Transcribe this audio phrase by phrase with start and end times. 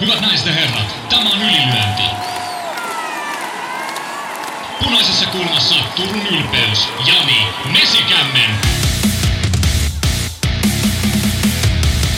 [0.00, 2.02] Hyvät naiset ja herrat, tämä on ylilyönti.
[4.84, 8.50] Punaisessa kulmassa Turun ylpeys, Jani Mesikämmen.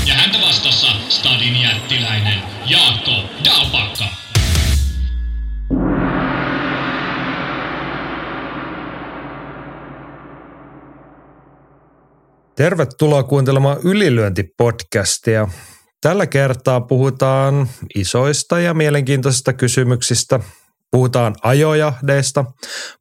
[0.07, 3.13] Ja häntä vastassa Stadin jättiläinen Jaakko
[3.45, 4.05] Dalpakka.
[12.57, 15.70] Tervetuloa kuuntelemaan Ylilyönti-podcastia.
[16.01, 20.41] Tällä kertaa puhutaan isoista ja mielenkiintoisista kysymyksistä.
[20.91, 22.45] Puhutaan ajojahdeista.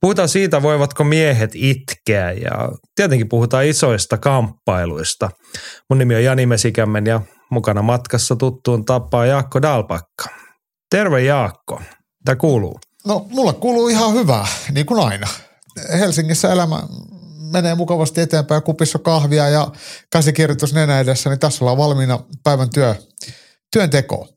[0.02, 5.30] Puhutaan siitä, voivatko miehet itkeä ja tietenkin puhutaan isoista kamppailuista.
[5.90, 10.26] Mun nimi on Jani Mesikämmen ja mukana matkassa tuttuun tapaa Jaakko Dalpakka.
[10.90, 11.82] Terve Jaakko.
[12.26, 12.80] Tämä kuuluu?
[13.08, 15.28] No mulla kuuluu ihan hyvää, niin kuin aina.
[16.00, 16.84] Helsingissä elämä
[17.54, 19.72] menee mukavasti eteenpäin, kupissa kahvia ja
[20.12, 22.96] käsikirjoitus nenä edessä, niin tässä ollaan valmiina päivän työ,
[23.74, 24.28] työntekoon.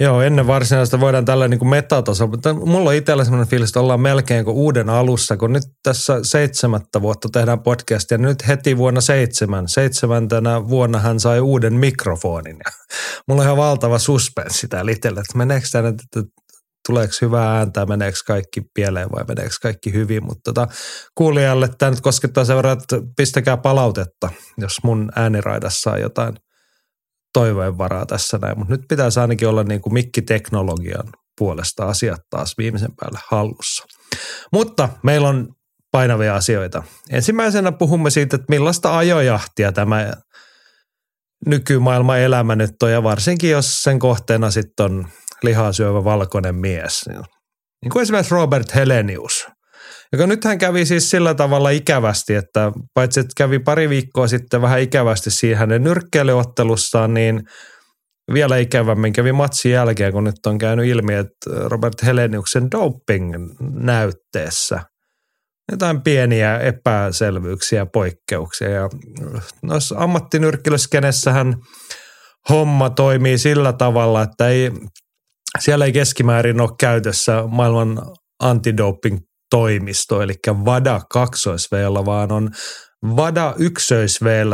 [0.00, 3.80] Joo, ennen varsinaista voidaan tällä niin kuin metatasolla, mutta mulla on itsellä sellainen fiilis, että
[3.80, 8.76] ollaan melkein kuin uuden alussa, kun nyt tässä seitsemättä vuotta tehdään podcastia, niin nyt heti
[8.76, 12.56] vuonna seitsemän, seitsemäntenä vuonna hän sai uuden mikrofonin.
[12.64, 12.72] Ja
[13.28, 16.30] mulla on ihan valtava suspenssi täällä itsellä, että meneekö tämä nyt, että
[16.86, 20.68] tuleeko hyvää ääntä, meneekö kaikki pieleen vai meneekö kaikki hyvin, mutta tota,
[21.14, 26.34] kuulijalle tämä nyt koskettaa sen verran, että pistäkää palautetta, jos mun ääniraidassa on jotain
[27.32, 32.54] toiveen varaa tässä näin, mutta nyt pitäisi ainakin olla niin kuin mikkiteknologian puolesta asiat taas
[32.58, 33.84] viimeisen päälle hallussa.
[34.52, 35.48] Mutta meillä on
[35.92, 36.82] painavia asioita.
[37.10, 40.12] Ensimmäisenä puhumme siitä, että millaista ajojahtia tämä
[41.46, 45.08] nykymaailman elämä nyt on, ja varsinkin jos sen kohteena sitten on
[45.42, 47.04] lihaa syövä valkoinen mies.
[47.08, 49.46] Niin, kuin esimerkiksi Robert Helenius,
[50.12, 54.80] joka nythän kävi siis sillä tavalla ikävästi, että paitsi että kävi pari viikkoa sitten vähän
[54.80, 57.42] ikävästi siihen hänen nyrkkeilyottelussaan, niin
[58.32, 64.80] vielä ikävämmin kävi matsin jälkeen, kun nyt on käynyt ilmi, että Robert Heleniuksen doping-näytteessä
[65.72, 68.70] jotain pieniä epäselvyyksiä poikkeuksia.
[68.70, 68.88] Ja
[69.62, 71.54] noissa ammattinyrkkeilyskenessähän
[72.48, 74.70] homma toimii sillä tavalla, että ei
[75.58, 78.02] siellä ei keskimäärin ole käytössä maailman
[78.40, 79.18] antidoping
[79.50, 80.34] toimisto, eli
[80.64, 81.48] VADA 2
[82.06, 82.50] vaan on
[83.16, 83.94] VADA 1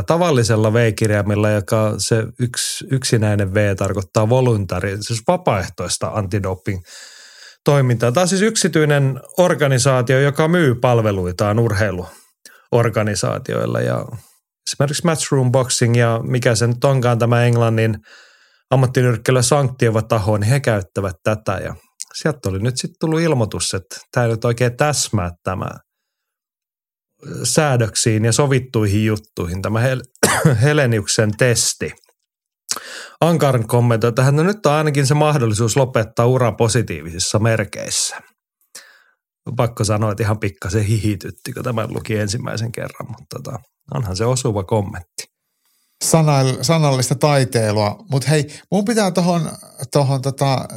[0.07, 6.83] tavallisella V-kirjaimella, joka se yks, yksinäinen V tarkoittaa voluntari, siis vapaaehtoista antidoping
[7.65, 8.13] toimintaa.
[8.13, 14.05] Tämä on siis yksityinen organisaatio, joka myy palveluitaan urheiluorganisaatioilla ja
[14.69, 17.99] esimerkiksi Matchroom Boxing ja mikä se nyt onkaan tämä Englannin–
[18.73, 21.75] ammattinyrkkeilyä sanktioiva taho, niin he käyttävät tätä ja
[22.15, 25.71] sieltä oli nyt sitten tullut ilmoitus, että tämä ei nyt oikein täsmää tämä
[27.45, 31.93] säädöksiin ja sovittuihin juttuihin, tämä Hel- Heleniuksen testi.
[33.21, 38.21] Ankaran kommentoi, että hän no nyt on ainakin se mahdollisuus lopettaa ura positiivisissa merkeissä.
[39.57, 43.59] Pakko sanoa, että ihan pikkasen hihitytti, kun tämän luki ensimmäisen kerran, mutta tota,
[43.95, 45.32] onhan se osuva kommentti
[46.63, 48.05] sanallista taiteilua.
[48.11, 49.51] Mutta hei, mun pitää tuohon
[49.93, 50.69] tohon tota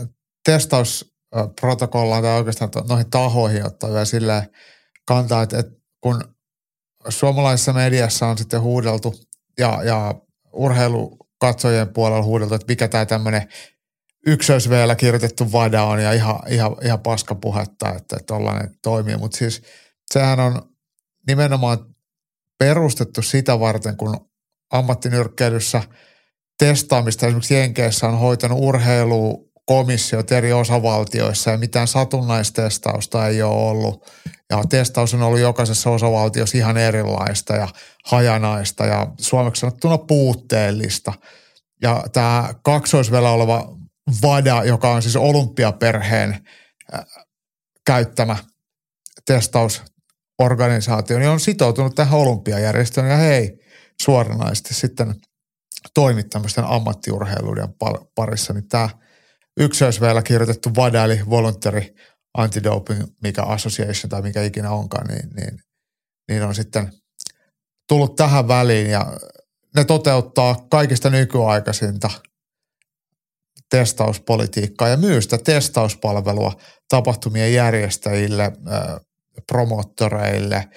[0.46, 4.50] testausprotokollaan tai oikeastaan to, noihin tahoihin ottaa vielä silleen
[5.06, 5.72] kantaa, että, että
[6.02, 6.24] kun
[7.09, 9.16] suomalaisessa mediassa on sitten huudeltu
[9.59, 10.16] ja, ja
[10.53, 13.47] urheilukatsojien puolella huudeltu, että mikä tämä tämmöinen
[14.25, 19.18] ykkösveellä kirjoitettu vada on ja ihan, ihan, ihan paskapuhetta, että tollainen toimii.
[19.18, 19.62] Mutta siis
[20.13, 20.62] sehän on
[21.28, 21.78] nimenomaan
[22.59, 24.30] perustettu sitä varten, kun
[24.71, 25.81] ammattinyrkkeilyssä
[26.59, 34.11] testaamista esimerkiksi Jenkeissä on hoitanut urheilukomissiot eri osavaltioissa ja mitään satunnaistestausta ei ole ollut.
[34.49, 37.67] Ja testaus on ollut jokaisessa osavaltiossa ihan erilaista ja
[38.05, 41.13] hajanaista ja suomeksi sanottuna puutteellista.
[41.81, 43.77] Ja tämä kaksoisvela oleva
[44.21, 46.47] VADA, joka on siis olympiaperheen
[47.85, 48.37] käyttämä
[49.25, 53.51] testausorganisaatio, niin on sitoutunut tähän olympiajärjestöön ja hei–
[54.01, 55.15] suoranaisesti sitten
[55.94, 57.74] toimit tämmöisten ammattiurheiluiden
[58.15, 58.89] parissa, niin tämä
[59.59, 61.81] yksi olisi vielä kirjoitettu VADA, eli Voluntary
[62.38, 65.59] Anti-Doping, mikä association tai mikä ikinä onkaan, niin, niin,
[66.27, 66.92] niin on sitten
[67.88, 69.18] tullut tähän väliin ja
[69.75, 72.09] ne toteuttaa kaikista nykyaikaisinta
[73.69, 76.53] testauspolitiikkaa ja myy sitä testauspalvelua
[76.89, 78.51] tapahtumien järjestäjille,
[79.47, 80.68] promottoreille–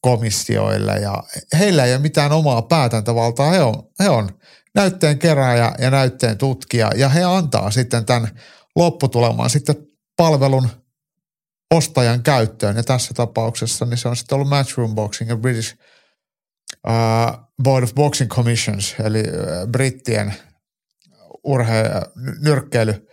[0.00, 1.22] komissioille ja
[1.58, 3.50] heillä ei ole mitään omaa päätäntävaltaa.
[3.50, 4.30] He on, he on
[4.74, 8.28] näytteen kerääjä ja näytteen tutkija ja he antaa sitten tämän
[8.76, 9.76] lopputulemaan sitten
[10.16, 10.68] palvelun
[11.74, 12.76] ostajan käyttöön.
[12.76, 15.76] Ja tässä tapauksessa niin se on sitten ollut Matchroom Boxing ja British
[16.88, 20.34] uh, Board of Boxing Commissions, eli uh, brittien
[21.48, 22.10] urhe-
[22.40, 23.08] nyrkkeily,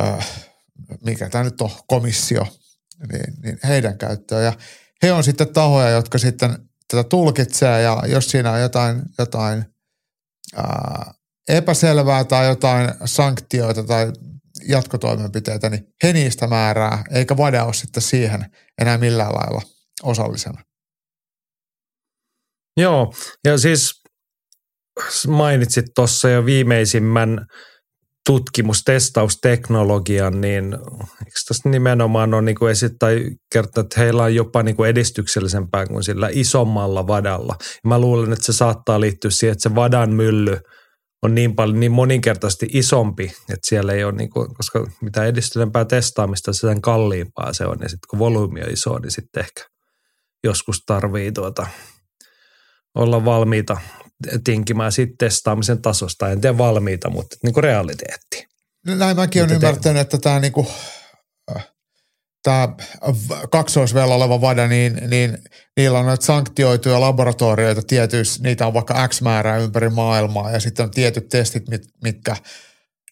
[0.00, 0.28] äh,
[1.04, 2.46] mikä tämä nyt on, komissio,
[3.12, 4.44] niin, niin heidän käyttöön.
[4.44, 4.52] Ja
[5.02, 9.64] he on sitten tahoja, jotka sitten tätä tulkitsee ja jos siinä on jotain, jotain
[10.56, 11.14] ää,
[11.48, 14.12] epäselvää tai jotain sanktioita tai
[14.68, 18.46] jatkotoimenpiteitä, niin he niistä määrää, eikä VADA ole sitten siihen
[18.80, 19.62] enää millään lailla
[20.02, 20.64] osallisena.
[22.76, 23.14] Joo,
[23.44, 24.02] ja siis
[25.28, 27.46] mainitsit tuossa jo viimeisimmän
[28.26, 30.64] tutkimustestausteknologian, niin
[31.02, 34.90] eikö tässä nimenomaan ole niin kuin esit, tai kertoa, että heillä on jopa niin kuin
[34.90, 37.56] edistyksellisempää kuin sillä isommalla vadalla.
[37.60, 40.58] Ja mä luulen, että se saattaa liittyä siihen, että se vadan mylly
[41.22, 45.84] on niin paljon, niin moninkertaisesti isompi, että siellä ei ole, niin kuin, koska mitä edistyneempää
[45.84, 47.76] testaamista, sen kalliimpaa se on.
[47.80, 49.64] Ja sitten kun volyymi on iso, niin sitten ehkä
[50.44, 51.66] joskus tarvii tuota,
[52.94, 53.76] olla valmiita
[54.44, 56.30] tinkimään siitä testaamisen tasosta.
[56.30, 58.46] En tiedä valmiita, mutta niin kuin realiteetti.
[58.86, 60.66] No näin mäkin olen ymmärtänyt, että tämä niin kuin,
[62.42, 62.68] tämä
[63.50, 65.38] kaksoisvella oleva vada, niin, niin
[65.76, 70.84] niillä on näitä sanktioituja laboratorioita tietyissä, niitä on vaikka X määrää ympäri maailmaa ja sitten
[70.84, 72.36] on tietyt testit, mit, mitkä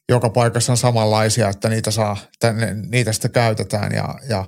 [0.08, 2.54] joka paikassa on samanlaisia, että niitä, saa, että
[2.90, 4.44] niitä sitten käytetään ja, ja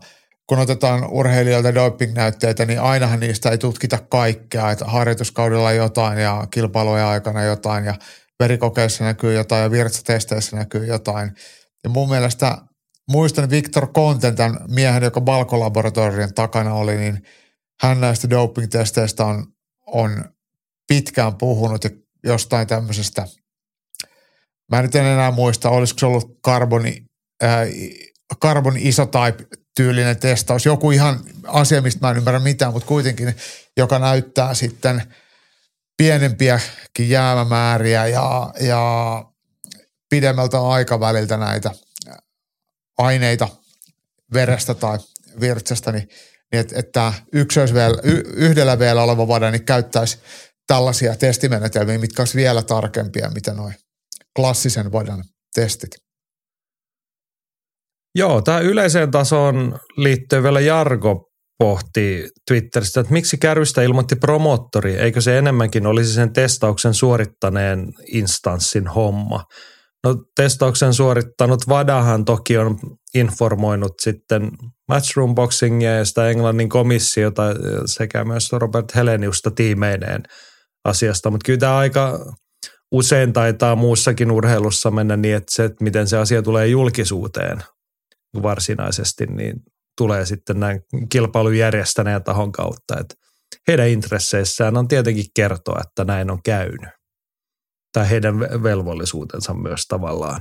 [0.46, 7.06] kun otetaan urheilijoilta doping-näytteitä, niin ainahan niistä ei tutkita kaikkea, että harjoituskaudella jotain ja kilpailujen
[7.06, 7.94] aikana jotain ja
[8.40, 11.32] verikokeissa näkyy jotain ja virtsatesteissä näkyy jotain.
[11.84, 12.58] Ja mun mielestä
[13.10, 17.22] muistan Victor Conten, tämän miehen, joka Balkolaboratorion takana oli, niin
[17.80, 19.46] hän näistä doping-testeistä on,
[19.86, 20.24] on
[20.88, 21.90] pitkään puhunut ja
[22.24, 23.26] jostain tämmöisestä,
[24.70, 27.04] mä nyt en enää muista, olisiko se ollut karboni,
[27.42, 27.66] äh,
[28.36, 29.46] carbon isotype
[29.76, 30.66] tyylinen testaus.
[30.66, 33.36] Joku ihan asia, mistä mä en ymmärrä mitään, mutta kuitenkin,
[33.76, 35.02] joka näyttää sitten
[35.96, 39.24] pienempiäkin jäämämääriä ja, ja
[40.10, 41.70] pidemmältä aikaväliltä näitä
[42.98, 43.48] aineita
[44.32, 44.98] verestä tai
[45.40, 46.08] virtsestä, niin,
[46.52, 47.12] niin että, että
[47.74, 47.96] vielä,
[48.34, 50.18] yhdellä vielä oleva vada niin käyttäisi
[50.66, 53.74] tällaisia testimenetelmiä, mitkä olisi vielä tarkempia, mitä noin
[54.36, 55.24] klassisen vadan
[55.54, 55.90] testit.
[58.14, 61.28] Joo, tämä yleiseen tasoon liittyy vielä Jargo
[61.58, 68.88] pohti Twitteristä, että miksi kärrystä ilmoitti promottori, eikö se enemmänkin olisi sen testauksen suorittaneen instanssin
[68.88, 69.44] homma.
[70.04, 72.78] No testauksen suorittanut Vadahan toki on
[73.14, 74.50] informoinut sitten
[74.88, 77.42] Matchroom Boxingia ja sitä Englannin komissiota
[77.86, 80.22] sekä myös Robert Heleniusta tiimeineen
[80.84, 82.32] asiasta, mutta kyllä tämä aika
[82.92, 87.62] usein taitaa muussakin urheilussa mennä niin, että se, että miten se asia tulee julkisuuteen
[88.42, 89.62] varsinaisesti, niin
[89.96, 93.00] tulee sitten näin kilpailun järjestäneen tahon kautta.
[93.00, 93.14] Että
[93.68, 96.90] heidän intresseissään on tietenkin kertoa, että näin on käynyt.
[97.92, 100.40] Tai heidän velvollisuutensa myös tavallaan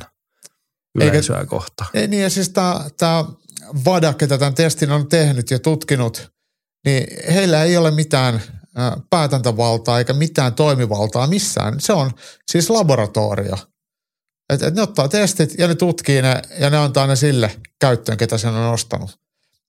[0.96, 1.90] yleisöä Eikä, kohtaan.
[1.94, 2.50] Ei niin, ja siis
[2.98, 3.26] tämä
[3.86, 6.32] VADA, ketä tämän testin on tehnyt ja tutkinut,
[6.86, 8.42] niin heillä ei ole mitään
[9.10, 11.80] päätäntävaltaa eikä mitään toimivaltaa missään.
[11.80, 12.12] Se on
[12.52, 13.58] siis laboratorio–
[14.52, 18.18] että et ne ottaa testit ja ne tutkii ne ja ne antaa ne sille käyttöön,
[18.18, 19.20] ketä sen on ostanut.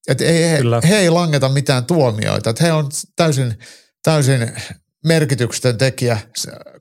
[0.08, 0.58] Että ei, he,
[0.88, 2.50] he ei langeta mitään tuomioita.
[2.50, 3.58] Että he on täysin,
[4.02, 4.52] täysin
[5.04, 6.18] merkityksetön tekijä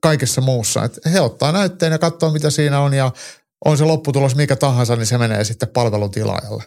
[0.01, 0.83] kaikessa muussa.
[0.83, 3.11] Että he ottaa näytteen ja katsoo, mitä siinä on ja
[3.66, 6.64] on se lopputulos mikä tahansa, niin se menee sitten palvelutilaajalle.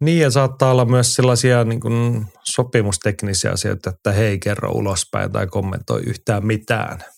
[0.00, 5.32] Niin ja saattaa olla myös sellaisia niin kuin sopimusteknisiä asioita, että he ei kerro ulospäin
[5.32, 7.04] tai kommentoi yhtään mitään–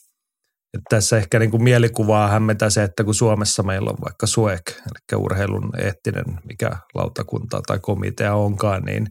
[0.74, 4.62] että tässä ehkä niin kuin mielikuvaa hämmetä se, että kun Suomessa meillä on vaikka SUEK,
[4.70, 9.06] eli urheilun eettinen, mikä lautakunta tai komitea onkaan, niin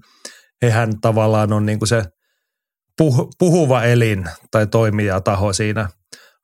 [0.62, 2.04] hehän tavallaan on niin kuin se
[3.02, 5.90] puh- puhuva elin tai toimijataho siinä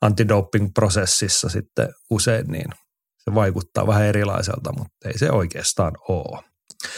[0.01, 2.71] antidoping-prosessissa sitten usein, niin
[3.17, 6.43] se vaikuttaa vähän erilaiselta, mutta ei se oikeastaan ole.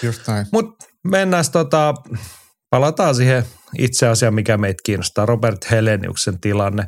[0.04, 0.48] Just näin.
[0.52, 1.94] Mutta mennään tota,
[2.70, 3.46] palataan siihen
[3.78, 6.88] itse asiaan, mikä meitä kiinnostaa, Robert Heleniuksen tilanne.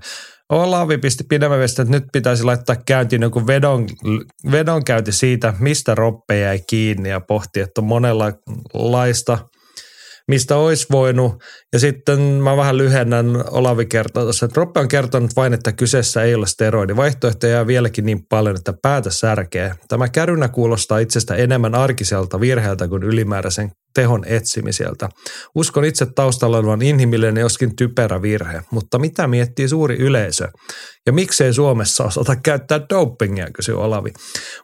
[0.51, 3.87] Olavi pisti pidemmän että nyt pitäisi laittaa käyntiin joku vedon,
[4.51, 9.37] vedonkäynti siitä, mistä Roppe jäi kiinni ja pohti, että on monenlaista,
[10.27, 11.43] mistä olisi voinut.
[11.73, 16.23] Ja sitten mä vähän lyhennän Olavi kertoa tuossa, että Roppe on kertonut vain, että kyseessä
[16.23, 16.95] ei ole steroidi.
[16.95, 19.73] Vaihtoehtoja jää vieläkin niin paljon, että päätä särkee.
[19.87, 25.09] Tämä kärynä kuulostaa itsestä enemmän arkiselta virheeltä kuin ylimääräisen tehon etsimiseltä.
[25.55, 30.47] Uskon itse taustalla olevan inhimillinen joskin typerä virhe, mutta mitä miettii suuri yleisö?
[31.05, 34.09] Ja miksei Suomessa osata käyttää dopingia, kysyy Olavi.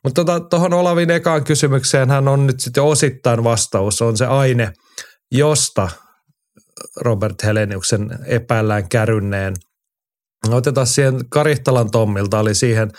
[0.04, 4.72] Mutta tuohon tota, Olavin ekaan kysymykseen hän on nyt sitten osittain vastaus, on se aine,
[5.32, 5.90] josta
[6.96, 9.54] Robert Heleniuksen epäillään kärynneen.
[10.50, 12.92] Otetaan siihen Karihtalan Tommilta, oli siihen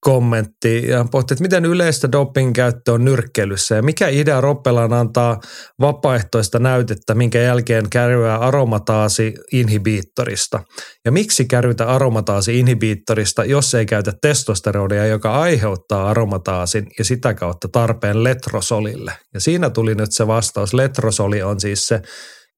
[0.00, 5.40] kommentti ja pohti, että miten yleistä doping käyttö on nyrkkeilyssä ja mikä idea Roppelaan antaa
[5.80, 10.60] vapaaehtoista näytettä, minkä jälkeen kärryää aromataasi inhibiittorista.
[11.04, 17.68] Ja miksi kärrytä aromataasi inhibiittorista, jos ei käytä testosteronia, joka aiheuttaa aromataasin ja sitä kautta
[17.72, 19.12] tarpeen letrosolille.
[19.34, 20.74] Ja siinä tuli nyt se vastaus.
[20.74, 22.02] Letrosoli on siis se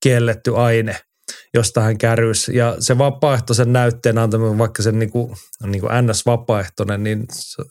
[0.02, 0.96] kielletty aine–
[1.54, 2.48] josta hän kärys.
[2.48, 7.26] Ja se vapaaehtoisen näytteen antaminen, vaikka se niin kuin, niin kuin NS-vapaaehtoinen, niin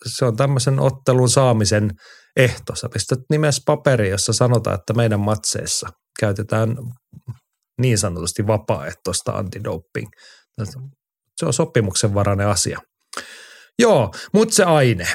[0.05, 1.91] se on tämmöisen ottelun saamisen
[2.35, 2.75] ehto.
[2.75, 6.75] Sä pistät nimes paperi, jossa sanotaan, että meidän matseissa käytetään
[7.81, 10.07] niin sanotusti vapaaehtoista antidoping.
[11.35, 12.79] Se on sopimuksen varainen asia.
[13.79, 15.07] Joo, mutta se aine.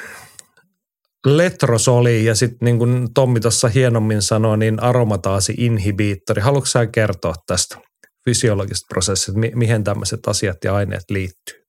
[1.27, 6.43] Letrosoli ja sitten niin kuin Tommi tuossa hienommin sanoi, niin aromataasi inhibiittori.
[6.43, 7.79] Haluatko sä kertoa tästä?
[8.25, 11.65] Fysiologiset prosessit, mi- mihin tämmöiset asiat ja aineet liittyy?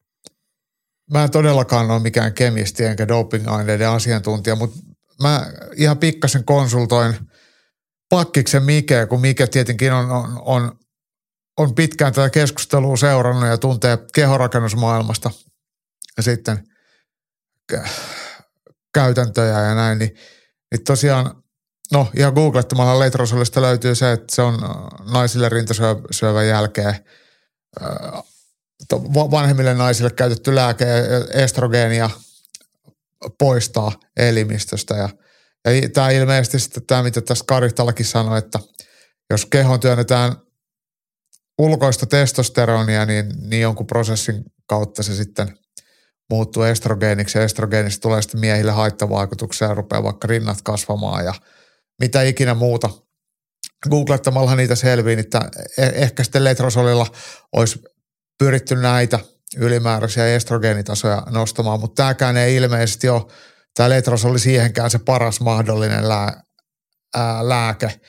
[1.12, 4.78] Mä en todellakaan ole mikään kemisti enkä doping-aineiden asiantuntija, mutta
[5.22, 7.16] mä ihan pikkasen konsultoin
[8.10, 10.80] pakkiksen Mikeä, kun Mike tietenkin on, on, on,
[11.58, 15.32] on pitkään tätä keskustelua seurannut ja tuntee kehorakennusmaailmasta
[16.18, 16.64] ja sitten
[18.94, 20.12] käytäntöjä ja näin, niin,
[20.72, 21.44] niin tosiaan
[21.92, 24.70] No ihan googlettamalla letrosolista löytyy se, että se on äh,
[25.13, 26.96] naisille rintasyövän jälkeen
[27.82, 28.24] äh,
[29.13, 30.86] vanhemmille naisille käytetty lääke
[31.34, 32.10] estrogeenia
[33.39, 34.96] poistaa elimistöstä.
[34.96, 35.10] Ja,
[35.65, 38.60] ja tämä ilmeisesti sitten tämä, mitä tässä Karihtalakin sanoi, että
[39.30, 40.36] jos kehon työnnetään
[41.58, 45.58] ulkoista testosteronia, niin, niin jonkun prosessin kautta se sitten
[46.30, 51.34] muuttuu estrogeeniksi ja estrogeenista tulee sitten miehille haittavaikutuksia ja rupeaa vaikka rinnat kasvamaan ja–
[52.00, 52.90] mitä ikinä muuta.
[53.90, 55.42] Googlettamalla niitä selviin, että
[55.78, 57.08] e- ehkä sitten letrosolilla
[57.52, 57.80] olisi
[58.40, 59.20] pyritty näitä
[59.58, 63.22] ylimääräisiä estrogeenitasoja nostamaan, mutta tämäkään ei ilmeisesti ole,
[63.75, 66.42] tämä letrosoli siihenkään se paras mahdollinen lää,
[67.16, 68.00] ää, lääke.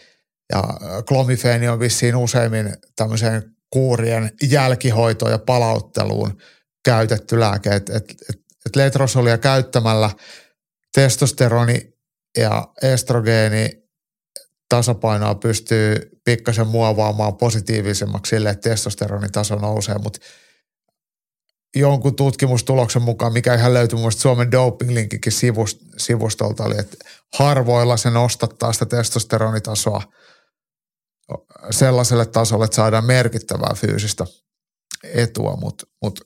[0.52, 0.62] Ja
[1.08, 6.38] klomifeeni on vissiin useimmin tämmöiseen kuurien jälkihoitoon ja palautteluun
[6.84, 7.70] käytetty lääke.
[7.70, 10.10] Et, et, et, et letrosolia käyttämällä
[10.94, 11.95] testosteroni
[12.36, 13.70] ja estrogeeni
[14.68, 20.18] tasapainoa pystyy pikkasen muovaamaan positiivisemmaksi sille, että testosteronitaso nousee, mutta
[21.76, 25.32] jonkun tutkimustuloksen mukaan, mikä ihan löytyi muista Suomen doping-linkikin
[25.96, 26.96] sivustolta, oli, että
[27.38, 30.02] harvoilla se nostattaa sitä testosteronitasoa
[31.70, 34.26] sellaiselle tasolle, että saadaan merkittävää fyysistä
[35.04, 36.20] etua, mutta mut,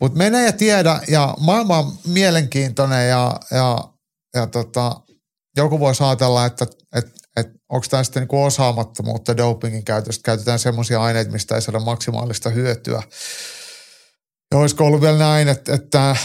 [0.00, 3.78] mut mene ja tiedä, ja maailma on mielenkiintoinen ja, ja,
[4.34, 5.00] ja tota,
[5.56, 11.02] joku voi ajatella, että, että, että onko tämä sitten niin osaamattomuutta dopingin käytöstä, käytetään semmoisia
[11.02, 13.02] aineita, mistä ei saada maksimaalista hyötyä.
[14.50, 16.16] Ja olisiko ollut vielä näin, että, että,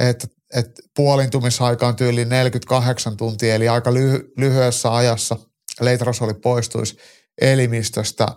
[0.00, 5.36] että, että puolintumisaika on tyyli 48 tuntia, eli aika lyhy- lyhyessä ajassa
[5.80, 6.96] leitrosoli poistuisi
[7.40, 8.28] elimistöstä,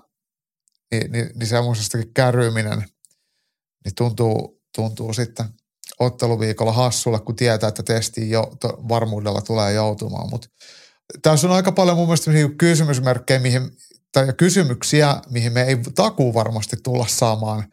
[0.92, 2.86] niin, niin, niin semmoisestakin kärryminen
[3.86, 5.46] niin tuntuu, tuntuu sitten–
[6.00, 10.30] otteluviikolla hassulle, kun tietää, että testiin jo to, varmuudella tulee joutumaan.
[10.30, 10.48] Mutta
[11.22, 13.62] tässä on aika paljon mun mielestä kysymysmerkkejä mihin,
[14.12, 17.68] tai kysymyksiä, mihin me ei takuu varmasti tulla saamaan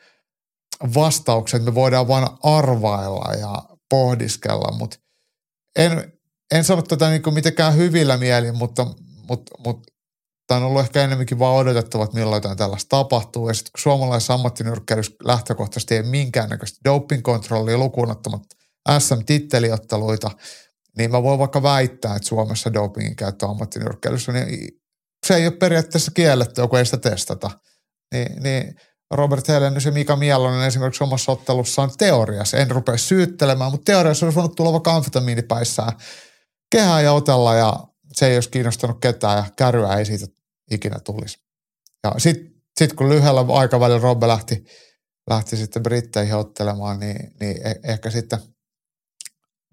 [0.95, 1.65] vastaukset.
[1.65, 4.97] Me voidaan vain arvailla ja pohdiskella, mutta
[5.77, 6.13] en,
[6.55, 8.87] en sano tätä niin mitenkään hyvillä mielin, mutta,
[9.29, 9.92] mutta, mutta
[10.47, 13.49] tämä on ollut ehkä enemmänkin vaan odotettava, että milloin jotain tällaista tapahtuu.
[13.49, 18.43] Ja sitten kun suomalaisessa ammattinyrkkeilyssä lähtökohtaisesti ei minkäännäköistä doping-kontrollia lukuun ottamat
[18.99, 20.31] SM-titteliotteluita,
[20.99, 24.71] niin mä voin vaikka väittää, että Suomessa dopingin käyttö ammattinyrkkeilyssä, niin
[25.27, 27.51] se ei ole periaatteessa kielletty, kun ei sitä testata.
[28.15, 28.75] Niin, niin
[29.11, 34.37] Robert Helenius ja Mika Mielonen esimerkiksi omassa ottelussaan teoriassa, en rupea syyttelemään, mutta teoriassa olisi
[34.37, 35.93] voinut tulla vaikka amfetamiinipäissään
[36.71, 37.77] kehää ja otella ja
[38.13, 40.27] se ei olisi kiinnostanut ketään ja kärryä ei siitä
[40.71, 41.39] ikinä tulisi.
[42.05, 44.65] Ja sitten sit kun lyhyellä aikavälillä Robbe lähti,
[45.31, 48.39] lähti sitten Britteihin ottelemaan, niin, niin e- ehkä sitten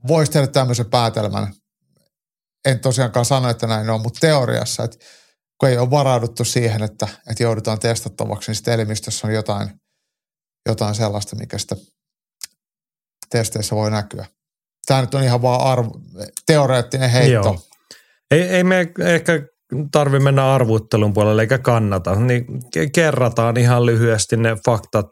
[0.08, 1.54] voisi tehdä tämmöisen päätelmän.
[2.66, 4.98] En tosiaankaan sano, että näin on, mutta teoriassa, että
[5.60, 9.70] kun ei ole varauduttu siihen, että, että joudutaan testattavaksi, niin sitten elimistössä on jotain,
[10.70, 11.78] jotain sellaista, mikä sitten
[13.30, 14.26] testeissä voi näkyä.
[14.86, 15.92] Tämä nyt on ihan vaan arvo,
[16.46, 17.32] teoreettinen heitto.
[17.32, 17.69] Joo.
[18.32, 19.42] Ei, ei me ehkä
[19.92, 22.16] tarvi mennä arvuttelun puolelle eikä kannata.
[22.16, 22.46] Niin
[22.94, 25.10] kerrataan ihan lyhyesti ne faktat.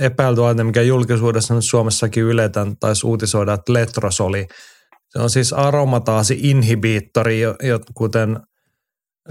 [0.00, 4.46] Epäilty aine, mikä julkisuudessa nyt Suomessakin yletän, taisi uutisoida, että letrosoli.
[5.08, 7.40] Se on siis aromataasi inhibiittori,
[7.94, 8.40] kuten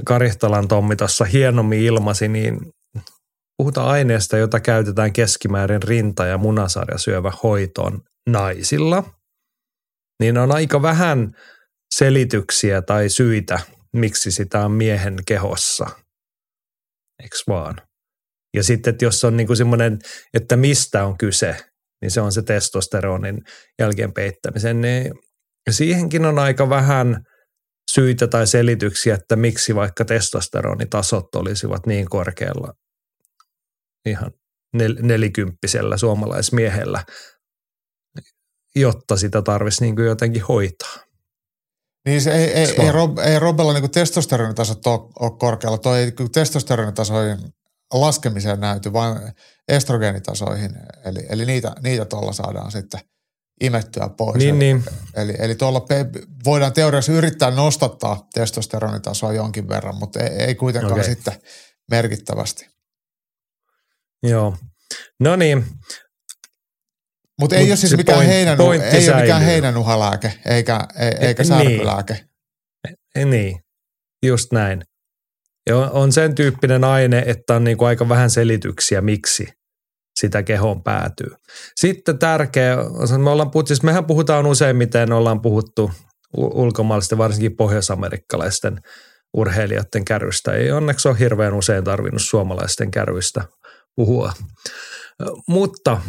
[0.06, 2.60] Karihtalan Tommi tuossa hienommin ilmasi, niin
[3.58, 9.04] puhutaan aineesta, jota käytetään keskimäärin rinta- ja munasarjasyövä hoitoon naisilla.
[10.20, 11.32] niin on aika vähän
[11.96, 13.60] selityksiä tai syitä,
[13.94, 15.86] miksi sitä on miehen kehossa.
[17.24, 17.76] Eiks vaan?
[18.54, 20.00] Ja sitten, että jos on niin semmoinen,
[20.34, 21.58] että mistä on kyse,
[22.02, 23.38] niin se on se testosteronin
[23.80, 25.14] jälkeen peittämisen, niin
[25.70, 27.26] siihenkin on aika vähän
[27.92, 32.74] syitä tai selityksiä, että miksi vaikka testosteronitasot olisivat niin korkealla
[34.06, 34.32] ihan
[34.78, 37.06] nel- nelikymppisellä suomalaismiehellä,
[38.76, 41.11] jotta sitä tarvitsisi niin jotenkin hoitaa.
[42.06, 45.78] Niin se ei, ei, ei, Rob, ei Robella niin testosteronitasot ole, korkealla.
[45.78, 47.38] Tuo ei testosteronitasoihin
[47.94, 49.34] laskemiseen näyty, vaan
[49.68, 50.72] estrogeenitasoihin.
[51.06, 53.00] Eli, eli niitä, niitä tuolla saadaan sitten
[53.62, 54.38] imettyä pois.
[54.38, 54.84] Niin, niin.
[55.16, 55.86] Eli, eli tuolla
[56.46, 61.04] voidaan teoriassa yrittää nostattaa testosteronitasoa jonkin verran, mutta ei, ei kuitenkaan okay.
[61.04, 61.34] sitten
[61.92, 62.70] merkittävästi.
[64.24, 64.58] Joo.
[65.20, 65.66] No niin.
[67.42, 70.80] Mutta ei Mut ole siis mikään, point, heinän, ei ole mikään heinänuhalääke eikä,
[71.20, 72.26] eikä särkylääke.
[73.16, 73.30] Niin.
[73.30, 73.60] niin,
[74.26, 74.82] just näin.
[75.70, 79.48] Ja on sen tyyppinen aine, että on niinku aika vähän selityksiä, miksi
[80.20, 81.36] sitä kehoon päätyy.
[81.76, 82.78] Sitten tärkeä,
[83.18, 85.92] me ollaan puhuttu, siis mehän puhutaan useimmiten, ollaan puhuttu
[86.38, 88.80] ulkomaalaisten, varsinkin pohjoisamerikkalaisten
[89.34, 90.54] urheilijoiden kärrystä.
[90.54, 93.44] Ei onneksi ole hirveän usein tarvinnut suomalaisten kärryistä
[93.96, 94.34] puhua.
[95.48, 96.02] Mutta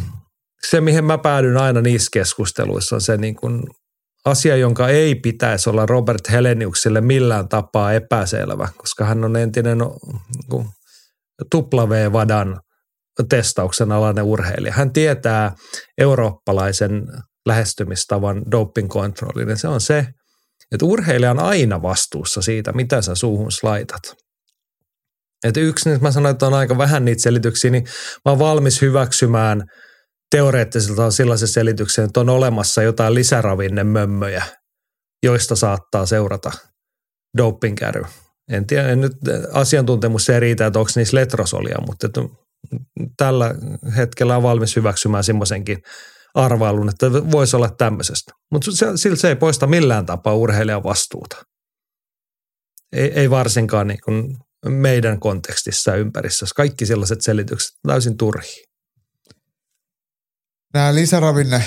[0.70, 3.62] se, mihin mä päädyn aina niissä keskusteluissa, on se niin kuin
[4.24, 10.68] asia, jonka ei pitäisi olla Robert Heleniukselle millään tapaa epäselvä, koska hän on entinen niin
[11.54, 12.60] W-vadan
[13.28, 14.72] testauksen alainen urheilija.
[14.72, 15.54] Hän tietää
[15.98, 17.02] eurooppalaisen
[17.46, 20.06] lähestymistavan doping-kontrollin ja se on se,
[20.72, 24.02] että urheilija on aina vastuussa siitä, mitä sä suuhun laitat.
[25.44, 27.84] Että yksi, niin mä sanoin, että on aika vähän niitä selityksiä, niin
[28.24, 29.62] mä oon valmis hyväksymään
[30.32, 34.44] teoreettiselta sellaisen selityksen, että on olemassa jotain lisäravinnemömmöjä,
[35.22, 36.52] joista saattaa seurata
[37.36, 38.02] dopingkäry.
[38.50, 39.12] En tiedä, en nyt
[39.52, 42.20] asiantuntemus ei riitä, että onko niissä letrosolia, mutta että
[43.16, 43.54] tällä
[43.96, 45.78] hetkellä on valmis hyväksymään semmoisenkin
[46.34, 48.32] arvailun, että voisi olla tämmöisestä.
[48.52, 51.36] Mutta sillä se ei poista millään tapaa urheilijan vastuuta.
[52.92, 56.54] Ei, ei varsinkaan niin kuin meidän kontekstissa ja ympäristössä.
[56.56, 58.71] Kaikki sellaiset selitykset täysin turhi.
[60.74, 61.64] Nämä lisäravinne,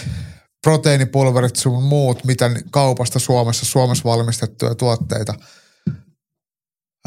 [0.64, 5.34] proteiinipulverit sun muut, mitä kaupasta Suomessa, Suomessa valmistettuja tuotteita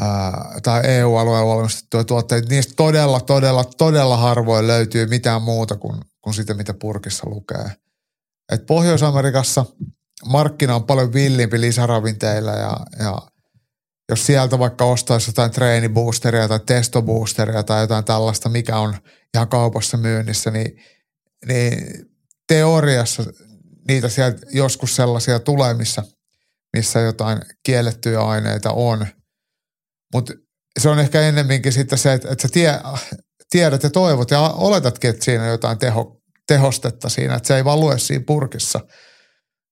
[0.01, 6.33] ää, tai EU-alueella valmistettuja tuotteita, niistä todella, todella, todella harvoin löytyy mitään muuta kuin, kuin
[6.33, 7.71] sitä, mitä purkissa lukee.
[8.51, 9.65] Et Pohjois-Amerikassa
[10.25, 13.21] markkina on paljon villimpi lisäravinteilla ja, ja–
[14.09, 18.95] jos sieltä vaikka ostaisi jotain treeniboosteria tai testoboosteria tai jotain tällaista, mikä on
[19.33, 20.79] ihan kaupassa myynnissä, niin,
[21.47, 22.05] niin
[22.47, 23.23] teoriassa
[23.87, 26.03] niitä sieltä joskus sellaisia tulee, missä,
[26.77, 29.07] missä jotain kiellettyjä aineita on.
[30.13, 30.33] Mutta
[30.79, 32.79] se on ehkä ennemminkin sitten se, että, että sä tie,
[33.49, 37.65] tiedät ja toivot ja oletatkin, että siinä on jotain teho, tehostetta siinä, että se ei
[37.65, 38.79] vaan lue siinä purkissa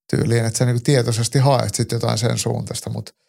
[0.09, 3.11] tyyliin, että sä niin tietoisesti haet sitten jotain sen suuntaista, mutta–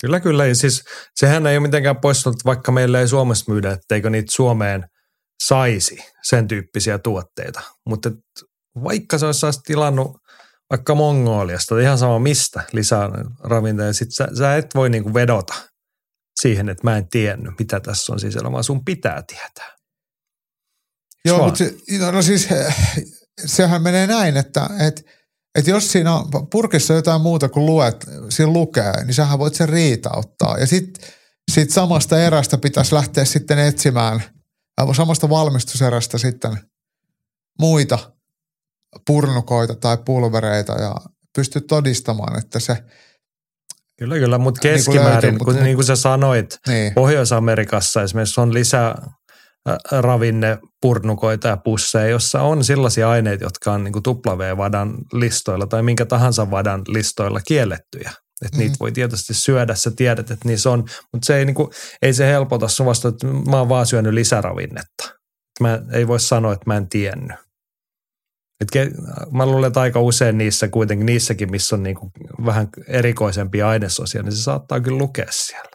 [0.00, 0.46] Kyllä, kyllä.
[0.46, 0.82] Ja siis
[1.16, 4.84] sehän ei ole mitenkään poistunut, vaikka meillä ei Suomessa myydä, etteikö niitä Suomeen
[5.42, 7.60] saisi sen tyyppisiä tuotteita.
[7.86, 8.10] Mutta
[8.84, 10.16] vaikka se olisi tilannut
[10.70, 13.08] vaikka Mongoliasta, ihan sama mistä lisää
[13.44, 15.54] ravintoja, sit sä, sä et voi niinku vedota
[16.40, 19.76] siihen, että mä en tiennyt, mitä tässä on sisällä, vaan sun pitää tietää.
[21.24, 22.48] Joo, mutta se, no, no siis
[23.46, 25.02] sehän menee näin, että, että
[25.58, 29.68] että jos siinä on purkissa jotain muuta kuin luet, siinä lukee, niin sähän voit sen
[29.68, 30.58] riitauttaa.
[30.58, 31.08] Ja sitten
[31.52, 34.22] sit samasta erästä pitäisi lähteä sitten etsimään,
[34.96, 36.58] samasta valmistuserästä sitten
[37.60, 38.12] muita
[39.06, 40.94] purnukoita tai pulvereita ja
[41.36, 42.84] pysty todistamaan, että se
[43.98, 46.94] Kyllä, kyllä, mutta keskimäärin, niin kuin, kun, niin kuin sä sanoit, niin.
[46.94, 49.10] Pohjois-Amerikassa esimerkiksi on lisää
[49.92, 56.50] ravinnepurnukoita ja pusseja, jossa on sellaisia aineita, jotka on niin W-vadan listoilla tai minkä tahansa
[56.50, 58.12] vadan listoilla kiellettyjä.
[58.46, 58.68] Että mm-hmm.
[58.68, 60.78] niitä voi tietysti syödä, sä tiedät, että niissä on,
[61.12, 61.70] mutta se ei, niin kuin,
[62.02, 65.14] ei se helpota sun vasta, että mä oon vaan syönyt lisäravinnetta.
[65.60, 67.36] Mä ei voi sanoa, että mä en tiennyt.
[68.60, 68.90] Et ke,
[69.30, 72.12] mä luulen, että aika usein niissä kuitenkin, niissäkin, missä on niin kuin
[72.44, 75.70] vähän erikoisempia ainesosia, niin se saattaa kyllä lukea siellä.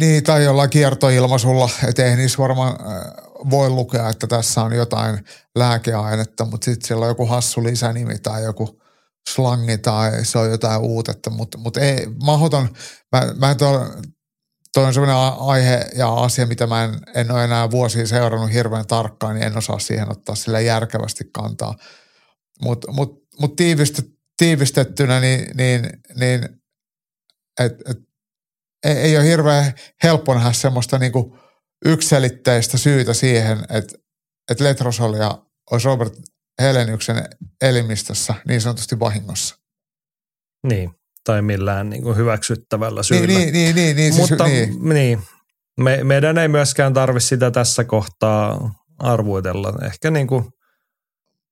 [0.00, 3.02] Niin, tai jollain kiertoilmaisulla, että ei niissä varmaan äh,
[3.50, 5.24] voi lukea, että tässä on jotain
[5.56, 8.80] lääkeainetta, mutta sitten siellä on joku hassu lisänimi tai joku
[9.28, 12.68] slangi tai se on jotain uutetta, mutta, mutta ei, mahdoton,
[13.12, 13.80] mä, mä en toi,
[14.76, 19.34] on sellainen aihe ja asia, mitä mä en, en ole enää vuosia seurannut hirveän tarkkaan,
[19.34, 21.74] niin en osaa siihen ottaa sillä järkevästi kantaa.
[22.62, 23.10] Mutta mut,
[23.40, 24.02] mut tiivistä,
[24.36, 26.48] tiivistettynä, niin, niin, niin
[27.60, 27.98] et, et,
[28.84, 31.38] ei, ei ole hirveän helppo nähdä semmoista niinku
[31.84, 33.96] ykselitteistä syytä siihen, että,
[34.50, 35.38] että Letrosolia
[35.70, 36.14] olisi Robert
[36.62, 37.24] Heleniuksen
[37.62, 39.56] elimistössä niin sanotusti vahingossa.
[40.66, 40.90] Niin,
[41.24, 43.26] tai millään niin kuin hyväksyttävällä syyllä.
[43.26, 44.88] niin, niin, niin, niin, siis, Mutta niin.
[44.88, 45.22] niin,
[45.80, 49.72] me, meidän ei myöskään tarvitse sitä tässä kohtaa arvuutella.
[49.82, 50.44] Ehkä niin kuin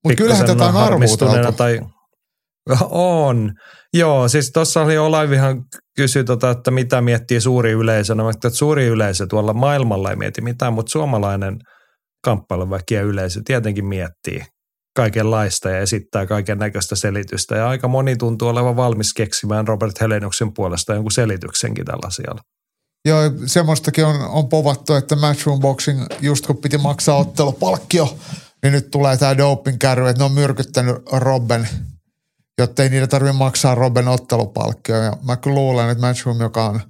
[0.03, 1.57] Mutta kyllähän tätä on harmistuneena arvuuteltu.
[1.57, 2.77] Tai,
[3.25, 3.53] on.
[3.93, 5.63] Joo, siis tuossa oli Olaivihan
[5.95, 8.15] kysyi, tota, että mitä miettii suuri yleisö.
[8.15, 11.59] No, että suuri yleisö tuolla maailmalla ei mieti mitään, mutta suomalainen
[12.23, 14.41] kamppailuväki ja yleisö tietenkin miettii
[14.95, 17.55] kaikenlaista ja esittää kaiken näköistä selitystä.
[17.55, 22.41] Ja aika moni tuntuu olevan valmis keksimään Robert Helenuksen puolesta jonkun selityksenkin tällä asialla.
[23.05, 28.17] Joo, semmoistakin on, on povattu, että Matchroom Boxing, just kun piti maksaa ottelupalkkio,
[28.63, 31.67] niin nyt tulee tämä doping kärry, että ne on myrkyttänyt Robben,
[32.57, 34.95] jotta ei niitä tarvitse maksaa Robben ottelupalkkio.
[34.95, 36.81] Ja mä kyllä luulen, että Matchroom, joka on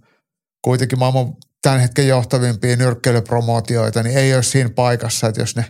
[0.61, 5.65] kuitenkin maailman tämän hetken johtavimpia nyrkkeilypromootioita, niin ei ole siinä paikassa, että jos ne,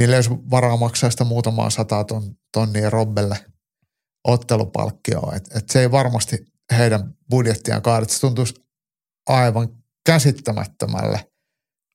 [0.00, 3.36] niille olisi varaa maksaa sitä muutamaa sataa ton, tonnia Robbelle
[4.24, 5.32] ottelupalkkioa.
[5.36, 6.38] Et, et se ei varmasti
[6.78, 8.06] heidän budjettiaan kaada.
[8.08, 8.54] Se tuntuisi
[9.28, 9.68] aivan
[10.06, 11.26] käsittämättömälle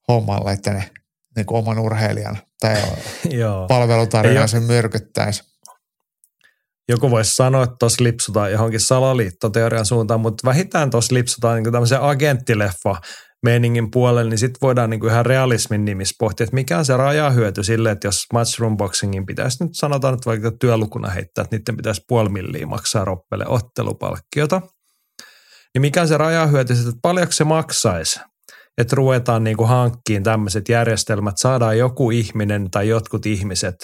[0.07, 0.91] hommalle, että ne
[1.35, 2.75] niin kuin oman urheilijan tai
[3.39, 3.67] Joo.
[3.67, 5.43] palvelutarinan Ei sen myrkyttäisi.
[6.89, 12.01] joku voisi sanoa, että tuossa lipsutaan johonkin salaliittoteorian suuntaan, mutta vähintään tuossa lipsutaan niin tämmöisen
[12.01, 13.01] agenttileffa
[13.45, 17.63] meiningin puolelle, niin sitten voidaan niin ihan realismin nimissä pohtia, että mikä on se rajahyöty
[17.63, 22.01] sille, että jos matchroom boxingin pitäisi nyt sanotaan nyt vaikka työlukuna heittää, että niiden pitäisi
[22.07, 24.61] puoli milliä maksaa roppele ottelupalkkiota,
[25.73, 28.19] niin mikä on se rajahyöty, että paljonko se maksaisi,
[28.77, 33.75] että ruvetaan niin hankkiin tämmöiset järjestelmät, saadaan joku ihminen tai jotkut ihmiset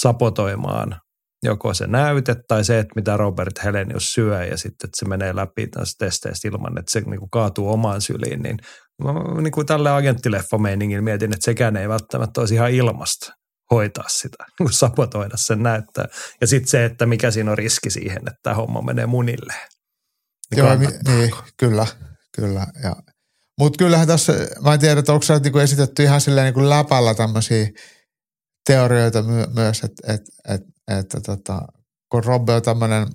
[0.00, 1.00] sapotoimaan
[1.44, 5.36] joko se näyte tai se, että mitä Robert Helenius syö ja sitten, että se menee
[5.36, 8.58] läpi näistä testeistä ilman, että se niin kuin kaatuu omaan syliin, niin
[9.02, 13.32] mä niin kuin tälle agenttileffa-meiningin mietin, että sekään ei välttämättä olisi ihan ilmasta
[13.70, 16.04] hoitaa sitä, niin kuin sabotoida sen näyttää.
[16.40, 19.54] Ja sitten se, että mikä siinä on riski siihen, että tämä homma menee munille.
[20.50, 21.86] Niin Joo, niin, kyllä,
[22.36, 22.66] kyllä.
[22.82, 22.96] Ja,
[23.58, 27.14] mutta kyllähän tässä, mä en tiedä, että onko se niinku esitetty ihan silleen niinku läpällä
[27.14, 27.68] tämmöisiä
[28.66, 31.62] teorioita my- myös, että et, et, et, tota,
[32.10, 33.06] kun Robbe on tämmöinen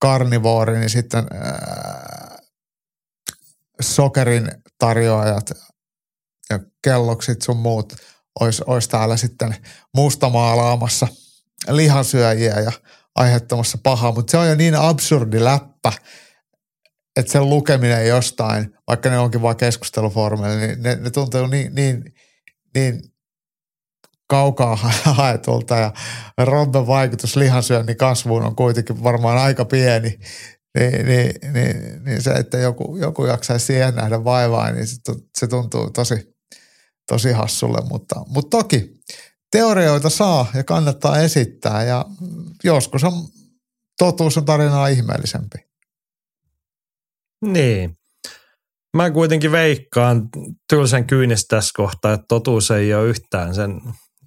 [0.00, 2.38] karnivoori, niin sitten ää,
[3.80, 5.52] sokerin tarjoajat
[6.50, 7.92] ja kelloksit sun muut
[8.40, 9.56] olisi olis täällä sitten
[9.94, 11.08] mustamaalaamassa
[11.68, 12.72] lihansyöjiä ja
[13.14, 15.92] aiheuttamassa pahaa, mutta se on jo niin absurdi läppä,
[17.16, 22.14] että sen lukeminen jostain, vaikka ne onkin vain keskustelufoorumeilla, niin ne, ne tuntuu niin, niin,
[22.74, 23.00] niin
[24.28, 25.92] kaukaa haetulta ja
[26.38, 30.18] Robben vaikutus lihansyönnin kasvuun on kuitenkin varmaan aika pieni.
[30.78, 34.96] Niin, niin, niin, niin se, että joku, joku jaksaisi siihen nähdä vaivaa, niin se,
[35.38, 36.36] se tuntuu tosi,
[37.08, 37.78] tosi hassulle.
[37.88, 38.90] Mutta, mutta toki
[39.52, 42.04] teorioita saa ja kannattaa esittää ja
[42.64, 43.12] joskus on,
[43.98, 45.58] totuus on tarinaa ihmeellisempi.
[47.44, 47.96] Niin.
[48.96, 50.28] Mä kuitenkin veikkaan
[50.68, 53.80] tylsän kyynistä tässä kohtaa, että totuus ei ole yhtään sen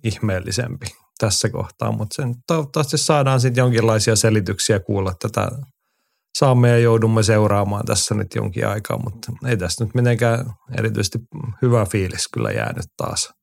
[0.04, 0.86] ihmeellisempi
[1.20, 5.52] tässä kohtaa, mutta sen toivottavasti saadaan sitten jonkinlaisia selityksiä kuulla tätä
[6.38, 11.20] saamme ja joudumme seuraamaan tässä nyt jonkin aikaa, mutta ei tästä nyt mitenkään erityisesti
[11.62, 13.34] hyvä fiilis kyllä jäänyt taas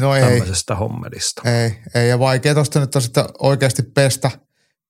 [0.00, 1.42] No ei, tämmöisestä hommelista.
[1.50, 2.08] ei, ei.
[2.08, 4.30] Ja vaikea tuosta nyt on sitten oikeasti pestä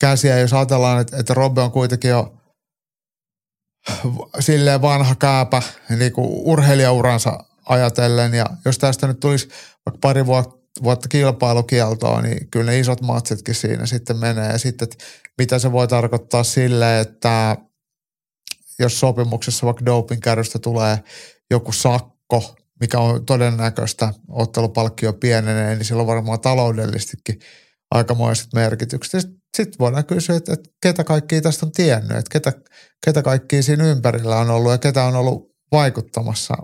[0.00, 2.36] käsiä, jos ajatellaan, että, että Robbe on kuitenkin jo
[4.40, 5.62] silleen vanha kääpä
[5.98, 8.34] niin kuin urheilijauransa ajatellen.
[8.34, 9.48] Ja jos tästä nyt tulisi
[9.86, 14.52] vaikka pari vuotta, vuotta kilpailukieltoa, niin kyllä ne isot matsitkin siinä sitten menee.
[14.52, 15.04] Ja sitten, että
[15.38, 17.56] mitä se voi tarkoittaa sille, että
[18.78, 20.98] jos sopimuksessa vaikka dopingkärrystä tulee
[21.50, 27.40] joku sakko, mikä on todennäköistä, ottelupalkkio pienenee, niin sillä on varmaan taloudellisestikin
[27.90, 29.20] aikamoiset merkitykset.
[29.20, 32.52] Sitten sit voidaan kysyä, että, että ketä kaikkia tästä on tiennyt, että ketä,
[33.04, 36.54] ketä kaikkia siinä ympärillä on ollut ja ketä on ollut vaikuttamassa.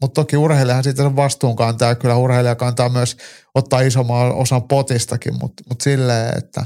[0.00, 3.16] Mutta toki urheilijahan siitä sen vastuun kantaa kyllä urheilija kantaa myös
[3.54, 6.64] ottaa isomman osan potistakin, mutta mut silleen, että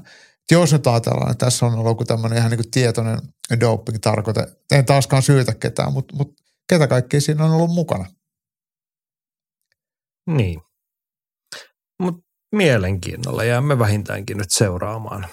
[0.50, 3.18] jos nyt ajatellaan, että tässä on ollut joku tämmöinen ihan niin tietoinen
[3.60, 6.34] doping-tarkoite, en taaskaan syytä ketään, mutta mut
[6.68, 8.06] ketä kaikki siinä on ollut mukana.
[10.26, 10.60] Niin.
[12.02, 15.26] Mutta mielenkiinnolla jäämme vähintäänkin nyt seuraamaan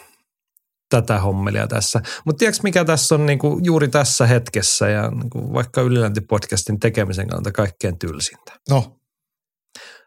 [0.89, 2.01] tätä hommelia tässä.
[2.25, 7.51] Mutta tiedätkö mikä tässä on niinku juuri tässä hetkessä ja niinku vaikka Ylilänti-podcastin tekemisen kannalta
[7.51, 8.53] kaikkein tylsintä?
[8.69, 8.99] No,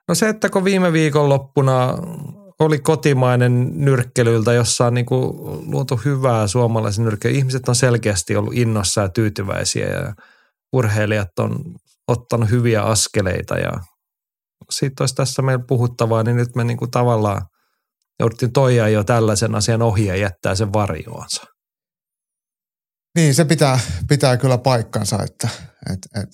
[0.09, 1.99] No se, että kun viime viikon loppuna
[2.61, 5.33] oli kotimainen nyrkkelyltä, jossa on niin kuin
[5.71, 7.39] luotu hyvää suomalaisen nyrkkelyä.
[7.39, 10.15] Ihmiset on selkeästi ollut innossa ja tyytyväisiä ja
[10.73, 11.59] urheilijat on
[12.09, 13.73] ottanut hyviä askeleita ja
[14.71, 17.43] siitä olisi tässä meillä puhuttavaa, niin nyt me niin kuin tavallaan
[18.23, 21.45] jouduttiin toijaa jo tällaisen asian ohi ja jättää sen varjoonsa.
[23.17, 25.49] Niin, se pitää, pitää kyllä paikkansa, että
[25.93, 26.29] et, et,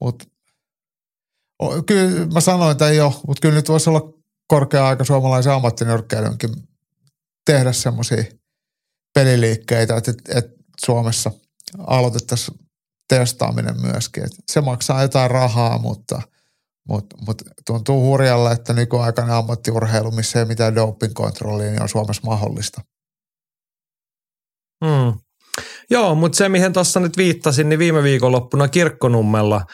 [0.00, 0.22] mut,
[1.62, 4.12] o, kyllä mä sanoin, että ei ole, mutta kyllä nyt voisi olla
[4.48, 6.50] korkea aika suomalaisen ammattinyrkkeilynkin
[7.46, 8.24] tehdä semmoisia
[9.14, 10.52] peliliikkeitä, että, että, että
[10.84, 11.30] Suomessa
[11.78, 12.58] aloitettaisiin
[13.08, 14.24] testaaminen myöskin.
[14.24, 16.22] Että se maksaa jotain rahaa, mutta,
[16.88, 22.80] mutta, mutta tuntuu hurjalle, että nykyaikainen ammattiurheilu, missä ei mitään doping-kontrollia, niin on Suomessa mahdollista.
[24.84, 25.18] Hmm.
[25.90, 29.64] Joo, mutta se mihin tuossa nyt viittasin, niin viime viikonloppuna Kirkkonummella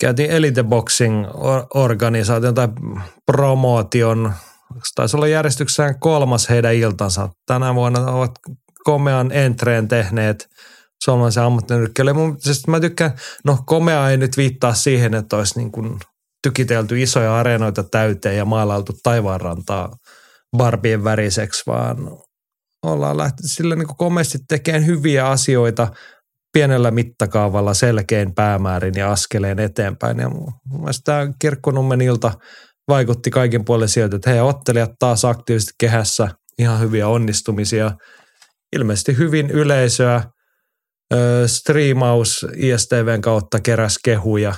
[0.00, 1.26] käytiin Elite Boxing
[1.74, 2.68] organisaation tai
[3.26, 4.32] promootion,
[4.94, 7.28] taisi olla järjestyksessään kolmas heidän iltansa.
[7.46, 8.30] Tänä vuonna ovat
[8.84, 10.48] komean entreen tehneet
[11.04, 12.12] suomalaisen ammattinyrkkeelle.
[12.38, 13.12] Siis mä tykkään,
[13.44, 16.00] no komea ei nyt viittaa siihen, että olisi niin kuin
[16.42, 19.96] tykitelty isoja areenoita täyteen ja maalailtu taivaanrantaa
[20.56, 21.96] barbien väriseksi, vaan
[22.82, 25.88] ollaan lähtenyt sillä niin komeasti tekemään hyviä asioita
[26.52, 30.18] pienellä mittakaavalla selkein päämäärin ja askeleen eteenpäin.
[30.18, 30.54] Ja mun
[31.04, 32.32] tämä Kirkkonummen ilta
[32.88, 37.92] vaikutti kaikin puolin sieltä, että hei ottelijat taas aktiivisesti kehässä, ihan hyviä onnistumisia,
[38.76, 40.22] ilmeisesti hyvin yleisöä,
[41.46, 44.54] striimaus ISTVn kautta keräs kehuja,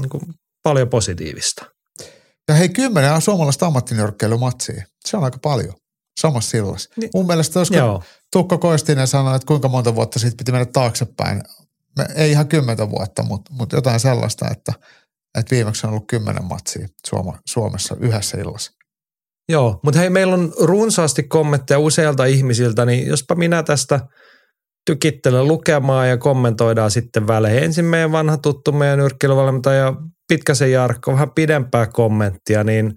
[0.00, 0.22] niin kuin
[0.64, 1.64] paljon positiivista.
[2.48, 4.84] Ja hei, kymmenen suomalaista ammattinyrkkeilymatsia.
[5.04, 5.74] Se on aika paljon
[6.20, 6.90] samassa sillassa.
[6.96, 7.10] Niin.
[7.14, 7.70] Mun mielestä jos
[8.32, 11.42] Tukko Koistinen sanoi, että kuinka monta vuotta sitten piti mennä taaksepäin.
[11.98, 14.72] Me, ei ihan kymmentä vuotta, mutta, mutta jotain sellaista, että,
[15.38, 18.72] että viimeksi on ollut kymmenen matsia Suoma, Suomessa yhdessä illassa.
[19.48, 24.00] Joo, mutta hei, meillä on runsaasti kommentteja useilta ihmisiltä, niin jospa minä tästä
[24.86, 27.64] tykittelen lukemaan ja kommentoidaan sitten välein.
[27.64, 29.94] Ensin meidän vanha tuttu meidän nyrkkeilyvalmentaja
[30.28, 32.94] Pitkäsen Jarkko, vähän pidempää kommenttia, niin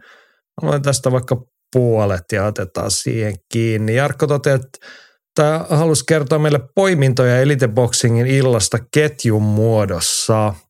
[0.61, 3.95] luen tästä vaikka puolet ja otetaan siihen kiinni.
[3.95, 4.87] Jarkko toteaa, että
[5.35, 10.53] tämä halusi kertoa meille poimintoja Elite Boxingin illasta ketjun muodossa–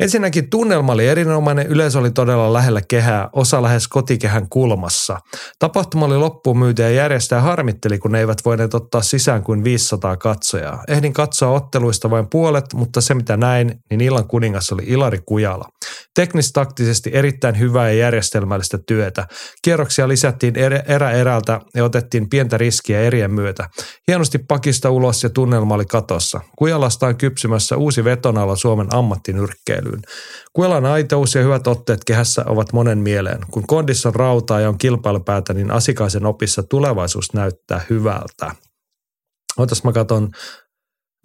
[0.00, 5.18] Ensinnäkin tunnelma oli erinomainen, yleisö oli todella lähellä kehää, osa lähes kotikehän kulmassa.
[5.58, 10.16] Tapahtuma oli loppuun myyty ja järjestäjä harmitteli, kun ne eivät voineet ottaa sisään kuin 500
[10.16, 10.82] katsojaa.
[10.88, 15.64] Ehdin katsoa otteluista vain puolet, mutta se mitä näin, niin illan kuningas oli Ilari Kujala.
[16.14, 19.26] Teknistaktisesti erittäin hyvää ja järjestelmällistä työtä.
[19.62, 20.54] Kierroksia lisättiin
[20.86, 23.68] erä erältä ja otettiin pientä riskiä erien myötä.
[24.08, 26.40] Hienosti pakista ulos ja tunnelma oli katossa.
[26.58, 28.94] Kujalasta on kypsymässä uusi vetonala Suomen
[29.54, 30.02] ammattinyrkkeilyyn.
[30.52, 33.38] Kuelan aitous ja hyvät otteet kehässä ovat monen mieleen.
[33.50, 38.54] Kun kondissa on rautaa ja on kilpailupäätä, niin asikaisen opissa tulevaisuus näyttää hyvältä.
[39.56, 40.30] Otas mä katon,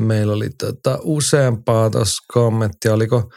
[0.02, 3.32] meillä oli tota useampaa tuossa kommenttia, oliko,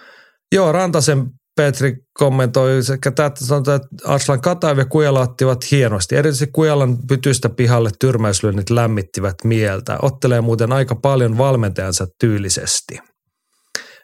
[0.55, 1.27] joo Rantasen
[1.57, 6.17] Petri kommentoi sekä tätä sanotaan, että Arslan Kataev ja Kujala ottivat hienosti.
[6.17, 9.99] Erityisesti Kujalan pytystä pihalle tyrmäyslyönnit lämmittivät mieltä.
[10.03, 12.99] Ottelee muuten aika paljon valmentajansa tyylisesti.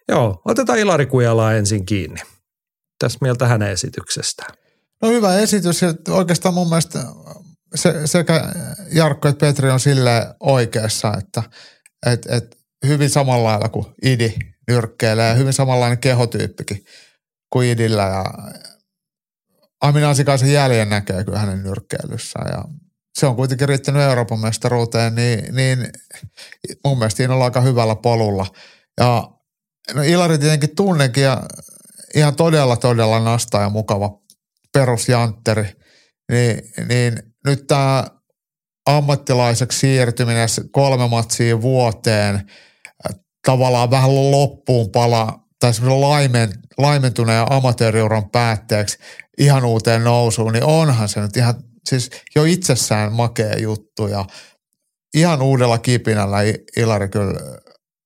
[0.08, 2.20] Joo, otetaan Ilari Kujalaa ensin kiinni.
[2.98, 4.54] Tässä mieltä hänen esityksestään.
[5.02, 6.98] No hyvä esitys oikeastaan mun mielestä
[7.74, 8.52] se, sekä
[8.92, 11.42] Jarkko että Petri on sille oikeassa, että
[12.06, 14.34] et, et hyvin samalla lailla kuin Idi
[14.68, 16.84] nyrkkeilee ja hyvin samanlainen kehotyyppikin
[17.52, 18.24] kuin Idillä ja
[19.80, 22.64] Amin Asikaisen jäljen näkee kyllä hänen nyrkkeilyssään ja
[23.18, 25.90] se on kuitenkin riittänyt Euroopan mestaruuteen, niin, niin
[26.84, 28.46] mun mielestä siinä ollaan aika hyvällä polulla.
[29.00, 29.30] Ja
[29.94, 31.42] no Ilari tietenkin tunnekin ja
[32.14, 34.18] ihan todella, todella nasta ja mukava
[34.72, 35.72] perusjantteri.
[36.32, 38.04] Niin, niin nyt tämä
[38.86, 42.50] ammattilaiseksi siirtyminen kolme matsia vuoteen
[43.46, 48.98] tavallaan vähän loppuun pala tai semmoisen laimen, laimentuneen amatööriuran päätteeksi
[49.38, 51.54] ihan uuteen nousuun, niin onhan se nyt ihan
[51.88, 54.24] siis jo itsessään makea juttu ja
[55.14, 56.38] ihan uudella kipinällä
[56.76, 57.34] Ilari kyllä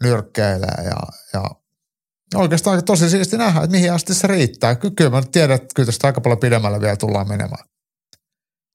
[0.02, 0.96] nyrkkeilee ja,
[1.32, 1.44] ja
[2.34, 4.76] oikeastaan tosi siisti nähdä, että mihin asti se riittää.
[4.96, 7.64] Kyllä mä tiedän, että kyllä tästä aika paljon pidemmälle vielä tullaan menemään.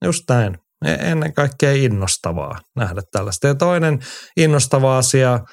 [0.04, 0.58] Just näin.
[0.84, 3.46] E-, ennen kaikkea innostavaa nähdä tällaista.
[3.46, 3.98] Ja toinen
[4.36, 5.40] innostava asia–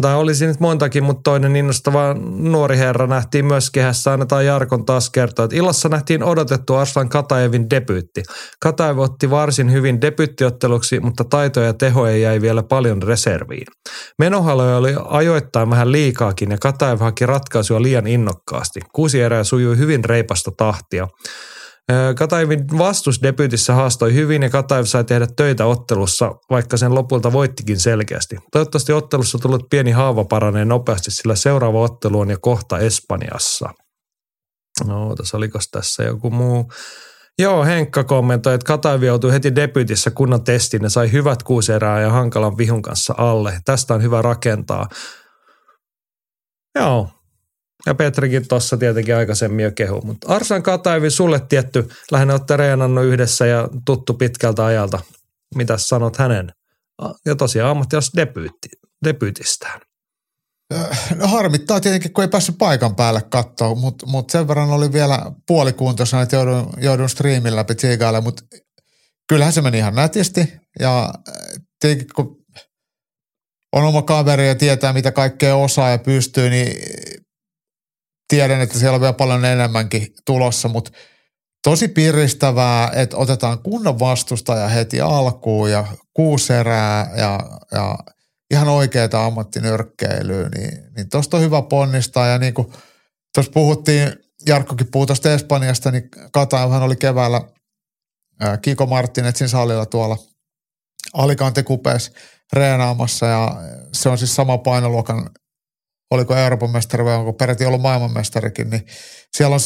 [0.00, 4.12] tai olisi nyt montakin, mutta toinen innostava nuori herra nähtiin myös kehässä.
[4.12, 8.22] Annetaan Jarkon taas kertoa, että illassa nähtiin odotettu Arslan Kataevin debyytti.
[8.62, 13.66] Kataev otti varsin hyvin debyyttiotteluksi, mutta taitoja ja tehoja jäi vielä paljon reserviin.
[14.18, 18.80] Menohaloja oli ajoittain vähän liikaakin ja Kataev haki ratkaisua liian innokkaasti.
[18.92, 21.08] Kuusi erää sujui hyvin reipasta tahtia.
[22.16, 27.80] Kataivin vastus debyytissä haastoi hyvin ja Kataiv sai tehdä töitä ottelussa, vaikka sen lopulta voittikin
[27.80, 28.36] selkeästi.
[28.52, 33.70] Toivottavasti ottelussa tullut pieni haava paranee nopeasti, sillä seuraava ottelu on jo kohta Espanjassa.
[34.86, 36.72] No, tässä oliko tässä joku muu?
[37.38, 42.00] Joo, Henkka kommentoi, että Kataivi joutui heti debyytissä kunnon testiin ja sai hyvät kuusi erää
[42.00, 43.60] ja hankalan vihun kanssa alle.
[43.64, 44.88] Tästä on hyvä rakentaa.
[46.78, 47.08] Joo,
[47.86, 50.00] ja Petrikin tuossa tietenkin aikaisemmin jo kehu.
[50.04, 54.98] Mutta Arsan Kataivi, sulle tietty, lähinnä olette reenannut yhdessä ja tuttu pitkältä ajalta.
[55.54, 56.52] Mitä sanot hänen?
[57.26, 58.12] Ja tosiaan ammattilas
[59.04, 59.80] debyytistään.
[61.14, 65.32] No harmittaa tietenkin, kun ei päässyt paikan päälle katsoa, mutta mut sen verran oli vielä
[65.46, 68.42] puolikuntoisena, että joudun, joudun striimin läpi tsiigaille, mutta
[69.28, 70.52] kyllähän se meni ihan nätisti.
[70.80, 71.14] Ja
[71.80, 72.36] tietenkin kun
[73.72, 76.76] on oma kaveri ja tietää, mitä kaikkea osaa ja pystyy, niin
[78.30, 80.90] tiedän, että siellä on vielä paljon enemmänkin tulossa, mutta
[81.64, 87.40] tosi piristävää, että otetaan kunnon vastustaja heti alkuun ja kuusi erää ja,
[87.72, 87.98] ja
[88.50, 92.26] ihan oikeaa ammattinyrkkeilyä, niin, niin tuosta on hyvä ponnistaa.
[92.26, 92.72] Ja niin kuin
[93.34, 94.12] tuossa puhuttiin,
[94.46, 97.40] Jarkkokin puhui tuosta Espanjasta, niin Katainhan oli keväällä
[98.62, 100.16] Kiko Martinetsin salilla tuolla
[101.12, 102.12] Alicante Kupes
[102.52, 103.56] reenaamassa ja
[103.92, 105.30] se on siis sama painoluokan
[106.10, 108.86] oliko Euroopan mestari vai onko peräti ollut maailmanmestarikin, niin
[109.36, 109.60] siellä on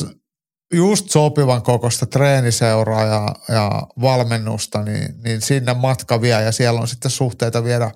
[0.74, 6.88] just sopivan kokoista treeniseuraa ja, ja valmennusta, niin, niin sinne matka vie ja siellä on
[6.88, 7.90] sitten suhteita viedä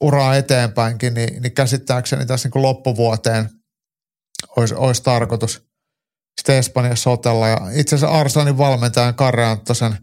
[0.00, 3.48] uraa eteenpäinkin, niin, niin käsittääkseni tässä niin loppuvuoteen
[4.56, 5.62] olisi, olisi tarkoitus
[6.40, 7.48] sitten Espanjassa otella.
[7.48, 9.98] Ja itse asiassa Arsanin valmentajan Karre Anttosen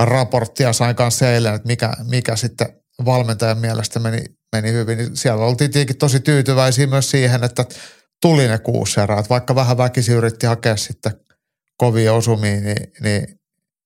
[0.00, 2.68] raporttia sain kanssa eilen, että mikä, mikä sitten
[3.04, 7.64] valmentajan mielestä meni meni hyvin, niin siellä oltiin tietenkin tosi tyytyväisiä myös siihen, että
[8.22, 9.18] tuli ne kuusi erää.
[9.18, 11.12] Että vaikka vähän väkisi yritti hakea sitten
[11.76, 13.40] kovia osumia, niin, niin,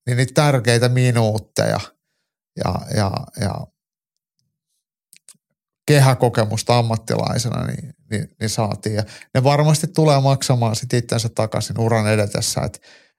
[0.06, 1.80] niin niitä tärkeitä minuutteja
[2.64, 3.54] ja, ja, ja
[5.86, 8.94] kehäkokemusta ammattilaisena niin, niin, niin saatiin.
[8.94, 9.02] Ja
[9.34, 12.60] ne varmasti tulee maksamaan sitten itsensä takaisin uran edetessä.
[12.60, 12.78] Että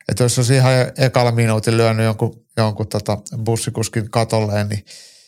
[0.09, 5.20] että jos olisi ihan ekalla minuutin lyönyt jonkun, jonkun tota bussikuskin katolleen, niin– niin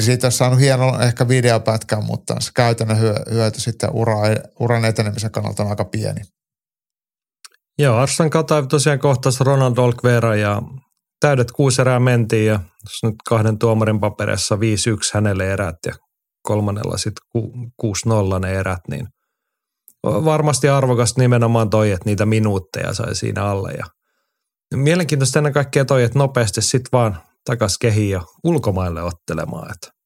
[0.00, 2.98] siitä olisi saanut hienon ehkä videopätkän, mutta se käytännön
[3.30, 4.16] hyöty sitten ura,
[4.60, 6.20] uran etenemisen kannalta on aika pieni.
[7.78, 10.62] Joo, Arsan Kataev tosiaan kohtasi Ronald Olkvera ja
[11.20, 12.60] täydet kuusi erää mentiin ja
[13.02, 14.58] nyt kahden tuomarin paperissa 5-1
[15.14, 15.94] hänelle erät ja
[16.42, 17.42] kolmannella sitten
[18.36, 19.06] 6-0 ne erät, niin
[20.04, 23.86] varmasti arvokas nimenomaan toi, että niitä minuutteja sai siinä alle ja
[24.74, 29.70] mielenkiintoista ennen kaikkea toi, että nopeasti sitten vaan takas kehiin ja ulkomaille ottelemaan.
[29.70, 29.96] Että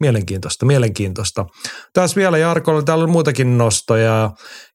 [0.00, 1.46] mielenkiintoista, mielenkiintoista.
[1.92, 4.30] Tässä vielä Jarkolla, täällä on muutakin nostoja.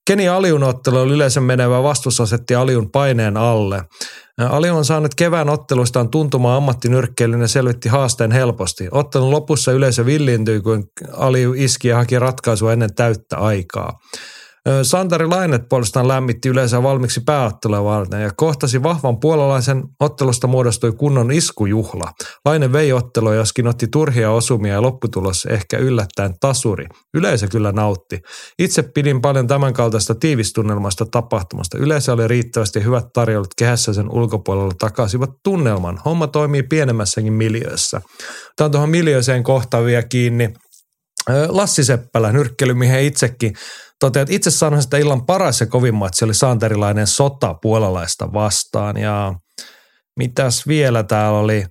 [0.08, 3.84] Keni Aliun ottelu oli yleisön menevä vastus asetti Aliun paineen alle.
[4.50, 8.88] Aliu on saanut kevään ottelustaan tuntumaan ammattinyrkkeilyn ja selvitti haasteen helposti.
[8.92, 14.00] Ottelun lopussa yleisö villiintyi, kun Aliu iski ja haki ratkaisua ennen täyttä aikaa.
[14.84, 21.32] Santari Lainet puolestaan lämmitti yleensä valmiiksi pääottelua varten ja kohtasi vahvan puolalaisen ottelusta muodostui kunnon
[21.32, 22.12] iskujuhla.
[22.46, 26.86] Laine vei ottelua, joskin otti turhia osumia ja lopputulos ehkä yllättäen tasuri.
[27.14, 28.22] Yleisö kyllä nautti.
[28.60, 31.78] Itse pidin paljon tämän kaltaista tiivistunnelmasta tapahtumasta.
[31.78, 36.00] Yleisö oli riittävästi hyvät tarjoulut kehässä sen ulkopuolella takasivat tunnelman.
[36.06, 38.02] Homma toimii pienemmässäkin miljöössä.
[38.56, 40.54] Tämä on tuohon miljööseen kohtaan vielä kiinni.
[41.48, 43.54] Lassi Seppälä, nyrkkelymiehen itsekin,
[44.00, 48.98] toteat, itse sanoisin, että illan paras ja kovin matsi oli saanterilainen sota puolalaista vastaan.
[48.98, 49.34] Ja
[50.18, 51.66] mitäs vielä täällä oli?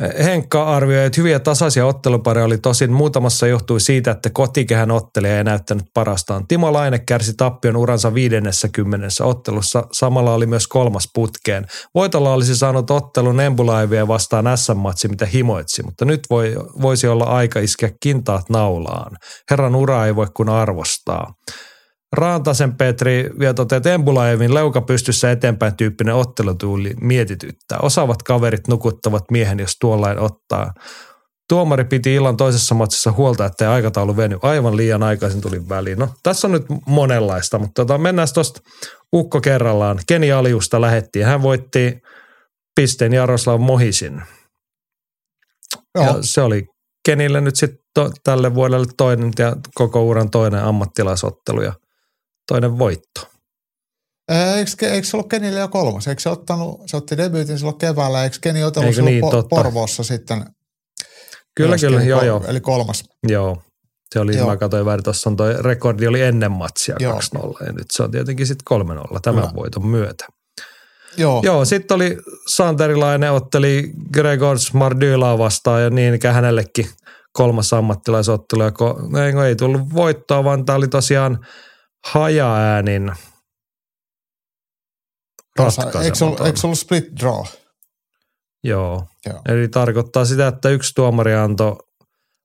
[0.00, 5.44] Henkka arvioi, että hyviä tasaisia ottelupareja oli tosin muutamassa johtui siitä, että kotikehän ottelija ei
[5.44, 6.46] näyttänyt parastaan.
[6.46, 11.66] Timo Laine kärsi tappion uransa 50 ottelussa, samalla oli myös kolmas putkeen.
[11.94, 17.60] Voitolla olisi saanut ottelun Embulaivia vastaan S-matsi, mitä himoitsi, mutta nyt voi, voisi olla aika
[17.60, 19.16] iskeä kintaat naulaan.
[19.50, 21.34] Herran ura ei voi kun arvostaa.
[22.14, 27.78] Raantasen Petri vielä toteaa, että Embulaevin leuka pystyssä eteenpäin tyyppinen ottelutuuli mietityttää.
[27.82, 30.72] Osaavat kaverit nukuttavat miehen, jos tuollain ottaa.
[31.48, 35.98] Tuomari piti illan toisessa matsissa huolta, että aikataulu veny aivan liian aikaisin tuli väliin.
[35.98, 38.60] No, tässä on nyt monenlaista, mutta tota, mennään tuosta
[39.14, 39.98] ukko kerrallaan.
[40.06, 41.98] Keni Aliusta lähetti ja hän voitti
[42.74, 44.22] pisteen Jaroslav Mohisin.
[45.98, 46.66] Ja se oli
[47.04, 51.62] Kenille nyt sitten tälle vuodelle toinen ja koko uran toinen ammattilaisottelu.
[51.62, 51.72] Ja
[52.48, 53.28] toinen voitto.
[54.28, 56.08] Eikö, eikö se ollut Kenille jo kolmas?
[56.08, 60.02] Eikö se ottanut, se otti debyytin silloin keväällä, eikö Keni otellut silloin niin, po- Porvoossa
[60.02, 60.44] sitten?
[61.56, 62.44] Kyllä, kyllä, joo, joo.
[62.46, 63.04] Eli kolmas.
[63.28, 63.62] Joo,
[64.14, 64.46] se oli, joo.
[64.46, 68.10] mä katsoin väärin, tuossa on toi rekordi oli ennen matsia 2-0 ja nyt se on
[68.10, 69.54] tietenkin sitten 3-0 tämän Kyllä.
[69.54, 70.26] voiton myötä.
[71.16, 71.40] Joo.
[71.44, 76.86] Joo, sitten oli Santerilainen otteli Gregors Mardylaa vastaan ja niin ikään hänellekin
[77.32, 78.62] kolmas ammattilaisottelu.
[78.62, 81.46] Ja ko, ei, ei tullut voittoa, vaan tämä oli tosiaan
[82.04, 83.12] hajaäänin
[85.58, 87.44] Tasa- Eikö se ollut, eikö se ollut split draw?
[88.64, 89.06] Joo.
[89.26, 89.42] Joo.
[89.48, 91.76] Eli tarkoittaa sitä, että yksi tuomari antoi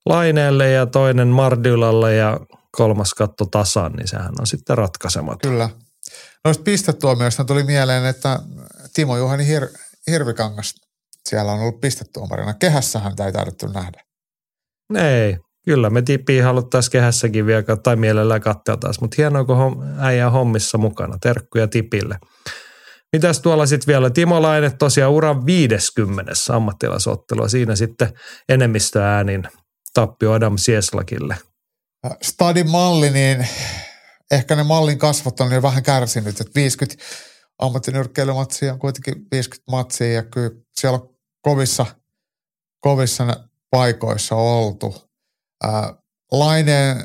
[0.06, 2.40] Laineelle ja toinen Mardylalle ja
[2.72, 5.52] kolmas katto tasan, niin sehän on sitten ratkaisematon.
[5.52, 5.70] Kyllä.
[6.46, 8.40] Noista pistetuomioista tuli mieleen, että
[8.94, 9.78] Timo Juhani Hir-
[10.12, 10.76] Hirvikangas
[11.30, 12.54] siellä on ollut pistetuomarina.
[12.54, 14.04] Kehässähän tämä ei taidettu nähdä.
[14.96, 15.38] Ei,
[15.70, 20.78] kyllä me tipiin haluttaisiin kehässäkin vielä tai mielellään katseltaisiin, mutta hienoa, kun hom- äijä hommissa
[20.78, 21.18] mukana.
[21.22, 22.20] Terkkuja tipille.
[23.14, 24.10] Mitäs tuolla sitten vielä?
[24.10, 27.48] Timo Laine tosiaan uran 50 ammattilaisottelua.
[27.48, 28.14] Siinä sitten
[28.50, 29.44] enemmistöäänin
[29.94, 31.38] tappio Adam Sieslakille.
[32.22, 33.48] Stadin malli, niin
[34.32, 37.04] ehkä ne mallin kasvot on jo vähän kärsinyt, että 50
[37.60, 41.10] ammattinyrkkeilymatsia on kuitenkin 50 matsia ja kyllä siellä on
[41.42, 41.86] kovissa,
[42.80, 45.09] kovissa paikoissa oltu.
[46.32, 47.04] Laineen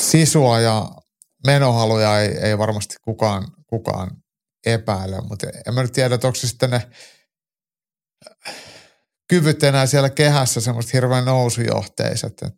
[0.00, 0.90] sisua ja
[1.46, 4.10] menohaluja ei, ei varmasti kukaan, kukaan
[4.66, 6.90] epäile, mutta en mä nyt tiedä, että onko se sitten ne
[9.28, 12.42] kyvyt enää siellä kehässä semmoista hirveän nousujohteiset.
[12.42, 12.54] Et,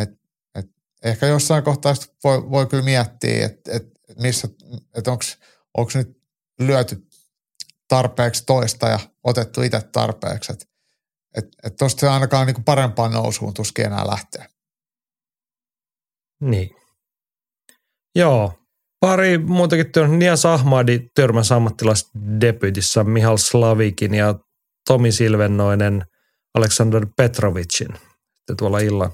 [0.00, 0.10] et,
[0.54, 0.66] et
[1.04, 3.82] ehkä jossain kohtaa voi, voi kyllä miettiä, että et,
[4.18, 4.48] missä,
[4.96, 5.10] että
[5.74, 6.22] onko nyt
[6.60, 7.06] lyöty
[7.88, 10.52] tarpeeksi toista ja otettu itse tarpeeksi.
[10.52, 10.66] Että
[11.36, 14.46] et, et tuosta se ainakaan niinku parempaan nousuun tuskin enää lähtee.
[16.40, 16.70] Niin.
[18.14, 18.52] Joo.
[19.00, 20.18] Pari muutakin työn.
[20.18, 24.34] Nias Ahmadi törmäsi ammattilaisdebyytissä Mihal Slavikin ja
[24.88, 26.04] Tomi Silvennoinen
[26.54, 27.88] Aleksandr Petrovicin
[28.34, 29.12] sitten tuolla illan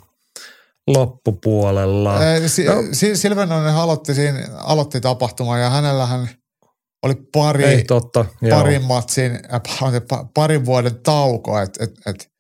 [0.87, 2.19] loppupuolella.
[2.47, 2.75] Si- no.
[2.93, 6.29] si- Silvennoinen aloitti, siinä, aloitti tapahtuman ja hänellähän
[7.03, 9.61] oli pari, Ei totta, parin matsin, äh,
[10.35, 12.33] parin vuoden tauko, et, et, et,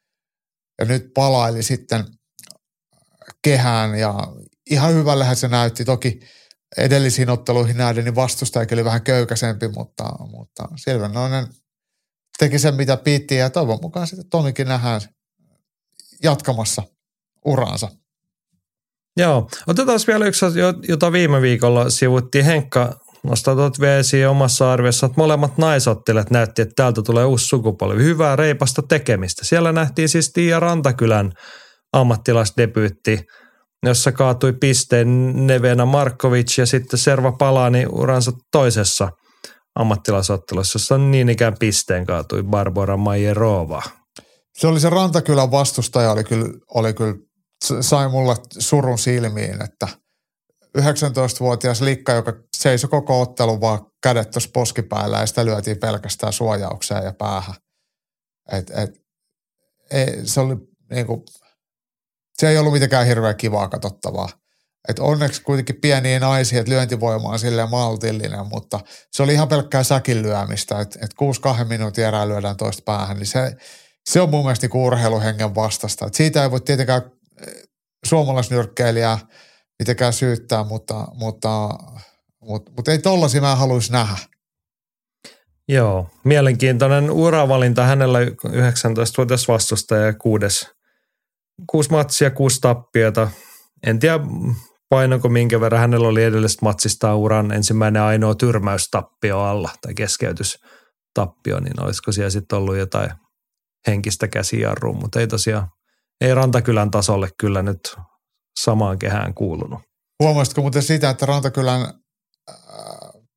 [0.78, 2.04] ja nyt palaili sitten
[3.44, 4.14] kehään ja
[4.70, 5.84] ihan hyvällähän se näytti.
[5.84, 6.20] Toki
[6.76, 11.46] edellisiin otteluihin nähden niin vastustajakin oli vähän köykäisempi, mutta, mutta Silvennoinen
[12.38, 15.00] teki sen mitä piti ja toivon mukaan sitten Tomikin nähdään
[16.22, 16.82] jatkamassa
[17.44, 17.88] uraansa.
[19.16, 20.46] Joo, otetaan vielä yksi,
[20.88, 22.44] jota viime viikolla sivuttiin.
[22.44, 23.00] Henkka
[23.80, 28.02] vielä esiin omassa arviossa, että molemmat naisottelijat näytti, että täältä tulee uusi sukupolvi.
[28.02, 29.44] Hyvää reipasta tekemistä.
[29.44, 31.32] Siellä nähtiin siis Tiia Rantakylän
[31.92, 33.20] ammattilaisdebyytti,
[33.86, 39.08] jossa kaatui pisteen Nevena Markovic ja sitten Serva Palani uransa toisessa
[39.74, 43.82] ammattilaisottelussa, jossa niin ikään pisteen kaatui Barbara Majerova.
[44.58, 47.14] Se oli se Rantakylän vastustaja, oli kyllä, oli kyllä
[47.80, 49.88] sai mulle surun silmiin, että
[50.78, 57.04] 19-vuotias likka, joka seisoi koko ottelun vaan kädet tuossa poskipäällä ja sitä lyötiin pelkästään suojaukseen
[57.04, 57.54] ja päähän.
[58.52, 58.90] Et, et,
[59.90, 60.56] ei, se oli
[60.90, 61.24] niinku,
[62.38, 64.28] se ei ollut mitenkään hirveän kivaa katsottavaa.
[64.88, 68.80] Et onneksi kuitenkin pieniä naisia, että lyöntivoima on silleen maltillinen, mutta
[69.12, 71.10] se oli ihan pelkkää säkin lyömistä, että et
[71.62, 73.56] 6-2 minuutin erää lyödään toista päähän, niin se,
[74.10, 76.06] se on mun mielestä niinku urheiluhengen vastasta.
[76.06, 77.02] Et siitä ei voi tietenkään
[78.04, 79.18] suomalaisnyrkkeilijää
[79.78, 81.68] mitenkään syyttää, mutta, mutta,
[82.40, 84.16] mutta, mutta ei tollaisia mä haluaisi nähdä.
[85.68, 90.70] Joo, mielenkiintoinen uravalinta hänellä 19-vuotias vastustaja ja kuudes,
[91.70, 93.30] kuusi matsia, kuusi tappiota.
[93.86, 94.18] En tiedä
[94.88, 101.82] painonko minkä verran hänellä oli edellisestä matsista uran ensimmäinen ainoa tyrmäystappio alla tai keskeytystappio, niin
[101.82, 103.10] olisiko siellä sitten ollut jotain
[103.86, 105.68] henkistä käsijarrua, mutta ei tosiaan,
[106.20, 107.96] ei Rantakylän tasolle kyllä nyt
[108.60, 109.80] samaan kehään kuulunut.
[110.22, 111.94] Huomasitko muuten sitä, että Rantakylän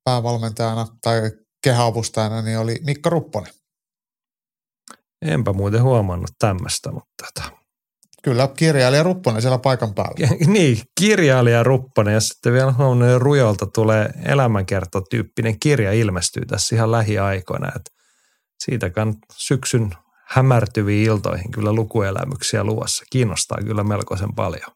[0.04, 1.20] päävalmentajana tai
[1.64, 3.52] kehäavustajana niin oli Mikko Rupponen?
[5.22, 7.50] Enpä muuten huomannut tämmöistä, mutta tota.
[8.22, 10.28] Kyllä, kirjailija Rupponen siellä paikan päällä.
[10.46, 17.68] niin, kirjailija Rupponen ja sitten vielä huomannut Rujolta tulee elämänkertotyyppinen kirja ilmestyy tässä ihan lähiaikoina.
[17.68, 17.90] Että
[18.64, 18.90] siitä
[19.36, 19.90] syksyn
[20.28, 23.04] hämärtyviin iltoihin kyllä lukuelämyksiä luvassa.
[23.10, 24.75] Kiinnostaa kyllä melkoisen paljon.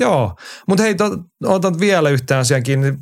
[0.00, 0.34] Joo,
[0.68, 1.04] mutta hei, to,
[1.44, 2.94] otan vielä yhteen asian kiinni.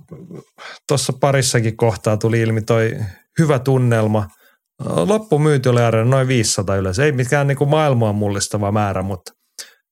[0.88, 2.96] Tuossa parissakin kohtaa tuli ilmi toi
[3.38, 4.26] hyvä tunnelma.
[4.84, 7.04] Loppumyyty oli noin 500 yleensä.
[7.04, 9.32] Ei mikään niinku maailmaa mullistava määrä, mutta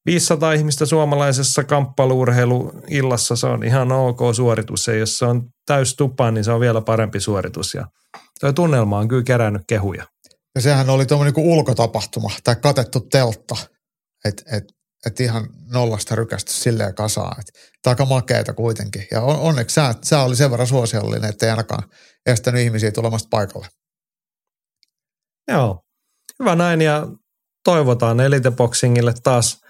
[0.07, 4.87] 500 ihmistä suomalaisessa kamppailuurheiluillassa, se on ihan ok suoritus.
[4.87, 7.75] Ja jos se on täys tupa, niin se on vielä parempi suoritus.
[7.75, 7.87] Ja
[8.41, 10.05] tuo tunnelma on kyllä kerännyt kehuja.
[10.55, 13.57] Ja sehän oli tuommoinen niin ulkotapahtuma tai katettu teltta.
[14.25, 14.65] Et, et,
[15.07, 17.41] että ihan nollasta rykästy silleen kasaan.
[17.41, 19.07] Että aika makeeta kuitenkin.
[19.11, 21.89] Ja on, onneksi sää, sää oli sen verran suosiollinen, että ei ainakaan
[22.27, 23.67] estänyt ihmisiä tulemasta paikalle.
[25.51, 25.81] Joo,
[26.41, 27.07] hyvä näin ja
[27.65, 29.61] toivotaan Elite Boxingille taas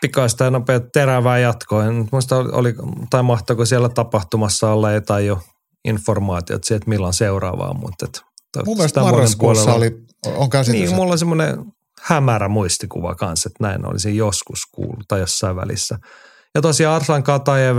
[0.00, 1.84] pikaista ja nopeaa terävää jatkoa.
[1.84, 2.74] En muista oli,
[3.10, 5.42] tai mahtoiko siellä tapahtumassa olla jotain jo
[5.84, 8.20] informaatiot siitä, että milloin seuraavaa, mutta et,
[8.66, 9.90] Mun mielestä marraskuussa oli,
[10.26, 10.80] on käsitys.
[10.80, 11.64] Niin, mulla on semmoinen
[12.00, 15.98] hämärä muistikuva kanssa, että näin olisin joskus kuullut tai jossain välissä.
[16.54, 17.78] Ja tosiaan Arslan Katajev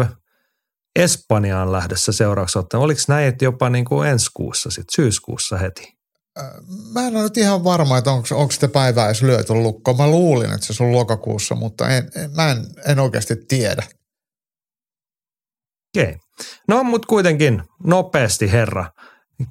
[0.96, 2.82] Espanjaan lähdössä seuraavaksi ottaen.
[2.82, 6.00] Oliko näin, että jopa niin kuin ensi kuussa, sit syyskuussa heti?
[6.94, 9.98] Mä en ole nyt ihan varma, että onko, onko sitä päivää edes lyöty lukkoon.
[9.98, 13.84] Mä luulin, että se on lokakuussa, mutta en, en, mä en, en oikeasti tiedä.
[15.98, 16.04] Okei.
[16.04, 16.18] Okay.
[16.68, 18.92] No, mutta kuitenkin nopeasti herra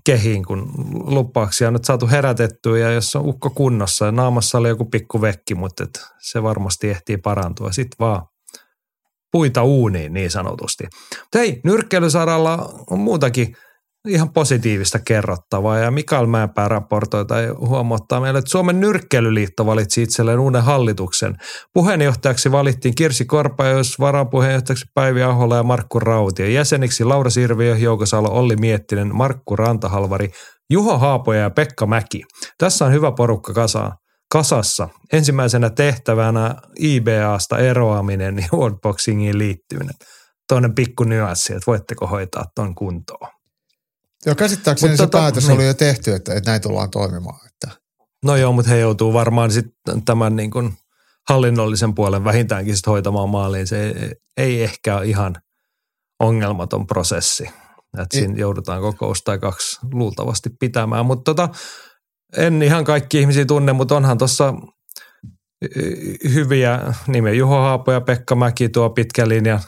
[0.04, 4.68] kehiin, kun lupauksia on nyt saatu herätettyä ja jos on ukko kunnossa ja naamassa oli
[4.68, 7.72] joku pikku vekki, mutta et se varmasti ehtii parantua.
[7.72, 8.22] Sitten vaan
[9.32, 10.84] puita uuniin niin sanotusti.
[11.20, 13.56] Mutta hei, nyrkkeilysaralla on muutakin
[14.08, 20.38] ihan positiivista kerrottavaa ja Mikael Mäenpää raportoi tai huomauttaa meille, että Suomen nyrkkeilyliitto valitsi itselleen
[20.38, 21.36] uuden hallituksen.
[21.74, 26.46] Puheenjohtajaksi valittiin Kirsi Korpajos, varapuheenjohtajaksi Päivi Ahola ja Markku Rautio.
[26.46, 30.30] Jäseniksi Laura Sirviö, Joukosalo, Olli Miettinen, Markku Rantahalvari,
[30.70, 32.22] Juho Haapoja ja Pekka Mäki.
[32.58, 33.96] Tässä on hyvä porukka kasaa
[34.32, 34.88] kasassa.
[35.12, 39.94] Ensimmäisenä tehtävänä IBAsta eroaminen ja Worldboxingiin liittyminen.
[40.48, 43.37] Toinen pikku nyanssi, että voitteko hoitaa ton kuntoon.
[44.28, 45.56] Joo, käsittääkseni se tota, päätös niin.
[45.56, 47.40] oli jo tehty, että, että näin tullaan toimimaan.
[47.46, 47.80] Että.
[48.24, 50.72] No joo, mutta he joutuu varmaan sitten tämän niin kuin
[51.28, 53.66] hallinnollisen puolen vähintäänkin sit hoitamaan maaliin.
[53.66, 55.36] Se ei, ei ehkä ole ihan
[56.20, 57.44] ongelmaton prosessi.
[57.98, 61.06] Että siinä joudutaan kokous tai kaksi luultavasti pitämään.
[61.06, 61.48] Mutta tota,
[62.36, 64.54] en ihan kaikki ihmisiä tunne, mutta onhan tuossa
[66.34, 67.32] hyviä nimiä.
[67.32, 69.60] Juho Haapo ja Pekka Mäki tuo pitkä linja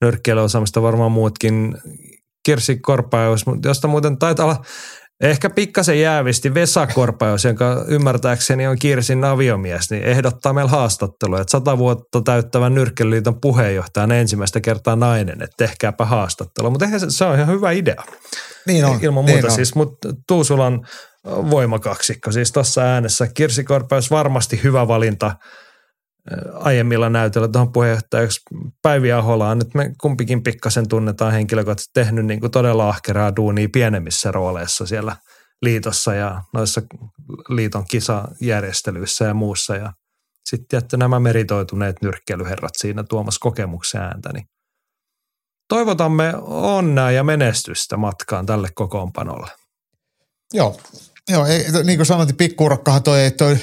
[0.00, 1.78] nyrkkeilyosaamista varmaan muutkin
[2.46, 4.64] Kirsi Korpaus, josta muuten taitaa olla
[5.20, 11.50] ehkä pikkasen jäävisti Vesa Korpaus, jonka ymmärtääkseni on Kirsin aviomies, niin ehdottaa meillä haastattelua, että
[11.50, 16.70] sata vuotta täyttävän nyrkkeliiton puheenjohtajan ensimmäistä kertaa nainen, että tehkääpä haastattelua.
[16.70, 18.02] Mutta ehkä se, se on ihan hyvä idea.
[18.66, 18.98] Niin on.
[19.02, 19.52] Ilman niin muuta on.
[19.52, 20.86] siis, mutta Tuusulan
[21.24, 23.26] voimakaksikko siis tuossa äänessä.
[23.34, 25.32] Kirsi Korpaus varmasti hyvä valinta–
[26.54, 28.40] aiemmilla näytöllä tuohon puheenjohtajaksi
[28.82, 29.58] Päivi Aholaan.
[29.58, 35.16] Nyt me kumpikin pikkasen tunnetaan henkilökohtaisesti tehnyt niin kuin todella ahkeraa duunia pienemmissä rooleissa siellä
[35.62, 36.82] liitossa ja noissa
[37.48, 39.76] liiton kisajärjestelyissä ja muussa.
[39.76, 39.92] Ja
[40.50, 44.46] sitten että nämä meritoituneet nyrkkeilyherrat siinä tuomassa kokemuksen ääntä, niin
[45.68, 49.50] toivotamme onnea ja menestystä matkaan tälle kokoonpanolle.
[50.52, 50.80] Joo,
[51.28, 53.58] Joo ei, niin kuin sanoin, pikkuurakkahan toi toi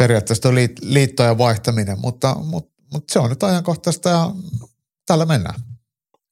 [0.00, 4.30] periaatteessa tuo liittojen vaihtaminen, mutta, mutta, mutta se on nyt ajankohtaista ja
[5.06, 5.60] tällä mennään.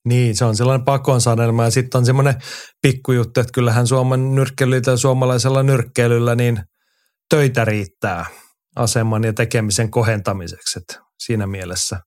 [0.05, 2.35] Niin, se on sellainen pakon sanelma ja sitten on semmoinen
[2.83, 6.62] pikkujuttu, että kyllähän Suomen nyrkkeilyllä ja suomalaisella nyrkkeilyllä niin
[7.31, 8.27] töitä riittää
[8.77, 10.79] aseman ja tekemisen kohentamiseksi.
[10.79, 12.01] Että siinä mielessä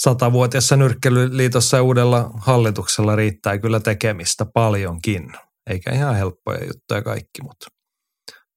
[0.00, 5.32] satavuotiassa nyrkkeilyliitossa ja uudella hallituksella riittää kyllä tekemistä paljonkin.
[5.70, 7.66] Eikä ihan helppoja juttuja kaikki, mutta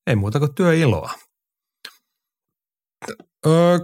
[0.07, 1.11] ei muuta kuin työiloa.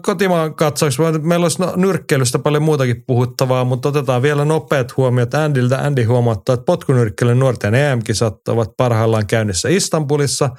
[0.05, 5.77] Kotimaan katsoiksi, meillä olisi no, nyrkkeilystä paljon muutakin puhuttavaa, mutta otetaan vielä nopeat huomiot Andiltä.
[5.77, 10.49] Andy huomauttaa, että potkunyrkkeilyn nuorten EM-kisat ovat parhaillaan käynnissä Istanbulissa.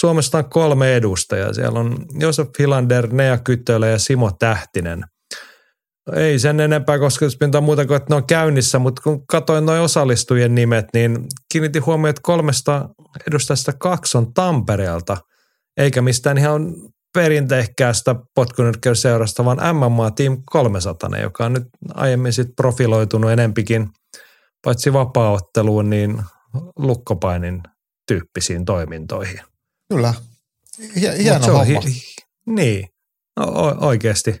[0.00, 1.52] Suomesta on kolme edustajaa.
[1.52, 5.04] Siellä on Josef Hilander, Nea Kytölä ja Simo Tähtinen.
[6.12, 10.54] Ei sen enempää kosketuspintaa muuta kuin, että ne on käynnissä, mutta kun katsoin noin osallistujien
[10.54, 12.88] nimet, niin kiinnitin huomioon, että kolmesta
[13.28, 15.16] edustajasta kaksi on Tampereelta,
[15.76, 16.74] eikä mistään ihan
[17.18, 21.62] perinteikkäästä potkunyrkkeilyseurasta, vaan MMA Team 300, joka on nyt
[21.94, 23.88] aiemmin sit profiloitunut enempikin
[24.64, 26.22] paitsi vapaaotteluun, niin
[26.76, 27.62] lukkopainin
[28.08, 29.40] tyyppisiin toimintoihin.
[29.88, 30.14] Kyllä.
[31.00, 31.64] Hieno homma.
[31.64, 32.02] Hi-
[32.46, 32.88] niin,
[33.36, 34.40] no, oikeasti.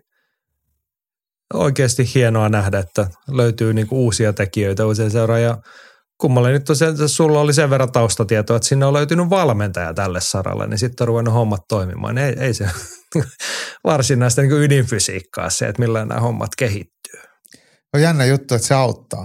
[1.54, 5.56] Oikeasti hienoa nähdä, että löytyy niinku uusia tekijöitä, uusia seuraajia
[6.18, 10.20] kummalle nyt tosiaan, että sulla oli sen verran taustatietoa, että sinne on löytynyt valmentaja tälle
[10.20, 12.18] saralle, niin sitten on ruvennut hommat toimimaan.
[12.18, 12.70] Ei, ei se
[13.84, 17.20] varsinaista niin ydinfysiikkaa se, että millä nämä hommat kehittyy.
[17.94, 19.24] On jännä juttu, että se auttaa.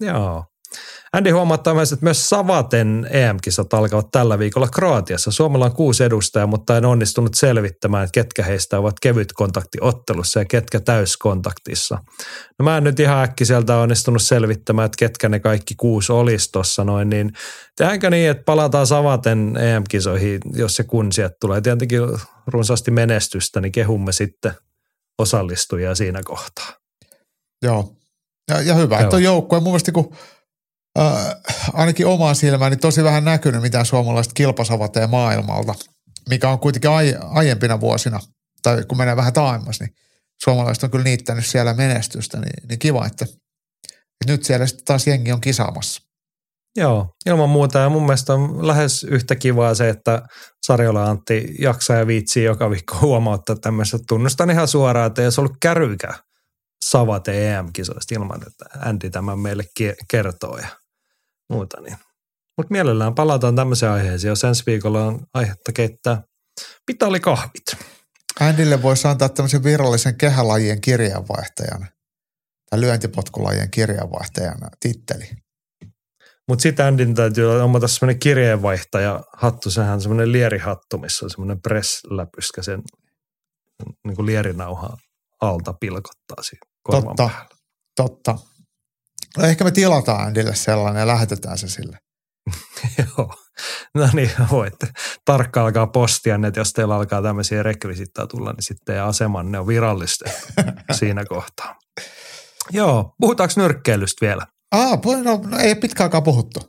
[0.00, 0.44] Joo.
[1.14, 5.30] Andy huomauttaa myös, että myös Savaten EM-kisat alkavat tällä viikolla Kroatiassa.
[5.30, 10.44] Suomella on kuusi edustajaa, mutta en onnistunut selvittämään, että ketkä heistä ovat kevyt kontaktiottelussa ja
[10.44, 11.98] ketkä täyskontaktissa.
[12.58, 16.84] No mä en nyt ihan äkkiseltä onnistunut selvittämään, että ketkä ne kaikki kuusi olisi tuossa
[16.84, 17.32] noin, niin
[17.76, 21.60] tehdäänkö niin, että palataan Savaten EM-kisoihin, jos se kun sieltä tulee.
[21.60, 22.00] Tietenkin
[22.46, 24.52] runsaasti menestystä, niin kehumme sitten
[25.18, 26.72] osallistujia siinä kohtaa.
[27.62, 27.96] Joo.
[28.50, 29.04] Ja, ja hyvä, Joo.
[29.04, 29.60] että on joukkue.
[29.60, 30.16] Mun mielestä kun,
[30.98, 31.36] äh,
[31.72, 35.74] ainakin omaan silmään, niin tosi vähän näkynyt mitään suomalaista kilpasavateen maailmalta,
[36.28, 38.20] mikä on kuitenkin ai, aiempina vuosina,
[38.62, 39.90] tai kun menee vähän taaemmas, niin
[40.44, 45.06] suomalaiset on kyllä niittänyt siellä menestystä, niin, niin kiva, että, että nyt siellä sitten taas
[45.06, 46.02] jengi on kisaamassa.
[46.76, 47.78] Joo, ilman muuta.
[47.78, 50.22] Ja mun mielestä on lähes yhtä kivaa se, että
[50.66, 53.98] Sarjola Antti jaksaa ja viitsii joka viikko huomauttaa tämmöistä.
[54.08, 56.14] Tunnustan ihan suoraan, että ei olisi ollut kärrykä
[56.84, 59.64] Savate EM-kisoista ilman, että Andy tämän meille
[60.10, 60.68] kertoo ja
[61.50, 61.80] muuta.
[61.80, 61.96] Niin.
[62.56, 66.22] Mutta mielellään palataan tämmöiseen aiheeseen, jos ensi viikolla on aihetta keittää
[66.86, 67.76] pitalikahvit.
[68.40, 71.88] Andille voisi antaa tämmöisen virallisen kehälajien kirjanvaihtajan
[72.70, 75.28] tai lyöntipotkulajien kirjanvaihtajan titteli.
[76.48, 81.62] Mutta sitten Andin täytyy omata semmoinen kirjeenvaihtaja hattu, sehän on semmoinen lierihattu, missä on semmoinen
[81.62, 82.82] press-läpyskä sen
[84.06, 84.96] niin kuin lierinauhaa
[85.40, 87.28] alta pilkottaa siinä korvan Totta.
[87.28, 87.48] päällä.
[87.96, 88.38] Totta.
[89.38, 91.98] No ehkä me tilataan Andille sellainen ja lähetetään se sille.
[92.98, 93.34] Joo.
[93.94, 94.88] No niin, voitte
[95.24, 100.62] tarkkaan alkaa postia, että jos teillä alkaa tämmöisiä rekvisittaa tulla, niin sitten asemanne on virallistettu
[100.98, 101.76] siinä kohtaa.
[102.70, 104.46] Joo, puhutaanko nyrkkeilystä vielä?
[104.72, 106.60] Aa, no, no ei pitkään aikaa puhuttu.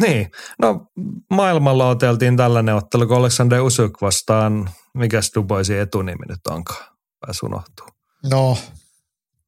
[0.00, 0.86] Niin, no
[1.30, 7.86] maailmalla oteltiin tällainen ottelu, kun Alexander Usuk vastaan, mikäs Duboisin etunimi nyt onkaan, pääs unohtuu.
[8.30, 8.58] No,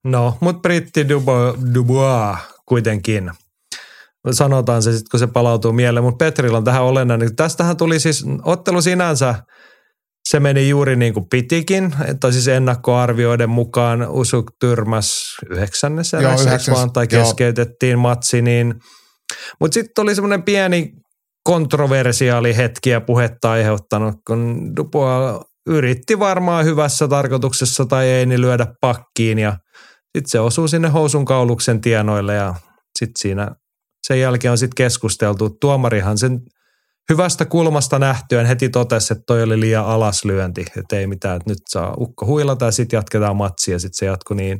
[0.04, 1.08] No, mutta britti
[1.74, 2.38] Dubois,
[2.68, 3.30] kuitenkin.
[4.30, 6.04] Sanotaan se sitten, kun se palautuu mieleen.
[6.04, 7.36] Mutta Petrillä on tähän olennainen.
[7.36, 9.34] Tästähän tuli siis ottelu sinänsä,
[10.28, 11.94] se meni juuri niin kuin pitikin.
[12.20, 17.22] Tai siis ennakkoarvioiden mukaan Usuk tyrmäs yhdeksännessä Joo, yhdeksäs, vaan, tai joo.
[17.22, 18.42] keskeytettiin matsi.
[18.42, 18.74] Niin.
[19.60, 20.90] Mutta sitten oli semmoinen pieni
[21.44, 28.66] kontroversiaali hetki ja puhetta aiheuttanut, kun Dubois yritti varmaan hyvässä tarkoituksessa tai ei, niin lyödä
[28.80, 29.56] pakkiin ja
[30.18, 32.54] sitten se osuu sinne housun kauluksen tienoille ja
[32.98, 33.50] sitten siinä
[34.06, 35.50] sen jälkeen on sitten keskusteltu.
[35.60, 36.40] Tuomarihan sen
[37.10, 41.58] hyvästä kulmasta nähtyään heti totesi, että toi oli liian alaslyönti, että ei mitään, että nyt
[41.68, 44.58] saa ukko huilata ja sitten jatketaan matsia sitten se jatkui niin.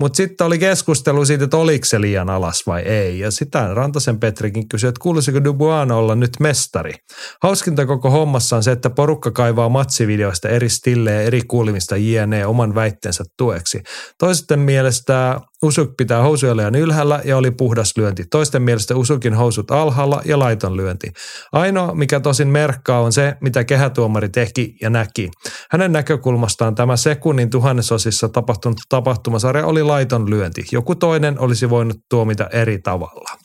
[0.00, 3.18] Mutta sitten oli keskustelu siitä, että oliko se liian alas vai ei.
[3.18, 6.94] Ja sitä Rantasen Petrikin kysyi, että kuulisiko Dubuan olla nyt mestari.
[7.42, 12.46] Hauskinta koko hommassa on se, että porukka kaivaa matsivideoista eri stillejä eri kulmista jne.
[12.46, 13.82] oman väitteensä tueksi.
[14.18, 18.24] Toisten mielestä Usuk pitää housuja liian ylhäällä ja oli puhdas lyönti.
[18.30, 21.12] Toisten mielestä Usukin housut alhaalla ja laiton lyönti.
[21.52, 25.30] Ainoa, mikä tosin merkkaa, on se, mitä kehätuomari teki ja näki.
[25.70, 30.64] Hänen näkökulmastaan tämä sekunnin tuhannesosissa tapahtunut tapahtumasarja oli laiton lyönti.
[30.72, 33.38] Joku toinen olisi voinut tuomita eri tavalla.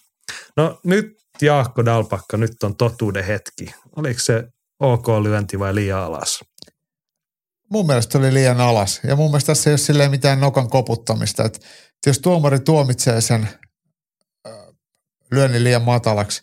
[0.58, 1.06] No nyt
[1.42, 3.66] Jaakko Dalpakka, nyt on totuuden hetki.
[3.96, 4.44] Oliko se
[4.80, 6.40] ok lyönti vai liian alas?
[7.72, 9.00] mun mielestä oli liian alas.
[9.04, 11.46] Ja mun mielestä tässä ei ole silleen mitään nokan koputtamista.
[11.46, 11.60] Että
[12.10, 13.50] jos tuomari tuomitsee sen
[15.32, 16.42] lyönnin liian matalaksi,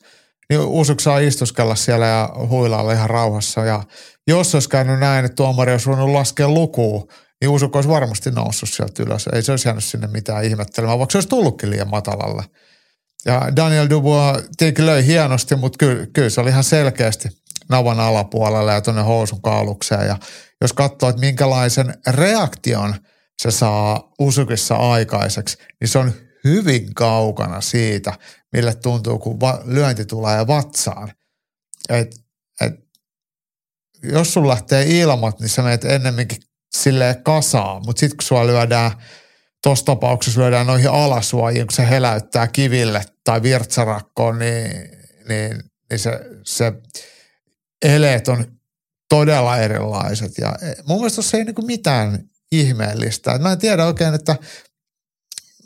[0.51, 3.65] niin Usuk saa istuskella siellä ja huilailla ihan rauhassa.
[3.65, 3.83] Ja
[4.27, 7.09] jos olisi käynyt näin, että tuomari olisi voinut laskea lukuun,
[7.41, 9.29] niin Usuk olisi varmasti noussut sieltä ylös.
[9.33, 12.45] Ei se olisi jäänyt sinne mitään ihmettelemään, vaikka se olisi tullutkin liian matalalle.
[13.25, 17.29] Ja Daniel Dubois tietenkin löi hienosti, mutta kyllä, kyllä se oli ihan selkeästi
[17.69, 20.07] navan alapuolella ja tuonne housun kaulukseen.
[20.07, 20.17] Ja
[20.61, 22.95] jos katsoo, että minkälaisen reaktion
[23.43, 26.13] se saa Usukissa aikaiseksi, niin se on
[26.45, 28.13] hyvin kaukana siitä,
[28.53, 31.13] mille tuntuu, kun va- lyönti tulee vatsaan.
[31.89, 32.17] Et,
[32.61, 32.75] et,
[34.03, 36.39] jos sun lähtee ilmat, niin sä menet ennemminkin
[36.77, 38.91] silleen kasaan, mutta sitten kun sua lyödään,
[39.63, 44.71] tuossa tapauksessa lyödään noihin alasuojiin, kun se heläyttää kiville tai virtsarakkoon, niin,
[45.29, 46.73] niin, niin se, se
[47.85, 48.47] eleet on
[49.09, 50.39] todella erilaiset.
[50.39, 50.55] Ja
[50.87, 53.33] mun mielestä se ei niin mitään ihmeellistä.
[53.33, 54.37] Et mä en tiedä oikein, että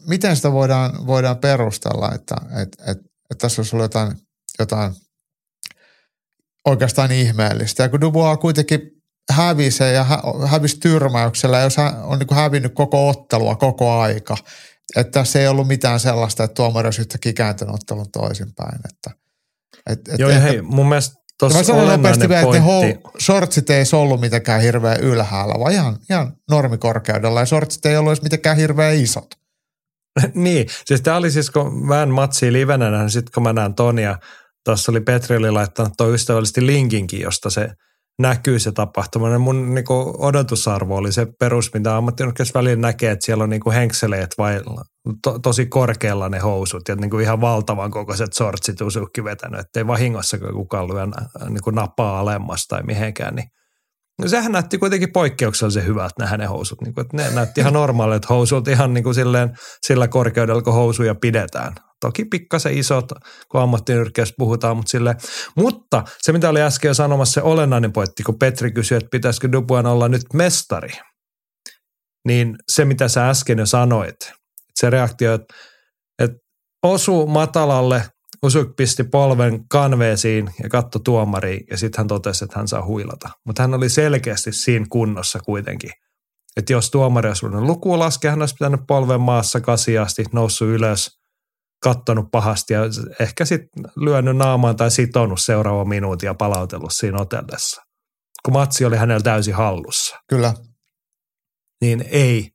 [0.08, 4.16] miten sitä voidaan, voidaan perustella, että, että, että, että tässä olisi ollut jotain,
[4.58, 4.92] jotain
[6.68, 7.82] oikeastaan ihmeellistä.
[7.82, 8.80] Ja kun Dubois kuitenkin
[9.30, 14.36] hävisi ja hä, hävisi tyrmäyksellä, jos hän on niin hävinnyt koko ottelua koko aika,
[14.96, 18.80] että tässä ei ollut mitään sellaista, että tuomari olisi yhtäkkiä kääntänyt ottelun toisinpäin.
[18.84, 19.10] Että,
[19.86, 22.84] et, et Joo, ehkä- hei, mun mielestä tuossa mä sanon nopeasti vielä, että hou,
[23.20, 27.40] shortsit ei ollut mitenkään hirveän ylhäällä, vaan ihan, ihan normikorkeudella.
[27.40, 29.34] Ja shortsit ei ollut edes mitenkään hirveän isot.
[30.34, 33.74] niin, siis tämä oli siis, kun mä en matsia livenä nähnyt, sit kun mä näen
[33.74, 34.18] Tonia,
[34.64, 37.70] tuossa oli Petri oli laittanut tuo ystävällisesti linkinkin, josta se
[38.18, 39.38] näkyy se tapahtuma.
[39.38, 44.34] Mun niinku, odotusarvo oli se perus, mitä ammattinurkkeessa välillä näkee, että siellä on niinku henkseleet
[44.38, 44.60] vai
[45.22, 50.38] to, tosi korkealla ne housut ja niinku ihan valtavan kokoiset sortsit usukki vetänyt, ettei vahingossa
[50.38, 51.06] kukaan lyö
[51.48, 53.34] niinku napaa alemmas tai mihinkään.
[53.34, 53.48] Niin
[54.22, 56.80] No sehän näytti kuitenkin poikkeuksellisen hyvät ne hänen housut.
[56.80, 59.52] Niin kuin, että ne näytti ihan normaalit housut ihan niin kuin silleen,
[59.86, 61.74] sillä korkeudella, kun housuja pidetään.
[62.02, 63.08] Toki pikkasen isot,
[63.48, 65.16] kun ammattinyrkkeys puhutaan, mutta sille.
[65.56, 69.86] Mutta se, mitä oli äsken sanomassa, se olennainen pointti, kun Petri kysyi, että pitäisikö Dubuan
[69.86, 70.90] olla nyt mestari,
[72.26, 74.16] niin se, mitä sä äsken jo sanoit,
[74.74, 75.54] se reaktio, että,
[76.22, 76.36] että
[76.82, 78.04] osu matalalle,
[78.42, 83.28] Usuk pisti polven kanveesiin ja katto tuomariin ja sitten hän totesi, että hän saa huilata.
[83.46, 85.90] Mutta hän oli selkeästi siinä kunnossa kuitenkin.
[86.56, 91.21] Että jos tuomari olisi ollut lukuun laskea, hän olisi pitänyt polven maassa kasiasti, noussut ylös,
[91.82, 92.80] kattonut pahasti ja
[93.20, 97.82] ehkä sitten lyönyt naamaan tai sitonut seuraava minuutin ja palautellut siinä otellessa.
[98.44, 100.16] Kun matsi oli hänellä täysin hallussa.
[100.28, 100.54] Kyllä.
[101.80, 102.50] Niin ei.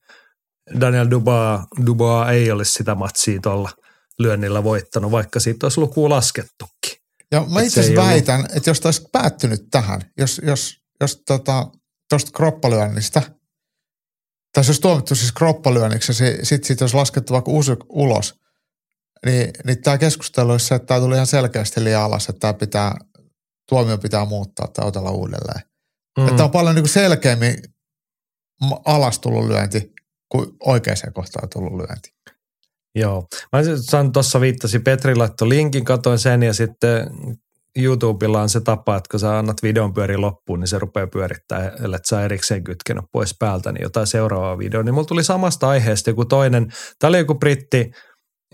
[0.80, 3.70] Daniel Dubois, Dubois ei olisi sitä matsia tuolla–
[4.20, 6.98] lyönnillä voittanut, vaikka siitä olisi luku laskettukin.
[7.32, 8.56] Ja mä itse asiassa väitän, ollut...
[8.56, 11.68] että jos olisi päättynyt tähän, jos, jos, jos tota,
[12.10, 13.22] tuosta kroppalyönnistä,
[14.54, 17.52] tai jos tuomittu siis kroppalyönniksi ja sitten sit olisi laskettu vaikka
[17.90, 18.36] ulos,
[19.28, 22.54] niin, niin tämä keskustelu olisi se, että tämä tuli ihan selkeästi liian alas, että tämä
[22.54, 22.96] pitää,
[23.70, 25.62] tuomio pitää muuttaa tai otella uudelleen.
[26.20, 26.28] Mm.
[26.28, 27.56] Että on paljon niin selkeämmin
[28.86, 29.92] alas tullut lyönti
[30.32, 32.10] kuin oikeaan kohtaan tullut lyönti.
[32.96, 33.28] Joo.
[33.54, 33.60] Mä
[34.14, 37.10] tuossa viittasi Petri laittoi linkin, katoin sen ja sitten
[37.78, 41.72] YouTubella on se tapa, että kun sä annat videon pyöri loppuun, niin se rupeaa pyörittää,
[41.84, 44.84] ellei sä erikseen kytkenyt pois päältä, niin jotain seuraavaa videoa.
[44.84, 46.68] Niin mulla tuli samasta aiheesta joku toinen,
[47.00, 47.92] tää oli joku britti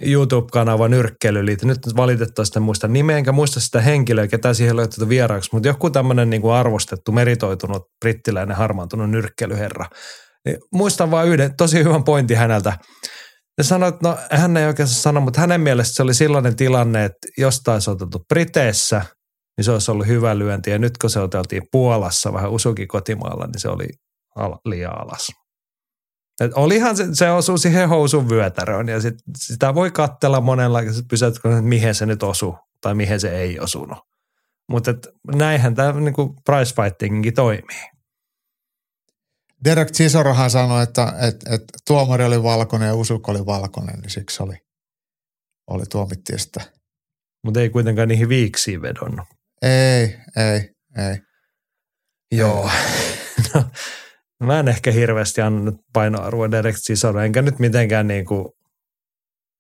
[0.02, 1.68] YouTube-kanava Nyrkkeilyliitto.
[1.68, 5.90] Nyt valitettavasti en muista nimeä, enkä muista sitä henkilöä, ketä siihen löytyy vieraaksi, mutta joku
[5.90, 9.86] tämmöinen niin kuin arvostettu, meritoitunut brittiläinen harmaantunut nyrkkeilyherra.
[10.46, 12.78] Niin muistan vain yhden tosi hyvän pointin häneltä.
[13.58, 17.06] Ja sanoi, että no hän ei oikein sano, mutta hänen mielestä se oli sellainen tilanne,
[17.06, 19.02] että jostain se otettu Briteissä,
[19.58, 20.70] niin se olisi ollut hyvä lyönti.
[20.70, 23.88] Ja nyt kun se oteltiin Puolassa vähän usukin kotimaalla, niin se oli
[24.36, 25.28] al- liian alas.
[26.42, 30.80] Et olihan se, se osui siihen housun vyötäröön ja sit, sitä voi katsella monella,
[31.10, 33.98] pysäytkö, että mihin se nyt osuu tai mihin se ei osunut.
[34.70, 34.94] Mutta
[35.36, 37.94] näinhän tämä niinku price fightingin toimii.
[39.64, 44.44] Derek Chisorohan sanoi, että, että, että tuomari oli valkoinen ja Usuk oli valkoinen, niin siksi
[44.44, 44.58] oli,
[45.68, 46.62] oli tuomittiin sitä.
[47.44, 49.28] Mutta ei kuitenkaan niihin viiksiin vedonnut.
[49.62, 50.74] Ei, ei,
[51.10, 51.18] ei.
[52.32, 52.70] Joo.
[53.54, 53.64] no,
[54.44, 58.46] mä en ehkä hirveästi anna nyt painoarvoa Derek Chisoro, enkä nyt mitenkään niin kuin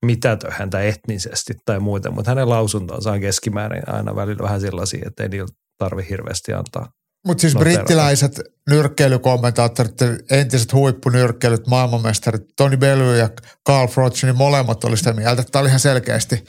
[0.06, 5.24] mitätö häntä etnisesti tai muuten, mutta hänen lausuntonsa on keskimäärin aina välillä vähän sellaisia, että
[5.24, 6.92] ei niillä tarvi hirveästi antaa
[7.28, 9.94] mutta siis brittiläiset nyrkkeilykommentaattorit,
[10.32, 13.30] entiset huippunyrkkeilyt, maailmanmestarit, Tony Bellew ja
[13.68, 16.46] Carl Froch, niin molemmat oli sitä mieltä, että tämä oli ihan selkeästi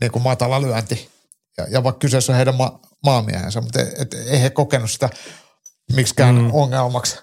[0.00, 1.08] niin kuin matala lyönti.
[1.58, 3.80] Ja, ja vaikka kyseessä on heidän ma- maamiehensä, mutta
[4.26, 5.10] ei he kokenut sitä
[5.92, 6.50] miksikään mm.
[6.52, 7.18] ongelmaksi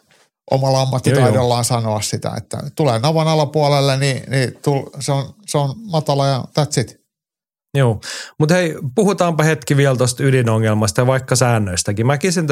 [0.51, 5.73] omalla ammattitaidollaan sanoa sitä, että tulee navan alapuolelle, niin, niin tull, se, on, se on
[5.91, 7.03] matala ja that's it.
[7.77, 7.99] Joo,
[8.39, 12.05] mutta hei, puhutaanpa hetki vielä tuosta ydinongelmasta ja vaikka säännöistäkin.
[12.07, 12.47] Mä kisin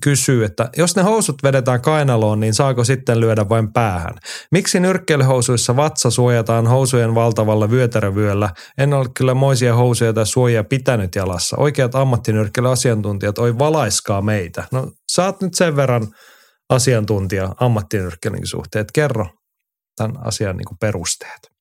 [0.00, 4.14] kysyy, että jos ne housut vedetään kainaloon, niin saako sitten lyödä vain päähän?
[4.52, 8.50] Miksi nyrkkeilyhousuissa vatsa suojataan housujen valtavalla vyötärövyöllä?
[8.78, 11.56] En ole kyllä moisia housuja tai suojia pitänyt jalassa.
[11.56, 14.64] Oikeat ammattinyrkkeilyasiantuntijat, oi valaiskaa meitä.
[14.72, 16.08] No sä oot nyt sen verran
[16.68, 19.26] asiantuntija ammattinyrkkeilyn suhteen, että kerro
[19.96, 21.58] tämän asian niin perusteet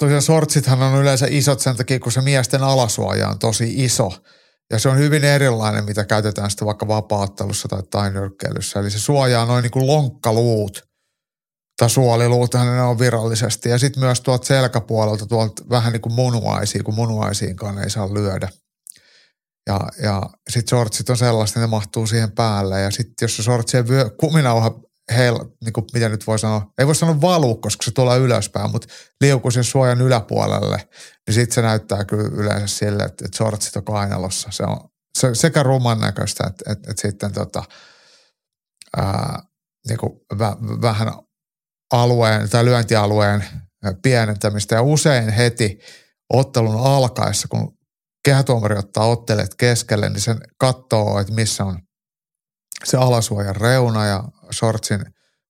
[0.00, 4.12] tosiaan sortsithan on yleensä isot sen takia, kun se miesten alasuoja on tosi iso.
[4.70, 8.80] Ja se on hyvin erilainen, mitä käytetään sitten vaikka vapaattelussa tai tainyrkkeilyssä.
[8.80, 10.82] Eli se suojaa noin niin kuin lonkkaluut
[11.76, 13.68] tai suoliluuthan ne on virallisesti.
[13.68, 18.48] Ja sitten myös tuolta selkäpuolelta tuolta vähän niin kuin munuaisiin, kun munuaisiinkaan ei saa lyödä.
[19.66, 22.80] Ja, ja sitten sortsit on sellaista, ne mahtuu siihen päälle.
[22.80, 24.80] Ja sitten jos se sortsien vyö, kuminauha
[25.16, 28.70] heil, niin kuin, miten nyt voi sanoa, ei voi sanoa valu, koska se tulee ylöspäin,
[28.70, 28.88] mutta
[29.20, 30.76] liukuu sen suojan yläpuolelle,
[31.26, 34.48] niin sitten se näyttää kyllä yleensä sille, että, että sortsit on kainalossa.
[34.52, 37.62] Se on se, sekä ruman näköistä, että, että, että sitten tota,
[38.96, 39.42] ää,
[39.88, 41.12] niin kuin vä, vähän
[41.92, 43.44] alueen tai lyöntialueen
[44.02, 45.78] pienentämistä ja usein heti
[46.32, 47.78] ottelun alkaessa, kun
[48.24, 51.78] kehätuomari ottaa otteleet keskelle, niin sen katsoo, että missä on
[52.84, 55.04] se alasuojan reuna ja shortsin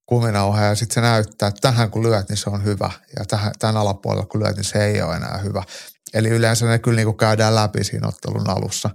[0.07, 3.53] kuminauha ja sitten se näyttää, että tähän kun lyöt, niin se on hyvä ja tähän,
[3.59, 5.63] tämän alapuolella kun lyöt, niin se ei ole enää hyvä.
[6.15, 8.91] Eli yleensä ne kyllä niin kuin käydään läpi siinä ottelun alussa.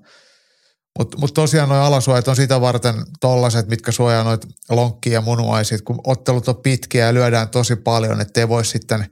[1.00, 5.82] Mutta mut tosiaan nuo alasuojat on sitä varten tollaset, mitkä suojaa noita lonkkia ja munuaisit,
[5.82, 9.06] kun ottelut on pitkiä ja lyödään tosi paljon, ettei voi sitten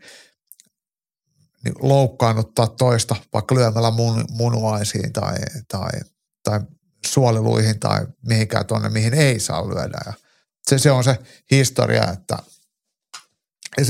[1.63, 5.35] niin loukkaannuttaa toista vaikka lyömällä mun, munuaisiin tai,
[5.67, 5.91] tai,
[6.43, 6.59] tai
[7.05, 9.97] suoliluihin tai mihinkään tuonne, mihin ei saa lyödä.
[10.05, 10.13] Ja
[10.69, 11.19] se, se on se
[11.51, 12.37] historia, että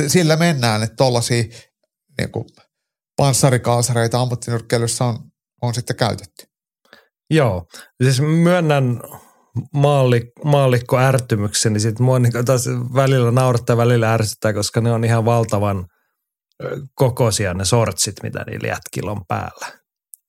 [0.07, 1.43] sillä mennään, että tuollaisia
[2.17, 2.29] niin
[3.17, 5.19] panssarikalsareita ammattinyrkkeilyssä on,
[5.61, 6.47] on sitten käytetty.
[7.29, 7.65] Joo,
[8.03, 9.01] siis myönnän
[9.73, 15.25] maallik, maallikko ärtymykseni, sitten mua niin taas välillä naurattaa välillä ärsyttää, koska ne on ihan
[15.25, 15.85] valtavan
[16.95, 19.83] kokoisia ne sortsit, mitä niillä jätkillä on päällä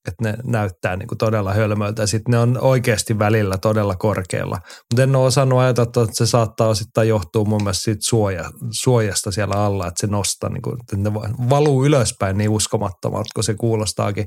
[0.09, 4.59] että ne näyttää niin kuin todella hölmöltä sitten ne on oikeasti välillä todella korkealla.
[4.65, 9.31] Mutta en ole osannut ajatella, että se saattaa osittain johtua mun mielestä siitä suoja, suojasta
[9.31, 11.15] siellä alla, että se nostaa, niin kuin, että ne
[11.51, 14.27] valuu ylöspäin niin uskomattomalta kuin se kuulostaakin.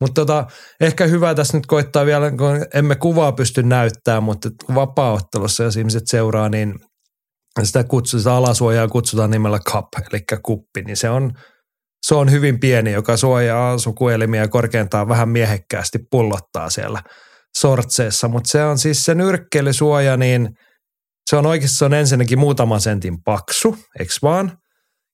[0.00, 0.46] Mutta tota,
[0.80, 6.06] ehkä hyvä tässä nyt koittaa vielä, kun emme kuvaa pysty näyttämään, mutta vapaaottelussa, jos ihmiset
[6.06, 6.74] seuraa, niin
[7.64, 11.32] sitä, kutsutaan, sitä alasuojaa kutsutaan nimellä cup, eli kuppi, niin se on–
[12.06, 17.02] se on hyvin pieni, joka suojaa sukuelimiä korkeintaan vähän miehekkäästi pullottaa siellä
[17.58, 20.48] sortseessa, mutta se on siis se nyrkkeilysuoja, niin
[21.30, 24.58] se on oikeasti se on ensinnäkin muutaman sentin paksu, eikö vaan?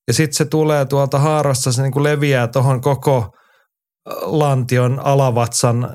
[0.08, 3.30] Ja sitten se tulee tuolta haarasta, se niin kuin leviää tuohon koko
[4.20, 5.88] lantion alavatsan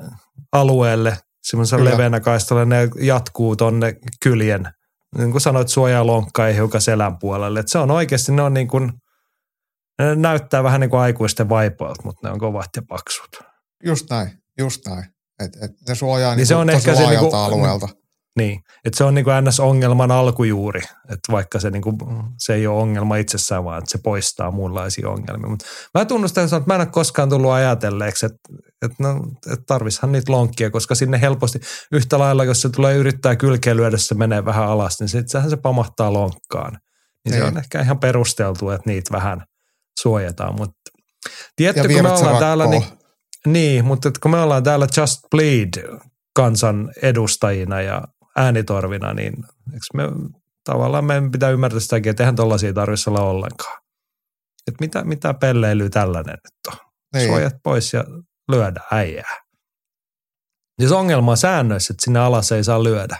[0.52, 4.66] alueelle, semmoisen leveänä kaistalla, ne jatkuu tonne kyljen,
[5.16, 7.60] niin kuin sanoit, suojaa lonkkaa ja hiukan selän puolelle.
[7.60, 8.92] Et se on oikeasti, ne on niin kuin–
[9.98, 13.36] ne näyttää vähän niin kuin aikuisten vaipoilta, mutta ne on kovat ja paksut.
[13.84, 15.04] Just näin, just näin.
[15.44, 17.88] Et, et ne suojaa niin, niin se on ehkä se niin kuin, alueelta.
[18.38, 21.96] Niin, että se on niin kuin NS-ongelman alkujuuri, että vaikka se, niin kuin,
[22.38, 25.48] se ei ole ongelma itsessään, vaan että se poistaa muunlaisia ongelmia.
[25.48, 25.64] Mutta
[25.94, 28.38] mä tunnustan, että mä en ole koskaan tullut ajatelleeksi, että,
[28.82, 31.60] että, no, että tarvishan niitä lonkkia, koska sinne helposti
[31.92, 35.56] yhtä lailla, jos se tulee yrittää kylkeä lyödä, se menee vähän alas, niin sehän se
[35.56, 36.78] pamahtaa lonkkaan.
[37.24, 37.48] Niin se niin.
[37.48, 39.44] on ehkä ihan perusteltu, että niitä vähän–
[40.02, 40.54] suojataan.
[40.54, 40.90] Mutta
[41.56, 42.84] tiedätkö, kun me ollaan täällä, niin,
[43.46, 45.98] niin, mutta kun me ollaan täällä Just Bleed
[46.36, 48.04] kansan edustajina ja
[48.38, 49.34] äänitorvina, niin
[49.94, 50.02] me
[50.64, 53.78] tavallaan meidän pitää ymmärtää sitäkin, että eihän tollaisia tarvitsisi olla ollenkaan.
[54.66, 56.88] Että mitä, mitä pelleilyä tällainen nyt on.
[57.14, 57.28] Niin.
[57.28, 58.04] Suojat pois ja
[58.48, 59.36] lyödä äijää.
[60.80, 63.18] Siis ongelma on säännöissä, että sinne alas ei saa lyödä.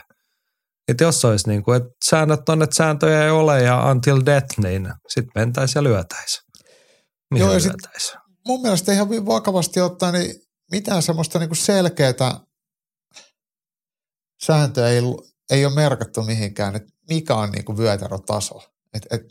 [0.87, 4.59] Että jos olisi niin kuin, että säännöt on, että sääntöjä ei ole ja until death,
[4.59, 6.43] niin sitten mentäisiin ja lyötäisiin.
[7.35, 7.73] Joo, ja sit
[8.47, 10.35] mun mielestä ihan vakavasti ottaen, niin
[10.71, 12.13] mitään semmoista niinku selkeää
[14.41, 15.01] sääntöä ei,
[15.49, 18.61] ei ole merkattu mihinkään, että mikä on niinku vyötärötaso.
[18.93, 19.21] Että et,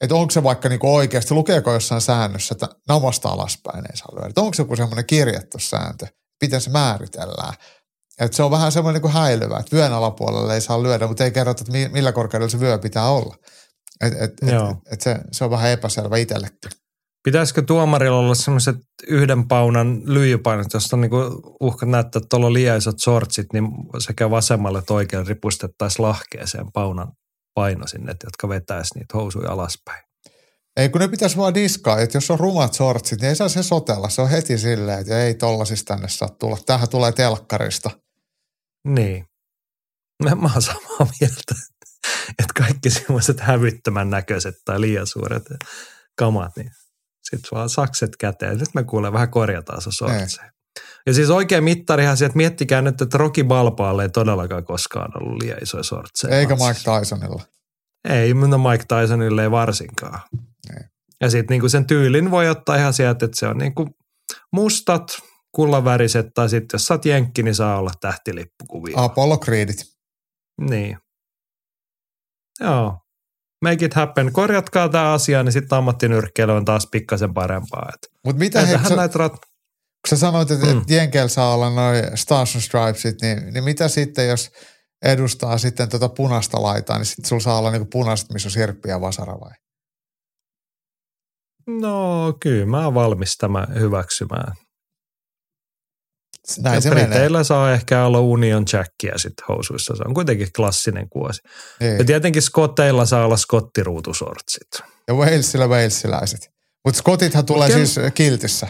[0.00, 4.32] et onko se vaikka niinku oikeasti, lukeeko jossain säännössä, että namasta alaspäin ei saa lyödä.
[4.36, 6.06] onko se joku semmoinen kirjattu sääntö,
[6.42, 7.54] miten se määritellään.
[8.20, 11.30] Et se on vähän semmoinen niinku häilyvä, että vyön alapuolelle ei saa lyödä, mutta ei
[11.30, 13.36] kerrota, että millä korkeudella se vyö pitää olla.
[14.00, 14.54] Et, et, et,
[14.92, 16.70] et se, se on vähän epäselvä itsellekin.
[17.26, 21.16] Pitäisikö tuomarilla olla semmoiset yhden paunan lyijypainot, josta niinku
[21.60, 23.64] uhka näyttää, että tuolla on liian isot sortsit, niin
[23.98, 27.12] sekä vasemmalle että oikealle ripustettaisiin lahkeeseen paunan
[27.54, 30.02] paino sinne, jotka vetäisi niitä housuja alaspäin.
[30.76, 33.62] Ei kun ne pitäisi vaan diskaa, että jos on rumat sortsit, niin ei saa se
[33.62, 34.08] sotella.
[34.08, 36.58] Se on heti silleen, että ei tollasista tänne saa tulla.
[36.66, 37.90] Tähän tulee telkkarista.
[38.88, 39.26] Niin.
[40.24, 41.54] Mä oon samaa mieltä,
[42.28, 45.42] että kaikki semmoiset hävyttömän näköiset tai liian suuret
[46.18, 46.70] kamat, niin
[47.30, 48.58] sitten on sakset käteen.
[48.58, 50.50] Nyt me kuulee vähän korjataan se sortseen.
[51.06, 55.62] Ja siis oikein mittarihan että miettikää nyt, että Rocky Balpaalle ei todellakaan koskaan ollut liian
[55.62, 56.38] isoja sortseja.
[56.38, 57.42] Eikä Mike Tysonilla.
[58.08, 60.20] Ei, mutta Mike Tysonille ei varsinkaan.
[60.76, 60.84] Ei.
[61.20, 63.88] Ja sitten niinku sen tyylin voi ottaa ihan sieltä, että se on niinku
[64.52, 65.02] mustat,
[65.54, 69.02] kullaväriset, tai sitten jos sä oot jenkki, niin saa olla tähtilippukuvia.
[69.04, 69.76] Apollo Creedit.
[70.60, 70.98] Niin.
[72.60, 72.98] Joo,
[73.70, 74.32] make it happen.
[74.32, 77.92] Korjatkaa tämä asia, niin sitten ammattinyrkkeily on taas pikkasen parempaa.
[78.24, 79.32] Mutta mitä he, sä, näitä rat...
[79.32, 80.82] kun sä sanoit, että mm.
[80.88, 84.50] Jenkel saa olla noin Stars and Stripesit, niin, niin mitä sitten, jos
[85.04, 88.88] edustaa sitten tuota punaista laitaa, niin sitten sulla saa olla niinku punaiset, missä on sirppi
[88.88, 89.52] ja vasara vai?
[91.80, 94.52] No kyllä mä oon valmis tämä hyväksymään.
[96.58, 99.96] Näin se Briteillä saa ehkä olla Union Jackia sitten housuissa.
[99.96, 101.40] Se on kuitenkin klassinen kuosi.
[101.80, 101.98] Ei.
[101.98, 104.68] Ja tietenkin Scotteilla saa olla skottiruutusortsit.
[105.08, 106.50] Ja Walesilla Walesiläiset.
[106.84, 107.86] Mutta Scottithan tulee Ken...
[107.86, 108.68] siis kiltissä.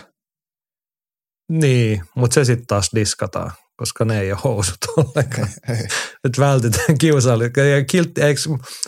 [1.49, 5.49] Niin, mutta se sitten taas diskataan koska ne ei ole housut ollenkaan.
[7.01, 7.61] Kiusallista.
[7.61, 8.21] Ja kiltti,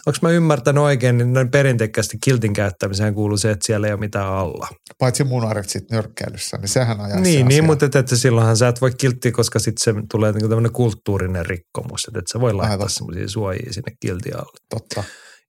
[0.06, 4.00] onko mä ymmärtänyt oikein, niin noin perinteikkäästi kiltin käyttämiseen kuuluu se, että siellä ei ole
[4.00, 4.68] mitään alla.
[4.98, 8.68] Paitsi munarit sitten nyrkkeilyssä, niin sehän ajaa Niin, se niin mutta että, että silloinhan sä
[8.68, 12.52] et voi kiltti, koska sitten se tulee niin tämmöinen kulttuurinen rikkomus, että, että sä voi
[12.52, 14.58] laittaa semmoisia suojia sinne kilti alle.
[14.70, 15.04] Totta.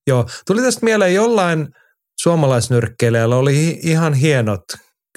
[0.08, 1.68] Joo, tuli tästä mieleen jollain
[2.22, 4.64] suomalaisnyrkkeilijällä oli ihan hienot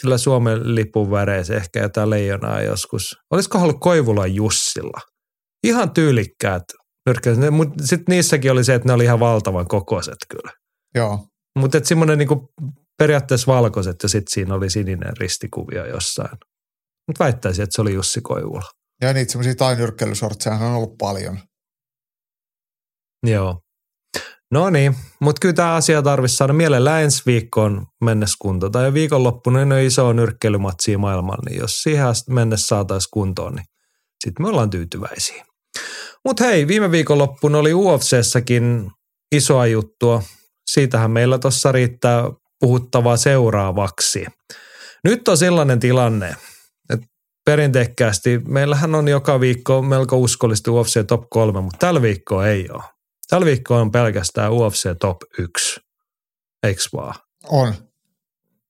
[0.03, 3.17] kyllä Suomen lipun väreissä ehkä jotain leijonaa joskus.
[3.31, 5.01] Olisiko ollut Koivula Jussilla?
[5.65, 6.63] Ihan tyylikkäät
[7.07, 10.53] nyrkkeilijät, mutta sitten niissäkin oli se, että ne oli ihan valtavan kokoiset kyllä.
[10.95, 11.27] Joo.
[11.59, 12.53] Mutta semmoinen niinku
[12.99, 16.39] periaatteessa valkoiset ja sitten siinä oli sininen ristikuvia jossain.
[17.09, 18.71] Mutta väittäisin, että se oli Jussi Koivula.
[19.03, 21.39] Ja niitä semmoisia tainyrkkeilysortseja on ollut paljon.
[23.27, 23.61] Joo.
[24.53, 28.71] No niin, mutta kyllä tämä asia tarvitsisi saada mielellään ensi viikkoon mennessä kunto.
[28.71, 33.65] Tai viikonloppuna ole isoa nyrkkeilymatsia maailmalla, niin jos siihen mennessä saataisiin kuntoon, niin
[34.25, 35.45] sitten me ollaan tyytyväisiä.
[36.25, 38.91] Mutta hei, viime viikonloppuna oli UFCssäkin
[39.35, 40.23] isoa juttua.
[40.71, 42.25] Siitähän meillä tuossa riittää
[42.61, 44.27] puhuttavaa seuraavaksi.
[45.05, 46.37] Nyt on sellainen tilanne,
[46.91, 47.07] että
[47.45, 52.92] perinteikkäästi meillähän on joka viikko melko uskollisesti UFC Top 3, mutta tällä viikkoa ei ole.
[53.33, 55.81] Tällä viikkoa on pelkästään UFC Top 1.
[56.63, 57.15] Eiks vaan?
[57.49, 57.75] On.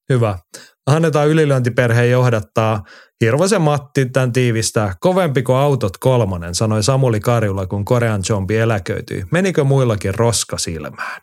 [0.08, 0.38] Hyvä.
[0.86, 2.82] Annetaan ylilyöntiperheen johdattaa.
[3.20, 4.94] Hirvosen Matti tämän tiivistää.
[5.00, 9.24] Kovempi kuin autot kolmonen, sanoi Samuli Karjula, kun Korean Jombi eläköityi.
[9.32, 11.20] Menikö muillakin roska silmään?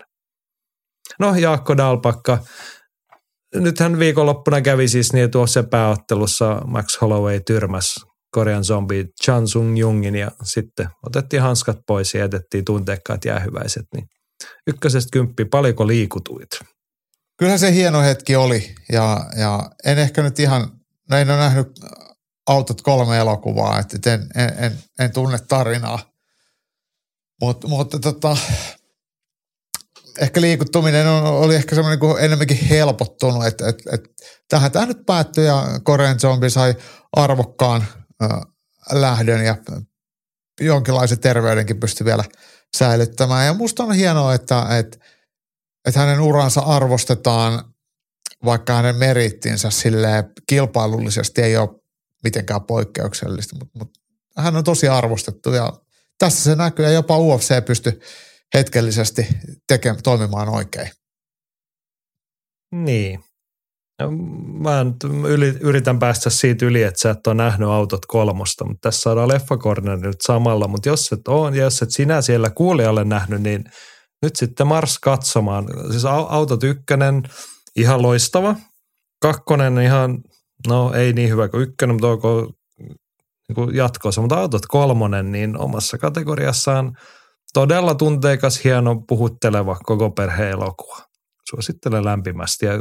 [1.19, 2.37] No Jaakko Dalpakka,
[3.55, 7.95] nythän viikonloppuna kävi siis niin, tuossa pääottelussa Max Holloway tyrmäs
[8.31, 13.85] Korean zombi Chan Sung Jungin ja sitten otettiin hanskat pois ja jätettiin tunteekkaat jäähyväiset.
[13.93, 14.07] Niin
[14.67, 16.49] ykkösestä kymppi, paljonko liikutuit?
[17.37, 20.71] Kyllä se hieno hetki oli ja, ja en ehkä nyt ihan,
[21.09, 21.67] no en ole nähnyt
[22.47, 25.99] autot kolme elokuvaa, että en, en, en, en tunne tarinaa.
[27.41, 28.37] Mut, mutta tota,
[30.19, 34.09] ehkä liikuttuminen on, oli ehkä semmoinen kuin enemmänkin helpottunut, että, että, että
[34.49, 36.75] tähän tämä nyt päättyi ja Korean Zombie sai
[37.11, 37.85] arvokkaan
[38.91, 39.55] lähdön ja
[40.61, 42.23] jonkinlaisen terveydenkin pystyi vielä
[42.77, 43.45] säilyttämään.
[43.45, 44.97] Ja musta on hienoa, että, että,
[45.85, 47.73] että hänen uransa arvostetaan,
[48.45, 51.69] vaikka hänen merittinsä sille kilpailullisesti ei ole
[52.23, 53.99] mitenkään poikkeuksellista, mutta, mutta
[54.37, 55.73] hän on tosi arvostettu ja
[56.17, 58.01] tässä se näkyy ja jopa UFC pystyy
[58.53, 59.27] hetkellisesti
[59.67, 60.89] teke, toimimaan oikein.
[62.71, 63.23] Niin.
[64.59, 64.85] Mä
[65.59, 69.97] yritän päästä siitä yli, että sä et ole nähnyt autot kolmosta, mutta tässä saadaan leffakorner
[69.97, 73.63] nyt samalla, mutta jos et ole, ja jos et sinä siellä kuulijalle nähnyt, niin
[74.21, 75.65] nyt sitten mars katsomaan.
[75.89, 77.23] Siis autot ykkönen,
[77.75, 78.55] ihan loistava.
[79.21, 80.17] Kakkonen ihan,
[80.67, 82.51] no ei niin hyvä kuin ykkönen, mutta onko
[83.49, 86.91] niin jatkossa, mutta autot kolmonen, niin omassa kategoriassaan–
[87.53, 90.97] todella tunteikas, hieno, puhutteleva koko perheen elokuva.
[91.49, 92.73] Suosittelen lämpimästi ja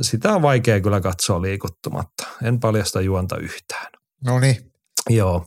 [0.00, 2.26] sitä on vaikea kyllä katsoa liikuttumatta.
[2.42, 3.86] En paljasta juonta yhtään.
[4.24, 4.72] No niin.
[5.08, 5.46] Joo.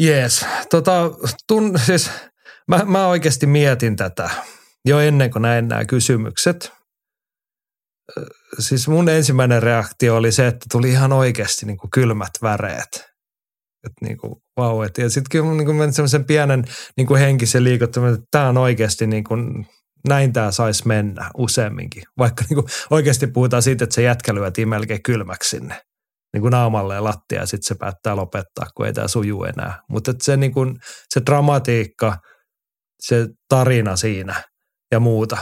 [0.00, 0.46] Jees.
[0.70, 1.10] Tota,
[1.48, 2.10] tun, siis,
[2.68, 4.30] mä, mä oikeasti mietin tätä
[4.84, 6.72] jo ennen kuin näin nämä kysymykset.
[8.58, 13.08] Siis mun ensimmäinen reaktio oli se, että tuli ihan oikeasti niin kuin kylmät väreet.
[13.86, 16.64] Että niin kuin, vau, et, ja sitten kyllä niin kuin semmoisen pienen
[16.96, 19.66] niin kuin henkisen liikuttamisen, että tämä on oikeasti niin kuin,
[20.08, 22.02] näin tämä saisi mennä useamminkin.
[22.18, 25.80] Vaikka niin kuin oikeasti puhutaan siitä, että se jätkä lyötiin melkein kylmäksi sinne
[26.32, 29.80] niin kuin naamalle ja lattia ja sitten se päättää lopettaa, kun ei tämä suju enää.
[29.90, 30.76] Mutta se, niin kuin,
[31.14, 32.16] se dramatiikka,
[33.00, 34.42] se tarina siinä
[34.92, 35.38] ja muuta,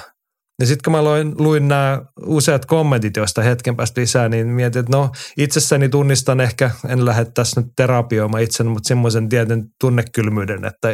[0.61, 4.81] ja sitten kun mä luin, luin nämä useat kommentit, joista hetken päästä lisää, niin mietin,
[4.81, 10.65] että no itsessäni tunnistan ehkä, en lähde tässä nyt terapioimaan itseni, mutta semmoisen tietyn tunnekylmyyden,
[10.65, 10.89] että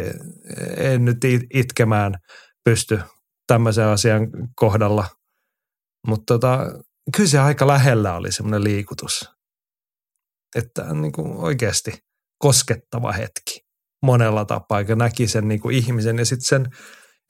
[0.76, 1.18] en nyt
[1.54, 2.14] itkemään
[2.64, 3.00] pysty
[3.46, 5.08] tämmöisen asian kohdalla.
[6.06, 6.58] Mutta tota,
[7.16, 9.30] kyllä se aika lähellä oli semmoinen liikutus.
[10.56, 11.92] Että niin kuin oikeasti
[12.38, 13.60] koskettava hetki
[14.02, 16.66] monella tapaa, eikä näki sen niin kuin ihmisen ja sitten sen–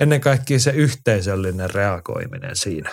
[0.00, 2.90] ennen kaikkea se yhteisöllinen reagoiminen siinä.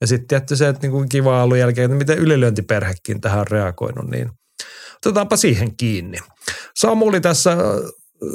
[0.00, 4.10] Ja sitten tietty se, että niinku kiva ollut jälkeen, että miten ylilyöntiperhekin tähän on reagoinut,
[4.10, 4.30] niin
[5.06, 6.18] otetaanpa siihen kiinni.
[6.76, 7.56] Samuli tässä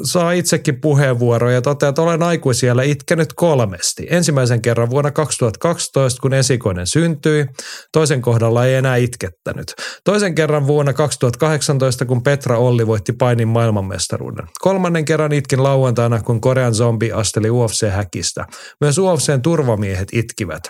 [0.03, 4.07] saa itsekin puheenvuoroja ja toteaa, että olen aikuisiellä itkenyt kolmesti.
[4.09, 7.45] Ensimmäisen kerran vuonna 2012, kun esikoinen syntyi.
[7.91, 9.73] Toisen kohdalla ei enää itkettänyt.
[10.03, 14.47] Toisen kerran vuonna 2018, kun Petra Olli voitti painin maailmanmestaruuden.
[14.59, 18.45] Kolmannen kerran itkin lauantaina, kun Korean zombi asteli UFC-häkistä.
[18.81, 20.63] Myös UFCn turvamiehet itkivät.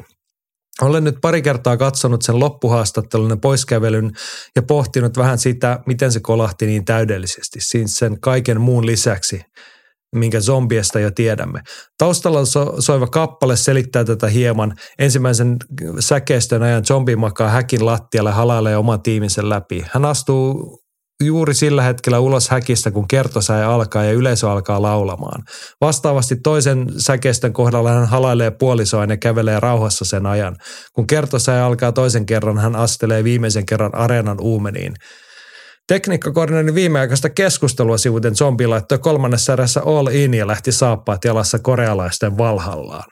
[0.81, 4.11] Olen nyt pari kertaa katsonut sen loppuhaastattelun ja poiskävelyn
[4.55, 9.41] ja pohtinut vähän sitä, miten se kolahti niin täydellisesti, siis sen kaiken muun lisäksi,
[10.15, 11.61] minkä zombiesta jo tiedämme.
[11.97, 14.73] Taustalla so- soiva kappale selittää tätä hieman.
[14.99, 15.57] Ensimmäisen
[15.99, 19.85] säkeistön ajan zombi makaa häkin lattialle halailee oman tiiminsä läpi.
[19.93, 20.82] Hän astuu
[21.25, 25.43] juuri sillä hetkellä ulos häkistä, kun kertosäe alkaa ja yleisö alkaa laulamaan.
[25.81, 30.55] Vastaavasti toisen säkeistön kohdalla hän halailee puolisoaan ja kävelee rauhassa sen ajan.
[30.93, 34.93] Kun kertosäe alkaa toisen kerran, hän astelee viimeisen kerran areenan uumeniin.
[35.87, 42.37] Tekniikkakoordinoinnin viimeaikaista keskustelua sivuten zombi laittoi kolmannessa erässä all in ja lähti saappaat jalassa korealaisten
[42.37, 43.09] valhallaan.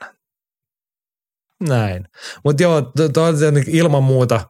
[1.68, 2.04] Näin.
[2.44, 2.82] Mutta joo,
[3.12, 3.34] to, on
[3.66, 4.40] ilman muuta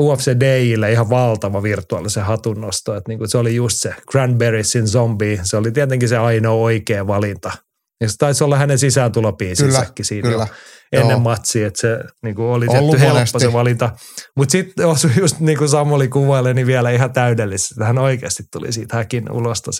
[0.00, 2.94] UFC DJille ihan valtava virtuaalisen hatunnosto.
[2.94, 5.40] Että niinku se oli just se Cranberriesin zombie.
[5.42, 7.52] Se oli tietenkin se ainoa oikea valinta.
[8.00, 10.46] Ja se taisi olla hänen sisääntulopiisissäkin siinä kyllä.
[10.92, 11.20] ennen Joo.
[11.20, 13.40] matsia, että se niinku oli tietty helppo monesti.
[13.40, 13.90] se valinta.
[14.36, 17.74] Mutta sitten osui just niin kuin Samuli kuvaili, niin vielä ihan täydellisesti.
[17.84, 19.70] Hän oikeasti tuli siitä häkin ulosta,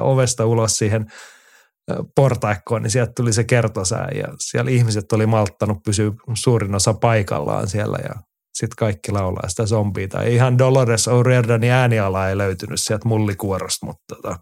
[0.00, 1.06] ovesta ulos siihen
[2.16, 7.68] portaikkoon, niin sieltä tuli se kertosää ja siellä ihmiset oli malttanut pysyä suurin osa paikallaan
[7.68, 8.14] siellä ja
[8.58, 10.08] sitten kaikki laulaa sitä zombia.
[10.08, 14.38] Tai ihan Dolores O'Riordanin ääniala ei löytynyt sieltä mullikuorosta, mutta tota,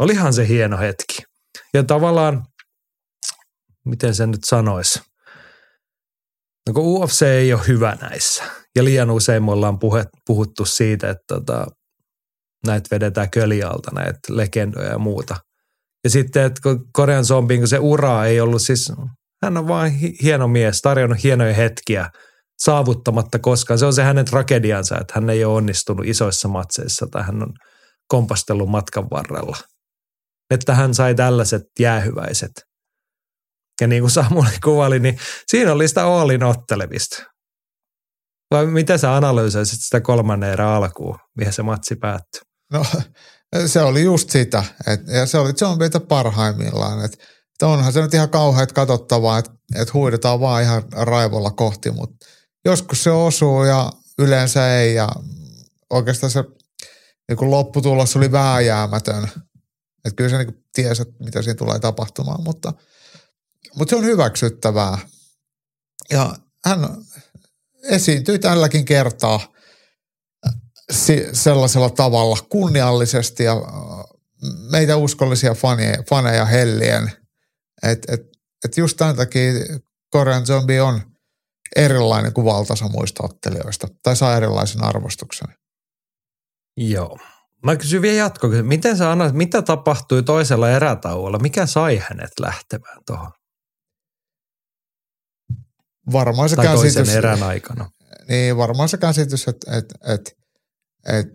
[0.00, 1.22] olihan se hieno hetki.
[1.74, 2.46] Ja tavallaan,
[3.84, 5.00] miten se nyt sanoisi,
[6.66, 8.44] no kun UFC ei ole hyvä näissä.
[8.76, 9.78] Ja liian usein me ollaan
[10.26, 11.66] puhuttu siitä, että tota,
[12.66, 15.36] näitä vedetään kölialta, näitä legendoja ja muuta–
[16.04, 18.92] ja sitten, että kun Korean zombiin, kun se ura ei ollut siis,
[19.42, 19.92] hän on vain
[20.22, 22.10] hieno mies, tarjonnut hienoja hetkiä
[22.58, 23.78] saavuttamatta koskaan.
[23.78, 27.52] Se on se hänen tragediansa, että hän ei ole onnistunut isoissa matseissa tai hän on
[28.08, 29.56] kompastellut matkan varrella.
[30.50, 32.52] Että hän sai tällaiset jäähyväiset.
[33.80, 37.24] Ja niin kuin Samuli kuvaili, niin siinä oli sitä Oolin ottelemista.
[38.50, 42.40] Vai miten sä analysoisit sitä kolmannen erän alkuun, mihin se matsi päättyi?
[42.72, 42.84] No
[43.66, 44.64] se oli just sitä.
[44.86, 47.04] Et, ja se oli zombeita parhaimmillaan.
[47.04, 51.90] Et, et onhan se nyt ihan kauheat katsottavaa, että et huidetaan vaan ihan raivolla kohti,
[51.90, 52.26] mutta
[52.64, 54.94] joskus se osuu ja yleensä ei.
[54.94, 55.08] Ja
[55.90, 56.44] oikeastaan se
[57.28, 59.24] niin lopputulos oli vääjäämätön.
[60.04, 62.72] Että kyllä se niin tiesi, että mitä siinä tulee tapahtumaan, mutta,
[63.76, 64.98] mutta se on hyväksyttävää.
[66.10, 66.78] Ja hän
[67.82, 69.40] esiintyi tälläkin kertaa–
[71.32, 74.04] sellaisella tavalla kunniallisesti ja äh,
[74.70, 77.12] meitä uskollisia faneja, faneja hellien.
[77.82, 78.20] Että et,
[78.64, 79.52] et just tämän takia
[80.10, 81.00] Korean Zombie on
[81.76, 85.48] erilainen kuin valtaosa muista ottelijoista tai saa erilaisen arvostuksen.
[86.76, 87.18] Joo.
[87.64, 91.38] Mä kysyn vielä jatko, miten sä annat, mitä tapahtui toisella erätauolla?
[91.38, 93.30] Mikä sai hänet lähtemään tuohon?
[96.12, 96.94] Varmaan se tai käsitys.
[96.94, 97.90] toisen erän aikana.
[98.28, 100.30] Niin, varmaan se käsitys, että, että, että
[101.12, 101.26] et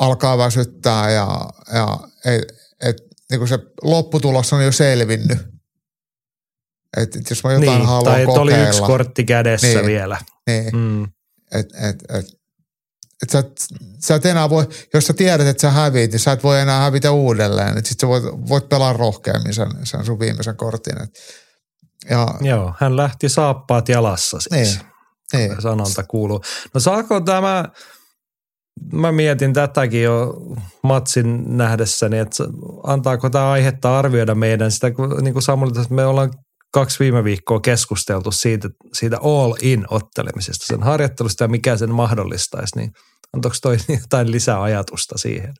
[0.00, 2.42] alkaa väsyttää ja, ja et,
[2.80, 2.96] et,
[3.30, 5.38] niin kuin se lopputulos on jo selvinnyt.
[6.96, 8.42] Et, et jos mä jotain niin, haluan tai kokeilla.
[8.42, 10.18] oli yksi kortti kädessä niin, vielä.
[10.46, 11.04] Niin, mm.
[11.52, 12.26] et, et, et,
[13.22, 13.44] et sä,
[14.04, 16.80] sä et enää voi, jos sä tiedät, että sä häviit, niin sä et voi enää
[16.80, 17.78] hävitä uudelleen.
[17.78, 21.02] Että sit sä voit, voit pelaa rohkeammin sen, sen sun viimeisen kortin.
[21.02, 21.10] Et,
[22.10, 24.78] ja, Joo, hän lähti saappaat jalassa siis.
[25.32, 25.62] Niin, niin.
[25.62, 26.40] Sanonta kuuluu.
[26.74, 27.64] No saako tämä
[28.92, 30.34] mä mietin tätäkin jo
[30.82, 32.44] matsin nähdessäni, että
[32.82, 36.30] antaako tämä aihetta arvioida meidän sitä, kun niin kuin Samuli, me ollaan
[36.72, 42.92] kaksi viime viikkoa keskusteltu siitä, siitä all-in ottelemisesta, sen harjoittelusta ja mikä sen mahdollistaisi, niin
[43.32, 45.54] antoiko toi jotain lisää ajatusta siihen?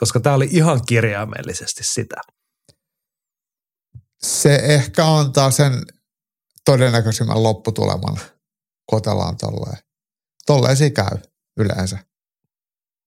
[0.00, 2.16] Koska tämä oli ihan kirjaimellisesti sitä.
[4.22, 5.82] Se ehkä antaa sen
[6.64, 8.16] todennäköisimmän lopputuleman,
[8.86, 9.78] kotellaan tolleen.
[10.46, 11.18] Tolleen se käy
[11.56, 11.98] yleensä.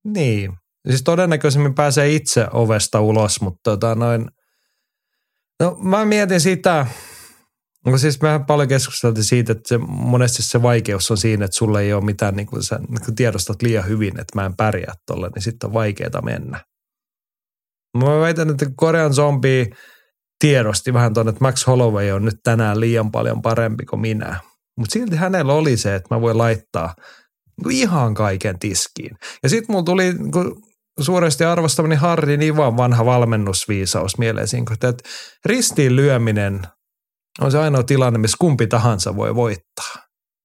[0.04, 0.54] Niin.
[0.90, 4.26] Siis todennäköisemmin pääsee itse ovesta ulos, mutta tota noin,
[5.60, 6.88] no mä mietin sitä,
[7.88, 11.82] No siis mehän paljon keskusteltiin siitä, että se, monesti se vaikeus on siinä, että sulle
[11.82, 15.30] ei ole mitään, niin kuin sä niin tiedostat liian hyvin, että mä en pärjää tolle,
[15.36, 16.66] niin sitten on vaikeaa mennä.
[17.98, 19.70] Mä väitän, että Korean zombi
[20.40, 24.40] tiedosti vähän tuonne, että Max Holloway on nyt tänään liian paljon parempi kuin minä.
[24.78, 26.94] Mutta silti hänellä oli se, että mä voin laittaa–
[27.66, 29.18] niin ihan kaiken tiskiin.
[29.44, 30.56] Ja sitten mulla tuli niin
[31.00, 35.10] suuresti arvostamani Harri vaan vanha valmennusviisaus mieleen, että
[35.46, 36.62] ristiin lyöminen
[37.42, 39.94] on se ainoa tilanne, missä kumpi tahansa voi voittaa.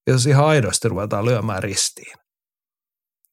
[0.06, 2.16] Jos ihan aidosti ruvetaan lyömään ristiin.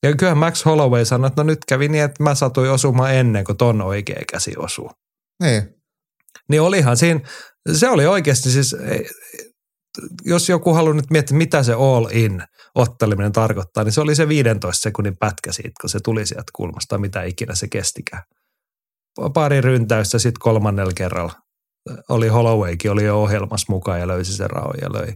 [0.03, 3.43] Ja kyllä Max Holloway sanoi, että no nyt kävi niin, että mä satuin osumaan ennen
[3.43, 4.91] kuin ton oikea käsi osuu.
[5.43, 5.75] Niin.
[6.49, 7.19] Niin olihan siinä,
[7.73, 8.75] se oli oikeasti siis,
[10.25, 12.43] jos joku haluaa nyt miettiä, mitä se all in
[12.75, 16.97] otteleminen tarkoittaa, niin se oli se 15 sekunnin pätkä siitä, kun se tuli sieltä kulmasta,
[16.97, 18.23] mitä ikinä se kestikään.
[19.33, 21.33] Pari ryntäystä sitten kolmannella kerralla.
[22.09, 25.13] Oli Hollowaykin, oli jo ohjelmassa mukaan ja löysi sen raon ja löi.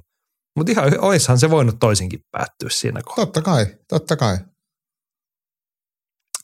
[0.58, 3.26] Mutta ihan oishan se voinut toisinkin päättyä siinä kohdassa.
[3.26, 4.38] Totta kai, totta kai.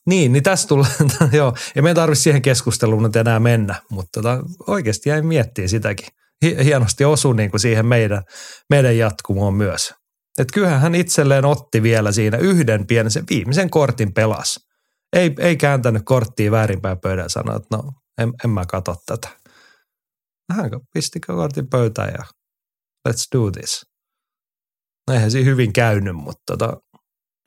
[0.06, 0.90] Niin, niin tässä tulee,
[1.32, 6.08] joo, ei meidän tarvitse siihen keskusteluun nyt enää mennä, mutta tota, oikeasti jäin miettimään sitäkin.
[6.64, 8.24] Hienosti osui niin kuin siihen meidän,
[8.70, 9.94] meidän jatkumoon myös.
[10.38, 14.60] Että kyllähän hän itselleen otti vielä siinä yhden pienen, sen viimeisen kortin pelas.
[15.14, 17.84] Ei, ei kääntänyt korttia väärinpäin pöydän ja sanoi, että no
[18.18, 19.28] en, en mä katso tätä.
[20.50, 22.24] Hän pisti kortin pöytään ja
[23.10, 23.86] let's do this.
[25.08, 26.78] No eihän siinä hyvin käynyt, mutta tota,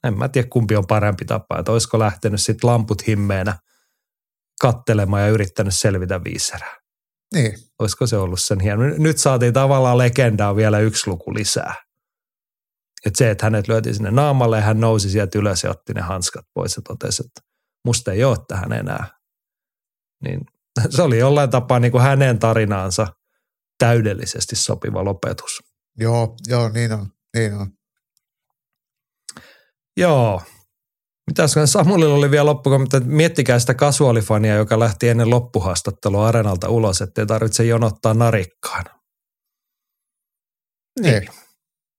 [0.07, 1.59] en mä tiedä kumpi on parempi tapa.
[1.59, 3.59] Että olisiko lähtenyt sitten lamput himmeenä
[4.61, 6.81] kattelemaan ja yrittänyt selvitä viiserää.
[7.35, 7.59] Niin.
[7.79, 8.83] Olisiko se ollut sen hieno?
[8.83, 11.75] Nyt saatiin tavallaan legendaa vielä yksi luku lisää.
[13.07, 16.01] Että se, että hänet lyötiin sinne naamalle ja hän nousi sieltä ylös ja otti ne
[16.01, 17.41] hanskat pois ja totesi, että
[17.85, 19.19] musta ei ole tähän enää.
[20.25, 20.41] Niin
[20.91, 23.07] se oli jollain tapaa niin kuin hänen tarinaansa
[23.79, 25.61] täydellisesti sopiva lopetus.
[25.99, 27.71] Joo, joo, niin on, niin on.
[29.97, 30.43] Joo.
[31.27, 37.01] Mitäs Samuelilla oli vielä loppukommentti, että miettikää sitä kasuaalifania, joka lähti ennen loppuhaastattelua arenalta ulos,
[37.01, 38.85] ettei tarvitse jonottaa narikkaan.
[41.01, 41.29] Niin.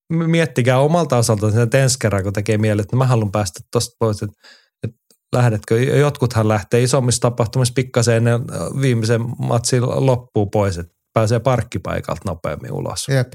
[0.09, 4.23] Miettikää omalta osalta sen ensi kerran, kun tekee mieli, että mä haluan päästä tuosta pois,
[4.23, 4.35] että
[5.33, 5.79] lähdetkö.
[5.79, 8.41] Jotkuthan lähtee isommissa tapahtumissa pikkasen ennen
[8.81, 13.07] viimeisen matsin loppuun pois, että pääsee parkkipaikalta nopeammin ulos.
[13.07, 13.33] Jep.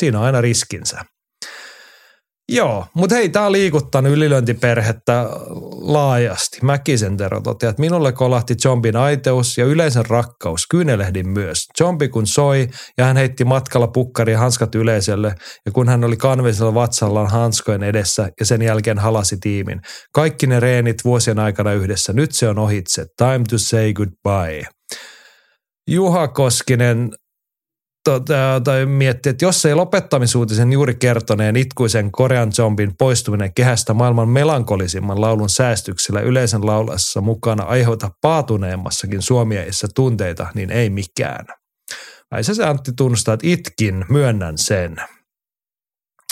[0.00, 1.04] Siinä on aina riskinsä.
[2.48, 5.26] Joo, mutta hei, tämä on liikuttanut ylilöintiperhettä
[5.80, 6.58] laajasti.
[6.62, 10.66] Mäkisen Tero että minulle kolahti Zombin aiteus ja yleisen rakkaus.
[10.66, 11.66] Kyynelehdin myös.
[11.78, 12.68] Zombi kun soi
[12.98, 15.34] ja hän heitti matkalla pukkari ja hanskat yleisölle
[15.66, 19.80] ja kun hän oli kanvisella vatsallaan hanskojen edessä ja sen jälkeen halasi tiimin.
[20.12, 22.12] Kaikki ne reenit vuosien aikana yhdessä.
[22.12, 23.06] Nyt se on ohitse.
[23.16, 24.62] Time to say goodbye.
[25.88, 27.10] Juha Koskinen
[28.64, 35.20] tai miettiä, että jos ei lopettamisuutisen juuri kertoneen itkuisen Korean zombin poistuminen kehästä maailman melankolisimman
[35.20, 41.46] laulun säästyksellä yleisen laulassa mukana aiheuta paatuneemmassakin suomieissa tunteita, niin ei mikään.
[42.30, 44.96] Ai se Antti tunnustaa, että itkin, myönnän sen.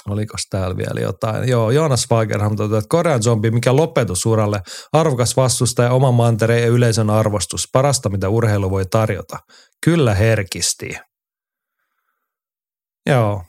[0.09, 1.49] Oliko täällä vielä jotain?
[1.49, 4.61] Joo, Joonas Fagerham toteaa, että Korean zombi, mikä lopetus uralle,
[4.93, 9.39] arvokas vastustaja, oman mantereen ja yleisön arvostus, parasta mitä urheilu voi tarjota.
[9.85, 10.99] Kyllä herkisti.
[13.07, 13.45] Joo.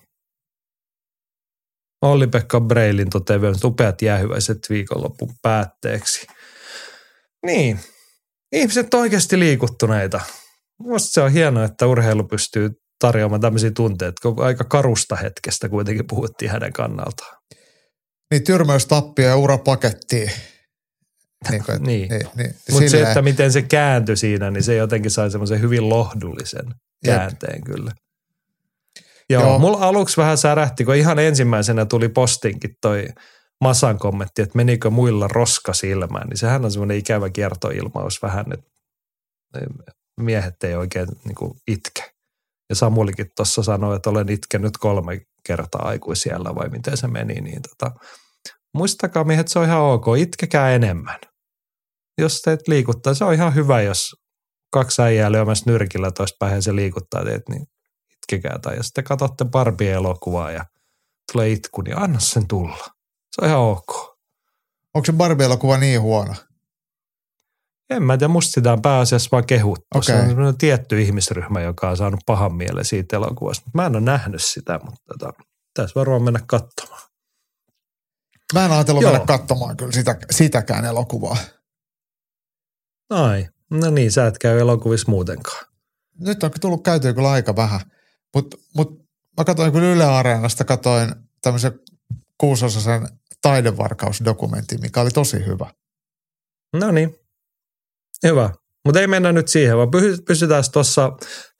[2.02, 6.27] Olli-Pekka Breilin toteaa vielä upeat jäähyväiset viikonlopun päätteeksi.
[7.45, 7.80] Niin,
[8.52, 10.22] ihmiset on oikeasti liikuttuneita.
[10.84, 12.69] Minusta se on hienoa, että urheilu pystyy
[12.99, 17.38] tarjoamaan tämmöisiä tunteita, kun aika karusta hetkestä kuitenkin puhuttiin hänen kannaltaan.
[18.32, 20.32] Niin tyrmäystappia ja urapakettiin.
[21.49, 22.10] Niin, kuin, niin.
[22.10, 25.90] niin, niin Mutta se, että miten se kääntyi siinä, niin se jotenkin sai semmoisen hyvin
[25.90, 26.65] lohdullisen
[27.06, 27.64] käänteen Jep.
[27.64, 27.91] kyllä.
[29.30, 29.60] Joo, Joo.
[29.60, 33.07] mulla aluksi vähän särähti, kun ihan ensimmäisenä tuli postinkin toi
[33.61, 38.65] Masan kommentti, että menikö muilla roska silmään, niin sehän on semmoinen ikävä kiertoilmaus vähän, että
[40.22, 42.11] miehet ei oikein niin kuin itke.
[42.69, 47.61] Ja Samulikin tuossa sanoi, että olen itkenyt kolme kertaa aikuisiellä vai miten se meni, niin
[47.61, 47.91] tota,
[48.73, 51.19] muistakaa miehet, se on ihan ok, itkekää enemmän.
[52.22, 54.15] Jos teet liikuttaa, se on ihan hyvä, jos
[54.73, 57.68] kaksi äijää lyömässä nyrkillä toista päin se liikuttaa teet, niin
[58.26, 58.60] itkekää.
[58.61, 60.65] Tai jos te katsotte Barbie-elokuvaa ja
[61.31, 62.77] tulee itku, niin anna sen tulla.
[63.31, 64.18] Se on ihan ok.
[64.93, 66.35] Onko se Barbie-elokuva niin huono?
[67.89, 69.85] En mä tiedä, musta sitä on pääasiassa vaan kehuttu.
[69.95, 70.03] Okay.
[70.03, 73.69] Se on sellainen tietty ihmisryhmä, joka on saanut pahan mielen siitä elokuvasta.
[73.73, 75.34] Mä en ole nähnyt sitä, mutta tota,
[75.73, 77.02] tässä varmaan mennä katsomaan.
[78.53, 79.11] Mä en ajatellut Joo.
[79.11, 81.38] mennä katsomaan kyllä sitä, sitäkään elokuvaa.
[83.10, 85.65] Ai, no niin, sä et käy elokuvissa muutenkaan
[86.19, 87.81] nyt on tullut käytyä kyllä aika vähän.
[88.36, 89.06] Mutta mut,
[89.38, 91.80] mä katsoin kyllä Yle Areenasta, katsoin tämmöisen
[92.38, 93.07] kuusosaisen
[93.41, 95.74] taidevarkausdokumentin, mikä oli tosi hyvä.
[96.74, 97.16] No niin,
[98.24, 98.49] hyvä.
[98.86, 99.91] Mutta ei mennä nyt siihen, vaan
[100.28, 101.12] pysytään tuossa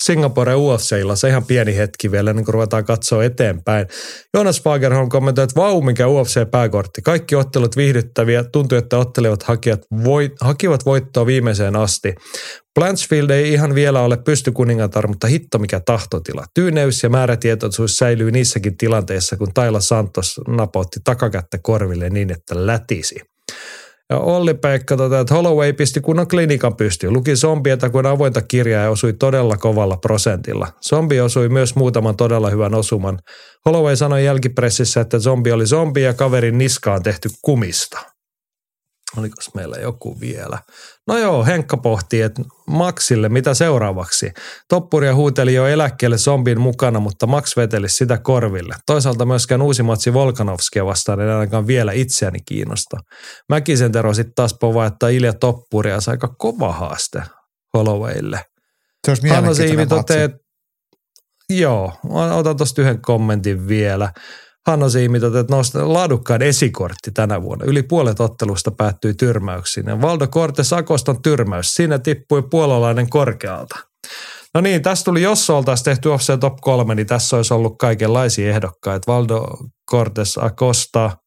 [0.04, 3.88] Singapore UFC-illa se ihan pieni hetki vielä, niin kuin ruvetaan katsoa eteenpäin.
[4.34, 7.02] Jonas Fagerholm kommentoi, että vau, mikä UFC-pääkortti.
[7.02, 12.16] Kaikki ottelut viihdyttäviä, tuntui, että ottelevat hakijat voit, hakivat voittoa viimeiseen asti.
[12.80, 16.46] Blanchfield ei ihan vielä ole pystykuningatar, mutta hitto mikä tahtotila.
[16.54, 23.35] Tyyneys ja määrätietoisuus säilyy niissäkin tilanteissa, kun Taila Santos napotti takakättä korville niin, että lätisi.
[24.10, 27.14] Ja Olli-Pekka toteaa, että Holloway pisti kunnon klinikan pystyyn.
[27.14, 30.68] Luki zombieta kuin avointa kirjaa ja osui todella kovalla prosentilla.
[30.90, 33.20] Zombi osui myös muutaman todella hyvän osuman.
[33.66, 38.15] Holloway sanoi jälkipressissä, että zombi oli zombi ja kaverin niska on tehty kumista.
[39.18, 40.60] Olikos meillä joku vielä?
[41.08, 44.32] No joo, Henkka pohtii, että Maxille mitä seuraavaksi?
[44.70, 48.76] Toppuria huuteli jo eläkkeelle zombin mukana, mutta Max veteli sitä korville.
[48.86, 52.98] Toisaalta myöskään uusi matsi Volkanovskia vastaan ei ainakaan vielä itseäni kiinnosta.
[53.50, 57.24] Mäkisen Tero sitten taas povaa, että Ilja Toppuria sai aika kova haaste
[57.74, 58.46] Hollowaylle.
[59.06, 60.40] Se olisi mielenkiintoinen
[61.50, 61.94] joo,
[62.34, 64.12] otan tuosta yhden kommentin vielä.
[64.68, 64.86] Hanno
[65.40, 67.66] että nostaa laadukkaan esikortti tänä vuonna.
[67.66, 70.02] Yli puolet ottelusta päättyi tyrmäyksiin.
[70.02, 71.74] Valdo Cortes Akoston tyrmäys.
[71.74, 73.76] Siinä tippui puolalainen korkealta.
[74.54, 78.50] No niin, tässä tuli, jos oltaisiin tehty Offset Top 3, niin tässä olisi ollut kaikenlaisia
[78.50, 79.12] ehdokkaita.
[79.12, 79.48] Valdo
[79.92, 81.18] Cortes Acosta.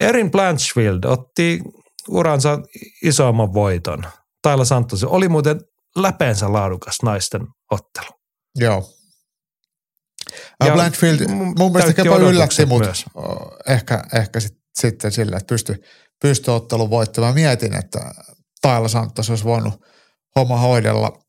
[0.00, 1.60] Erin Blanchfield otti
[2.08, 2.58] uransa
[3.02, 4.02] isomman voiton.
[4.42, 5.60] Taila Santos oli muuten
[5.96, 8.08] läpeensä laadukas naisten ottelu.
[8.56, 8.99] Joo.
[10.60, 11.28] Ja Ja Blanchfield
[11.58, 13.04] mun mielestä jopa yllätti mut myös.
[13.68, 15.82] ehkä, ehkä sit, sitten sillä, että pysty,
[16.22, 17.34] pysty ottelun voittamaan.
[17.34, 18.14] Mietin, että
[18.60, 19.74] Taila Santos olisi voinut
[20.36, 21.22] homma hoidella,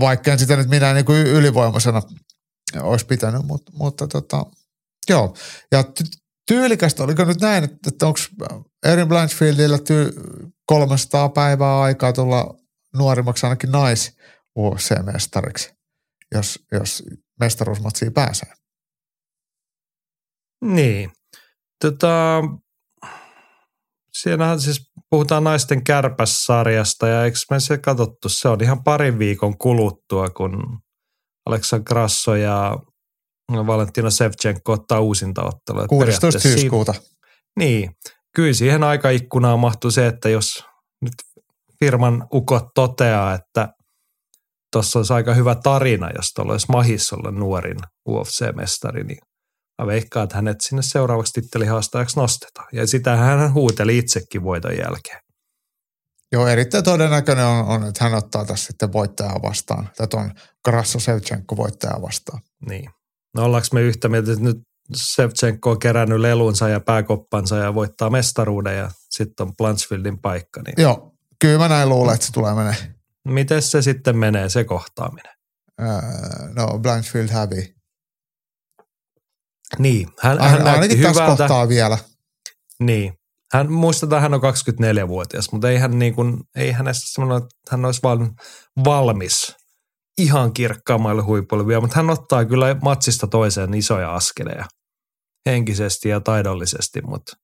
[0.00, 2.02] vaikka en sitä nyt minä niin kuin ylivoimaisena
[2.80, 4.46] olisi pitänyt, mutta, mutta tota,
[5.08, 5.34] joo.
[5.72, 8.18] Ja ty- tyylikästä, oliko nyt näin, että, että onko
[8.86, 12.54] Erin Blanchfieldillä ty- 300 päivää aikaa tulla
[12.96, 14.16] nuorimmaksi ainakin nais
[14.58, 15.72] UFC-mestariksi,
[16.34, 17.02] jos, jos
[17.40, 18.52] mestaruusmatsiin pääsee.
[20.64, 21.12] Niin.
[21.84, 22.42] Tota,
[24.12, 29.58] siinähän siis puhutaan naisten kärpässarjasta ja eikö me se katsottu, se on ihan parin viikon
[29.58, 30.78] kuluttua, kun
[31.46, 32.76] Aleksa Grasso ja
[33.52, 35.82] Valentina Sevchenko ottaa uusinta ottelua.
[35.82, 35.98] Et 16.
[35.98, 36.94] periaatteessa siinä- syyskuuta.
[37.58, 37.90] Niin,
[38.34, 40.64] kyllä siihen aikaikkunaan mahtuu se, että jos
[41.02, 41.14] nyt
[41.80, 43.68] firman ukot toteaa, että
[44.72, 47.78] tuossa olisi aika hyvä tarina, jos tuolla olisi mahis olla nuorin
[48.08, 49.18] UFC-mestari, niin
[49.82, 52.68] mä veikkaan, että hänet sinne seuraavaksi tittelihaastajaksi nostetaan.
[52.72, 55.20] Ja sitä hän huuteli itsekin voiton jälkeen.
[56.32, 59.90] Joo, erittäin todennäköinen on, on, että hän ottaa tässä sitten voittajaa vastaan.
[59.96, 60.32] Tai tuon
[60.64, 62.40] Grasso Sevchenko voittajaa vastaan.
[62.68, 62.90] Niin.
[63.34, 64.56] No ollaanko me yhtä mieltä, että nyt
[64.94, 70.74] Sevchenko on kerännyt lelunsa ja pääkoppansa ja voittaa mestaruuden ja sitten on Blanchfieldin paikka, niin
[70.78, 72.76] Joo, kyllä mä näin luulen, että se tulee menee.
[73.28, 75.32] Miten se sitten menee se kohtaaminen?
[75.80, 75.88] Öö,
[76.56, 77.74] no, Blanchfield hävii.
[79.78, 81.42] Niin, hän, Ain, hän ainakin tässä hyvältä.
[81.42, 81.98] kohtaa vielä.
[82.80, 83.12] Niin.
[83.52, 87.84] Hän, muistetaan, hän on 24-vuotias, mutta ei, hän niin kuin, ei hänestä semmoinen, että hän
[87.84, 88.18] olisi val,
[88.84, 89.56] valmis
[90.18, 94.64] ihan kirkkaammalle huipulle vielä, mutta hän ottaa kyllä matsista toiseen isoja askeleja
[95.46, 97.36] henkisesti ja taidollisesti, mutta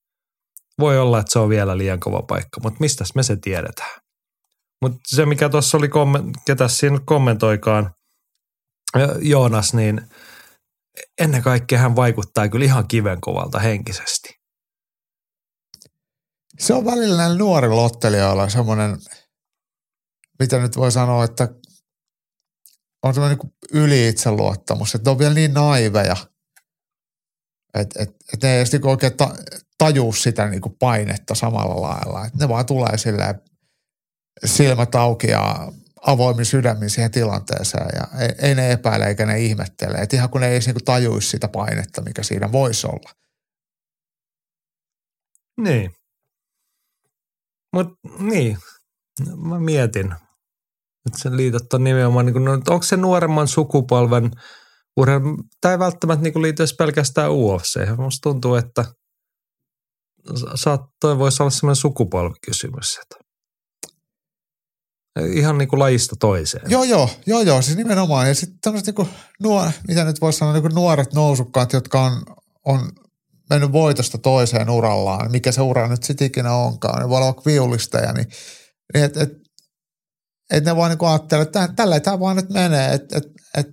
[0.79, 4.01] voi olla, että se on vielä liian kova paikka, mutta mistä me se tiedetään.
[4.81, 7.93] Mutta se, mikä tuossa oli, komment- ketä siinä kommentoikaan,
[9.21, 10.01] Joonas, niin
[11.21, 14.29] ennen kaikkea hän vaikuttaa kyllä ihan kivenkovalta henkisesti.
[16.59, 18.97] Se on välillä näillä nuorilla ottelijoilla semmoinen,
[20.39, 21.47] mitä nyt voi sanoa, että
[23.03, 26.15] on semmoinen niin yli itseluottamus, että on vielä niin naiveja,
[27.73, 29.35] että et, et ne ei edes niinku oikein ta,
[29.77, 32.25] tajuu sitä niinku painetta samalla lailla.
[32.25, 33.41] Et ne vaan tulee silleen
[34.45, 35.71] silmät auki ja
[36.07, 39.97] avoimin sydämin siihen tilanteeseen ja ei, ne epäile eikä ne ihmettele.
[39.97, 43.11] Et ihan kun ne ei edes niinku tajuisi sitä painetta, mikä siinä voisi olla.
[45.61, 45.91] Niin.
[47.73, 48.57] Mutta niin,
[49.35, 50.15] mä mietin,
[51.07, 54.31] että sen liitot on nimenomaan, niin kuin, no, onko se nuoremman sukupolven
[54.97, 55.37] urheilu,
[55.71, 57.97] ei välttämättä niin liity pelkästään UFC.
[57.97, 58.85] Musta tuntuu, että
[60.55, 62.97] saat, voisi olla semmoinen sukupolvikysymys.
[63.01, 63.28] Että
[65.25, 66.71] ihan niin kuin lajista toiseen.
[66.71, 68.27] Joo, joo, joo, joo, siis nimenomaan.
[68.27, 69.07] Ja sitten tämmöiset niinku
[69.43, 72.23] nuor, mitä nyt voisi sanoa, niinku nuoret nousukkaat, jotka on,
[72.65, 72.91] on
[73.49, 78.13] mennyt voitosta toiseen urallaan, mikä se ura nyt sitten ikinä onkaan, ne voi olla viulisteja,
[78.13, 78.27] niin,
[78.93, 79.33] niin että et,
[80.51, 83.27] et ne vaan niinku ajattelee, että tä- tällä tämä vaan nyt menee, että et,
[83.57, 83.67] et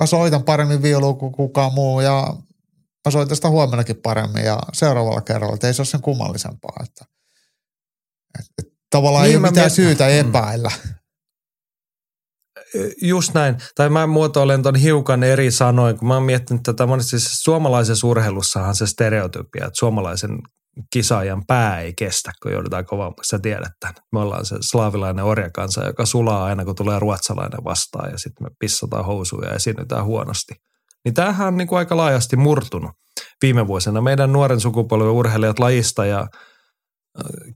[0.00, 2.34] mä soitan paremmin viulua kuin kukaan muu ja
[3.06, 7.04] mä soitan sitä huomennakin paremmin ja seuraavalla kerralla, että ei se ole sen kummallisempaa, että
[8.38, 10.10] et, et, tavallaan Niin ei ole mitään mietin- syytä Mm.
[10.28, 10.70] epäillä.
[13.02, 13.56] Just näin.
[13.74, 18.06] Tai mä muotoilen ton hiukan eri sanoin, kun mä oon miettinyt tätä monesti siis suomalaisessa
[18.06, 20.30] urheilussahan se stereotypia, että suomalaisen
[20.92, 23.28] kisaajan pää ei kestä, kun joudutaan kovammaksi.
[23.28, 23.94] Sä tiedät tämän.
[24.12, 28.50] Me ollaan se slaavilainen orjakansa, joka sulaa aina, kun tulee ruotsalainen vastaan ja sitten me
[28.58, 30.54] pissataan housuja ja esiinnytään huonosti.
[31.04, 32.90] Niin tämähän on niin kuin aika laajasti murtunut
[33.42, 34.00] viime vuosina.
[34.00, 36.26] Meidän nuoren sukupolven urheilijat lajista ja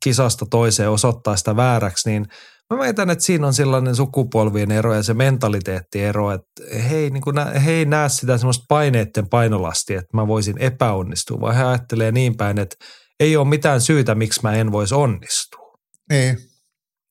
[0.02, 2.26] kisasta toiseen osoittaa sitä vääräksi, niin
[2.70, 7.22] Mä väitän, että siinä on sellainen sukupolvien ero ja se mentaliteettiero, että he ei, niin
[7.22, 12.12] kuin he ei näe sitä semmoista paineiden painolastia, että mä voisin epäonnistua, vaan he ajattelee
[12.12, 12.76] niin päin, että
[13.20, 15.78] ei ole mitään syytä, miksi mä en voisi onnistua.
[16.10, 16.38] Niin.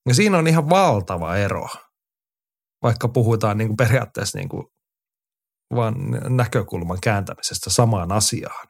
[0.07, 1.67] Ja siinä on ihan valtava ero,
[2.83, 4.65] vaikka puhutaan niin kuin periaatteessa niin kuin
[5.75, 5.95] vaan
[6.29, 8.67] näkökulman kääntämisestä samaan asiaan.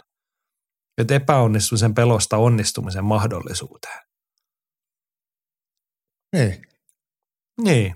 [0.98, 4.00] Että epäonnistumisen pelosta onnistumisen mahdollisuuteen.
[6.34, 6.66] Niin.
[7.62, 7.96] Niin.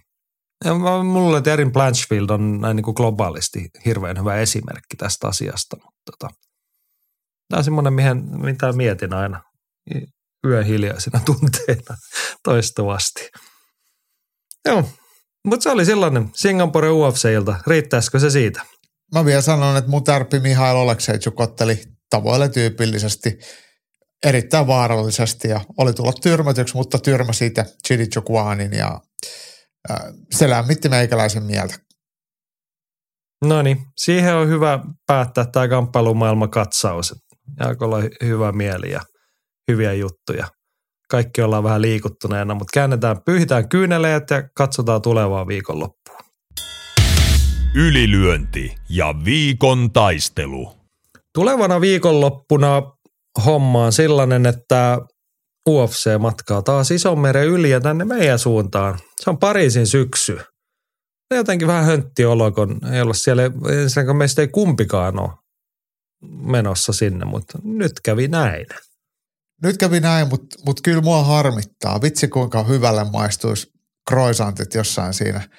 [0.65, 5.77] Ja mulle Erin Blanchfield on näin niin kuin globaalisti hirveän hyvä esimerkki tästä asiasta.
[5.83, 6.33] Mutta tota,
[7.49, 9.43] tämä on semmoinen, mihin, mitä mietin aina
[10.45, 11.97] yön hiljaisina tunteina
[12.43, 13.29] toistuvasti.
[14.65, 14.89] Joo,
[15.45, 17.55] mutta se oli sellainen Singapore UFC-ilta.
[17.67, 18.65] Riittäisikö se siitä?
[19.13, 23.37] Mä vielä sanon, että mun tärppi Mihail Olekseichuk otteli tavoille tyypillisesti
[24.25, 28.99] erittäin vaarallisesti ja oli tullut tyrmätyksi, mutta tyrmäsi siitä Chidi Chukwanin ja
[29.91, 29.97] äh,
[30.31, 31.73] se lämmitti meikäläisen mieltä.
[33.45, 37.15] No niin, siihen on hyvä päättää tämä kamppailumaailman katsaus.
[37.59, 39.01] Jaakolla on hy- hyvä mieli ja
[39.71, 40.47] hyviä juttuja.
[41.09, 46.17] Kaikki ollaan vähän liikuttuneena, mutta käännetään, pyyhitään kyyneleet ja katsotaan tulevaa viikonloppua.
[47.75, 50.76] Ylilyönti ja viikon taistelu.
[51.37, 52.81] Tulevana viikonloppuna
[53.45, 54.99] homma on sellainen, että
[55.69, 58.99] UFC matkaa taas Isonmeren yli ja tänne meidän suuntaan.
[59.21, 60.37] Se on Pariisin syksy.
[61.29, 63.43] Se jotenkin vähän höntti olo, kun ei olla siellä,
[63.81, 65.29] ensinnäkin meistä ei kumpikaan ole
[66.31, 68.65] menossa sinne, mutta nyt kävi näin.
[69.63, 72.01] Nyt kävi näin, mutta mut kyllä mua harmittaa.
[72.01, 73.67] Vitsi kuinka hyvälle maistuisi
[74.09, 75.49] croissantit jossain siinä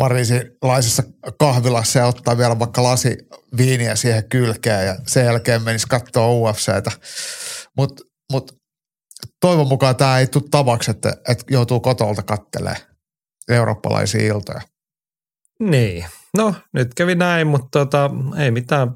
[0.00, 1.02] pariisilaisessa
[1.38, 3.16] kahvilassa ja ottaa vielä vaikka lasi
[3.56, 6.90] viiniä siihen kylkeen ja sen jälkeen menisi katsoa UFCtä.
[7.76, 8.52] Mutta mut,
[9.40, 12.76] toivon mukaan tämä ei tule tavaksi, että, että joutuu kotolta kattelee
[13.48, 14.60] eurooppalaisia iltoja.
[15.62, 16.04] Niin,
[16.36, 18.94] no nyt kävi näin, mutta tota, ei mitään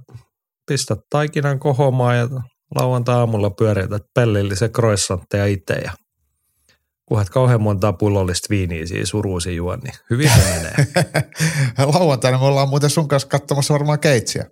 [0.67, 2.29] pistä taikinan kohomaan ja
[2.75, 5.93] lauantai-aamulla pyörität pellillisen croissantteja itse ja
[7.09, 10.75] kunhan et kauhean montaa pullollista viiniä siinä suruusi juon, niin hyvin se menee.
[11.95, 14.45] Lauantaina me ollaan muuten sun kanssa katsomassa varmaan keitsiä.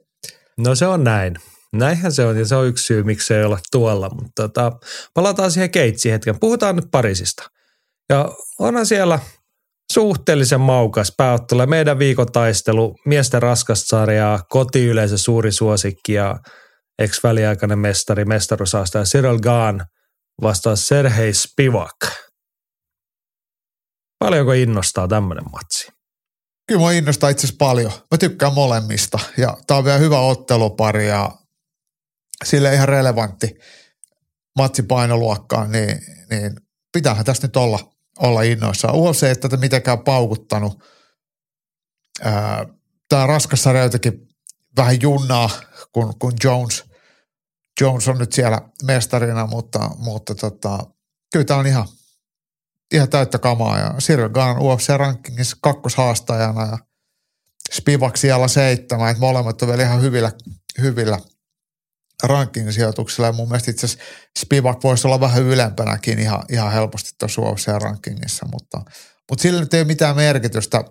[0.58, 1.34] No se on näin.
[1.72, 4.10] Näinhän se on ja se on yksi syy, miksi se ei olla tuolla.
[4.14, 4.72] Mutta tota,
[5.14, 6.40] palataan siihen keitsiin hetken.
[6.40, 7.50] Puhutaan nyt Pariisista.
[8.08, 9.18] Ja onhan siellä
[9.92, 11.66] suhteellisen maukas pääottelu.
[11.66, 16.36] Meidän viikotaistelu, miesten raskastsarjaa, kotiyleisö suuri suosikki ja
[16.98, 19.80] ex-väliaikainen mestari, mestaruusaastaja Cyril Gahn
[20.42, 21.96] vastaa Serhei Spivak.
[24.22, 25.88] Paljonko innostaa tämmöinen matsi?
[26.68, 27.92] Kyllä mua innostaa itse asiassa paljon.
[28.10, 31.30] Mä tykkään molemmista ja tää on vielä hyvä ottelupari ja
[32.44, 33.54] sille ihan relevantti
[34.58, 35.98] matsi painoluokkaan, niin,
[36.30, 36.56] niin
[36.92, 38.94] pitäähän tästä nyt olla, olla innoissaan.
[38.94, 40.84] UFC ei tätä mitenkään paukuttanut.
[43.08, 44.28] Tämä raskas sarja jotenkin
[44.76, 45.50] vähän junnaa,
[45.92, 46.84] kun, kun Jones,
[47.80, 50.78] Jones on nyt siellä mestarina, mutta, mutta tota,
[51.32, 51.88] kyllä tämä on ihan,
[52.92, 53.78] ihan täyttä kamaa.
[53.78, 56.78] Ja Cyril Gahn UFC-rankingissa kakkoshaastajana ja
[57.72, 60.32] Spivak siellä seitsemän, että molemmat on vielä ihan hyvillä,
[60.80, 61.18] hyvillä
[62.22, 63.26] ranking-sijoituksilla.
[63.26, 64.04] Ja mun mielestä itse asiassa
[64.38, 68.82] Spivak voisi olla vähän ylempänäkin ihan, ihan helposti tuossa UFC-rankingissa, mutta,
[69.30, 70.84] mutta sillä nyt ei ole mitään merkitystä.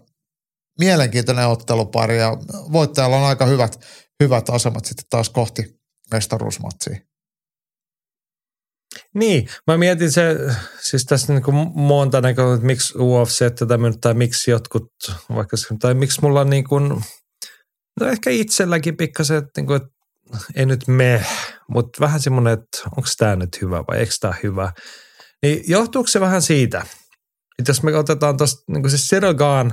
[0.79, 2.37] Mielenkiintoinen ottelupari ja
[2.71, 3.79] voittajalla on aika hyvät,
[4.23, 5.79] hyvät asemat sitten taas kohti
[6.11, 7.10] mestaruusmatsia.
[9.15, 10.35] Niin, mä mietin se,
[10.81, 14.87] siis tässä niin kuin monta näkökulmaa, että miksi UFC tätä tai miksi jotkut,
[15.35, 16.89] vaikka, tai miksi mulla niin kuin,
[17.99, 19.89] no ehkä itselläkin pikkasen, että, niin kuin, että
[20.55, 21.25] ei nyt me,
[21.69, 24.71] mutta vähän semmoinen, että onko tämä nyt hyvä vai eikö tämä hyvä.
[25.43, 26.85] Niin johtuuko se vähän siitä,
[27.59, 29.71] että jos me otetaan tuosta niin kuin se Cyril Gahn,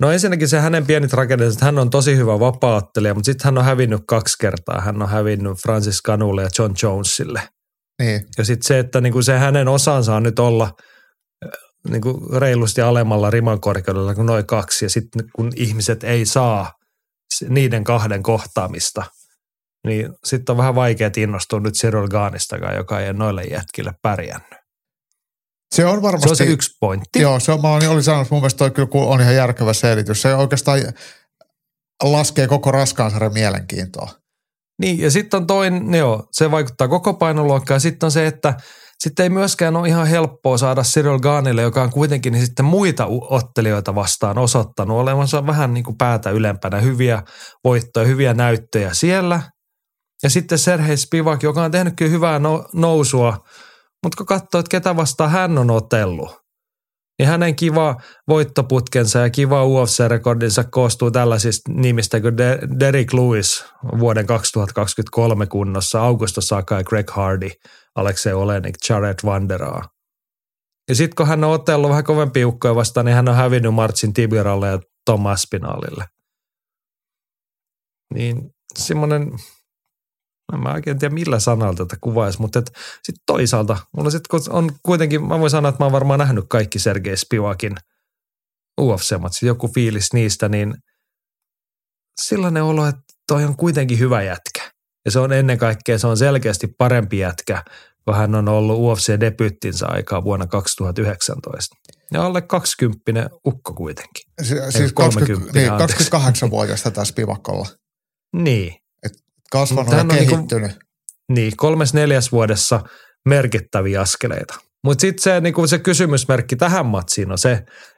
[0.00, 3.58] no ensinnäkin se hänen pieni tragedia, että hän on tosi hyvä vapaattelija, mutta sitten hän
[3.58, 4.80] on hävinnyt kaksi kertaa.
[4.80, 7.42] Hän on hävinnyt Francis Canulle ja John Jonesille–
[8.02, 10.72] Niin, ja sitten se, että niinku se hänen osansa on nyt olla
[11.44, 11.50] äh,
[11.90, 14.84] niinku reilusti alemmalla rimankorkeudella kuin noin kaksi.
[14.84, 16.72] Ja sitten kun ihmiset ei saa
[17.48, 19.04] niiden kahden kohtaamista,
[19.86, 24.60] niin sitten on vähän vaikea innostua nyt Cyril Gaanistakaan, joka ei noille jätkille pärjännyt.
[25.74, 26.28] se on varmasti...
[26.28, 27.20] Se on se yksi pointti.
[27.20, 30.22] Joo, se on, mä olin, sanonut, mun mielestä toi kyllä on ihan järkevä selitys.
[30.22, 30.80] Se oikeastaan
[32.02, 34.25] laskee koko raskaan sarjan mielenkiintoa.
[34.80, 37.80] Niin, ja sitten on toinen, joo, se vaikuttaa koko painoluokkaan.
[37.80, 38.54] Sitten on se, että
[38.98, 43.06] sitten ei myöskään ole ihan helppoa saada Cyril Gaanille, joka on kuitenkin niin sitten muita
[43.30, 46.80] ottelijoita vastaan osoittanut olevansa vähän niin kuin päätä ylempänä.
[46.80, 47.22] Hyviä
[47.64, 49.40] voittoja, hyviä näyttöjä siellä.
[50.22, 53.44] Ja sitten Serhei Spivak, joka on tehnyt kyllä hyvää no- nousua,
[54.02, 56.45] mutta kun katsoo, että ketä vastaan hän on otellut,
[57.18, 57.96] niin hänen kiva
[58.28, 62.36] voittoputkensa ja kiva UFC-rekordinsa koostuu tällaisista nimistä kuin
[62.80, 63.64] Derek Lewis
[63.98, 67.48] vuoden 2023 kunnossa, Augusto Sakai, Greg Hardy,
[67.94, 69.88] Alexei Olenik, Jared Vanderaa.
[70.88, 74.12] Ja sitten kun hän on otellut vähän kovempi ukkoja vastaan, niin hän on hävinnyt Marcin
[74.12, 76.04] Tibiralle ja Tom Aspinallille.
[78.14, 79.30] Niin semmoinen,
[80.52, 82.62] en mä oikein tiedä millä sanalla tätä kuvaisi, mutta
[83.02, 86.78] sitten toisaalta, mulla sit on kuitenkin, mä voin sanoa, että mä oon varmaan nähnyt kaikki
[86.78, 87.76] Sergei Spivakin
[88.80, 90.74] UFC-matsit, joku fiilis niistä, niin
[92.22, 94.70] sellainen olo, että toi on kuitenkin hyvä jätkä.
[95.04, 97.64] Ja se on ennen kaikkea, se on selkeästi parempi jätkä,
[98.04, 101.76] kun hän on ollut UFC-debyttinsä aikaa vuonna 2019.
[102.12, 104.32] Ja alle 20 ukko kuitenkin.
[104.42, 107.66] Si- siis 30, niin, 28-vuotiaasta taas Spivakolla.
[108.36, 108.74] Niin.
[109.52, 110.70] Kasvanut ja niinku- kehittynyt.
[110.70, 110.80] Niinku,
[111.28, 112.80] niin, kolmes neljäs vuodessa
[113.26, 114.54] merkittäviä askeleita.
[114.84, 117.52] Mutta sitten se, niinku se kysymysmerkki tähän matsiin on se,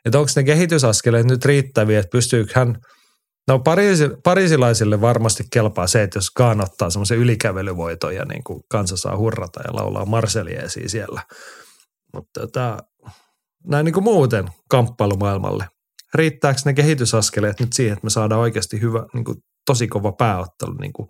[0.05, 2.77] että onko ne kehitysaskeleet nyt riittäviä, että pystyykö hän,
[3.49, 8.61] no Pariisi, parisilaisille varmasti kelpaa se, että jos Kaan ottaa semmoisen ylikävelyvoiton ja niin kuin
[8.71, 11.23] kansa saa hurrata ja laulaa Marseliesia siellä.
[12.15, 12.79] Mutta tota,
[13.67, 15.69] näin niin kuin muuten kamppailumaailmalle.
[16.15, 19.37] Riittääkö ne kehitysaskeleet nyt siihen, että me saadaan oikeasti hyvä, niin kuin
[19.69, 21.09] tosi kova pääottelu, niin kuin,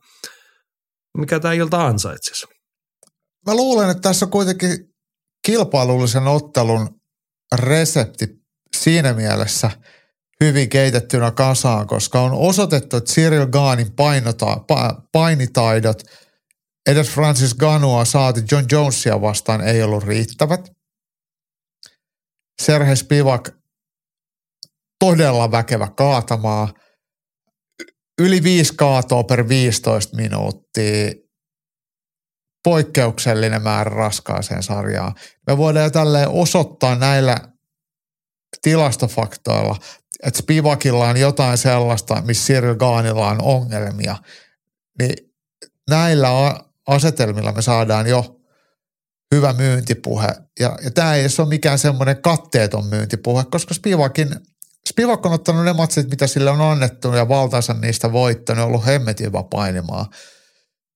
[1.18, 2.46] mikä tämä ilta ansaitsisi?
[3.46, 4.70] Mä luulen, että tässä on kuitenkin
[5.46, 7.00] kilpailullisen ottelun
[7.54, 8.26] resepti
[8.76, 9.70] siinä mielessä
[10.44, 16.02] hyvin keitettynä kasaan, koska on osoitettu, että Cyril Gaanin painota, pa, painitaidot
[16.86, 20.60] edes Francis Ganua saati John Jonesia vastaan ei ollut riittävät.
[22.62, 23.50] Serhei Spivak
[24.98, 26.72] todella väkevä kaatamaa.
[28.18, 31.12] Yli viisi kaatoa per 15 minuuttia.
[32.64, 35.14] Poikkeuksellinen määrä raskaaseen sarjaan.
[35.46, 37.36] Me voidaan tälleen osoittaa näillä
[38.62, 39.76] tilastofaktoilla,
[40.22, 44.16] että Spivakilla on jotain sellaista, missä Cyril Gaanilla on ongelmia.
[44.98, 45.14] Niin
[45.90, 46.28] näillä
[46.86, 48.40] asetelmilla me saadaan jo
[49.34, 50.28] hyvä myyntipuhe.
[50.60, 54.36] Ja, ja tämä ei ole mikään semmoinen katteeton myyntipuhe, koska Spivakin,
[54.88, 59.26] Spivak on ottanut ne matsit, mitä sille on annettu ja valtaansa niistä voittanut, ollut hemmetin
[59.26, 60.06] hyvä painimaan.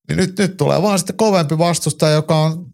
[0.09, 2.67] Niin nyt, nyt tulee vaan sitten kovempi vastustaja, joka on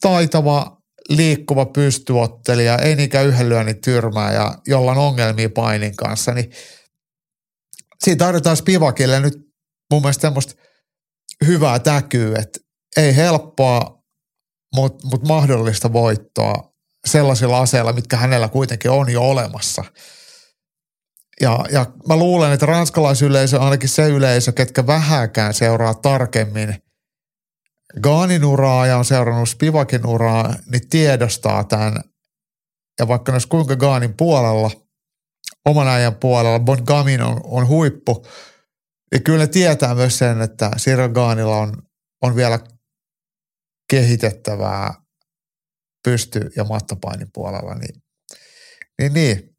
[0.00, 0.76] taitava,
[1.08, 6.50] liikkuva pystyottelija, ei niinkään yhden lyönnin tyrmää ja jolla on ongelmia painin kanssa, niin
[8.04, 9.34] siinä tarvitaan Spivakille nyt
[9.92, 10.54] mun mielestä semmoista
[11.46, 12.60] hyvää täkyä, että
[12.96, 14.02] ei helppoa,
[14.74, 16.75] mutta mut mahdollista voittoa
[17.06, 19.84] sellaisilla aseilla, mitkä hänellä kuitenkin on jo olemassa.
[21.40, 26.74] Ja, ja mä luulen, että ranskalaisyleisö, ainakin se yleisö, ketkä vähäkään seuraa tarkemmin
[28.00, 32.00] Gaanin uraa ja on seurannut Spivakin uraa, niin tiedostaa tämän.
[32.98, 34.70] Ja vaikka ne kuinka Gaanin puolella,
[35.64, 38.26] oman ajan puolella, Bon Gamin on, on huippu,
[39.12, 41.82] niin kyllä ne tietää myös sen, että Cyril Gaanilla on,
[42.22, 42.58] on vielä
[43.90, 45.05] kehitettävää
[46.06, 48.02] pysty- ja mattopainin puolella, niin,
[49.00, 49.56] niin, niin.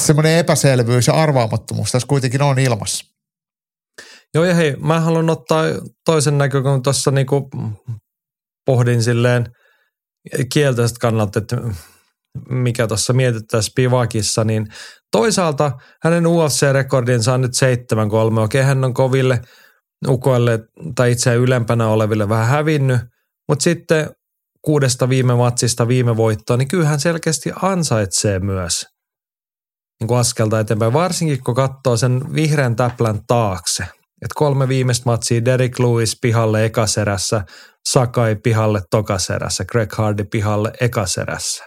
[0.00, 3.04] semmoinen epäselvyys ja arvaamattomuus tässä kuitenkin on ilmassa.
[4.34, 5.64] Joo ja hei, mä haluan ottaa
[6.04, 7.50] toisen näkökulman tuossa niinku
[8.66, 9.46] pohdin silleen
[10.52, 11.56] kielteisestä kannalta, että
[12.48, 14.66] mikä tuossa mietitään Spivakissa, niin
[15.12, 15.72] toisaalta
[16.02, 17.52] hänen UFC-rekordinsa on nyt
[18.36, 18.40] 7-3.
[18.40, 19.40] Okei, hän on koville
[20.08, 20.58] ukoille
[20.94, 23.00] tai itse ylempänä oleville vähän hävinnyt,
[23.48, 24.10] mutta sitten
[24.62, 28.86] kuudesta viime matsista viime voittoa, niin kyllähän selkeästi ansaitsee myös
[30.00, 33.82] niin kuin askelta eteenpäin, varsinkin kun katsoo sen vihreän täplän taakse.
[34.22, 37.44] Et kolme viimeistä matsia, Derek Lewis pihalle ekaserässä,
[37.88, 41.64] Sakai pihalle tokaserässä, Greg Hardy pihalle ekaserässä.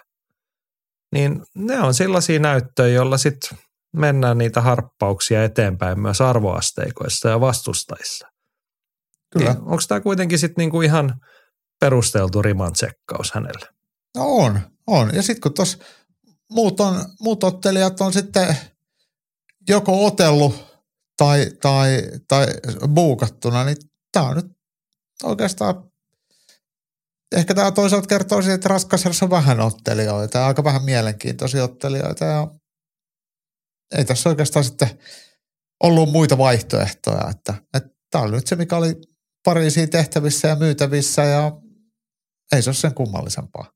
[1.14, 3.58] Niin ne on sellaisia näyttöjä, joilla sitten
[3.96, 8.28] mennään niitä harppauksia eteenpäin myös arvoasteikoissa ja vastustajissa.
[9.34, 9.54] Kyllä.
[9.54, 11.14] Niin onko tämä kuitenkin sitten niinku ihan–
[11.84, 13.68] perusteltu riman tsekkaus hänelle.
[14.18, 15.16] No on, on.
[15.16, 15.78] Ja sitten kun tuossa
[16.52, 18.58] muut, on, muut ottelijat on sitten
[19.70, 20.66] joko otellut
[21.18, 22.48] tai, tai, tai
[22.94, 23.78] buukattuna, niin
[24.12, 24.46] tämä on nyt
[25.24, 25.84] oikeastaan,
[27.36, 32.26] ehkä tämä toisaalta kertoo siitä, että raskasjärjessä on vähän ottelijoita ja aika vähän mielenkiintoisia ottelijoita
[32.26, 32.48] ja
[33.98, 35.00] ei tässä oikeastaan sitten
[35.84, 38.96] ollut muita vaihtoehtoja, että, että tämä oli nyt se, mikä oli
[39.44, 41.52] Pariisiin tehtävissä ja myytävissä ja
[42.52, 43.72] ei se ole sen kummallisempaa.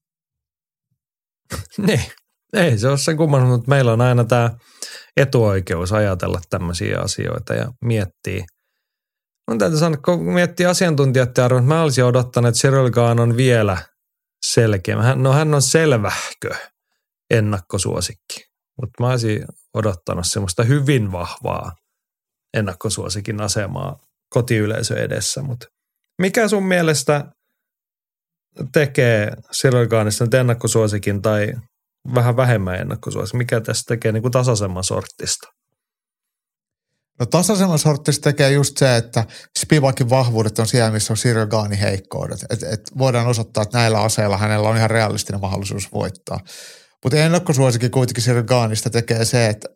[1.87, 2.01] niin,
[2.53, 4.51] ei se ole sen kummallisempaa, mutta meillä on aina tämä
[5.17, 8.45] etuoikeus ajatella tämmöisiä asioita ja miettiä.
[9.47, 13.77] On täytyy sanoa, kun miettii asiantuntijat arvon, mä olisin odottanut, että Cyril Gahn on vielä
[14.45, 15.15] selkeä.
[15.15, 16.55] No hän on selvähkö
[17.29, 18.47] ennakkosuosikki.
[18.81, 21.75] Mutta mä olisin odottanut semmoista hyvin vahvaa
[22.53, 23.99] ennakkosuosikin asemaa
[24.29, 25.41] kotiyleisö edessä.
[25.41, 25.67] Mutta
[26.21, 27.25] mikä sun mielestä
[28.73, 31.53] tekee Sirolgaanista nyt ennakkosuosikin tai
[32.15, 33.37] vähän vähemmän ennakkosuosikin?
[33.37, 35.47] Mikä tästä tekee niin kuin tasaisemman sortista?
[37.19, 39.25] No tasaisemman sortista tekee just se, että
[39.59, 42.39] Spivakin vahvuudet on siellä, missä on Sirgaani heikkoudet.
[42.49, 46.39] Et, et voidaan osoittaa, että näillä aseilla hänellä on ihan realistinen mahdollisuus voittaa.
[47.03, 49.69] Mutta ennakkosuosikin kuitenkin Sirgaanista tekee se, että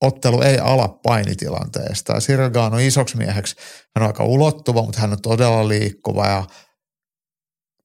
[0.00, 2.20] ottelu ei ala painitilanteesta.
[2.20, 3.56] Sirgaan on isoksi mieheksi.
[3.96, 6.44] Hän on aika ulottuva, mutta hän on todella liikkuva ja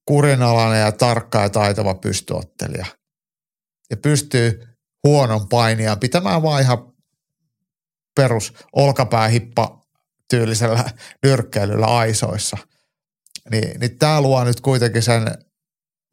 [0.09, 2.85] kurinalainen ja tarkka ja taitava pystyottelija.
[3.89, 4.63] Ja pystyy
[5.07, 6.93] huonon painijan pitämään vaan ihan
[8.15, 9.85] perus olkapäähippa
[10.29, 10.83] tyylisellä
[11.23, 12.57] nyrkkeilyllä aisoissa.
[13.51, 15.23] Niin, niin tämä luo nyt kuitenkin sen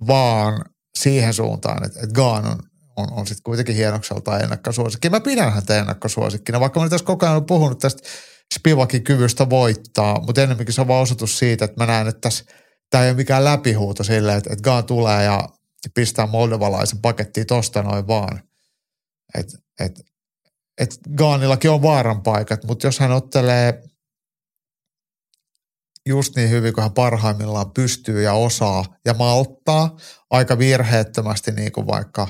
[0.07, 0.65] vaan
[0.99, 2.59] siihen suuntaan, että, että Gaan on,
[2.97, 5.11] on, on sitten kuitenkin hienokselta ennakkosuosikki.
[5.11, 8.09] Mä pidän häntä ennakkosuosikkina, vaikka mä tässä koko ajan puhunut tästä
[8.55, 12.45] Spivakin kyvystä voittaa, mutta enemmänkin se on vaan osoitus siitä, että mä näen, että tässä
[12.91, 15.49] tämä ei ole mikään läpihuuto silleen, että, että Gaan tulee ja
[15.95, 18.43] pistää moldovalaisen pakettiin tosta noin vaan.
[19.35, 20.01] Että et,
[20.79, 23.83] et Gaanillakin on vaaran paikat, mutta jos hän ottelee
[26.07, 29.97] just niin hyvin kuin hän parhaimmillaan pystyy ja osaa ja malttaa
[30.31, 32.29] aika virheettömästi niin kuin vaikka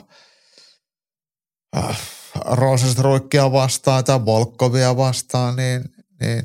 [1.76, 2.00] äh,
[2.44, 5.84] Roosesruikkia vastaan tai Volkovia vastaan, niin,
[6.20, 6.42] niin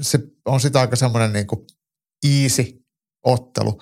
[0.00, 1.66] se on sitä aika semmoinen niin kuin
[2.26, 2.64] easy
[3.24, 3.80] ottelu.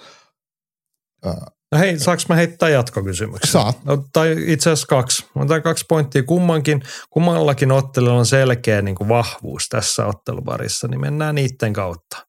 [1.73, 3.53] No hei, saanko mä heittää jatkokysymyksen?
[3.53, 3.85] Saat.
[3.85, 5.27] No, tai itse asiassa kaksi.
[5.35, 6.23] Otan kaksi pointtia.
[6.23, 12.27] Kummankin, kummallakin ottelulla on selkeä niin kuin vahvuus tässä otteluparissa, niin mennään niiden kautta.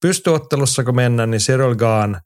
[0.00, 2.20] Pystyottelussa kun mennään, niin Cyril Gaan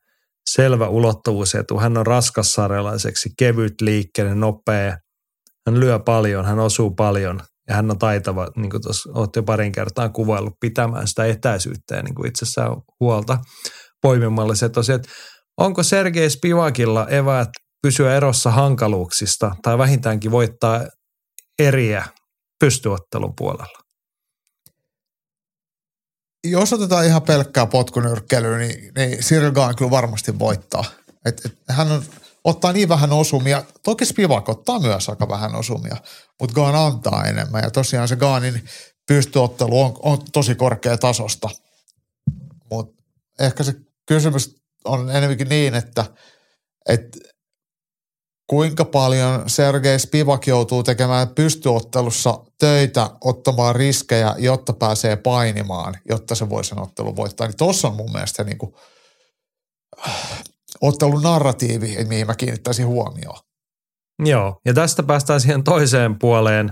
[0.50, 1.78] selvä ulottuvuusetu.
[1.78, 4.98] Hän on raskassarjalaiseksi, kevyt liikkeinen, nopea.
[5.66, 9.42] Hän lyö paljon, hän osuu paljon ja hän on taitava, niin kuin tuossa olette jo
[9.42, 12.70] parin kertaa kuvaillut, pitämään sitä etäisyyttä ja niin kuin itsessään
[13.00, 13.38] huolta
[14.02, 15.12] poimimalla se tosiaan, että
[15.56, 17.48] onko Sergei Spivakilla eväät
[17.82, 20.80] pysyä erossa hankaluuksista tai vähintäänkin voittaa
[21.58, 22.04] eriä
[22.60, 23.78] pystyottelun puolella?
[26.44, 30.84] Jos otetaan ihan pelkkää potkunyrkkeilyä, niin, niin Cyril kyllä varmasti voittaa.
[31.24, 32.02] Et, et hän on,
[32.44, 33.62] ottaa niin vähän osumia.
[33.82, 35.96] Toki Spivak ottaa myös aika vähän osumia,
[36.40, 37.62] mutta Gaan antaa enemmän.
[37.62, 38.64] Ja tosiaan se Gaanin
[39.06, 41.50] pystyottelu on, on tosi korkea tasosta.
[42.70, 43.02] Mutta
[43.40, 43.74] ehkä se
[44.06, 46.04] kysymys on enemmänkin niin, että,
[46.88, 47.18] että
[48.46, 56.48] kuinka paljon Sergei Spivak joutuu tekemään pystyottelussa töitä, ottamaan riskejä, jotta pääsee painimaan, jotta se
[56.48, 57.46] voi sen ottelun voittaa.
[57.46, 58.74] Niin tuossa on mun mielestä niin kuin,
[60.86, 63.38] ottelun narratiivi, mihin mä kiinnittäisin huomioon.
[64.24, 66.70] Joo, ja tästä päästään siihen toiseen puoleen.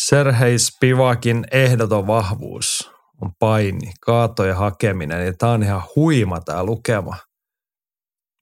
[0.00, 2.90] Sergei Spivakin ehdoton vahvuus
[3.22, 7.16] on paini, kaatojen hakeminen, ja tämä on ihan huima tämä lukema–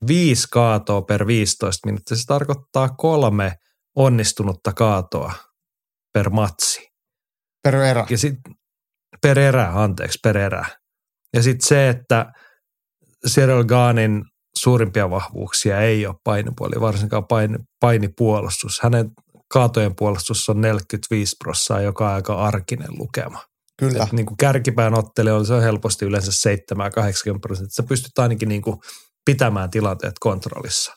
[0.07, 2.17] viisi kaatoa per 15 minuuttia.
[2.17, 3.53] Se tarkoittaa kolme
[3.97, 5.33] onnistunutta kaatoa
[6.13, 6.89] per matsi.
[7.63, 8.07] Per erä.
[8.11, 8.35] Ja sit,
[9.23, 10.65] per erä, anteeksi, per erä.
[11.35, 12.33] Ja sitten se, että
[13.29, 14.25] Cyril Gaanin
[14.57, 18.81] suurimpia vahvuuksia ei ole painipuoli, varsinkaan paini, painipuolustus.
[18.83, 19.11] Hänen
[19.53, 23.43] kaatojen puolustus on 45 prosenttia, joka on aika arkinen lukema.
[23.79, 24.05] Kyllä.
[24.05, 26.51] Et niin kuin kärkipään ottelijoilla se on helposti yleensä
[27.35, 27.75] 7-80 prosenttia.
[27.75, 28.77] Sä pystyt ainakin niin kuin
[29.25, 30.93] pitämään tilanteet kontrollissa.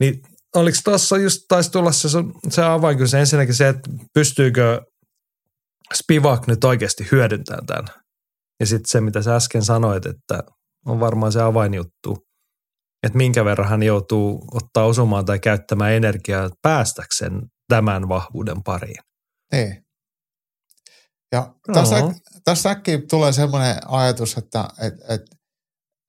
[0.00, 0.22] Niin
[0.54, 2.08] oliko tuossa just taisi tulla se,
[2.50, 4.82] se avainkysymys ensinnäkin se, että pystyykö
[5.94, 7.88] Spivak nyt oikeasti hyödyntämään tämän.
[8.60, 10.42] Ja sitten se, mitä sä äsken sanoit, että
[10.88, 12.26] on varmaan se avainjuttu,
[13.02, 19.02] että minkä verran hän joutuu ottaa osumaan tai käyttämään energiaa päästäkseen tämän vahvuuden pariin.
[19.52, 19.84] Niin.
[21.32, 22.14] Ja tässä, no.
[22.44, 25.38] tässä äkkiä tulee semmoinen ajatus, että et, et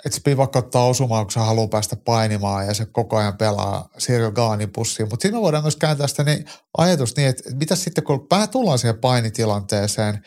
[0.06, 4.31] että Spivak ottaa osumaan, kun se haluaa päästä painimaan ja se koko ajan pelaa Cyril
[4.31, 5.10] Gaanin pussiin.
[5.10, 6.45] Mutta siinä me voidaan myös kääntää sitä niin,
[6.77, 10.23] ajatus niin, että mitä sitten kun vähän tullaan siihen painitilanteeseen,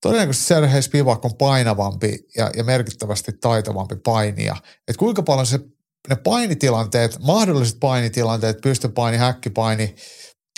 [0.00, 4.56] todennäköisesti Sergei Spivak on painavampi ja, ja merkittävästi taitavampi painija.
[4.88, 5.60] Että kuinka paljon se,
[6.08, 9.94] ne painitilanteet, mahdolliset painitilanteet, pystypaini, häkkipaini,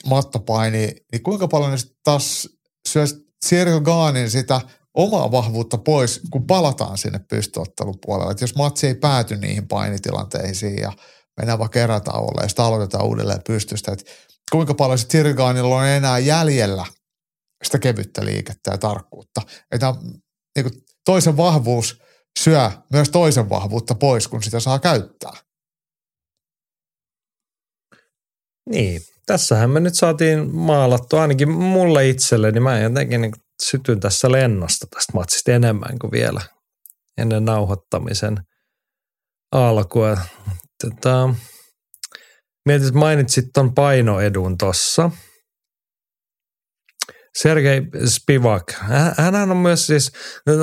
[0.06, 2.48] mattopaini, niin kuinka paljon ne taas
[2.88, 3.04] syö
[3.46, 4.60] Cyril Gaanin sitä–
[4.94, 8.34] omaa vahvuutta pois, kun palataan sinne pystyottelun puolelle.
[8.40, 10.92] Jos matsi ei pääty niihin painitilanteisiin ja
[11.36, 14.04] mennään vaikka erätauolle ja sitten aloitetaan uudelleen pystystä, että
[14.52, 16.86] kuinka paljon se Tirgaanilla on enää jäljellä
[17.62, 19.42] sitä kevyttä liikettä ja tarkkuutta.
[19.70, 19.94] Että
[20.56, 22.02] niin kuin toisen vahvuus
[22.40, 25.32] syö myös toisen vahvuutta pois, kun sitä saa käyttää.
[28.70, 32.60] Niin, tässähän me nyt saatiin maalattu ainakin mulle itselleni.
[32.60, 33.32] Mä jotenkin niin
[33.62, 36.40] sytyn tässä lennosta tästä matsista enemmän kuin vielä
[37.18, 38.36] ennen nauhoittamisen
[39.52, 40.18] alkua.
[40.82, 41.28] Tätä,
[42.66, 45.10] mietit, että mainitsit ton painoedun tossa.
[47.38, 48.72] Sergei Spivak,
[49.18, 50.12] hän on myös siis,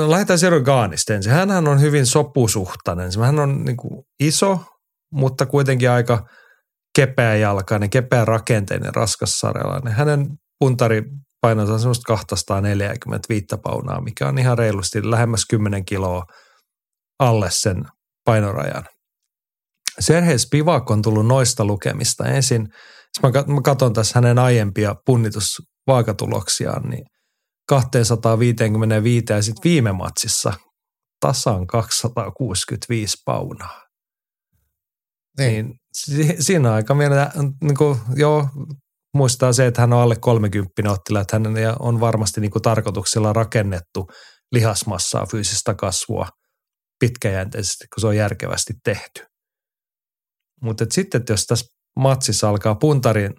[0.08, 1.32] lähdetään Sergei Gaanista ensin.
[1.32, 3.10] Hänhän on hyvin sopusuhtainen.
[3.24, 4.60] Hän on niin kuin iso,
[5.12, 6.26] mutta kuitenkin aika
[6.96, 9.92] kepeä jalkainen, kepeä rakenteinen, raskassarjalainen.
[9.92, 10.26] Hänen
[10.58, 11.02] puntari
[11.40, 16.24] painonsa on semmoista 245 paunaa, mikä on ihan reilusti lähemmäs 10 kiloa
[17.18, 17.84] alle sen
[18.24, 18.84] painorajan.
[20.00, 22.68] Serhei Spivak on tullut noista lukemista ensin.
[23.22, 24.94] Mä katson tässä hänen aiempia
[25.86, 27.04] punnitusvaakatuloksiaan, niin
[27.68, 30.52] 255 ja sitten viime matsissa
[31.20, 33.82] tasan 265 paunaa.
[35.38, 35.74] Niin.
[36.08, 37.32] niin siinä on aika mieltä,
[37.62, 38.48] niin kuin, joo,
[39.14, 43.32] muistaa se, että hän on alle 30 ottila, että hän on varmasti niin kuin tarkoituksella
[43.32, 44.06] rakennettu
[44.52, 46.28] lihasmassaa, fyysistä kasvua
[47.00, 49.22] pitkäjänteisesti, kun se on järkevästi tehty.
[50.62, 51.66] Mutta sitten, jos tässä
[51.96, 53.34] matsissa alkaa puntarin,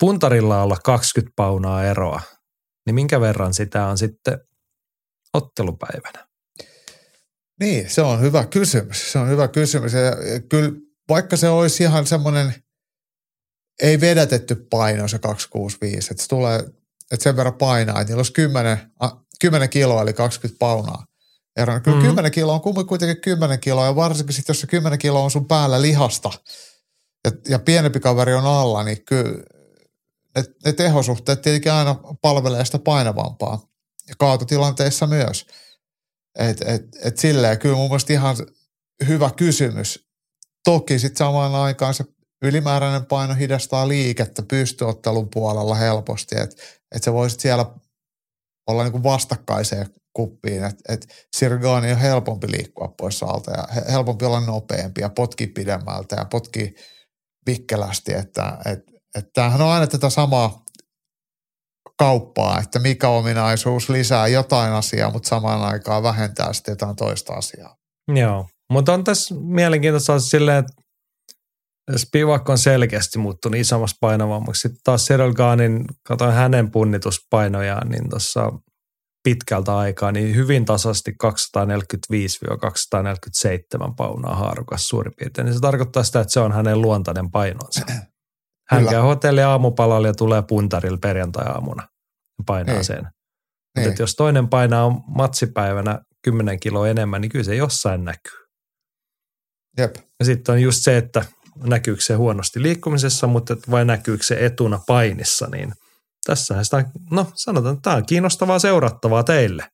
[0.00, 2.20] puntarilla olla 20 paunaa eroa,
[2.86, 4.38] niin minkä verran sitä on sitten
[5.34, 6.26] ottelupäivänä?
[7.60, 9.12] Niin, se on hyvä kysymys.
[9.12, 9.92] Se on hyvä kysymys.
[9.92, 10.00] Ja
[10.48, 10.72] kyllä
[11.08, 12.54] vaikka se olisi ihan semmoinen
[13.82, 16.58] ei vedätetty paino se 265, että se tulee,
[17.12, 18.78] että sen verran painaa, että niillä olisi 10,
[19.40, 21.06] 10 kiloa eli 20 paunaa.
[21.56, 21.80] Erona.
[21.80, 22.10] Kyllä mm-hmm.
[22.10, 25.48] 10 kiloa on kuitenkin 10 kiloa ja varsinkin sitten, jos se 10 kiloa on sun
[25.48, 26.30] päällä lihasta
[27.24, 29.42] ja, ja pienempi kaveri on alla, niin kyllä
[30.36, 33.66] ne, ne tehosuhteet tietenkin aina palvelee sitä painavampaa
[34.08, 35.46] ja kaatotilanteissa myös.
[36.38, 38.36] Et, et, et silleen kyllä mun mielestä ihan
[39.08, 40.08] hyvä kysymys.
[40.64, 42.04] Toki sitten samaan aikaan se
[42.42, 46.62] ylimääräinen paino hidastaa liikettä pystyottelun puolella helposti, että
[46.94, 47.66] et sä voisit siellä
[48.66, 51.06] olla niinku vastakkaiseen kuppiin, että et
[51.36, 56.74] Sirgaani on helpompi liikkua pois alta ja helpompi olla nopeampi ja potki pidemmältä ja potki
[57.46, 60.64] vikkelästi, että et, et tämähän on aina tätä samaa
[61.98, 67.76] kauppaa, että mikä ominaisuus lisää jotain asiaa, mutta samaan aikaan vähentää sitten jotain toista asiaa.
[68.14, 70.72] Joo, mutta on tässä mielenkiintoista silleen, että
[71.96, 74.60] Spivak on selkeästi muuttunut isommassa painavammaksi.
[74.60, 78.52] Sitten taas Cyril Gaanin, katsoin hänen punnituspainojaan, niin tuossa
[79.24, 81.26] pitkältä aikaa, niin hyvin tasaisesti 245-247
[83.96, 85.44] paunaa haarukas suurin piirtein.
[85.44, 87.86] Niin se tarkoittaa sitä, että se on hänen luontainen painonsa.
[88.70, 88.90] Hän Kyllä.
[88.90, 91.82] käy hotelli aamupalalla ja tulee puntarilla perjantai-aamuna
[92.38, 92.84] ja painaa Ei.
[92.84, 93.08] sen.
[93.78, 98.44] Mutta jos toinen painaa matsipäivänä 10 kiloa enemmän, niin kyllä se jossain näkyy.
[99.78, 99.96] Jep.
[100.18, 101.24] Ja sitten on just se, että
[101.56, 105.72] näkyykö se huonosti liikkumisessa, mutta vai näkyykö se etuna painissa, niin
[106.26, 109.68] tässähän sitä, no sanotaan, että tämä on kiinnostavaa seurattavaa teille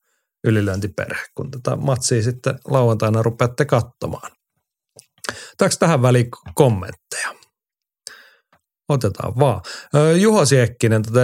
[0.45, 4.31] ylilöintiperhe, kun tätä matsia sitten lauantaina rupeatte katsomaan.
[5.31, 7.35] Otetaanko tähän väliin kommentteja?
[8.91, 9.61] Otetaan vaan.
[10.21, 11.21] Juho Siekkinen, tota,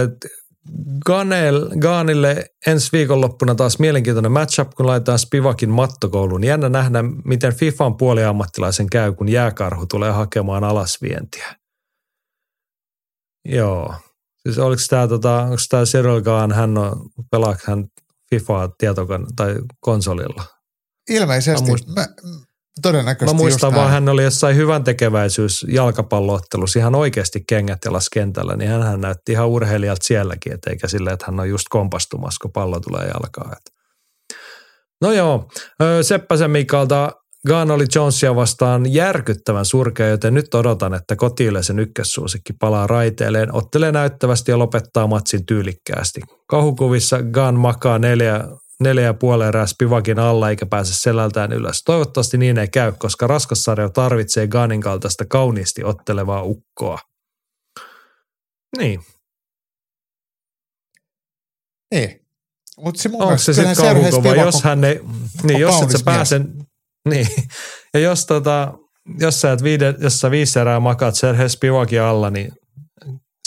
[1.05, 6.43] Ganel, Gaanille ensi viikonloppuna taas mielenkiintoinen matchup, kun laitetaan Spivakin mattokouluun.
[6.43, 11.55] Jännä nähdä, miten FIFAn puoliammattilaisen käy, kun jääkarhu tulee hakemaan alasvientiä.
[13.45, 13.95] Joo.
[14.43, 17.85] Siis oliko tämä, tota, onko tämä Cyril Gaan, hän on, pelaako hän
[18.29, 20.43] FIFAa tietokan tai konsolilla?
[21.09, 21.71] Ilmeisesti.
[21.95, 22.07] Mä,
[22.81, 28.55] Todennäköisesti Mä muistan vaan, hän oli jossain hyvän tekeväisyys jalkapalloottelussa ihan oikeasti kengät jalas kentällä,
[28.55, 32.51] niin hän näytti ihan urheilijalta sielläkin, et eikä silleen, että hän on just kompastumassa, kun
[32.51, 33.55] pallo tulee jalkaan.
[35.01, 35.49] No joo,
[36.01, 37.11] Seppäsen Mikalta
[37.47, 43.91] Gaan oli Jonesia vastaan järkyttävän surkea, joten nyt odotan, että kotiyleisen ykkössuosikki palaa raiteilleen, ottelee
[43.91, 46.21] näyttävästi ja lopettaa matsin tyylikkäästi.
[46.47, 48.43] Kahukuvissa Gaan makaa neljä
[48.83, 51.81] neljä ja puoli erää Spivakin alla eikä pääse selältään ylös.
[51.85, 56.99] Toivottavasti niin ei käy, koska raskassarja tarvitsee Ganin kaltaista kauniisti ottelevaa ukkoa.
[58.77, 58.99] Niin.
[61.93, 62.27] Niin.
[62.77, 64.99] Mutta se Onko se sitten kauhukova, jos hän ei,
[65.43, 66.41] niin jos et sä pääse,
[67.09, 67.27] niin,
[67.93, 68.73] ja jos tota,
[69.19, 72.51] jos sä, et viide, jos sä viisi erää makaat Serhe Spivakin alla, niin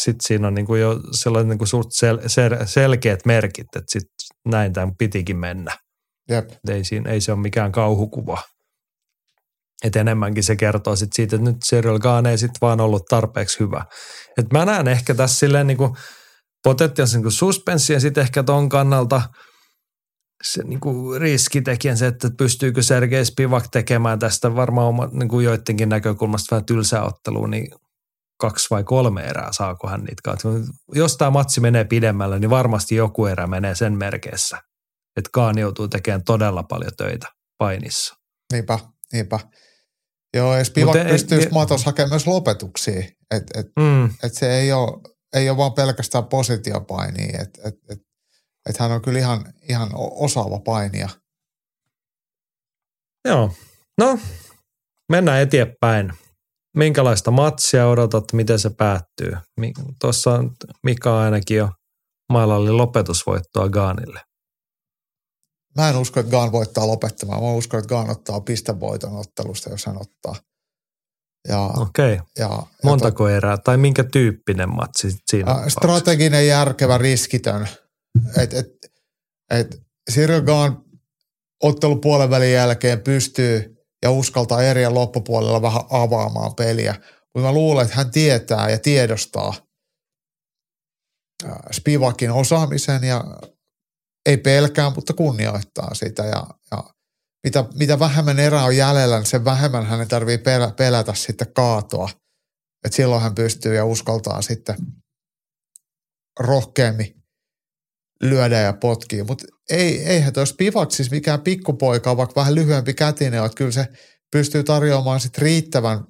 [0.02, 4.06] sitten siinä on niinku jo sellainen niinku suht sel, sel, selkeät merkit, että sit
[4.48, 5.76] näin tämän pitikin mennä.
[6.28, 6.50] Jep.
[6.68, 8.42] Ei, siinä, ei se ole mikään kauhukuva.
[9.84, 13.60] Et enemmänkin se kertoo sit siitä, että nyt Cyril Gahn ei sit vaan ollut tarpeeksi
[13.60, 13.84] hyvä.
[14.38, 15.96] Et mä näen ehkä tässä silleen niinku
[16.64, 19.22] potentiaalisen niinku suspenssi ja sitten ehkä ton kannalta
[20.42, 26.56] se niinku riskitekijän se, että pystyykö Sergei Spivak tekemään tästä varmaan oma, niinku joidenkin näkökulmasta
[26.56, 27.70] vähän tylsää ottelua, niin
[28.40, 30.52] kaksi vai kolme erää, saako hän niitä katsoa.
[30.94, 34.56] Jos tämä matsi menee pidemmälle, niin varmasti joku erä menee sen merkeissä,
[35.16, 37.26] että Kaan joutuu tekemään todella paljon töitä
[37.58, 38.14] painissa.
[38.52, 38.78] Niinpä,
[39.12, 39.40] niinpä.
[40.36, 43.00] Joo, ja Spivak Mut ei- matos hakemaan myös lopetuksia.
[43.30, 45.00] Että et, Mm, et se ei ole,
[45.32, 47.40] ei ole vaan pelkästään positiopainia.
[47.42, 47.98] Että et, et,
[48.68, 51.08] et hän on kyllä ihan, ihan osaava painija.
[53.28, 53.52] joo,
[53.98, 54.18] no
[55.12, 56.12] mennään eteenpäin.
[56.76, 59.32] Minkälaista matsia odotat, miten se päättyy?
[60.00, 61.70] Tuossa on Mika ainakin jo
[62.32, 64.20] mailalli lopetusvoittoa Gaanille.
[65.76, 67.42] Mä en usko, että Gaan voittaa lopettamaan.
[67.42, 70.34] Mä uskon, että Gaan ottaa pistevoiton ottelusta, jos hän ottaa.
[71.48, 72.26] Ja, Okei, okay.
[72.38, 75.80] ja, montako erää tai minkä tyyppinen matsi siinä ja tapauksessa?
[75.80, 77.68] strateginen, järkevä, riskitön.
[78.36, 78.66] Et, et,
[79.50, 79.82] et
[80.12, 80.84] Cyril Gaan
[81.62, 86.94] ottelupuolen välin jälkeen pystyy ja uskaltaa erien loppupuolella vähän avaamaan peliä.
[87.34, 89.54] Mutta mä luulen, että hän tietää ja tiedostaa
[91.44, 93.24] ää, Spivakin osaamisen ja
[94.26, 96.22] ei pelkää, mutta kunnioittaa sitä.
[96.22, 96.84] Ja, ja
[97.44, 102.08] mitä, mitä vähemmän erää on jäljellä, niin sen vähemmän hänen tarvii pelä, pelätä sitten kaatoa.
[102.84, 104.76] Et silloin hän pystyy ja uskaltaa sitten
[106.40, 107.19] rohkeammin
[108.22, 109.24] lyödä ja potkia.
[109.24, 113.86] Mutta ei, eihän tuossa Spivak siis mikään pikkupoika, vaikka vähän lyhyempi kätinen, että kyllä se
[114.32, 116.04] pystyy tarjoamaan sit riittävän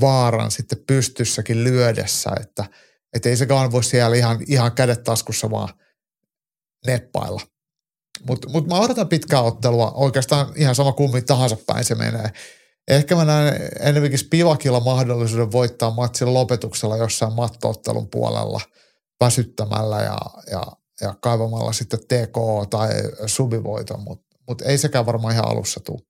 [0.00, 2.64] vaaran sitten pystyssäkin lyödessä, että
[3.12, 5.68] et ei sekaan voi siellä ihan, ihan kädet taskussa vaan
[6.86, 7.40] neppailla.
[8.26, 12.30] Mutta mut mä odotan pitkää ottelua, oikeastaan ihan sama kummin tahansa päin se menee.
[12.88, 18.60] Ehkä mä näen enemmänkin Spivakilla mahdollisuuden voittaa matsin lopetuksella jossain mattoottelun puolella
[19.20, 20.18] väsyttämällä ja,
[20.50, 20.62] ja,
[21.00, 22.90] ja kaivamalla sitten TKO tai
[23.26, 26.00] subivoiton, mutta mut ei sekään varmaan ihan alussa tule.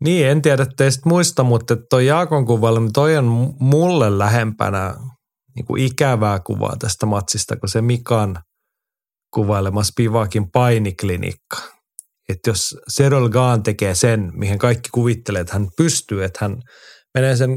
[0.00, 4.94] Niin, en tiedä teistä muista, mutta toi Jaakon kuvailu, niin toi on mulle lähempänä
[5.56, 8.42] niin kuin ikävää kuvaa tästä matsista, kun se Mikan
[9.34, 11.56] kuvailema Spivakin painiklinikka.
[12.28, 16.62] Että jos Serol Gaan tekee sen, mihin kaikki kuvittelee, että hän pystyy, että hän
[17.14, 17.50] menee sen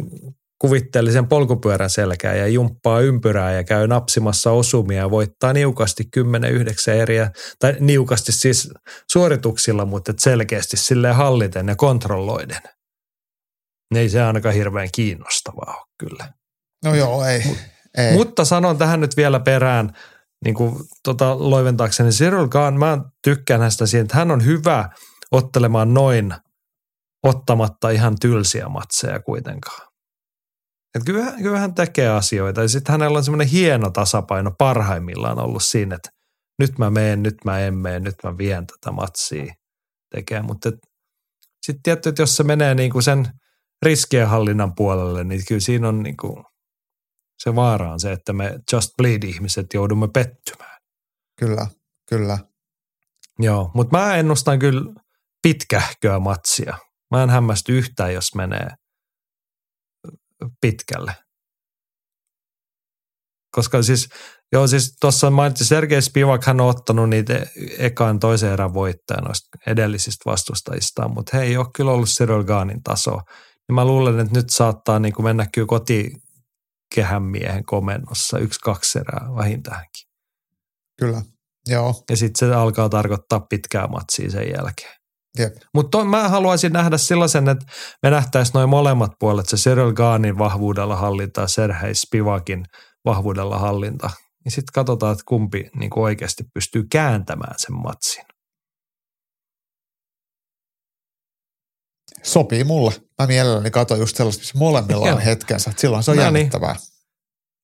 [0.59, 7.31] kuvitteellisen polkupyörän selkään ja jumppaa ympyrää ja käy napsimassa osumia ja voittaa niukasti 10-9 eriä,
[7.59, 8.69] tai niukasti siis
[9.11, 12.61] suorituksilla, mutta selkeästi silleen halliten ja kontrolloiden.
[13.93, 16.33] Niin Ei se ainakaan hirveän kiinnostavaa ole kyllä.
[16.85, 17.43] No joo, ei.
[17.97, 18.13] ei.
[18.13, 19.97] Mutta sanon tähän nyt vielä perään,
[20.45, 24.89] niin kuin tota loiventaakseni Cyril Gahn, mä tykkään hänestä siitä, että hän on hyvä
[25.31, 26.33] ottelemaan noin
[27.23, 29.86] ottamatta ihan tylsiä matseja kuitenkaan.
[30.95, 31.03] Et
[31.41, 36.09] kyllä, hän tekee asioita ja sitten hänellä on semmoinen hieno tasapaino parhaimmillaan ollut siinä, että
[36.59, 39.53] nyt mä meen, nyt mä en mene, nyt mä vien tätä matsia
[40.15, 40.45] tekemään.
[40.45, 40.71] Mutta
[41.61, 43.27] sitten tietty, että jos se menee niin kuin sen
[43.81, 46.43] riskienhallinnan puolelle, niin kyllä siinä on niin kuin
[47.43, 50.77] se vaara on se, että me Just Bleed-ihmiset joudumme pettymään.
[51.39, 51.67] Kyllä,
[52.09, 52.37] kyllä.
[53.39, 54.93] Joo, mutta mä ennustan kyllä
[55.41, 56.77] pitkähköä matsia.
[57.11, 58.67] Mä en hämmästy yhtään, jos menee
[60.61, 61.15] pitkälle.
[63.55, 64.09] Koska siis,
[64.51, 67.45] joo siis tuossa mainitsi Sergei Spivak, hän on ottanut niitä
[67.77, 72.83] ekaan toisen erän voittaja noista edellisistä vastustajistaan, mutta he ei ole kyllä ollut Cyril Gaanin
[72.83, 73.11] taso.
[73.69, 78.99] Ja mä luulen, että nyt saattaa niin kuin mennä kyllä kotikehän miehen komennossa yksi, kaksi
[78.99, 80.07] erää vähintäänkin.
[80.99, 81.21] Kyllä,
[81.67, 82.03] joo.
[82.09, 84.96] Ja sitten se alkaa tarkoittaa pitkää matsia sen jälkeen.
[85.73, 87.65] Mutta mä haluaisin nähdä sellaisen, että
[88.03, 92.65] me nähtäisiin noin molemmat puolet, se Cyril Gaanin vahvuudella hallinta ja Serhei Spivakin
[93.05, 94.09] vahvuudella hallinta.
[94.45, 98.25] Niin sitten katsotaan, että kumpi niin oikeasti pystyy kääntämään sen matsin.
[102.23, 102.93] Sopii mulle.
[103.21, 105.73] Mä mielelläni katson just sellaista, missä molemmilla on hetkensä.
[105.77, 106.35] Silloin se on No niin.
[106.35, 106.75] jännittävää.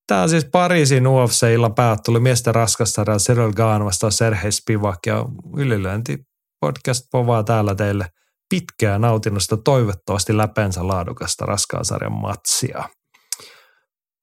[0.08, 5.26] Tämä on siis Pariisin UFC-illan päättely miesten raskassarja Cyril Gaan vastaan Serhei Spivak ja
[5.58, 6.18] ylilöinti
[6.64, 8.10] podcast povaa täällä teille
[8.50, 12.90] pitkää nautinnosta toivottavasti läpensä laadukasta raskaan sarjan matsia.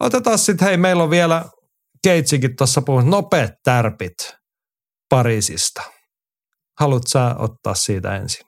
[0.01, 1.45] Otetaan sitten, hei meillä on vielä
[2.03, 4.37] Keitsikin tuossa puhunut nopeat tärpit
[5.09, 5.83] Pariisista.
[6.81, 8.47] Haluatko sä ottaa siitä ensin?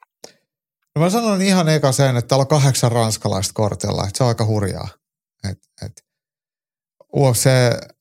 [0.95, 4.29] No mä sanon ihan eka sen, että täällä on kahdeksan ranskalaista kortilla, että se on
[4.29, 4.89] aika hurjaa.
[5.51, 5.93] Et, et
[7.17, 7.51] UFC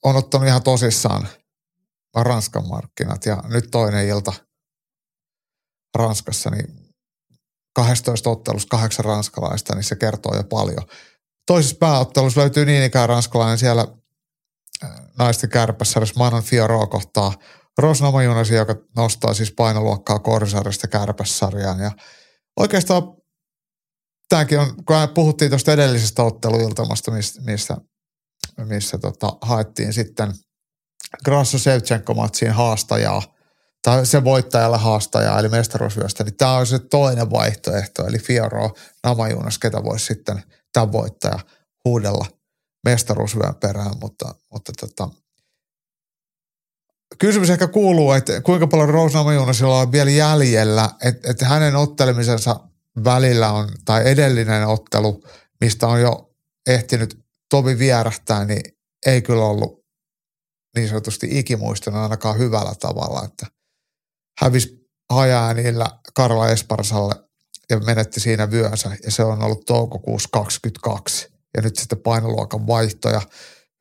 [0.03, 1.27] on ottanut ihan tosissaan
[2.15, 4.33] Ranskan markkinat ja nyt toinen ilta
[5.95, 6.67] Ranskassa, niin
[7.75, 10.85] 12 ottelussa kahdeksan ranskalaista, niin se kertoo jo paljon.
[11.47, 13.87] Toisessa pääottelussa löytyy niin ikään ranskalainen siellä
[14.83, 17.33] äh, naisten kärpäsarjassa Manon Fioro kohtaa
[17.77, 21.79] Rosna Majunasi, joka nostaa siis painoluokkaa korsarjasta kärpässarjaan.
[21.79, 21.91] Ja
[22.59, 23.03] oikeastaan
[24.29, 27.11] tämäkin on, kun puhuttiin tuosta edellisestä otteluiltamasta,
[27.45, 27.77] mistä
[28.65, 30.33] missä tota, haettiin sitten
[31.25, 33.21] Grasso Sevchenko-matsiin haastajaa,
[33.81, 38.69] tai se voittajalle haastajaa, eli mestaruusvyöstä, niin tämä on se toinen vaihtoehto, eli Fioro
[39.03, 40.43] Namajunas, ketä voisi sitten
[40.73, 41.39] tämän voittaja
[41.85, 42.25] huudella
[42.85, 45.09] mestaruusvyön perään, mutta, mutta tota,
[47.19, 52.59] kysymys ehkä kuuluu, että kuinka paljon Rose Namajunasilla on vielä jäljellä, että, että hänen ottelemisensa
[53.03, 55.23] välillä on, tai edellinen ottelu,
[55.61, 56.33] mistä on jo
[56.67, 58.61] ehtinyt Tovi vierähtää, niin
[59.05, 59.85] ei kyllä ollut
[60.75, 63.45] niin sanotusti ikimuistona ainakaan hyvällä tavalla, että
[64.39, 67.15] hävisi hajaäänillä Karla Esparsalle
[67.69, 73.21] ja menetti siinä vyönsä ja se on ollut toukokuussa 22 ja nyt sitten painoluokan vaihtoja,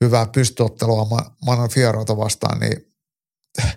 [0.05, 1.07] hyvää pystyottelua
[1.47, 2.77] Manon Fierota vastaan, niin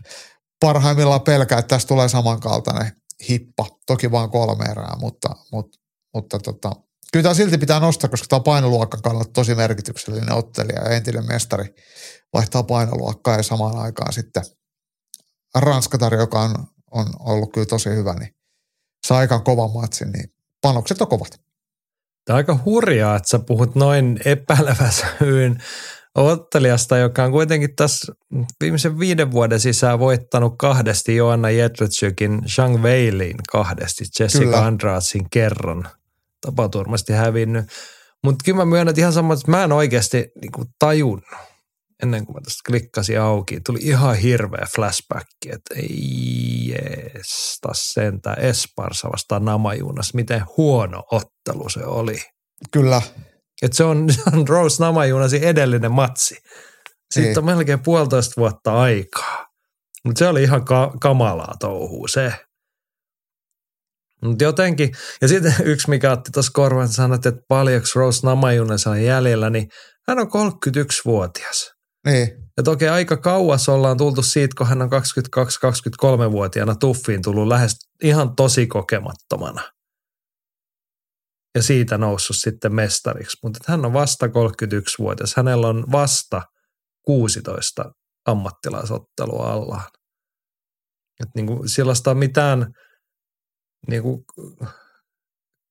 [0.65, 2.91] parhaimmillaan pelkää, että tästä tulee samankaltainen
[3.29, 3.67] hippa.
[3.85, 5.79] Toki vain kolme erää, mutta, mutta,
[6.13, 6.71] mutta tota,
[7.13, 11.27] kyllä tämä silti pitää nostaa, koska tämä on painoluokan kannalta tosi merkityksellinen ottelija ja entinen
[11.27, 11.75] mestari
[12.33, 14.43] vaihtaa painoluokkaa ja samaan aikaan sitten
[15.55, 16.55] Ranskatar, joka on,
[16.91, 18.35] on ollut kyllä tosi hyvä, niin
[19.07, 21.29] saa aikaan kovan matsin, niin panokset on kovat.
[22.25, 25.63] Tämä on aika hurjaa, että sä puhut noin epäileväsyyn
[26.15, 28.13] ottelijasta, joka on kuitenkin tässä
[28.61, 34.65] viimeisen viiden vuoden sisään voittanut kahdesti Joanna Jedrzejczykin Zhang Weilin kahdesti, Jessica Kyllä.
[34.65, 35.89] Andrasin kerran
[36.45, 37.65] tapaturmasti hävinnyt.
[38.23, 41.52] Mutta kyllä mä myönnän, ihan sama, että mä en oikeasti niinku tajunnut
[42.03, 43.59] ennen kuin mä tästä klikkasin auki.
[43.65, 50.13] Tuli ihan hirveä flashback, että ei jeesta sentään Esparsa vastaan Namajunas.
[50.13, 52.21] Miten huono ottelu se oli.
[52.71, 53.01] Kyllä.
[53.61, 56.35] Että se on, on Rose Namajunasi edellinen matsi.
[57.13, 57.37] Sitten niin.
[57.37, 59.47] on melkein puolitoista vuotta aikaa.
[60.05, 62.33] Mutta se oli ihan ka- kamalaa touhuu se.
[64.23, 69.03] Mutta jotenkin, ja sitten yksi mikä otti tuossa korvan, sanoi, että paljonko Rose Namajunas on
[69.03, 69.67] jäljellä, niin
[70.07, 71.72] hän on 31-vuotias.
[72.05, 72.43] Niin.
[72.57, 78.35] Ja toki aika kauas ollaan tultu siitä, kun hän on 22-23-vuotiaana tuffiin tullut lähes ihan
[78.35, 79.61] tosi kokemattomana
[81.55, 83.37] ja siitä noussut sitten mestariksi.
[83.43, 85.35] Mutta hän on vasta 31-vuotias.
[85.35, 86.41] Hänellä on vasta
[87.05, 87.91] 16
[88.25, 89.91] ammattilaisottelua allaan.
[91.23, 92.73] Et niin kuin sellaista mitään
[93.87, 94.25] niin kuin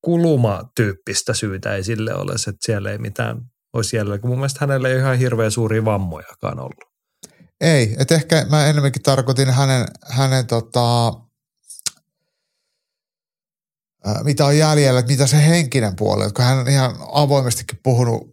[0.05, 4.19] kulumatyyppistä syytä ei sille ole, että siellä ei mitään olisi jäljellä.
[4.25, 6.93] Mun mielestä hänellä ei ihan hirveän suuria vammojakaan ollut.
[7.61, 11.13] Ei, että ehkä mä enemmänkin tarkoitin hänen, hänen tota,
[14.23, 18.33] mitä on jäljellä, että mitä se henkinen puoli, kun hän on ihan avoimestikin puhunut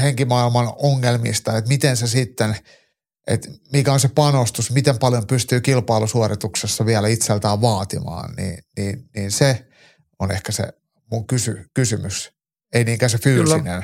[0.00, 2.56] henkimaailman ongelmista, että miten se sitten,
[3.26, 9.30] että mikä on se panostus, miten paljon pystyy kilpailusuorituksessa vielä itseltään vaatimaan, niin, niin, niin
[9.30, 9.66] se
[10.18, 10.72] on ehkä se
[11.10, 12.32] mun kysy, kysymys,
[12.74, 13.62] ei niinkään se fyysinen.
[13.62, 13.82] Kyllä.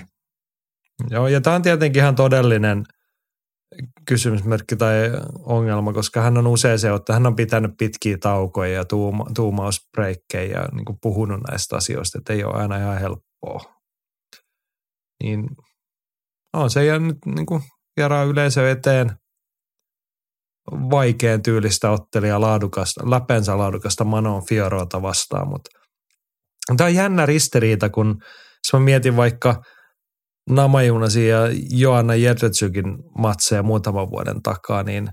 [1.10, 2.84] Joo, ja tämä on tietenkin ihan todellinen–
[4.06, 4.94] kysymysmerkki tai
[5.38, 10.60] ongelma, koska hän on usein se, että hän on pitänyt pitkiä taukoja ja tuuma, tuumausbreikkejä
[10.60, 13.74] ja niin kuin puhunut näistä asioista, että ei ole aina ihan helppoa.
[15.22, 15.48] Niin
[16.52, 17.62] on se ja nyt niin kuin
[17.96, 19.10] vieraan yleisö eteen
[20.70, 25.70] vaikean tyylistä ottelia laadukasta, läpensä laadukasta Manon Fiorota vastaan, mutta
[26.76, 28.22] tämä on jännä ristiriita, kun
[28.66, 29.56] jos mä mietin vaikka–
[30.50, 31.38] Namajunasi ja
[31.70, 32.84] Joanna Jedretsykin
[33.18, 35.08] matseja muutaman vuoden takaa, niin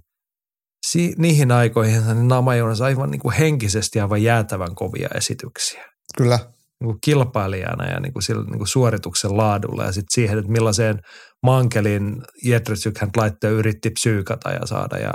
[0.85, 5.85] si- niihin aikoihin niin Namajunas aivan niin kuin henkisesti aivan jäätävän kovia esityksiä.
[6.17, 6.39] Kyllä.
[6.79, 10.51] Niin kuin kilpailijana ja niin kuin sillä, niin kuin suorituksen laadulla ja sitten siihen, että
[10.51, 10.99] millaiseen
[11.43, 15.11] mankelin Jedretsyk hän laittoi yritti psyykata ja saada ja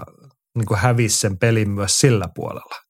[0.58, 2.81] niin kuin hävisi sen pelin myös sillä puolella.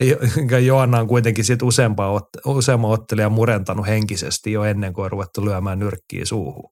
[0.66, 5.78] Joanna on kuitenkin sit useampaa, useamman ottelijan murentanut henkisesti jo ennen kuin on ruvettu lyömään
[5.78, 6.70] nyrkkiä suuhun.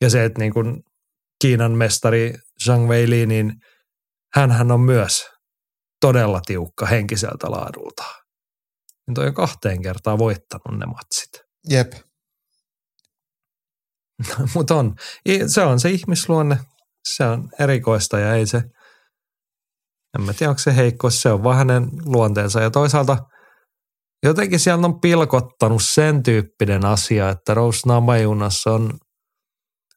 [0.00, 0.82] Ja se, että niin kuin
[1.42, 2.34] Kiinan mestari
[2.64, 3.52] Zhang Weili, niin
[4.34, 5.30] hän on myös
[6.00, 8.04] todella tiukka henkiseltä laadulta.
[9.06, 11.30] Niin toi on kahteen kertaan voittanut ne matsit.
[11.68, 11.92] Jep.
[14.54, 14.94] Mutta on.
[15.46, 16.58] Se on se ihmisluonne.
[17.08, 18.62] Se on erikoista ja ei se–
[20.18, 22.60] en mä tiedä, onko se heikko, se on vaan hänen luonteensa.
[22.60, 23.16] Ja toisaalta
[24.22, 28.98] jotenkin siellä on pilkottanut sen tyyppinen asia, että Rose Namajunas on,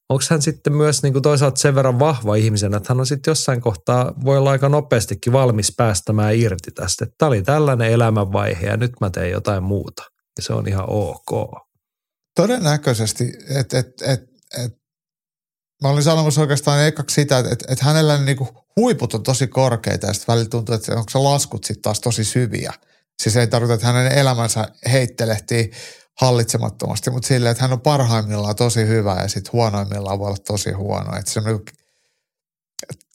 [0.10, 3.32] onko hän sitten myös niin kuin toisaalta sen verran vahva ihmisen, että hän on sitten
[3.32, 7.06] jossain kohtaa, voi olla aika nopeastikin valmis päästämään irti tästä.
[7.18, 10.04] Tämä oli tällainen elämänvaihe ja nyt mä teen jotain muuta.
[10.38, 11.52] Ja se on ihan ok.
[12.36, 14.20] Todennäköisesti, että et, et,
[14.64, 14.72] et,
[15.82, 20.08] mä olin sanomassa oikeastaan ekaksi sitä, että, että, että hänellä niinku huiput on tosi korkeita
[20.08, 22.74] ja sitten välillä tuntuu, että onko se laskut sitten taas tosi syviä.
[23.24, 25.72] Siis ei tarkoita, että hänen elämänsä heittelehtii
[26.22, 30.72] hallitsemattomasti, mutta silleen, että hän on parhaimmillaan tosi hyvä ja sitten huonoimmillaan voi olla tosi
[30.72, 31.18] huono.
[31.18, 31.62] Että semmoinen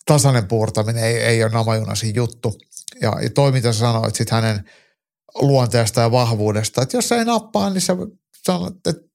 [0.06, 2.58] tasainen puurtaminen ei, ei ole namajunasin juttu.
[3.02, 4.64] Ja, ja toi, mitä sä sanoit sit hänen
[5.34, 7.96] luonteesta ja vahvuudesta, että jos se ei nappaa, niin sä
[8.46, 9.09] sanot, että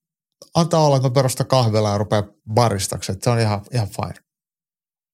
[0.56, 4.26] antaa olla, että mä perustan kahvilla ja rupeaa baristaksi, että se on ihan, ihan fine.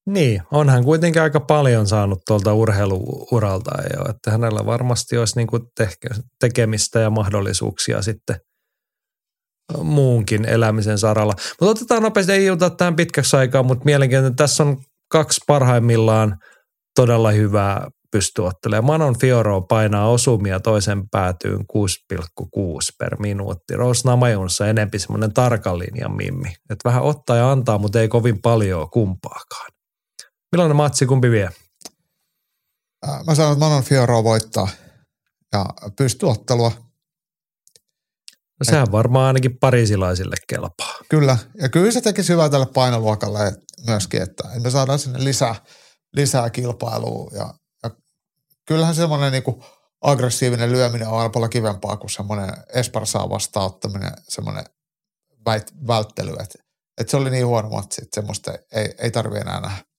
[0.06, 5.64] Niin, onhan kuitenkin aika paljon saanut tuolta urheiluuralta jo, että hänellä varmasti olisi niin kuin
[6.40, 8.36] tekemistä ja mahdollisuuksia sitten
[9.84, 11.34] muunkin elämisen saralla.
[11.62, 14.36] Mutta otetaan nopeasti, ei juta tähän pitkäksi aikaa, mutta mielenkiintoinen.
[14.36, 14.78] Tässä on
[15.12, 16.38] kaksi parhaimmillaan
[16.96, 18.86] todella hyvää pystyottelemaan.
[18.86, 21.66] Manon Fioro painaa osumia toisen päätyyn 6,6
[22.98, 23.76] per minuutti.
[23.76, 26.50] Rose Namajunsa enempi semmoinen tarkan linjan mimmi.
[26.70, 29.72] Että vähän ottaa ja antaa, mutta ei kovin paljon kumpaakaan.
[30.52, 31.50] Millainen matsi, kumpi vie?
[33.28, 34.68] Mä sanon, että Manon Fioro voittaa
[35.54, 35.66] ja
[35.98, 36.72] pystyottelua.
[38.60, 40.96] No sehän Et, varmaan ainakin parisilaisille kelpaa.
[41.10, 43.54] Kyllä, ja kyllä se tekisi hyvää tälle painoluokalle
[43.86, 45.56] myöskin, että me saadaan sinne lisää,
[46.16, 47.32] lisää kilpailua.
[47.34, 47.54] Ja
[48.66, 49.64] kyllähän semmoinen niin
[50.02, 54.66] aggressiivinen lyöminen on paljon kivempaa kuin semmoinen Esparsaa vastaanottaminen, semmoinen
[55.46, 56.32] väit, välttely.
[56.32, 56.60] Että,
[56.98, 59.91] että se oli niin huono matsi, että semmoista ei, ei tarvitse enää nähdä.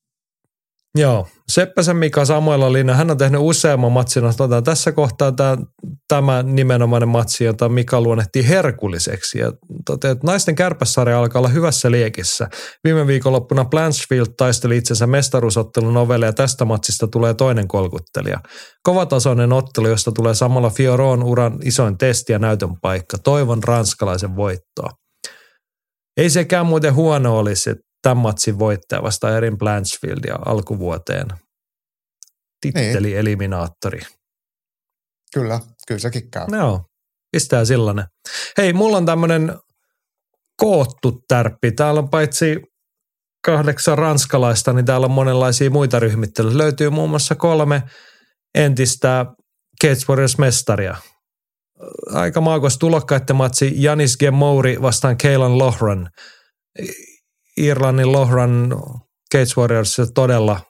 [0.99, 4.25] Joo, Seppäsen Mika samoilla linja, hän on tehnyt useamman matsin.
[4.25, 5.57] Otetaan tässä kohtaa tämä,
[6.09, 9.39] tämä nimenomainen matsi, jota Mika luonnehtii herkulliseksi.
[9.39, 9.53] Ja
[9.87, 12.49] toteaa, että naisten kärpässarja alkaa olla hyvässä liekissä.
[12.85, 18.39] Viime viikonloppuna Blanchfield taisteli itsensä mestaruusottelun ovelle ja tästä matsista tulee toinen kolkuttelija.
[18.83, 23.19] Kovatasoinen ottelu, josta tulee samalla Fioron uran isoin testi ja näytön paikka.
[23.19, 24.91] Toivon ranskalaisen voittoa.
[26.17, 31.27] Ei sekään muuten huono olisi, että tämän matsin voittaja vasta Erin Blanchfieldia alkuvuoteen.
[32.61, 33.19] Titteli niin.
[33.19, 34.01] eliminaattori.
[35.35, 36.47] Kyllä, kyllä sekin käy.
[36.53, 36.85] Joo,
[37.33, 38.05] pistää sellainen.
[38.59, 39.59] Hei, mulla on tämmöinen
[40.57, 41.73] koottu tärppi.
[41.73, 42.61] Täällä on paitsi
[43.47, 46.59] kahdeksan ranskalaista, niin täällä on monenlaisia muita ryhmittelyjä.
[46.59, 47.83] Löytyy muun muassa kolme
[48.55, 49.27] entistä
[49.83, 50.97] Cage Warriors-mestaria.
[52.13, 56.11] Aika maakos tulokkaiden matsi Janis Gemouri vastaan Keilan Lohran.
[57.57, 58.77] Irlannin Lohran
[59.35, 60.61] Cage Warriors todella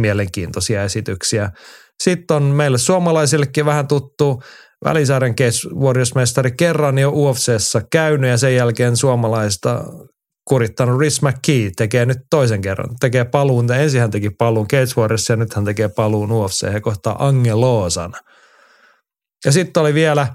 [0.00, 1.50] mielenkiintoisia esityksiä.
[2.02, 4.42] Sitten on meille suomalaisillekin vähän tuttu
[4.84, 9.84] välisarjan Cage Warriors-mestari kerran jo UFCssä käynyt ja sen jälkeen suomalaista
[10.48, 12.90] kurittanut Rhys McKee tekee nyt toisen kerran.
[13.00, 16.80] Tekee paluun, ensin hän teki paluun Cage Warriors ja nyt hän tekee paluun UFC ja
[16.80, 18.12] kohtaa Angeloosan.
[19.44, 20.26] Ja sitten oli vielä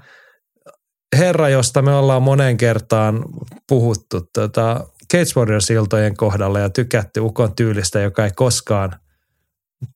[1.18, 3.24] herra, josta me ollaan moneen kertaan
[3.68, 9.00] puhuttu, tota, Cage Warriors-iltojen kohdalla ja tykätty ukon tyylistä, joka ei koskaan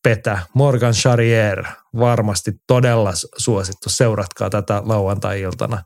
[0.03, 0.39] petä.
[0.55, 1.65] Morgan Charrier,
[1.99, 3.91] varmasti todella suosittu.
[3.91, 5.83] Seuratkaa tätä lauantai-iltana.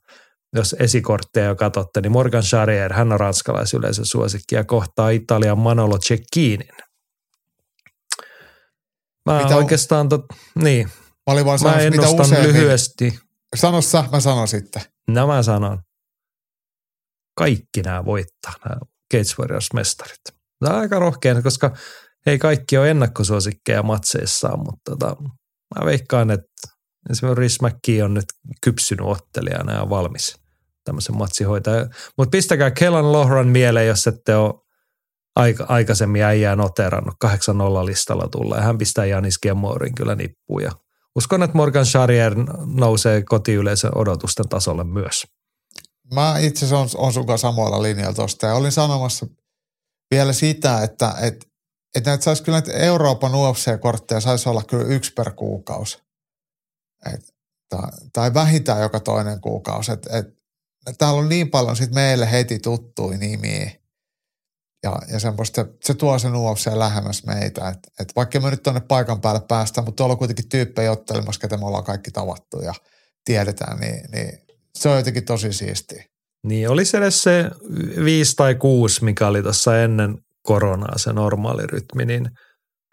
[0.55, 5.98] Jos esikortteja jo katsotte, niin Morgan Charrier, hän on ranskalaisyleisön suosikki ja kohtaa Italian Manolo
[5.98, 6.68] Cecchinin.
[9.26, 10.24] Mä mitä oikeastaan, tot,
[10.62, 10.86] niin.
[11.26, 13.18] Mä olin vaan sanos, mä ennustan mitä lyhyesti.
[13.56, 14.82] Sano sä, mä sanon sitten.
[15.09, 15.78] No mä sanon.
[17.36, 18.80] Kaikki nämä voittaa, nämä
[19.12, 20.20] Cage Warriors-mestarit.
[20.59, 21.76] Tämä on aika rohkein, koska
[22.26, 25.16] ei kaikki ole ennakkosuosikkeja matseissaan, mutta tota,
[25.78, 26.68] mä veikkaan, että
[27.10, 28.24] esimerkiksi Rhys McKee on nyt
[28.62, 30.36] kypsynyt ottelijana ja valmis
[30.85, 31.86] tämmöisen matsihoitaja.
[32.18, 34.55] Mutta pistäkää Kellan Lohran mieleen, jos ette ole
[35.36, 37.14] aika, aikaisemmin äijää noterannut.
[37.24, 37.28] 8-0
[37.86, 38.60] listalla tulee.
[38.60, 40.70] Hän pistää Janis Gemmorin kyllä nippuun ja
[41.16, 42.35] uskon, että Morgan Charrier
[42.66, 45.26] nousee kotiyleisön odotusten tasolle myös.
[46.14, 49.26] Mä itse asiassa on, on kanssa samoilla linjoilla tuosta ja olin sanomassa
[50.10, 51.48] vielä sitä, että et,
[51.94, 56.02] et näitä saisi kyllä näitä Euroopan UFC-kortteja saisi olla kyllä yksi per kuukausi.
[57.14, 57.35] Et,
[57.68, 59.93] tai, tai vähintään joka toinen kuukausi.
[59.93, 60.39] Et, et,
[60.98, 63.70] täällä on niin paljon sit meille heti tuttui nimiä.
[64.82, 67.68] Ja, ja semmoista, se tuo sen UFC lähemmäs meitä.
[67.68, 71.40] Et, et vaikka me nyt tuonne paikan päälle päästään, mutta tuolla on kuitenkin tyyppejä ottelemassa,
[71.40, 72.74] ketä me ollaan kaikki tavattu ja
[73.24, 74.47] tiedetään, niin, niin
[74.82, 76.05] se on jotenkin tosi siistiä.
[76.46, 77.50] Niin, olisi edes se
[78.05, 82.30] viisi tai kuusi, mikä oli tuossa ennen koronaa se normaali rytmi, niin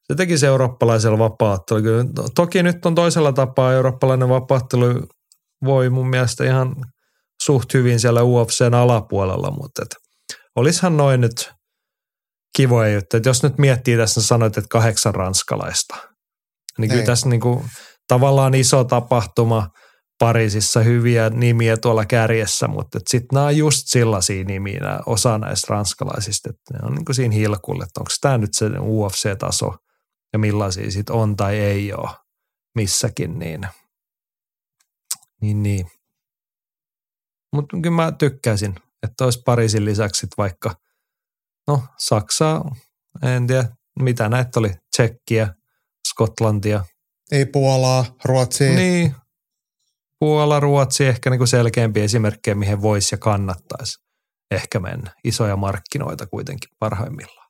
[0.07, 1.79] se teki se eurooppalaisella vapaattelu.
[2.35, 5.07] Toki nyt on toisella tapaa eurooppalainen vapaattelu
[5.65, 6.75] voi mun mielestä ihan
[7.43, 9.95] suht hyvin siellä UFCn alapuolella, mutta et
[10.55, 11.51] olisihan noin nyt
[12.57, 13.17] kivoja juttu.
[13.17, 15.95] Että jos nyt miettii tässä, sanoit, että kahdeksan ranskalaista,
[16.77, 17.07] niin kyllä Ei.
[17.07, 17.65] tässä niinku,
[18.07, 19.67] tavallaan iso tapahtuma–
[20.19, 25.67] Pariisissa hyviä nimiä tuolla kärjessä, mutta sitten nämä on just sellaisia nimiä, nämä, osa näistä
[25.69, 29.75] ranskalaisista, että ne on niin kuin siinä hilkulle, että onko tämä nyt se UFC-taso
[30.33, 32.09] ja millaisia sitten on tai ei ole
[32.75, 33.61] missäkin, niin,
[35.41, 35.87] niin, niin.
[37.53, 40.75] Mutta kyllä mä tykkäisin, että olisi Pariisin lisäksi sit vaikka,
[41.67, 42.75] no Saksaa,
[43.21, 43.69] en tiedä
[43.99, 45.53] mitä näitä oli, Tsekkiä,
[46.07, 46.85] Skotlantia.
[47.31, 48.75] Ei Puolaa, Ruotsia.
[48.75, 49.15] Niin,
[50.19, 53.99] Puola, Ruotsi ehkä niin kuin selkeämpiä esimerkkejä, mihin voisi ja kannattaisi
[54.51, 55.11] ehkä mennä.
[55.23, 57.45] Isoja markkinoita kuitenkin parhaimmillaan.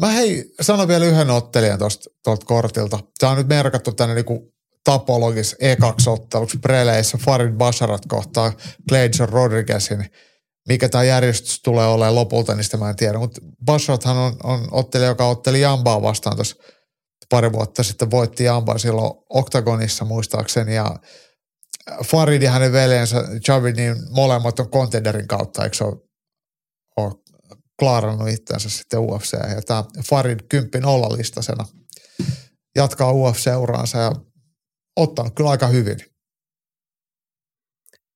[0.00, 1.78] Mä hei, sanon vielä yhden ottelijan
[2.24, 2.98] tuolta kortilta.
[3.18, 4.52] Tämä on nyt merkattu tänne niinku
[4.84, 8.52] tapologis E2-otteluksi preleissä Farid Basharat kohtaa
[8.88, 10.10] Gleison Rodriguezin.
[10.68, 13.18] Mikä tämä järjestys tulee olemaan lopulta, sitä mä en tiedä.
[13.18, 16.56] Mutta Basharathan on, on ottelija, joka otteli Jambaa vastaan tuossa
[17.30, 18.10] pari vuotta sitten.
[18.10, 20.96] Voitti Jambaa silloin Octagonissa muistaakseni ja
[22.04, 25.96] Farid ja hänen veljensä Javid, niin molemmat on contenderin kautta, eikö se ole,
[26.96, 27.12] ole
[27.78, 29.32] klaarannut itseänsä sitten UFC.
[29.32, 31.64] Ja tämä Farid kymppin olla listasena
[32.76, 34.12] jatkaa UFC-uraansa ja
[34.96, 35.98] ottanut kyllä aika hyvin.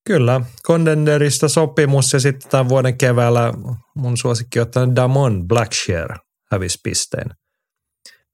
[0.06, 3.52] Kyllä, Contenderista sopimus ja sitten tämän vuoden keväällä
[3.96, 6.18] mun suosikki ottanut Damon Blackshear
[6.52, 7.30] hävisi pisteen.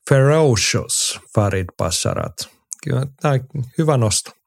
[0.08, 2.32] Ferocious Farid Passarat.
[2.84, 3.34] Kyllä tämä
[3.78, 4.39] hyvä nosto.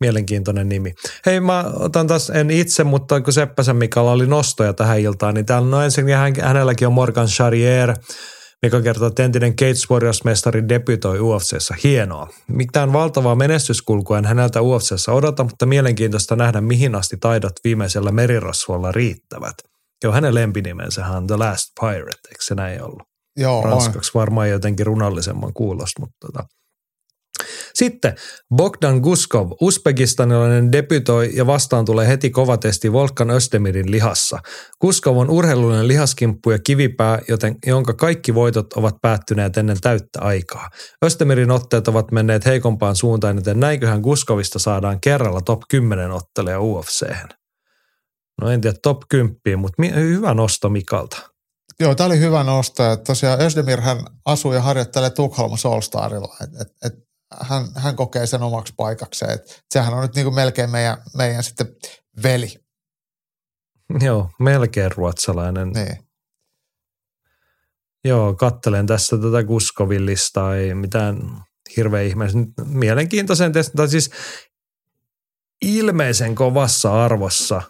[0.00, 0.92] Mielenkiintoinen nimi.
[1.26, 5.46] Hei, mä otan taas, en itse, mutta kun Seppäsen Mikalla oli nostoja tähän iltaan, niin
[5.46, 7.94] täällä no ensinnäkin hän, hänelläkin on Morgan Charrier,
[8.62, 11.74] mikä kertoo, että entinen Cage Warriors-mestari debytoi UFCssä.
[11.84, 12.28] Hienoa.
[12.48, 18.92] Mitään valtavaa menestyskulkua en häneltä UFCssä odota, mutta mielenkiintoista nähdä, mihin asti taidot viimeisellä merirosvolla
[18.92, 19.54] riittävät.
[20.04, 23.02] Joo, hänen lempinimensä on The Last Pirate, eikö se näin ollut?
[23.36, 24.20] Joo, Ranskaksi on.
[24.20, 26.44] varmaan jotenkin runallisemman kuulosta, mutta tota,
[27.74, 28.14] sitten
[28.56, 34.38] Bogdan Guskov, uzbekistanilainen debytoi ja vastaan tulee heti kova testi Volkan Östemirin lihassa.
[34.80, 40.70] Guskov on urheilullinen lihaskimppu ja kivipää, joten, jonka kaikki voitot ovat päättyneet ennen täyttä aikaa.
[41.04, 47.06] Östemirin otteet ovat menneet heikompaan suuntaan, joten näinköhän Guskovista saadaan kerralla top 10 ottelija UFC.
[48.40, 51.34] No en tiedä top 10, mutta hyvä nosto Mikalta.
[51.80, 52.96] Joo, tämä oli hyvä nosto.
[52.96, 56.36] Tosiaan Özdemir hän asuu ja harjoittelee Tukholmassa All Starilla.
[56.42, 57.04] Et, et, et
[57.40, 59.30] hän, hän kokee sen omaksi paikakseen.
[59.30, 61.66] Et sehän on nyt niin kuin melkein meidän, meidän sitten
[62.22, 62.54] veli.
[64.00, 65.68] Joo, melkein ruotsalainen.
[65.68, 65.96] Niin.
[68.04, 71.42] Joo, kattelen tässä tätä Guskovin listaa, ei mitään
[71.76, 72.64] hirveän ihmeellistä.
[72.64, 74.10] Mielenkiintoisen testin, tai siis
[75.62, 77.62] ilmeisen kovassa arvossa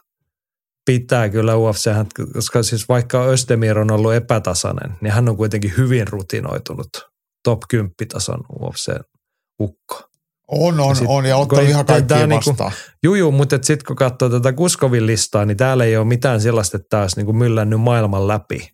[0.85, 1.91] pitää kyllä UFC,
[2.33, 6.89] koska siis vaikka Östemir on ollut epätasainen, niin hän on kuitenkin hyvin rutinoitunut
[7.45, 8.93] top 10 tason UFC
[9.61, 10.03] ukko.
[10.49, 12.71] On, on, sit, on ja ottaa ihan kaikkia niinku- vastaan.
[12.71, 16.41] Niinku, juu, juu, mutta sitten kun katsoo tätä Kuskovin listaa, niin täällä ei ole mitään
[16.41, 18.69] sellaista, että tämä olisi niinku myllännyt maailman läpi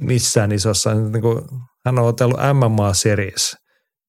[0.00, 0.94] missään isossa.
[0.94, 1.46] Niinku,
[1.86, 3.56] hän on otellut MMA Series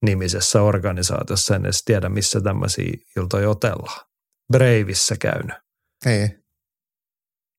[0.06, 4.06] nimisessä organisaatiossa, en edes tiedä missä tämmöisiä iltoja otellaan.
[4.52, 5.56] Breivissä käynyt.
[6.06, 6.30] Ei.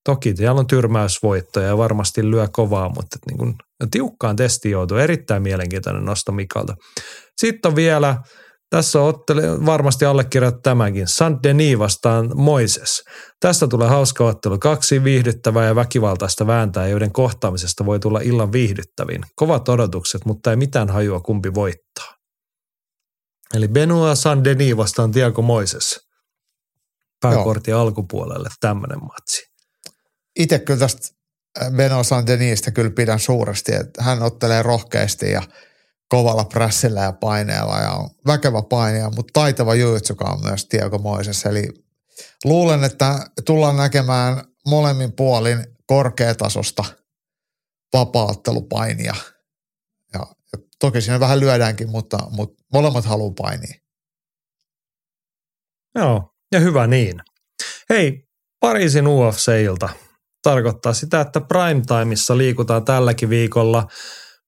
[0.06, 3.54] Toki siellä on tyrmäysvoittoja ja varmasti lyö kovaa, mutta niin kuin,
[3.90, 4.96] tiukkaan testi joutuu.
[4.96, 6.74] Erittäin mielenkiintoinen nosto Mikalta.
[7.36, 8.16] Sitten on vielä,
[8.70, 13.02] tässä ottele, varmasti allekirjoittaa tämänkin, Saint Denis vastaan Moises.
[13.40, 14.58] Tästä tulee hauska ottelu.
[14.58, 19.20] Kaksi viihdyttävää ja väkivaltaista vääntää, joiden kohtaamisesta voi tulla illan viihdyttävin.
[19.36, 22.14] Kovat odotukset, mutta ei mitään hajua kumpi voittaa.
[23.54, 26.00] Eli Benoit Saint Denis vastaan Tiago Moises.
[27.20, 29.55] Pääkortin alkupuolelle tämmöinen matsi.
[30.36, 31.16] Itse kyllä tästä
[31.76, 35.42] Benoit Saint Denisistä kyllä pidän suuresti, että hän ottelee rohkeasti ja–
[36.08, 41.46] kovalla prässillä ja paineella ja on väkevä painija, mutta taitava jujutsuka on myös Tiago Moises.
[41.46, 41.68] Eli
[42.44, 46.84] luulen, että tullaan näkemään molemmin puolin korkeatasosta
[47.92, 49.14] vapaattelupainia.
[50.14, 53.80] Ja, ja toki siinä vähän lyödäänkin, mutta, mutta molemmat haluaa painia.
[55.94, 57.20] Joo, ja hyvä niin.
[57.90, 58.28] Hei,
[58.60, 59.88] Pariisin UFC-ilta
[60.50, 63.86] tarkoittaa sitä, että primetimeissa liikutaan tälläkin viikolla–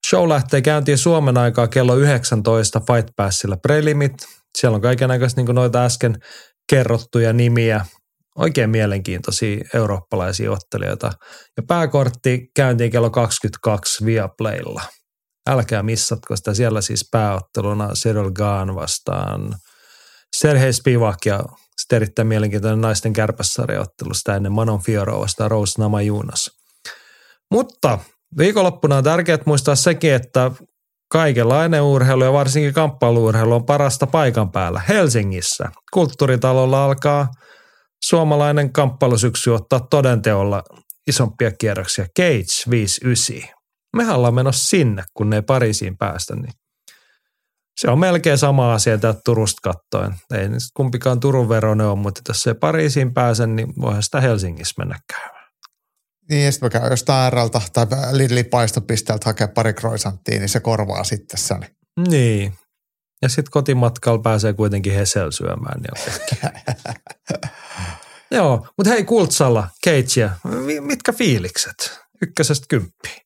[0.07, 4.13] Show lähtee käyntiin Suomen aikaa kello 19 Fight Passilla prelimit.
[4.59, 6.17] Siellä on kaikenlaista niin noita äsken
[6.71, 7.87] kerrottuja nimiä,
[8.37, 11.13] oikein mielenkiintoisia eurooppalaisia ottelijoita.
[11.57, 14.83] Ja pääkortti käyntiin kello 22 Viaplaylla.
[15.49, 16.55] Älkää missatko sitä.
[16.55, 19.55] Siellä siis pääotteluna Cyril Gaan vastaan
[20.37, 21.45] Sergei Spivak ja
[21.79, 26.51] sitten erittäin mielenkiintoinen naisten kärpässarjaottelu sitä ennen Manon Fioro vastaan Rose Namajunas.
[27.51, 27.99] Mutta
[28.39, 30.51] Viikonloppuna on tärkeää muistaa sekin, että
[31.13, 35.71] kaikenlainen urheilu ja varsinkin kamppailuurheilu on parasta paikan päällä Helsingissä.
[35.93, 37.29] Kulttuuritalolla alkaa
[38.05, 40.63] suomalainen kamppailusyksy ottaa todenteolla
[41.07, 42.07] isompia kierroksia.
[42.19, 43.59] Cage 59.
[43.97, 46.37] Mehän ollaan menossa sinne, kun ne ei Pariisiin päästä.
[46.37, 46.53] Niin
[47.79, 50.15] se on melkein sama asia täältä Turusta kattoen.
[50.35, 54.99] Ei kumpikaan Turun veronen ole, mutta jos se Pariisiin pääse, niin voihan sitä Helsingissä mennä
[55.13, 55.49] käymään.
[56.31, 61.39] Niin, ja sitten jostain RLtä tai Lidlin paistopisteeltä hakea pari croissanttia, niin se korvaa sitten
[61.39, 61.67] sen.
[62.09, 62.55] Niin.
[63.23, 65.81] Ja sitten kotimatkalla pääsee kuitenkin Hesel syömään.
[65.81, 66.53] Niin
[68.31, 70.31] Joo, mutta hei Kultsalla, Keitsia,
[70.81, 71.99] mitkä fiilikset?
[72.23, 73.23] Ykkösestä kymppiin.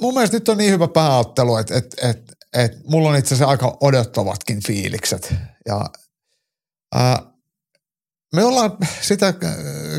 [0.00, 3.50] Mun mielestä nyt on niin hyvä pääottelu, että, että, että, että mulla on itse asiassa
[3.50, 5.34] aika odottavatkin fiilikset.
[5.66, 5.84] Ja
[6.94, 7.22] ää,
[8.34, 9.34] me ollaan sitä äh,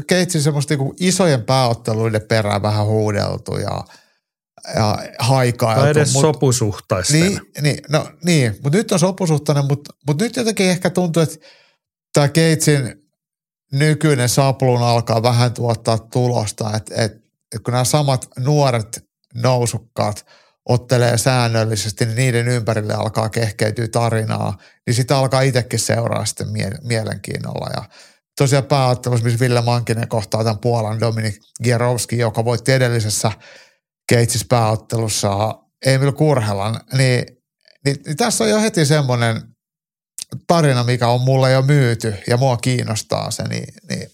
[0.07, 3.84] Keitsin semmoista niinku isojen pääotteluiden perään vähän huudeltu ja,
[4.76, 5.82] ja haikailtu.
[5.82, 7.19] Tai edes mut, sopusuhtaisten.
[7.19, 11.36] Niin, niin, no, niin mutta nyt on sopusuhtainen, mutta, mutta nyt jotenkin ehkä tuntuu, että
[12.14, 13.02] tämä Keitsin
[13.72, 17.19] nykyinen sapluun alkaa vähän tuottaa tulosta, että, että
[17.64, 20.26] kun nämä samat nuoret nousukkaat
[20.70, 24.58] ottelee säännöllisesti, niin niiden ympärille alkaa kehkeytyä tarinaa,
[24.88, 26.48] niin sitä alkaa itsekin seuraa sitten
[26.84, 27.84] mielenkiinnolla ja–
[28.38, 33.32] tosiaan pääottelussa, missä Ville Mankinen kohtaa tämän Puolan Dominik Gierowski, joka voitti edellisessä
[34.10, 35.56] Keitsis pääottelussa
[35.86, 37.26] Emil Kurhelan, niin,
[37.86, 39.42] niin, niin tässä on jo heti semmoinen
[40.48, 44.12] tarina, mikä on mulle jo myyty ja mua kiinnostaa se, niin, niin,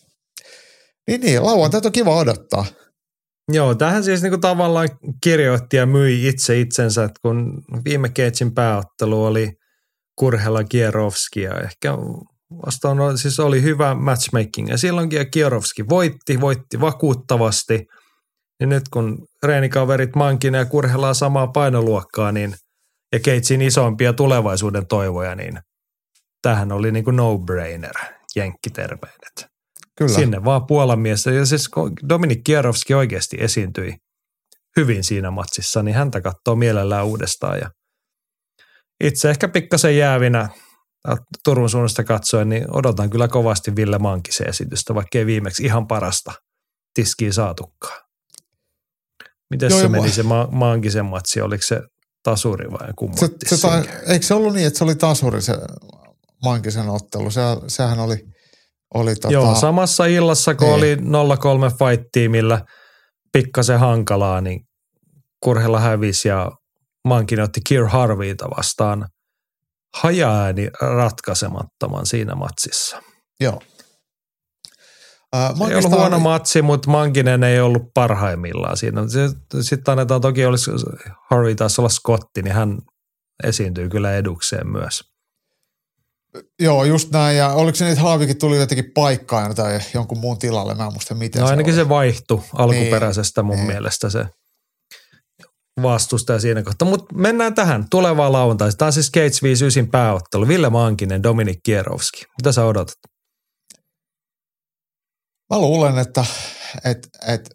[1.07, 2.65] niin, niin lauantai on kiva odottaa.
[3.51, 4.89] Joo, tähän siis niinku tavallaan
[5.23, 9.51] kirjoitti ja myi itse itsensä, että kun viime Keitsin pääottelu oli
[10.19, 11.93] Kurhela Kierovski ja ehkä
[12.65, 14.69] vastaan siis oli hyvä matchmaking.
[14.69, 17.85] Ja silloinkin Kierovski voitti, voitti vakuuttavasti.
[18.59, 22.55] Ja nyt kun reenikaverit Mankinen ja Kurhelaa samaa painoluokkaa, niin
[23.13, 25.59] ja Keitsin isompia tulevaisuuden toivoja, niin
[26.41, 29.56] tähän oli niin kuin no-brainer, jenkkiterveydet.
[29.97, 30.15] Kyllä.
[30.15, 31.25] Sinne vaan Puolan mies.
[31.25, 31.69] Ja siis
[32.09, 33.95] Dominik Kierovski oikeasti esiintyi
[34.77, 37.59] hyvin siinä matsissa, niin häntä katsoo mielellään uudestaan.
[37.59, 37.71] Ja
[39.03, 40.49] itse ehkä pikkasen jäävinä
[41.43, 46.33] Turun suunnasta katsoen, niin odotan kyllä kovasti Ville Mankisen esitystä, vaikka ei viimeksi ihan parasta
[46.93, 48.01] tiskiä saatukaan.
[49.49, 51.41] Miten se meni se Ma- Mankisen matsi?
[51.41, 51.81] Oliko se
[52.23, 55.53] tasuri vai kummotti se, se ta, Eikö se ollut niin, että se oli tasuri se
[56.43, 57.31] Mankisen ottelu?
[57.31, 58.25] Se, sehän oli,
[58.93, 59.33] oli tota...
[59.33, 61.13] Joo, samassa illassa, kun niin.
[61.15, 61.35] oli
[61.65, 62.61] 0-3 fight millä
[63.33, 64.59] pikkasen hankalaa, niin
[65.43, 66.51] Kurhella hävisi ja
[67.07, 69.07] Mankin otti Kier Harveyta vastaan–
[70.01, 73.01] hajaääni ratkaisemattoman siinä matsissa.
[73.39, 73.61] Joo.
[75.35, 76.23] Äh, ei ollut huono oli...
[76.23, 79.01] matsi, mutta Mankinen ei ollut parhaimmillaan siinä.
[79.61, 80.71] Sitten annetaan toki, olisi
[81.29, 82.77] Harvey taisi olla Scotti, niin hän
[83.43, 85.03] esiintyy kyllä edukseen myös.
[86.59, 87.37] Joo, just näin.
[87.37, 90.75] Ja oliko se niin, että Haavikin tuli jotenkin paikkaan tai jonkun muun tilalle?
[90.75, 93.67] Mä en muista miten no ainakin se, se vaihtui alkuperäisestä niin, mun niin.
[93.67, 94.25] mielestä se
[95.81, 96.87] vastustaja siinä kohtaa.
[96.87, 98.69] Mutta mennään tähän tulevaan lauantai.
[98.77, 100.47] Tämä on siis Gates 59 pääottelu.
[100.47, 102.25] Ville Mankinen, Dominik Kierovski.
[102.37, 102.97] Mitä sä odotat?
[105.53, 106.25] Mä luulen, että,
[106.85, 107.49] että, että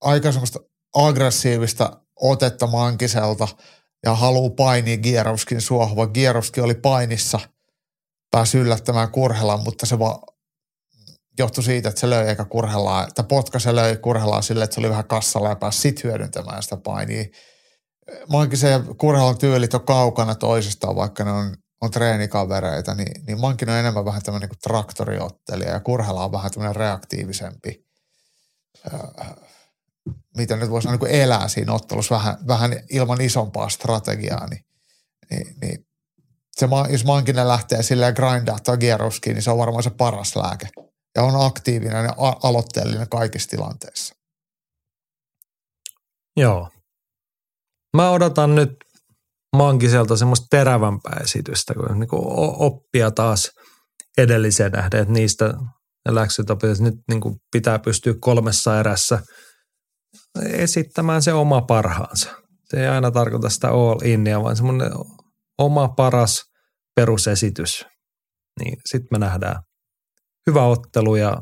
[0.00, 0.58] aika semmoista
[0.94, 3.48] aggressiivista otetta Mankiselta
[4.04, 6.06] ja haluu painia Gierovskin suohva.
[6.06, 7.40] Gierovski oli painissa,
[8.34, 10.18] pääsi yllättämään Kurhelan, mutta se vaan
[11.38, 14.80] johtui siitä, että se löi eikä kurhelaa, että potka se löi kurhelaa sille, että se
[14.80, 17.24] oli vähän kassalla ja pääsi sit hyödyntämään sitä painia.
[18.28, 23.70] Mankisen ja kurhelan tyylit on kaukana toisistaan, vaikka ne on, on treenikavereita, niin, niin Mankin
[23.70, 27.84] on enemmän vähän tämmöinen niin traktoriottelija ja kurhela on vähän tämmöinen reaktiivisempi.
[28.92, 28.98] Öö,
[30.36, 34.64] mitä nyt voisi niin elää siinä ottelussa vähän, vähän ilman isompaa strategiaa, niin,
[35.30, 35.86] niin, niin
[36.58, 38.76] se, jos Mankinen lähtee silleen grindaa tai
[39.26, 40.68] niin se on varmaan se paras lääke
[41.16, 44.14] ja on aktiivinen ja aloitteellinen kaikissa tilanteissa.
[46.36, 46.68] Joo.
[47.96, 48.70] Mä odotan nyt
[49.56, 52.22] Mankiselta semmoista terävämpää esitystä, kun niin kuin
[52.58, 53.50] oppia taas
[54.18, 55.54] edelliseen nähden, että niistä
[56.08, 56.46] läksyt.
[56.80, 59.22] Nyt niin kuin pitää pystyä kolmessa erässä
[60.46, 62.30] esittämään se oma parhaansa.
[62.64, 64.90] Se ei aina tarkoita sitä all inia, vaan semmoinen
[65.58, 66.42] oma paras
[66.96, 67.86] perusesitys.
[68.60, 69.62] Niin sitten me nähdään
[70.46, 71.36] hyvä ottelu ja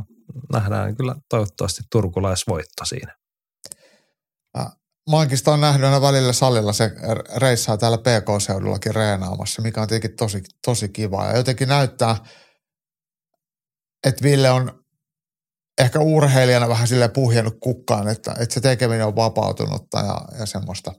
[0.53, 3.17] nähdään kyllä toivottavasti turkulaisvoitto siinä.
[5.11, 6.91] Mankista on nähnyt aina välillä salilla, se
[7.37, 11.27] reissaa täällä PK-seudullakin reenaamassa, mikä on tietenkin tosi, tosi kiva.
[11.27, 12.17] Ja jotenkin näyttää,
[14.07, 14.85] että Ville on
[15.81, 20.93] ehkä urheilijana vähän sille puhjennut kukkaan, että, että se tekeminen on vapautunutta ja, ja semmoista.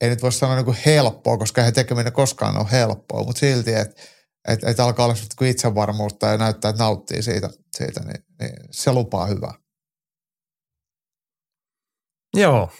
[0.00, 3.74] Ei nyt voi sanoa niin kuin helppoa, koska ei tekeminen koskaan ole helppoa, mutta silti,
[3.74, 4.02] että
[4.48, 8.92] että et alkaa olla kuin itsevarmuutta ja näyttää, että nauttii siitä, siitä niin, niin se
[8.92, 9.54] lupaa hyvää.
[12.36, 12.70] Joo.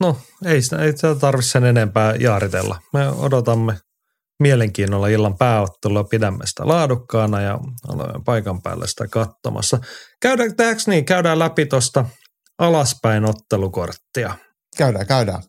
[0.00, 2.80] No, ei, ei sitä tarvitse sen enempää jaaritella.
[2.92, 3.78] Me odotamme
[4.40, 7.58] mielenkiinnolla illan pääottelua, pidämme sitä laadukkaana ja
[7.88, 9.78] olemme paikan päällä sitä katsomassa.
[10.22, 10.50] Käydään,
[10.86, 12.04] niin, käydään läpi tuosta
[12.58, 14.36] alaspäin ottelukorttia.
[14.76, 15.42] Käydään, käydään.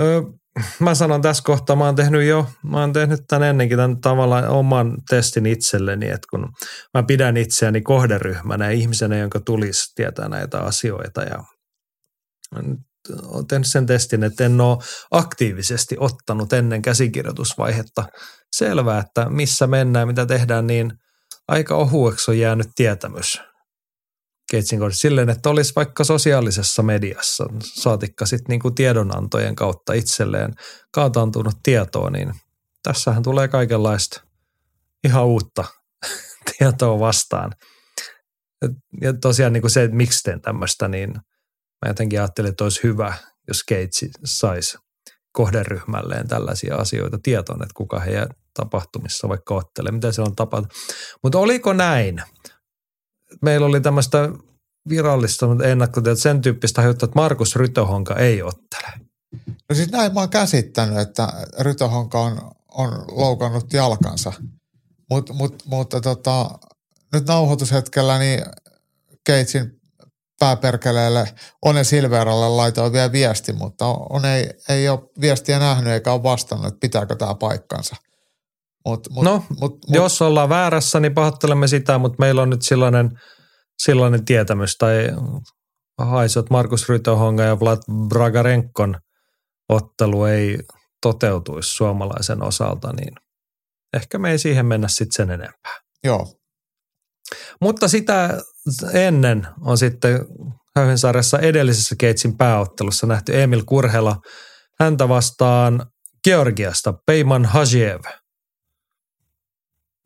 [0.00, 0.22] Öö,
[0.80, 4.48] mä sanon tässä kohtaa, mä oon tehnyt jo, mä oon tehnyt tämän ennenkin tämän tavallaan
[4.48, 6.48] oman testin itselleni, että kun
[6.94, 11.22] mä pidän itseäni kohderyhmänä ja ihmisenä, jonka tulisi tietää näitä asioita.
[11.22, 11.44] Ja
[13.22, 14.78] oon tehnyt sen testin, että en ole
[15.10, 18.04] aktiivisesti ottanut ennen käsikirjoitusvaihetta.
[18.56, 20.92] Selvää, että missä mennään, mitä tehdään, niin
[21.48, 23.49] aika ohueksi on jäänyt tietämys
[24.50, 30.54] Keitsin kohdassa silleen, että olisi vaikka sosiaalisessa mediassa, saatikka sitten niinku tiedonantojen kautta itselleen
[30.92, 32.34] kaataantunut tietoa, niin
[32.82, 34.20] tässähän tulee kaikenlaista
[35.04, 35.64] ihan uutta
[36.58, 37.52] tietoa vastaan.
[39.00, 41.10] Ja tosiaan niin kuin se, että miksi teen tämmöistä, niin
[41.82, 43.14] mä jotenkin ajattelin, että olisi hyvä,
[43.48, 44.78] jos Keitsi saisi
[45.32, 50.76] kohderyhmälleen tällaisia asioita tietoon, että kuka heidän tapahtumissa vaikka ottelee, mitä siellä on tapahtunut.
[51.22, 52.22] Mutta oliko näin?
[53.42, 54.28] Meillä oli tämmöistä
[54.88, 58.92] virallista ennakkotietoa, sen tyyppistä juttua, että Markus Rytöhonka ei ottele.
[59.68, 61.28] No siis näin mä oon käsittänyt, että
[61.58, 64.32] Rytöhonka on, on loukannut jalkansa.
[65.10, 66.50] Mut, mut, mutta tota,
[67.12, 68.44] nyt nauhoitushetkellä niin
[69.26, 69.80] Keitsin
[70.38, 76.22] pääperkeleelle One Silveralle laitoin vielä viesti, mutta on ei, ei ole viestiä nähnyt eikä ole
[76.22, 77.96] vastannut, että pitääkö tämä paikkansa.
[78.90, 82.62] Mut, mut, No, mut, mut, Jos ollaan väärässä, niin pahoittelemme sitä, mutta meillä on nyt
[82.62, 83.10] sellainen,
[83.82, 85.08] sellainen tietämys tai
[85.98, 88.96] haisot Markus Rytöhonga ja Vlad Bragarenkon
[89.68, 90.58] ottelu ei
[91.02, 93.14] toteutuisi suomalaisen osalta, niin
[93.96, 95.80] ehkä me ei siihen mennä sitten sen enempää.
[96.04, 96.26] Joo,
[97.60, 98.40] Mutta sitä
[98.92, 100.26] ennen on sitten
[100.76, 104.16] Höyhensarjassa edellisessä Keitsin pääottelussa nähty Emil Kurhela
[104.80, 105.86] häntä vastaan
[106.24, 108.00] Georgiasta Peyman Hajiev.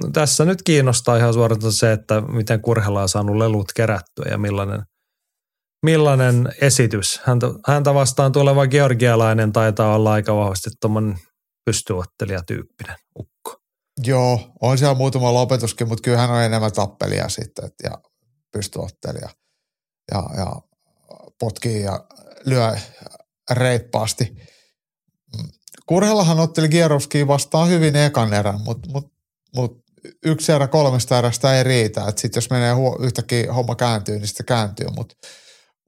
[0.02, 4.38] No, tässä nyt kiinnostaa ihan suoraan se, että miten Kurhela on saanut lelut kerättyä ja
[4.38, 4.82] millainen,
[5.82, 7.20] millainen esitys.
[7.24, 11.18] Häntä, häntä vastaan tuleva georgialainen taitaa olla aika vahvasti tuommoinen
[11.64, 13.56] pystyottelijatyyppinen ukko.
[14.06, 17.98] Joo, on siellä muutama lopetuskin, mutta kyllä hän on enemmän tappelia sitten ja
[18.52, 19.28] pystyottelija.
[20.12, 20.46] Ja, ja
[21.40, 22.04] potkii ja
[22.46, 22.76] lyö
[23.50, 24.24] reippaasti.
[25.36, 25.48] Mm.
[25.86, 29.12] Kurhellahan otteli Gierovskiin vastaan hyvin ekan erän, mutta mut,
[29.56, 29.83] mut
[30.24, 32.04] yksi erä kolmesta erästä ei riitä.
[32.16, 34.86] Sitten jos menee huo, yhtäkkiä homma kääntyy, niin sitten kääntyy.
[34.96, 35.12] Mut,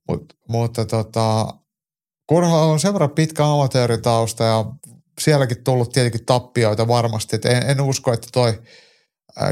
[0.08, 1.46] mut, mutta tota,
[2.26, 4.64] Kurhalla on sen verran pitkä amatööritausta ja
[5.20, 7.36] sielläkin tullut tietenkin tappioita varmasti.
[7.36, 8.62] Et en, en usko, että toi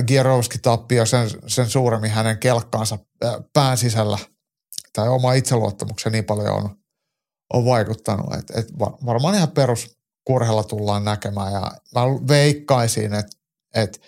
[0.07, 4.19] Gierovski-tappio sen, sen suuremmin hänen kelkkaansa ää, pään sisällä
[4.93, 6.77] tai oma itseluottamuksen niin paljon on,
[7.53, 8.35] on vaikuttanut.
[8.35, 13.37] Et, et va- varmaan ihan perus kurhella tullaan näkemään ja mä veikkaisin, että
[13.75, 14.01] et,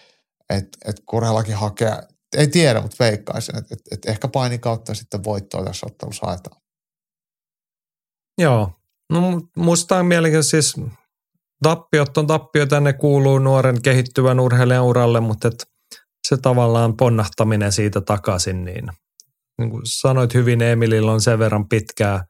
[0.50, 1.92] et, et kurhellakin hakee,
[2.36, 6.60] ei tiedä, mutta veikkaisin, että et, et ehkä painin kautta sitten voittoa tässä ottelussa haetaan.
[8.38, 8.72] Joo.
[9.12, 10.74] No mu- musta on mielenkiintoista siis
[11.62, 15.66] tappiot on tappioita, ne kuuluu nuoren kehittyvän urheilijan uralle, mutta et
[16.28, 18.88] se tavallaan ponnahtaminen siitä takaisin, niin,
[19.58, 22.24] niin kuin sanoit hyvin, Emilillä on sen verran pitkää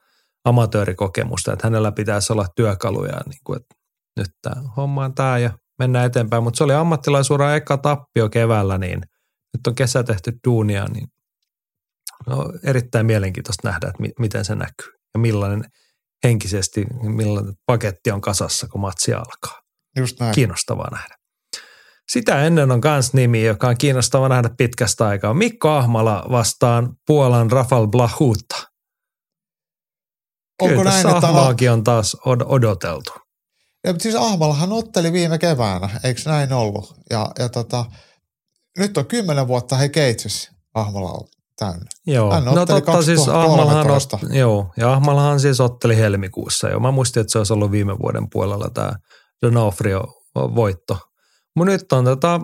[0.44, 3.74] amatöörikokemusta, että hänellä pitäisi olla työkaluja, niin kuin, että
[4.16, 6.42] nyt tämä homma on tämä ja mennään eteenpäin.
[6.42, 9.00] Mutta se oli ammattilaisuuden eka tappio keväällä, niin
[9.56, 11.06] nyt on kesä tehty duunia, niin
[12.26, 15.64] no, erittäin mielenkiintoista nähdä, että mi- miten se näkyy ja millainen
[16.24, 19.60] henkisesti, millainen paketti on kasassa, kun matsi alkaa.
[19.96, 20.34] Just näin.
[20.34, 21.16] Kiinnostavaa nähdä.
[22.08, 25.34] Sitä ennen on kans nimi, joka on kiinnostava nähdä pitkästä aikaa.
[25.34, 28.56] Mikko Ahmala vastaan Puolan Rafal Blahuutta.
[30.62, 33.12] Onko Kyllä näin, että on taas od- odoteltu.
[33.86, 36.94] Ja, siis Ahmalahan otteli viime keväänä, eikö näin ollut?
[37.10, 37.84] Ja, ja tota,
[38.78, 41.86] nyt on kymmenen vuotta he keitsessä Ahmala on täynnä.
[42.06, 44.16] Joo, Hän no totta siis Ahmalahan, 2013.
[44.16, 46.80] ot, joo, ja Ahmalahan siis otteli helmikuussa jo.
[46.80, 48.92] Mä muistin, että se olisi ollut viime vuoden puolella tämä
[49.42, 50.04] Donofrio
[50.34, 50.98] voitto.
[51.56, 52.40] Mutta nyt on tota,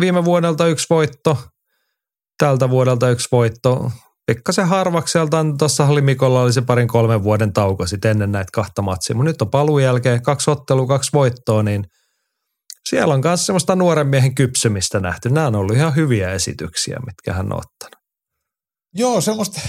[0.00, 1.38] viime vuodelta yksi voitto,
[2.38, 3.90] tältä vuodelta yksi voitto.
[4.28, 8.82] Pikkasen harvakselta tuossa oli Mikolla oli se parin kolmen vuoden tauko sitten ennen näitä kahta
[8.82, 9.16] matsia.
[9.16, 11.84] Mutta nyt on paluun jälkeen kaksi ottelua, kaksi voittoa, niin
[12.88, 15.30] siellä on myös semmoista nuoren miehen kypsymistä nähty.
[15.30, 18.04] Nämä on ollut ihan hyviä esityksiä, mitkä hän on ottanut.
[18.94, 19.60] Joo, semmoista,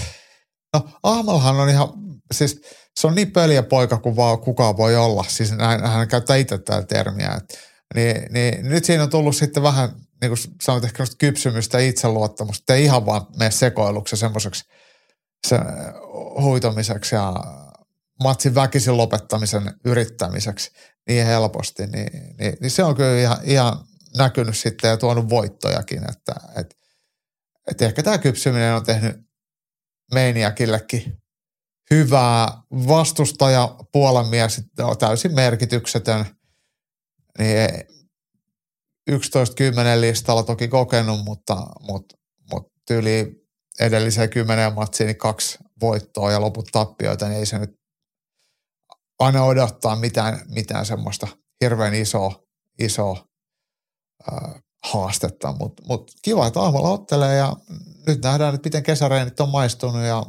[0.74, 1.88] no Ahmalhan on ihan,
[2.34, 2.60] siis
[3.00, 5.24] se on niin pöliä poika kuin vaan kukaan voi olla.
[5.28, 7.34] Siis hän, hän käyttää itse tätä termiä.
[7.34, 7.58] Et,
[7.94, 9.88] niin, niin, nyt siinä on tullut sitten vähän,
[10.20, 12.74] niin kuin sanoit, ehkä kypsymystä ja itseluottamusta.
[12.74, 14.64] Ei ihan vaan mene sekoiluksi semmoiseksi
[15.46, 15.56] se,
[16.40, 17.34] huitomiseksi ja
[18.22, 20.70] matsin väkisin lopettamisen yrittämiseksi
[21.08, 23.84] niin helposti, niin, niin, niin se on kyllä ihan, ihan
[24.16, 26.76] näkynyt sitten ja tuonut voittojakin, että et,
[27.70, 29.16] et ehkä tämä kypsyminen on tehnyt
[30.14, 31.16] Meiniakillekin
[31.90, 32.48] hyvää.
[32.70, 36.24] Vastustaja Puolan mies on täysin merkityksetön,
[37.38, 37.70] niin
[39.10, 42.16] 11-10 listalla toki kokenut, mutta, mutta,
[42.52, 43.40] mutta tyyli
[43.80, 47.80] edelliseen kymmenen matsiin niin kaksi voittoa ja loput tappioita, niin ei se nyt
[49.18, 51.28] aina odottaa mitään, mitään semmoista
[51.64, 52.42] hirveän isoa,
[52.78, 53.24] isoa
[54.32, 57.56] äh, haastetta, mutta mut kiva, että aamulla ottelee ja
[58.06, 60.26] nyt nähdään, että miten kesäreinit on maistunut ja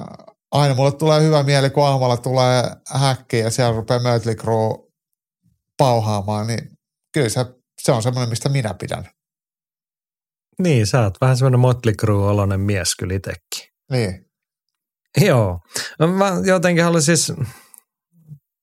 [0.00, 4.92] äh, aina mulle tulee hyvä mieli, kun aamulla tulee häkki ja siellä rupeaa Mötley Crue
[5.78, 6.70] pauhaamaan, niin
[7.12, 7.44] kyllä se,
[7.82, 9.10] se on semmoinen, mistä minä pidän.
[10.58, 13.72] Niin, sä oot vähän semmoinen Motley Crue-oloinen mies kyllä itsekin.
[13.90, 14.26] Niin.
[15.20, 15.58] Joo.
[15.98, 17.38] Mä jotenkin haluaisin siis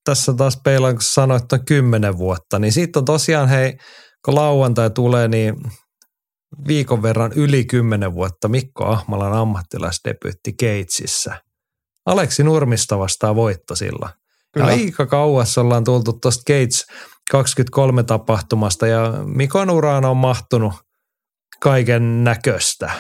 [0.03, 3.77] tässä taas peilaan, kun sanoit, että on kymmenen vuotta, niin siitä on tosiaan hei,
[4.26, 5.55] kun lauantai tulee, niin
[6.67, 11.41] viikon verran yli kymmenen vuotta Mikko Ahmalan ammattilaisdebyytti Keitsissä.
[12.05, 14.18] Aleksi Nurmista vastaa voitto sillä.
[14.53, 14.67] Kyllä.
[14.67, 16.85] Aika kauas ollaan tultu tuosta Gates
[17.31, 20.73] 23 tapahtumasta ja Mikon uraan on mahtunut
[21.59, 22.91] kaiken näköistä.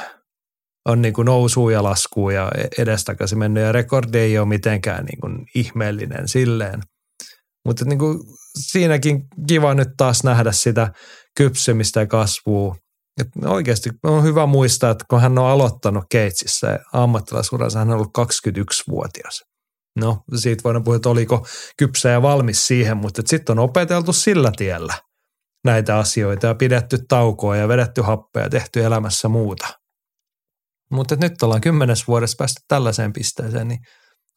[0.89, 5.19] On niin kuin nousua ja laskua ja edestakaisin mennyt ja rekordi ei ole mitenkään niin
[5.21, 6.81] kuin ihmeellinen silleen.
[7.65, 8.19] Mutta niin kuin
[8.57, 10.91] siinäkin kiva nyt taas nähdä sitä
[11.37, 12.75] kypsymistä ja kasvua.
[13.21, 18.17] Et oikeasti on hyvä muistaa, että kun hän on aloittanut Keitsissä ammattilaisuransa, hän on ollut
[18.17, 19.48] 21-vuotias.
[19.95, 21.47] No, siitä voidaan puhua, että oliko
[21.77, 24.93] kypsä ja valmis siihen, mutta sitten on opeteltu sillä tiellä
[25.65, 29.67] näitä asioita ja pidetty taukoa ja vedetty happea ja tehty elämässä muuta.
[30.91, 33.79] Mutta nyt ollaan kymmenes vuodessa päästy tällaiseen pisteeseen, niin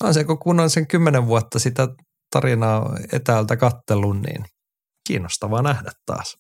[0.02, 1.88] on se, kun on sen kymmenen vuotta sitä
[2.30, 4.44] tarinaa etäältä kattelun, niin
[5.06, 6.36] kiinnostavaa nähdä taas.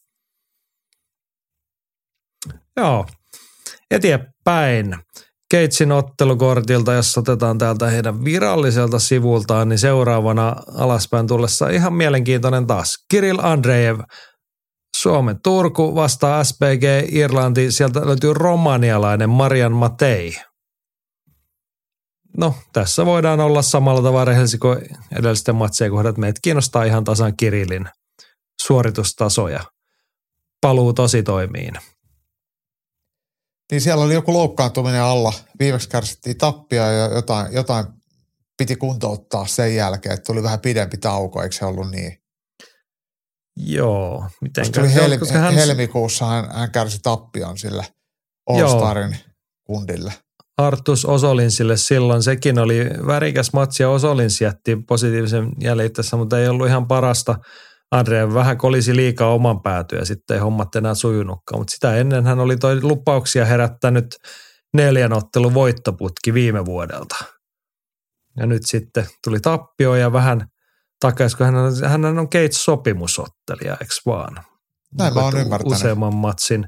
[2.76, 3.06] Joo,
[3.90, 4.98] eteenpäin.
[5.52, 12.94] Keitsin ottelukortilta, jos otetaan täältä heidän viralliselta sivultaan, niin seuraavana alaspäin tullessa ihan mielenkiintoinen taas.
[13.10, 14.00] Kirill Andreev,
[14.96, 20.36] Suomen Turku vastaa SPG Irlanti, sieltä löytyy romanialainen Marian Matei.
[22.36, 24.78] No, tässä voidaan olla samalla tavalla rehellisiä kuin
[25.18, 26.18] edellisten matseen kohdat.
[26.18, 27.88] Meitä kiinnostaa ihan tasan Kirillin
[28.62, 29.64] suoritustasoja.
[30.60, 31.74] Paluu tosi toimiin.
[33.72, 35.32] Niin siellä oli joku loukkaantuminen alla.
[35.58, 37.86] Viimeksi kärsittiin tappia ja jotain, jotain
[38.58, 42.18] piti kuntouttaa sen jälkeen, että tuli vähän pidempi tauko, eikö se ollut niin?
[43.56, 45.54] Joo, miten tuli helmi, hän...
[45.54, 47.86] helmikuussa hän, hän kärsi tappion sille
[48.50, 49.16] All-Starin
[49.66, 50.12] kundille.
[50.58, 56.66] Artus Osolinsille silloin, sekin oli värikäs matsi ja Osolins jätti positiivisen jäljen mutta ei ollut
[56.66, 57.34] ihan parasta–
[57.92, 61.60] Andre vähän kolisi liikaa oman päätyä ja sitten ei hommat enää sujunutkaan.
[61.60, 64.06] Mutta sitä ennen hän oli toi lupauksia herättänyt
[64.74, 67.16] neljän ottelun voittoputki viime vuodelta.
[68.36, 70.46] Ja nyt sitten tuli tappio ja vähän
[71.00, 74.44] takaisin, kun hän on, hän on Gates-sopimusottelija, eikö vaan?
[74.98, 75.72] Näin mä oon ymmärtänyt.
[75.72, 76.66] Useamman matsin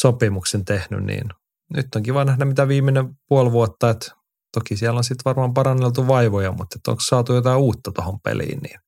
[0.00, 1.28] sopimuksen tehnyt, niin
[1.74, 4.12] nyt on kiva nähdä mitä viimeinen puoli vuotta, että
[4.54, 8.80] toki siellä on sitten varmaan paranneltu vaivoja, mutta onko saatu jotain uutta tuohon peliin, niin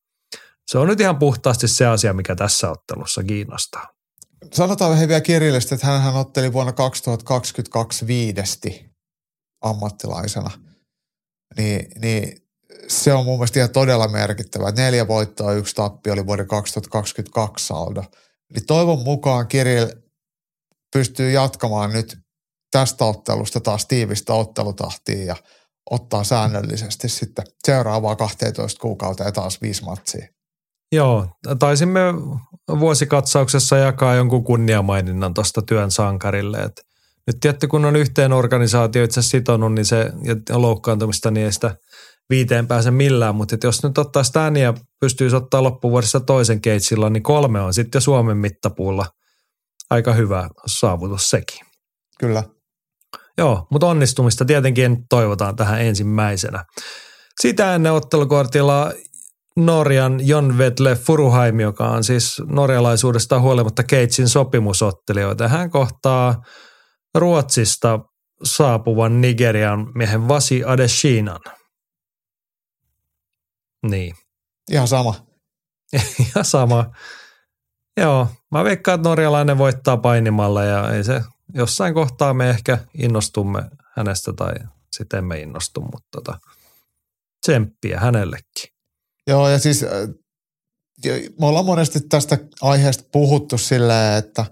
[0.68, 3.88] se on nyt ihan puhtaasti se asia, mikä tässä ottelussa kiinnostaa.
[4.52, 8.90] Sanotaan vähän vielä kirjallisesti, että hän otteli vuonna 2022 viidesti
[9.60, 10.50] ammattilaisena.
[11.56, 12.42] Niin, niin
[12.88, 14.70] se on mun mielestä ihan todella merkittävä.
[14.70, 18.04] Neljä voittoa, yksi tappi oli vuoden 2022 saldo.
[18.50, 19.86] Eli toivon mukaan Kirill
[20.92, 22.18] pystyy jatkamaan nyt
[22.70, 25.36] tästä ottelusta taas tiivistä ottelutahtia ja
[25.90, 30.37] ottaa säännöllisesti sitten seuraavaa 12 kuukautta ja taas viisi matsia.
[30.92, 31.26] Joo,
[31.58, 32.00] taisimme
[32.80, 36.58] vuosikatsauksessa jakaa jonkun kunniamaininnan tuosta työn sankarille.
[36.58, 36.80] Et
[37.26, 40.12] nyt tietty, kun on yhteen organisaatio itse sitonut, niin se
[40.48, 41.76] ja loukkaantumista, niin ei sitä
[42.30, 43.34] viiteen pääse millään.
[43.34, 47.96] Mutta jos nyt ottaa sitä ja pystyisi ottaa loppuvuodessa toisen keitsillä, niin kolme on sitten
[47.96, 49.06] jo Suomen mittapuulla
[49.90, 51.66] aika hyvä saavutus sekin.
[52.20, 52.44] Kyllä.
[53.38, 56.64] Joo, mutta onnistumista tietenkin toivotaan tähän ensimmäisenä.
[57.40, 58.92] Sitä ennen ottelukortilla
[59.58, 65.48] Norjan Jon Vedle Furuheim, joka on siis norjalaisuudesta huolimatta Keitsin sopimusottelijoita.
[65.48, 66.42] Hän kohtaa
[67.14, 68.00] Ruotsista
[68.44, 71.40] saapuvan Nigerian miehen Vasi Adeshinan.
[73.86, 74.14] Niin.
[74.70, 75.14] Ihan sama.
[76.28, 76.90] Ihan sama.
[77.96, 81.22] Joo, mä veikkaan, että norjalainen voittaa painimalla ja ei se,
[81.54, 83.62] jossain kohtaa me ehkä innostumme
[83.96, 84.54] hänestä tai
[84.92, 86.38] sitten emme innostu, mutta tota,
[87.46, 88.77] Tsemppiä hänellekin.
[89.28, 89.90] Joo, ja siis äh,
[91.40, 94.44] me ollaan monesti tästä aiheesta puhuttu silleen, että,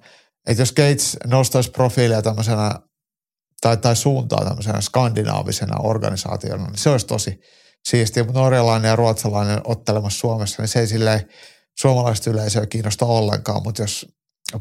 [0.46, 2.80] että jos Gates nostaisi profiilia tämmöisenä
[3.60, 7.40] tai, tai suuntaa tämmöisenä skandinaavisena organisaationa, niin se olisi tosi
[7.88, 8.24] siistiä.
[8.24, 11.28] Mutta norjalainen ja ruotsalainen ottelemassa Suomessa, niin se ei silleen
[11.80, 13.62] suomalaista yleisöä kiinnosta ollenkaan.
[13.62, 14.06] Mutta jos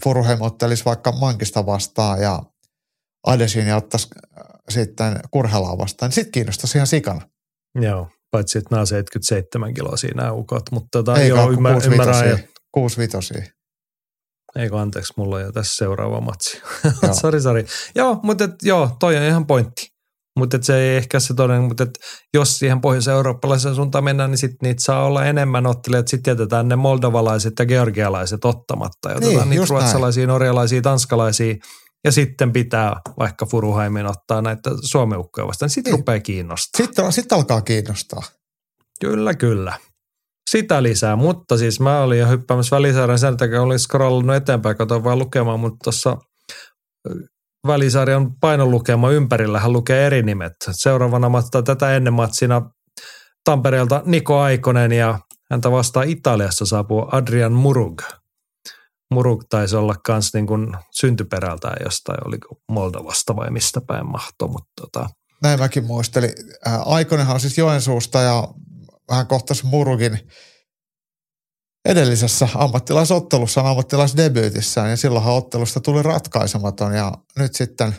[0.03, 2.43] Furuheim ottelisi vaikka Mankista vastaan ja
[3.27, 7.21] Adesin ja ottaisi äh, sitten Kurhelaa vastaan, niin sitten kiinnostaisi ihan sikana.
[7.81, 12.29] Joo, paitsi että nämä on 77 kiloa siinä ukot, mutta tota, Ei joo, ymmär, ymmärrän.
[12.29, 12.37] Ja,
[12.71, 13.43] Kuusi vitosia.
[14.55, 16.61] eikö anteeksi, mulla on jo tässä seuraava matsi.
[17.03, 17.13] Joo.
[17.21, 17.65] sori, sori.
[17.95, 19.87] Joo, mutta et, joo, toi on ihan pointti.
[20.39, 21.89] Mutta se ei ehkä se toden, mutta et
[22.33, 26.07] jos siihen pohjois-eurooppalaiseen suuntaan mennään, niin sitten niitä saa olla enemmän ottelijat.
[26.07, 29.09] Sitten jätetään ne moldovalaiset ja georgialaiset ottamatta.
[29.11, 29.81] Ja Niin, niitä just näin.
[29.81, 31.55] ruotsalaisia, norjalaisia, tanskalaisia.
[32.05, 35.69] Ja sitten pitää vaikka Furuhaimin ottaa näitä suomeukkoja vastaan.
[35.69, 35.99] Sitten Niin.
[35.99, 36.85] rupeaa kiinnostaa.
[36.85, 38.21] Sitten, sitten alkaa kiinnostaa.
[38.99, 39.77] Kyllä, kyllä.
[40.49, 45.03] Sitä lisää, mutta siis mä olin jo hyppäämässä välisarjan sen takia, olin scrollannut eteenpäin, katsoin
[45.03, 46.17] vaan lukemaan, mutta tuossa
[47.67, 50.53] välisarjan painolukema ympärillähän lukee eri nimet.
[50.71, 52.61] Seuraavana matta tätä ennen matsina
[53.43, 55.19] Tampereelta Niko Aikonen ja
[55.51, 58.01] häntä vastaan Italiassa saapuu Adrian Murug.
[59.15, 64.71] Murug taisi olla kans niin kuin syntyperältään jostain, oliko Moldovasta vai mistä päin mahto, mutta
[64.81, 65.09] tota,
[65.43, 66.33] Näin mäkin muistelin.
[66.65, 68.47] Ää, Aikonenhan on siis Joensuusta ja
[69.09, 70.19] vähän kohtasi Murugin
[71.85, 77.95] edellisessä ammattilaisottelussa ammattilaisdebyytissään ja silloinhan ottelusta tuli ratkaisematon ja nyt sitten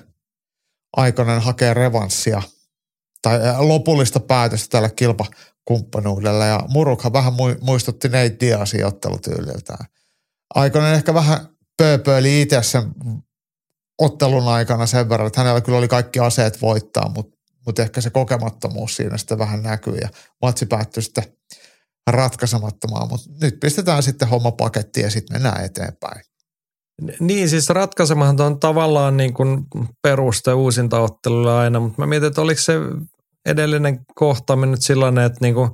[0.97, 2.43] Aikonen hakee revanssia
[3.23, 9.87] tai ää, lopullista päätöstä tällä kilpakumppanuudella ja Murughan vähän mui- muistutti Nate Diazin ottelutyyliltään.
[10.55, 12.93] Aikonen ehkä vähän pööpöili itse sen
[13.99, 17.37] ottelun aikana sen verran, että hänellä kyllä oli kaikki aseet voittaa, mutta,
[17.67, 20.09] mutta ehkä se kokemattomuus siinä sitten vähän näkyy ja
[20.43, 21.25] matsi päättyi sitten
[22.11, 26.21] ratkaisemattomaan, mutta nyt pistetään sitten homma pakettiin ja sitten mennään eteenpäin.
[27.21, 29.67] Niin, siis ratkaisemahan on tavallaan niin kuin
[30.03, 32.73] peruste uusintaottelulle aina, mutta mä mietin, että oliko se
[33.47, 35.71] edellinen kohtaaminen nyt sellainen, että niin kuin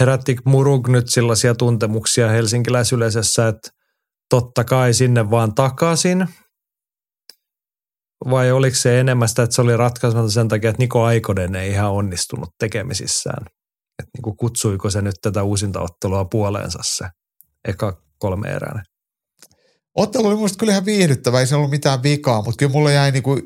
[0.00, 3.70] herätti Murug nyt sellaisia tuntemuksia helsinkiläisyleisössä, että
[4.30, 6.28] totta kai sinne vaan takaisin,
[8.30, 11.70] vai oliko se enemmän sitä, että se oli ratkaisematta sen takia, että Niko Aikonen ei
[11.70, 13.46] ihan onnistunut tekemisissään?
[13.98, 17.04] Että niin kuin kutsuiko se nyt tätä uusintaottelua puoleensa se
[17.68, 18.84] eka kolme eräinen?
[19.96, 23.12] Ottelu oli musta kyllä ihan viihdyttävä, ei se ollut mitään vikaa, mutta kyllä mulla jäi
[23.12, 23.38] niinku,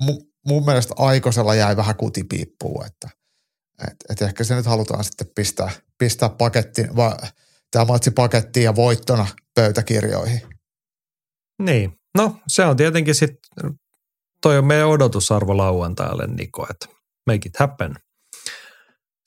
[0.00, 3.08] mu, mun mielestä Aikosella jäi vähän kutipiippuun, että
[3.88, 7.16] et, et ehkä se nyt halutaan sitten pistää, pistää pakettiin, va,
[7.70, 9.26] tämä matsi pakettiin ja voittona
[9.58, 10.40] pöytäkirjoihin.
[11.62, 13.38] Niin, no se on tietenkin sitten,
[14.42, 16.86] toi on meidän odotusarvo lauantaille Niko, että
[17.26, 17.94] make it happen.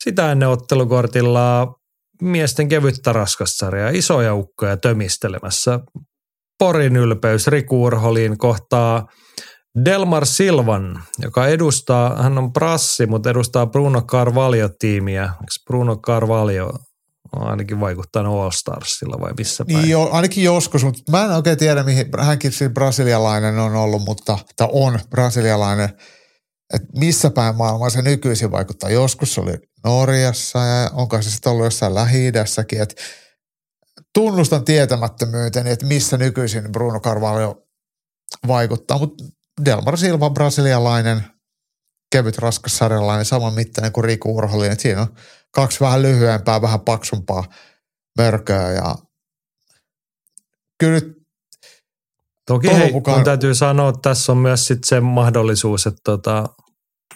[0.03, 1.75] Sitä ennen ottelukortilla
[2.21, 5.79] miesten kevyttä raskassarjaa, isoja ukkoja tömistelemässä.
[6.59, 9.07] Porin ylpeys Riku Urholin kohtaa
[9.85, 15.29] Delmar Silvan, joka edustaa, hän on prassi, mutta edustaa Bruno Carvalho-tiimiä.
[15.67, 16.79] Bruno Carvalho
[17.31, 19.77] ainakin vaikuttaa All Starsilla vai missä päin?
[19.77, 24.01] Niin jo, ainakin joskus, mutta mä en oikein tiedä, mihin hänkin siis brasilialainen on ollut,
[24.05, 25.89] mutta tai on brasilialainen,
[26.73, 28.89] että missä päin maailmaa se nykyisin vaikuttaa.
[28.89, 32.95] Joskus se oli Norjassa ja onko se sitten ollut jossain Lähi-idässäkin, että
[34.13, 37.63] tunnustan tietämättömyyteni, että missä nykyisin Bruno Carvalho
[38.47, 39.23] vaikuttaa, mutta
[39.65, 41.23] Delmar Silva brasilialainen,
[42.11, 45.15] kevyt raskas sarjalainen, saman mittainen kuin Riku Urholin, että siinä on
[45.51, 47.43] kaksi vähän lyhyempää, vähän paksumpaa
[48.17, 48.95] mörköä ja
[50.79, 51.21] kyllä nyt
[52.47, 56.49] Toki hei, mukaan- mun täytyy sanoa, että tässä on myös sit se mahdollisuus, että tota,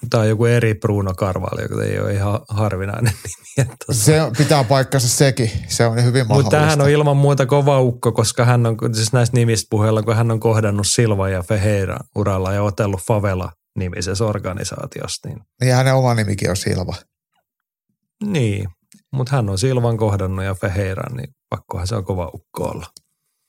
[0.10, 3.14] tämä on joku eri Bruno Carvalho, joka ei ole ihan harvinainen
[3.58, 3.70] nimi.
[3.70, 6.58] että tota- se pitää paikkansa sekin, se on hyvin mahdollista.
[6.58, 10.16] Mutta hän on ilman muuta kova ukko, koska hän on, siis näistä nimistä puheella, kun
[10.16, 15.30] hän on kohdannut Silva ja Feheira uralla ja otellut Favela nimisessä organisaatiossa.
[15.30, 15.40] Niin,
[15.70, 16.96] Ja hänen oma nimikin on Silva.
[18.34, 18.68] Niin.
[19.12, 22.88] mutta hän on Silvan kohdannut ja Feheiran, niin pakkohan se on kova ukko olla.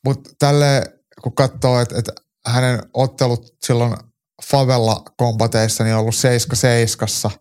[0.05, 0.83] Mutta tälle,
[1.23, 2.11] kun katsoo, että et
[2.47, 3.97] hänen ottelut silloin
[4.45, 7.33] favela-kombateissa, niin on ollut 7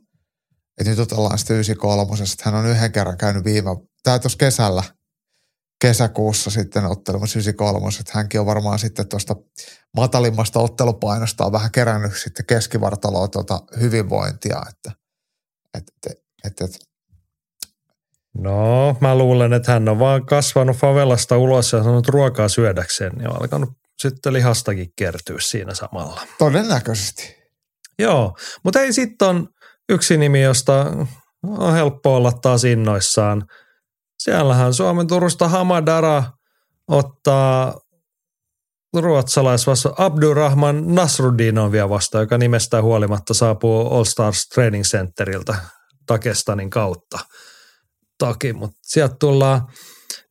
[0.79, 3.69] että nyt otellaan sitten 93, että hän on yhden kerran käynyt viime,
[4.03, 4.83] tämä tuossa kesällä,
[5.81, 9.35] kesäkuussa sitten ottelemassa 93, että hänkin on varmaan sitten tuosta
[9.95, 14.91] matalimmasta ottelupainosta on vähän kerännyt sitten keskivartaloa tuota hyvinvointia, että
[15.73, 16.75] et, et, et, et,
[18.37, 23.29] No, mä luulen, että hän on vaan kasvanut favelasta ulos ja sanonut ruokaa syödäkseen, niin
[23.29, 26.21] on alkanut sitten lihastakin kertyä siinä samalla.
[26.37, 27.35] todennäköisesti.
[27.99, 29.47] Joo, mutta ei sitten on
[29.89, 30.91] yksi nimi, josta
[31.43, 33.45] on helppo olla taas innoissaan.
[34.19, 36.23] Siellähän Suomen Turusta Hamadara
[36.87, 37.79] ottaa
[38.93, 45.55] ruotsalaisvasta Abdurrahman Nasruddinovia vastaan, joka nimestään huolimatta saapuu All Stars Training Centeriltä
[46.11, 47.19] Dagestanin kautta.
[48.19, 49.61] Taki, mutta sieltä tullaan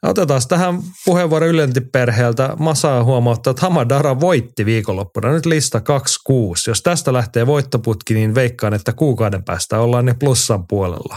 [0.05, 2.57] Otetaan tähän puheenvuoro ylentiperheeltä.
[2.59, 5.33] Masaa huomauttaa, että Hamadara voitti viikonloppuna.
[5.33, 6.71] Nyt lista 26.
[6.71, 11.17] Jos tästä lähtee voittoputki, niin veikkaan, että kuukauden päästä ollaan ne plussan puolella.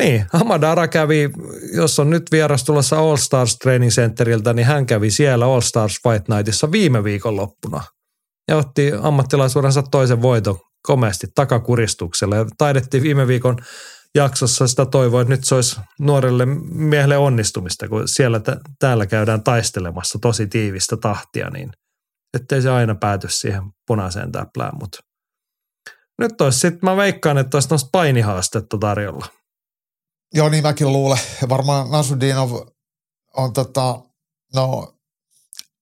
[0.00, 1.30] Niin, Hamadara kävi,
[1.74, 5.96] jos on nyt vieras tulossa All Stars Training Centeriltä, niin hän kävi siellä All Stars
[6.08, 7.82] Fight Nightissa viime viikonloppuna.
[8.48, 12.36] Ja otti ammattilaisuudensa toisen voiton komeasti takakuristuksella.
[12.36, 13.56] Ja taidettiin viime viikon
[14.16, 19.42] jaksossa sitä toivoa, että nyt se olisi nuorelle miehelle onnistumista, kun siellä t- täällä käydään
[19.42, 21.70] taistelemassa tosi tiivistä tahtia, niin
[22.34, 24.98] ettei se aina pääty siihen punaiseen täplään, mutta
[26.18, 29.26] nyt olisi sitten, mä veikkaan, että olisi noista painihaastetta tarjolla.
[30.34, 31.18] Joo, niin mäkin luulen.
[31.48, 32.52] Varmaan Nasudinov
[33.36, 34.02] on tota,
[34.54, 34.94] no,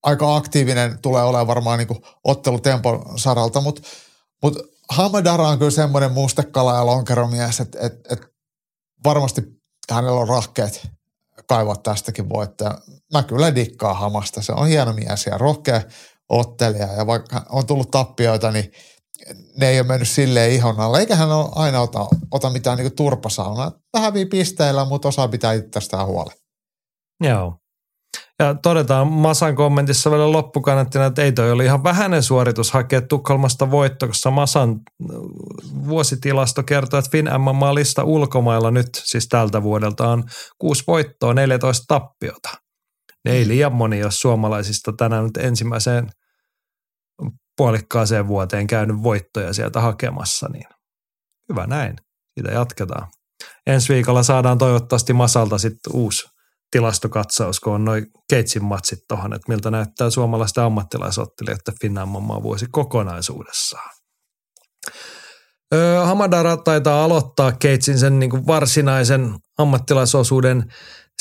[0.03, 1.89] aika aktiivinen, tulee olemaan varmaan niin
[2.25, 3.83] ottelutempon saralta, mutta
[4.43, 8.27] mut Hamadara on kyllä semmoinen mustekala ja lonkeromies, että et, et
[9.05, 9.43] varmasti
[9.91, 10.89] hänellä on rahkeet
[11.49, 12.79] kaivaa tästäkin voittaja.
[13.13, 14.43] Mä kyllä dikkaan Hamasta.
[14.43, 15.83] Se on hieno mies ja rohkea
[16.29, 18.73] ottelija ja vaikka on tullut tappioita, niin
[19.57, 20.99] ne ei ole mennyt silleen ihon alle.
[20.99, 23.73] Eikä hän ole aina ota, ota mitään niin turpasaunaa.
[23.93, 26.37] Vähän pisteillä, mutta osaa pitää itsestään huolen.
[27.21, 27.59] Joo.
[28.39, 33.71] Ja todetaan Masan kommentissa vielä loppukannattina, että ei toi oli ihan vähäinen suoritus hakea Tukholmasta
[33.71, 34.77] voitto, koska Masan äh,
[35.87, 40.25] vuositilasto kertoo, että Fin MMA-lista ulkomailla nyt, siis tältä vuodelta on
[40.59, 42.49] kuusi voittoa, 14 tappiota.
[43.25, 43.49] Ei mm.
[43.49, 46.11] liian moni, jos suomalaisista tänään nyt ensimmäiseen
[47.57, 50.67] puolikkaaseen vuoteen käynyt voittoja sieltä hakemassa, niin
[51.49, 51.97] hyvä näin.
[52.35, 53.09] Siitä jatketaan.
[53.67, 56.34] Ensi viikolla saadaan toivottavasti Masalta sitten uusi
[56.75, 63.91] tilastokatsaus, kun on noin Keitsin matsit tuohon, että miltä näyttää suomalaisten ammattilaisottelijoiden Finnammaa vuosi kokonaisuudessaan.
[66.05, 70.73] Hamadara taitaa aloittaa Keitsin sen niin kuin varsinaisen ammattilaisosuuden.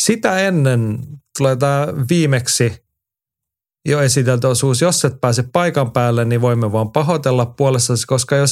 [0.02, 1.00] Sitä ennen
[1.38, 2.74] tulee tämä viimeksi
[3.86, 4.82] jo esitelty osuus.
[4.82, 8.50] Jos et pääse paikan päälle, niin voimme vaan pahoitella puolessa, koska jo 17.15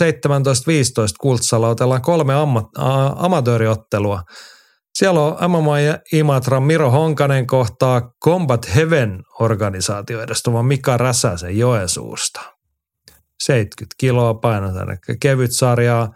[1.21, 2.69] Kultsalla otellaan kolme amma,
[3.15, 4.23] amatööriottelua–
[4.93, 12.41] siellä on MMA ja Imatra Miro Honkanen kohtaa Combat Heaven-organisaatio edustama Mika Räsäsen Joensuusta.
[13.43, 16.13] 70 kiloa painotan, kevyt sarjaa.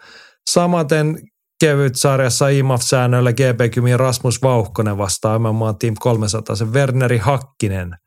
[0.50, 1.20] Samaten
[1.60, 7.98] kevyt sarjassa IMAF-säännöillä GP Kymin Rasmus Vauhkonen vastaa MMA Team 300 sen Werneri Hakkinen.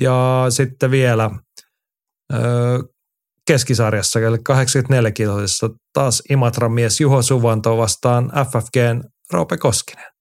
[0.00, 1.30] Ja sitten vielä
[2.32, 2.78] öö,
[3.46, 10.12] keskisarjassa, eli 84 kiloisessa taas Imatran mies Juho Suvanto vastaan FFGn Roope Koskinen.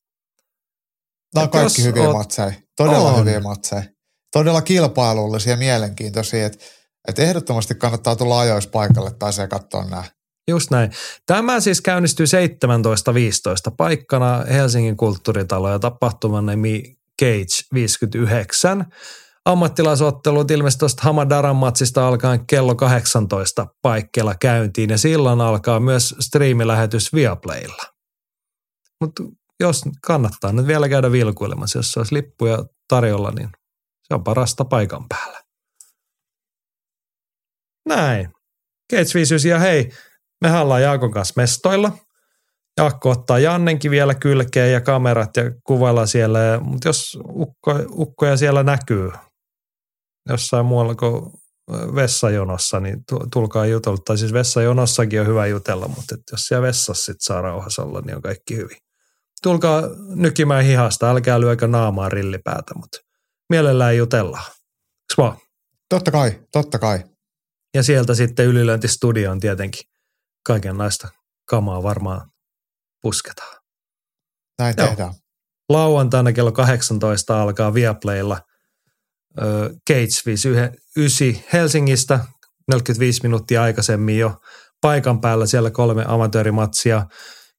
[1.35, 2.17] Nämä on kaikki hyviä oot...
[2.17, 2.51] matseja.
[2.77, 3.19] Todella on.
[3.19, 3.83] hyviä matseja.
[4.31, 6.65] Todella kilpailullisia ja mielenkiintoisia, että
[7.07, 10.03] että ehdottomasti kannattaa tulla ajoissa paikalle tai se katsoa nämä.
[10.47, 10.91] Just näin.
[11.25, 18.85] Tämä siis käynnistyy 17.15 paikkana Helsingin kulttuuritalo ja tapahtuman nimi Cage 59.
[19.45, 27.13] Ammattilaisottelut ilmeisesti tuosta Hamadaran matsista alkaen kello 18 paikkeilla käyntiin ja silloin alkaa myös striimilähetys
[27.13, 27.94] Viaplaylla.
[29.05, 29.23] Mutta
[29.59, 33.49] jos kannattaa nyt vielä käydä vilkuilemassa, jos olisi lippuja tarjolla, niin
[34.03, 35.41] se on parasta paikan päällä.
[37.89, 38.29] Näin.
[38.93, 39.89] Gates 59 ja hei,
[40.41, 41.91] me ollaan Jaakon kanssa mestoilla.
[42.77, 46.39] Jaakko ottaa Jannenkin vielä kylkeen ja kamerat ja kuvailla siellä.
[46.61, 49.11] Mutta jos ukko, ukkoja siellä näkyy
[50.29, 51.31] jossain muualla kuin
[51.95, 53.03] vessajonossa, niin
[53.33, 53.97] tulkaa jutella.
[54.05, 58.15] Tai siis vessajonossakin on hyvä jutella, mutta jos siellä vessassa sit saa rauhassa olla, niin
[58.15, 58.77] on kaikki hyvin
[59.45, 59.81] tulkaa
[60.15, 62.97] nykimään hihasta, älkää lyökö naamaa rillipäätä, mutta
[63.49, 64.51] mielellään jutellaan.
[65.03, 65.37] Eks vaan?
[65.89, 67.03] Totta kai, totta kai.
[67.73, 69.81] Ja sieltä sitten ylilöintistudioon tietenkin
[70.45, 71.07] kaikenlaista
[71.49, 72.31] kamaa varmaan
[73.01, 73.55] pusketaan.
[74.59, 74.87] Näin Joo.
[74.87, 75.13] tehdään.
[75.69, 78.41] Lauantaina kello 18 alkaa Viaplaylla
[79.89, 82.19] Cage 59 Helsingistä,
[82.71, 84.37] 45 minuuttia aikaisemmin jo
[84.81, 87.05] paikan päällä siellä kolme amatöörimatsia–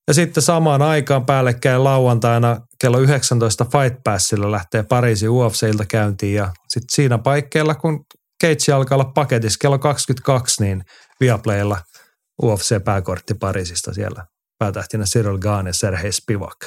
[0.09, 6.53] ja sitten samaan aikaan päällekkäin lauantaina kello 19 Fight Passilla lähtee Pariisin UFC-ilta käyntiin ja
[6.69, 8.05] sitten siinä paikkeilla, kun
[8.41, 10.85] Keitsi alkaa olla paketissa kello 22, niin
[11.21, 11.79] Viaplaylla
[12.43, 14.27] UFC-pääkortti Pariisista siellä
[14.59, 16.67] päätähtinä Cyril Gane Sergei Spivak.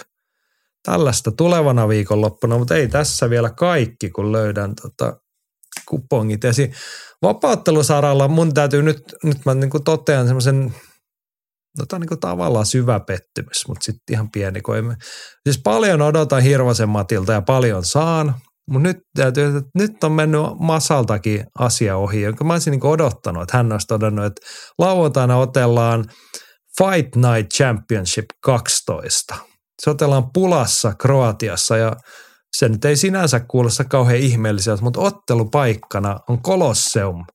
[0.84, 5.20] Tällaista tulevana viikonloppuna, mutta ei tässä vielä kaikki, kun löydän tota
[5.86, 6.44] kupongit.
[6.44, 6.52] Ja
[7.22, 10.76] vapauttelusaralla mun täytyy nyt, nyt mä niin totean semmoisen
[11.78, 14.62] No tämä on niin tavallaan syvä pettymys, mutta sitten ihan pieni.
[14.62, 14.96] Kun emme,
[15.44, 18.36] siis paljon odotan Hirvosen Matilta ja paljon saan,
[18.70, 23.44] mutta nyt, täytyy, että nyt on mennyt Masaltakin asia ohi, jonka mä olisin niin odottanut,
[23.44, 24.42] että hän olisi todennut, että
[24.78, 26.06] lauantaina otellaan
[26.78, 29.36] Fight Night Championship 12.
[29.82, 31.96] Se otellaan Pulassa Kroatiassa ja
[32.58, 37.26] se nyt ei sinänsä kuulosta kauhean ihmeelliseltä, mutta ottelupaikkana on Kolosseum.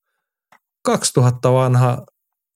[0.84, 2.02] 2000 vanha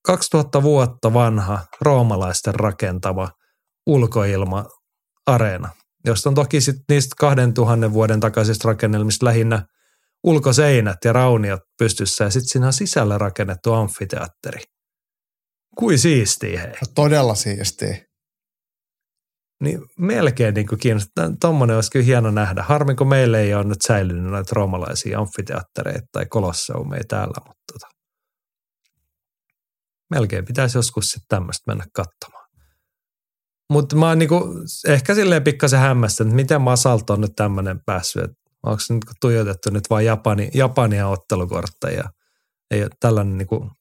[0.09, 3.29] 2000 vuotta vanha roomalaisten rakentama
[3.87, 5.69] ulkoilma-areena,
[6.05, 9.65] josta on toki sit niistä 2000 vuoden takaisista rakennelmista lähinnä
[10.23, 14.63] ulkoseinät ja rauniot pystyssä ja sitten siinä on sisällä rakennettu amfiteatteri.
[15.77, 16.71] Kui siistiä hei.
[16.71, 17.97] No, todella siistiä.
[19.63, 21.29] Niin melkein niin kiinnostaa.
[21.41, 22.63] Tuommoinen olisi kyllä hieno nähdä.
[22.63, 27.98] Harmi, kun meillä ei ole nyt säilynyt näitä roomalaisia amfiteattereita tai kolosseumeja täällä, mutta tota,
[30.09, 32.49] melkein pitäisi joskus sitten tämmöistä mennä katsomaan.
[33.73, 34.43] Mutta mä oon niinku
[34.87, 39.03] ehkä silleen pikkasen hämmästä, että miten Masalta on nyt tämmöinen päässyt, että onko se nyt
[39.21, 42.03] tuijotettu nyt vain Japani, Japania ottelukortteja.
[42.71, 43.71] Ei ole tällainen niinku,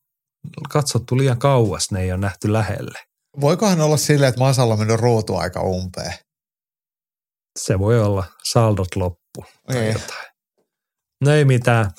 [0.69, 2.99] katsottu liian kauas, ne ei ole nähty lähelle.
[3.41, 6.15] Voikohan olla silleen, että Masalla on mennyt ruutuaika umpeen?
[7.59, 9.93] Se voi olla, saldot loppu tai Ei.
[9.93, 10.29] jotain.
[11.25, 11.91] No ei mitään.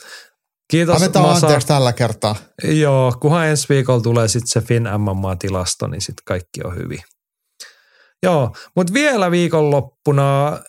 [0.71, 1.47] Kiitos Annetaan Masa.
[1.47, 2.35] anteeksi tällä kertaa.
[2.63, 6.99] Joo, kunhan ensi viikolla tulee sitten se Fin MMA-tilasto, niin sitten kaikki on hyvin.
[8.23, 10.59] Joo, mutta vielä viikonloppuna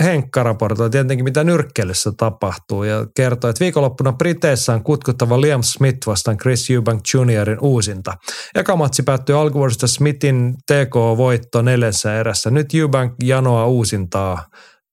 [0.00, 6.06] Henkka raportoi tietenkin, mitä nyrkkeilyssä tapahtuu ja kertoi, että viikonloppuna Briteissä on kutkuttava Liam Smith
[6.06, 8.14] vastaan Chris Eubank Juniorin uusinta.
[8.54, 12.50] Ekamatsi päättyi alkuvuodesta Smithin TK-voitto neljässä erässä.
[12.50, 14.46] Nyt Eubank janoa uusintaa.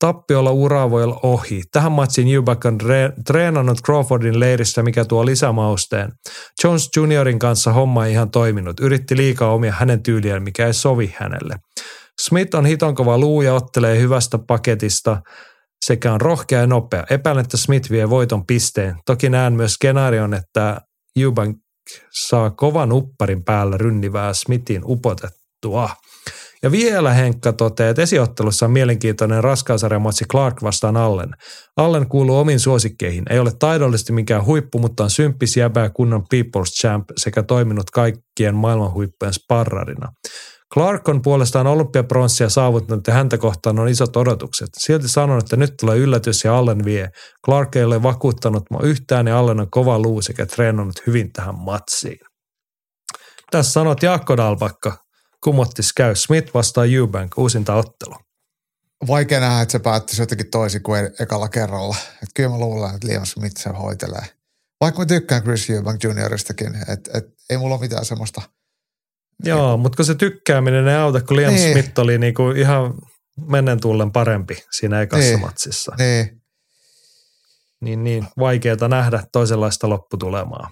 [0.04, 1.62] Tappiolla ura voi olla ohi.
[1.72, 6.12] Tähän matsiin Eubank on re- treenannut Crawfordin leirissä, mikä tuo lisämausteen.
[6.64, 8.80] Jones Juniorin kanssa homma ei ihan toiminut.
[8.80, 11.56] Yritti liikaa omia hänen tyyliään, mikä ei sovi hänelle.
[12.22, 15.22] Smith on hiton kova luu ja ottelee hyvästä paketista
[15.86, 17.04] sekä on rohkea ja nopea.
[17.10, 18.96] Epäilen, että Smith vie voiton pisteen.
[19.06, 20.82] Toki näen myös skenaarion, että
[21.20, 21.58] Eubank
[22.12, 25.90] saa kovan upparin päällä rynnivää Smithin upotettua.
[26.64, 31.30] Ja vielä Henkka toteaa, että esiottelussa on mielenkiintoinen raskaasarjamatsi Clark vastaan Allen.
[31.78, 33.24] Allen kuuluu omiin suosikkeihin.
[33.30, 38.56] Ei ole taidollisesti mikään huippu, mutta on symppis jäbää kunnon People's Champ sekä toiminut kaikkien
[38.56, 40.10] maailman huippujen sparrarina.
[40.74, 44.70] Clark on puolestaan olympiapronssia saavuttanut ja häntä kohtaan on isot odotukset.
[44.78, 47.10] Silti sanon, että nyt tulee yllätys ja Allen vie.
[47.46, 51.56] Clark ei ole vakuuttanut mua yhtään ja Allen on kova luu sekä treenannut hyvin tähän
[51.66, 52.20] matsiin.
[53.52, 55.03] Tässä sanot Jaakko Dalbakka,
[55.44, 58.16] kumottis käy Smith vastaan Eubank, uusinta ottelu.
[59.08, 61.96] Vaikea nähdä, että se päättyisi jotenkin toisin kuin e- ekalla kerralla.
[62.24, 64.26] Et kyllä mä luulen, että Liam Smith se hoitelee.
[64.82, 68.42] Vaikka mä tykkään Chris Eubank junioristakin, että et, ei mulla ole mitään semmoista.
[69.44, 71.72] Joo, mutta kun se tykkääminen ei auta, kun Liam Niin.
[71.72, 72.94] Smith oli niinku ihan
[73.48, 75.40] mennen tullen parempi siinä ekassa Niin.
[75.40, 75.96] matsissa.
[75.98, 76.42] Niin.
[77.82, 80.72] Niin, niin vaikeaa nähdä toisenlaista lopputulemaa.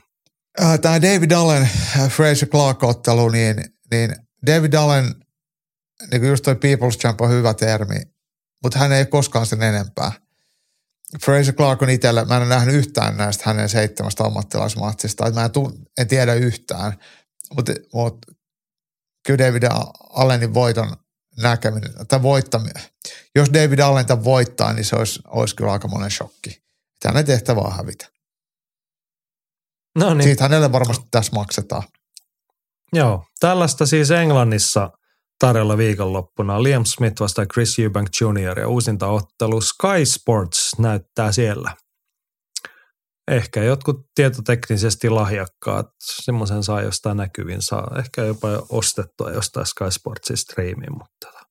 [0.61, 1.69] Äh, Tämä David Allen,
[1.99, 5.15] äh, Fraser Clark-ottelu, niin, niin David Allen,
[6.11, 8.01] niin kuin just toi People's Champ on hyvä termi,
[8.63, 10.11] mutta hän ei koskaan sen enempää.
[11.25, 15.45] Fraser Clark on itsellä, mä en ole nähnyt yhtään näistä hänen seitsemästä ammattilaismatsista, että mä
[15.45, 16.99] en, tunn, en tiedä yhtään,
[17.55, 18.25] mutta mut,
[19.25, 19.63] kyllä David
[20.09, 20.95] Allenin voiton
[21.37, 22.83] näkeminen, tai voittaminen.
[23.35, 26.63] Jos David Allen tämän voittaa, niin se olisi, olisi kyllä aika monen shokki.
[27.05, 28.07] Hänen tehtävä on hävitä.
[29.95, 31.83] No niin, Siitä hänelle varmasti tässä maksetaan.
[32.93, 33.23] Joo.
[33.39, 34.89] Tällaista siis Englannissa
[35.39, 36.63] tarjolla viikonloppuna.
[36.63, 38.59] Liam Smith vastaan Chris Eubank Jr.
[38.59, 41.75] ja uusinta ottelu Sky Sports näyttää siellä.
[43.31, 50.37] Ehkä jotkut tietoteknisesti lahjakkaat, semmoisen saa jostain näkyvin, saa ehkä jopa ostettua jostain Sky Sportsin
[50.37, 51.41] striimiin, mutta tota.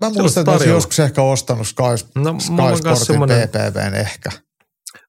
[0.00, 1.82] Mä muistan, että olisin joskus ehkä ostanut Sky,
[2.14, 4.30] No, Sky Sportin PPVn ehkä.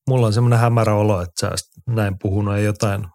[0.10, 1.52] mulla on semmoinen hämärä olo, että sä
[1.88, 3.08] näin puhunut jotain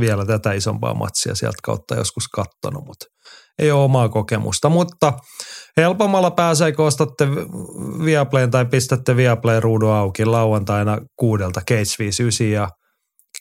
[0.00, 3.06] vielä tätä isompaa matsia sieltä kautta joskus kattonut, mutta
[3.58, 4.68] ei ole omaa kokemusta.
[4.68, 5.12] Mutta
[5.76, 7.28] helpommalla pääsee, kun ostatte
[8.04, 12.68] Viaplayn tai pistätte Viaplay ruudun auki lauantaina kuudelta Cage 59 ja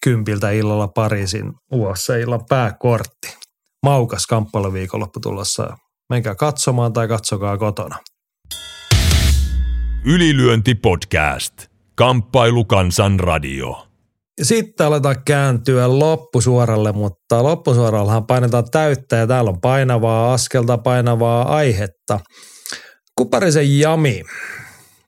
[0.03, 3.37] kympiltä illalla Pariisin UFC-illan pääkortti.
[3.83, 5.77] Maukas kamppailuviikonloppu tulossa.
[6.09, 7.97] Menkää katsomaan tai katsokaa kotona.
[10.05, 11.53] Ylilyönti podcast.
[11.95, 13.90] Kamppailu kansan radio.
[14.41, 21.55] Ja sitten aletaan kääntyä loppusuoralle, mutta loppusuorallahan painetaan täyttä ja täällä on painavaa askelta, painavaa
[21.55, 22.19] aihetta.
[23.17, 24.21] Kuparisen Jami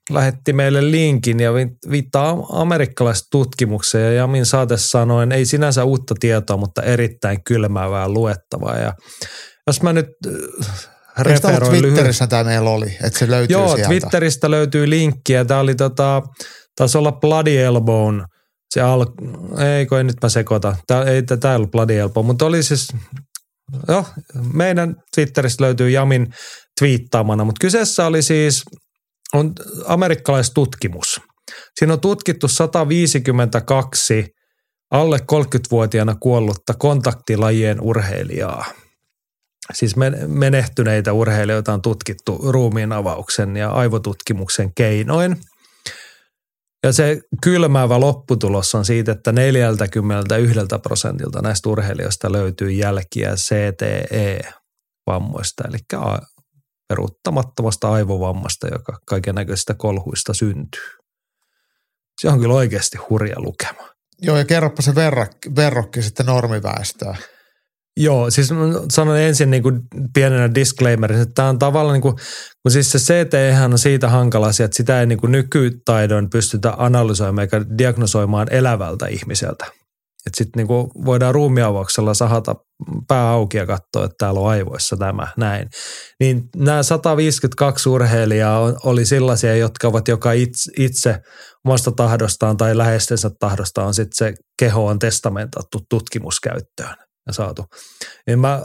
[0.10, 1.52] lähetti meille linkin ja
[1.92, 8.78] viittaa amerikkalaisesta tutkimukseen ja Jamin saate sanoen, ei sinänsä uutta tietoa, mutta erittäin kylmäävää luettavaa.
[8.78, 8.94] Ja
[9.68, 10.08] jos mä nyt
[11.20, 13.88] referoin Twitterissä tämä meillä oli, että se löytyy Joo, sieltä.
[13.88, 16.22] Twitteristä löytyy linkki ja tämä oli tota,
[16.78, 18.26] taisi olla Bloody Elbown,
[18.74, 19.06] se al,
[19.78, 22.88] ei kun nyt mä sekoitan, tämä ei, tämä ei ollut Bloody Elbow, mutta oli siis,
[23.88, 24.06] joo,
[24.54, 26.28] meidän Twitteristä löytyy Jamin
[26.80, 28.64] twiittaamana, mutta kyseessä oli siis
[29.34, 29.54] on
[29.86, 31.22] amerikkalaistutkimus.
[31.80, 34.28] Siinä on tutkittu 152
[34.92, 38.66] alle 30-vuotiaana kuollutta kontaktilajien urheilijaa.
[39.74, 39.96] Siis
[40.28, 45.38] menehtyneitä urheilijoita on tutkittu ruumiin avauksen ja aivotutkimuksen keinoin.
[46.84, 50.00] Ja se kylmäävä lopputulos on siitä, että 41
[50.84, 55.78] prosentilta näistä urheilijoista löytyy jälkiä CTE-vammoista, eli
[56.88, 60.90] peruuttamattomasta aivovammasta, joka kaiken näköisistä kolhuista syntyy.
[62.22, 63.90] Se on kyllä oikeasti hurja lukema.
[64.22, 67.18] Joo, ja kerropa se verrokki, verrokki sitten normiväestöä.
[67.98, 68.50] Joo, siis
[68.92, 69.82] sanon ensin niin kuin
[70.14, 72.16] pienenä disclaimerin, että tämä on tavallaan niin kuin,
[72.64, 73.34] kun siis se CT
[73.66, 79.08] on siitä hankala asia, että sitä ei niin kuin nykytaidon pystytä analysoimaan eikä diagnosoimaan elävältä
[79.08, 79.66] ihmiseltä.
[80.28, 82.56] Että sitten niinku voidaan ruumiavauksella sahata
[83.08, 85.68] pää auki ja katsoa, että täällä on aivoissa tämä, näin.
[86.20, 91.20] Niin nämä 152 urheilijaa oli sellaisia, jotka ovat joka itse, itse
[91.66, 97.66] omasta tahdostaan tai läheistensä tahdosta on sitten se keho on testamentattu tutkimuskäyttöön ja saatu.
[98.28, 98.62] Niin mä,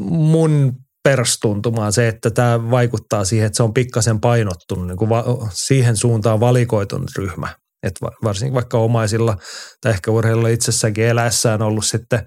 [0.00, 5.48] mun perstuntumaan se, että tämä vaikuttaa siihen, että se on pikkasen painottunut niin kuin va-
[5.52, 7.54] siihen suuntaan valikoitunut ryhmä–
[7.86, 9.36] että varsinkin vaikka omaisilla
[9.80, 12.26] tai ehkä urheilulla itsessäänkin eläessään ollut sitten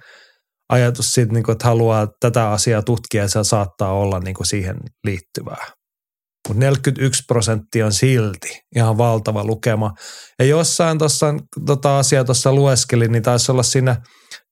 [0.70, 5.66] ajatus siitä, niin että haluaa tätä asiaa tutkia ja se saattaa olla niin siihen liittyvää.
[6.48, 9.92] Mutta 41 prosenttia on silti ihan valtava lukema.
[10.40, 11.34] Ja jossain tuossa
[11.66, 13.96] tota asiaa tuossa lueskelin, niin taisi olla siinä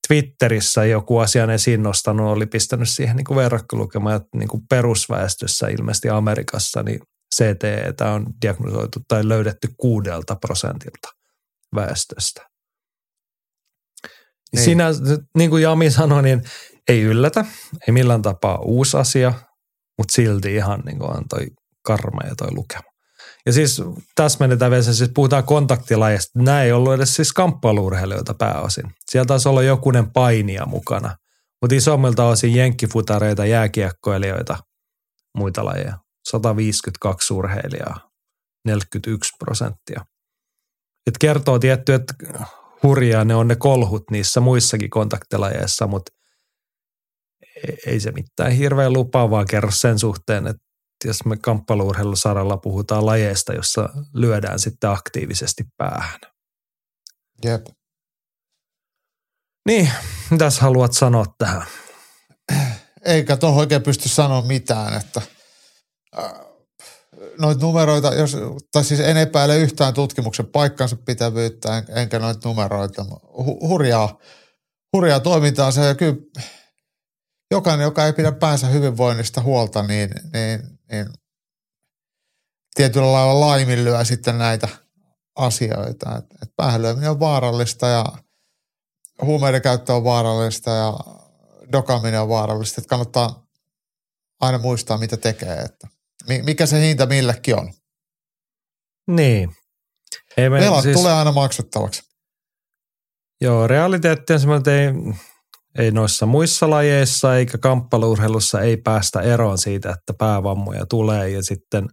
[0.07, 6.83] Twitterissä joku asian esiin nostanut, oli pistänyt siihen niin verrokkolukemaan, että niin perusväestössä ilmeisesti Amerikassa,
[6.83, 6.99] niin
[7.35, 11.09] CTE on diagnosoitu tai löydetty kuudelta prosentilta
[11.75, 12.47] väestöstä.
[14.53, 14.63] Niin.
[14.63, 14.85] Siinä,
[15.37, 16.43] niin kuin Jami sanoi, niin
[16.87, 17.45] ei yllätä,
[17.87, 19.33] ei millään tapaa uusi asia,
[19.97, 21.47] mutta silti ihan niin kuin on toi
[21.81, 22.86] karmea toi lukema.
[23.47, 23.81] Ja siis
[24.15, 26.39] täsmennetään vielä, siis puhutaan kontaktilajista.
[26.39, 28.85] Nämä ei ollut edes siis kamppailuurheilijoita pääosin.
[29.11, 31.15] Sieltä taisi olla jokunen painia mukana,
[31.61, 34.57] mutta isommilta osin jenkkifutareita, jääkiekkoilijoita,
[35.37, 35.97] muita lajeja.
[36.29, 38.09] 152 urheilijaa,
[38.65, 40.05] 41 prosenttia.
[41.07, 42.13] Et kertoo tietty, että
[42.83, 46.11] hurjaa ne on ne kolhut niissä muissakin kontaktilajeissa, mutta
[47.85, 50.66] ei se mitään hirveän lupaavaa kerro sen suhteen, että
[51.05, 56.19] jos me kamppailuurheilusaralla puhutaan lajeista, jossa lyödään sitten aktiivisesti päähän.
[57.45, 57.65] Jep.
[59.67, 59.91] Niin,
[60.29, 61.67] mitäs haluat sanoa tähän?
[63.05, 65.21] Eikä tuohon oikein pysty sanoa mitään, että–
[67.39, 68.37] noita numeroita, jos,
[68.71, 73.05] tai siis en epäile yhtään tutkimuksen paikkansa pitävyyttä, en, enkä noita numeroita.
[73.37, 74.17] Hu, hurjaa,
[74.93, 76.17] hurjaa toimintaa se, ja kyllä
[77.51, 81.07] jokainen, joka ei pidä päänsä hyvinvoinnista huolta, niin, niin, niin
[82.75, 84.67] tietyllä lailla laiminlyö sitten näitä
[85.35, 86.17] asioita.
[86.17, 88.05] Et, et päähänlyöminen on vaarallista ja
[89.21, 90.93] huumeiden käyttö on vaarallista ja
[91.71, 92.81] dokaminen on vaarallista.
[92.81, 93.47] Et kannattaa
[94.39, 95.57] aina muistaa, mitä tekee.
[95.57, 95.87] Että
[96.43, 97.73] mikä se hinta millekin on.
[99.07, 99.55] Niin.
[100.37, 102.03] Ei Velat siis, tulee aina maksettavaksi.
[103.41, 105.13] Joo, realiteetti on semmoinen, että ei,
[105.77, 111.87] ei noissa muissa lajeissa eikä kamppailurheilussa ei päästä eroon siitä, että päävammoja tulee ja sitten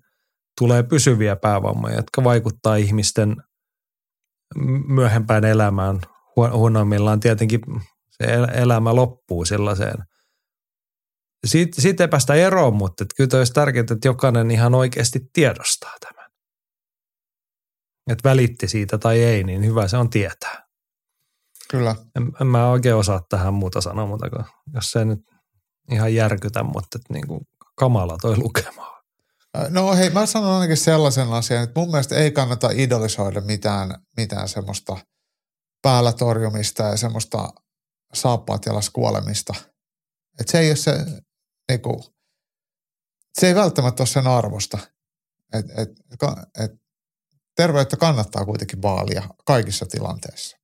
[0.61, 3.37] tulee pysyviä päävammoja, jotka vaikuttaa ihmisten
[4.89, 6.01] myöhempään elämään.
[6.37, 7.61] Huonoimmillaan tietenkin
[8.11, 10.05] se elämä loppuu sellaiseen–
[11.45, 16.31] siitä, siitä ei päästä eroon, mutta kyllä olisi tärkeää, että jokainen ihan oikeasti tiedostaa tämän.
[18.11, 20.64] Että välitti siitä tai ei, niin hyvä se on tietää.
[21.75, 21.97] Kyllä.
[22.17, 24.27] En, en mä oikein osaa tähän muuta sanoa, mutta
[24.75, 25.21] jos se nyt
[25.91, 27.41] ihan järkytä, mutta että niin kuin
[27.77, 29.03] kamala toi lukema.
[29.69, 34.49] No hei, mä sanon ainakin sellaisen asian, että mun mielestä ei kannata idolisoida mitään, mitään
[34.49, 34.97] semmoista
[35.83, 37.53] päällä torjumista ja semmoista
[38.15, 39.55] saappaat jalas kuolemista.
[40.41, 41.07] Että se ei ole se
[41.69, 42.05] niinku,
[43.41, 44.79] se ei välttämättä ole sen arvosta.
[45.53, 45.91] Et, et,
[46.61, 46.73] et,
[47.57, 50.64] terveyttä kannattaa kuitenkin vaalia kaikissa tilanteissa.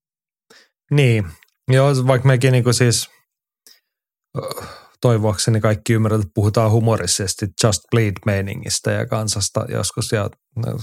[0.91, 1.27] Niin,
[1.69, 3.11] joo, vaikka mekin niinku siis
[5.01, 10.13] toivoakseni kaikki ymmärrät, että puhutaan humorisesti Just Bleed-meiningistä ja kansasta joskus.
[10.13, 10.79] Ja no,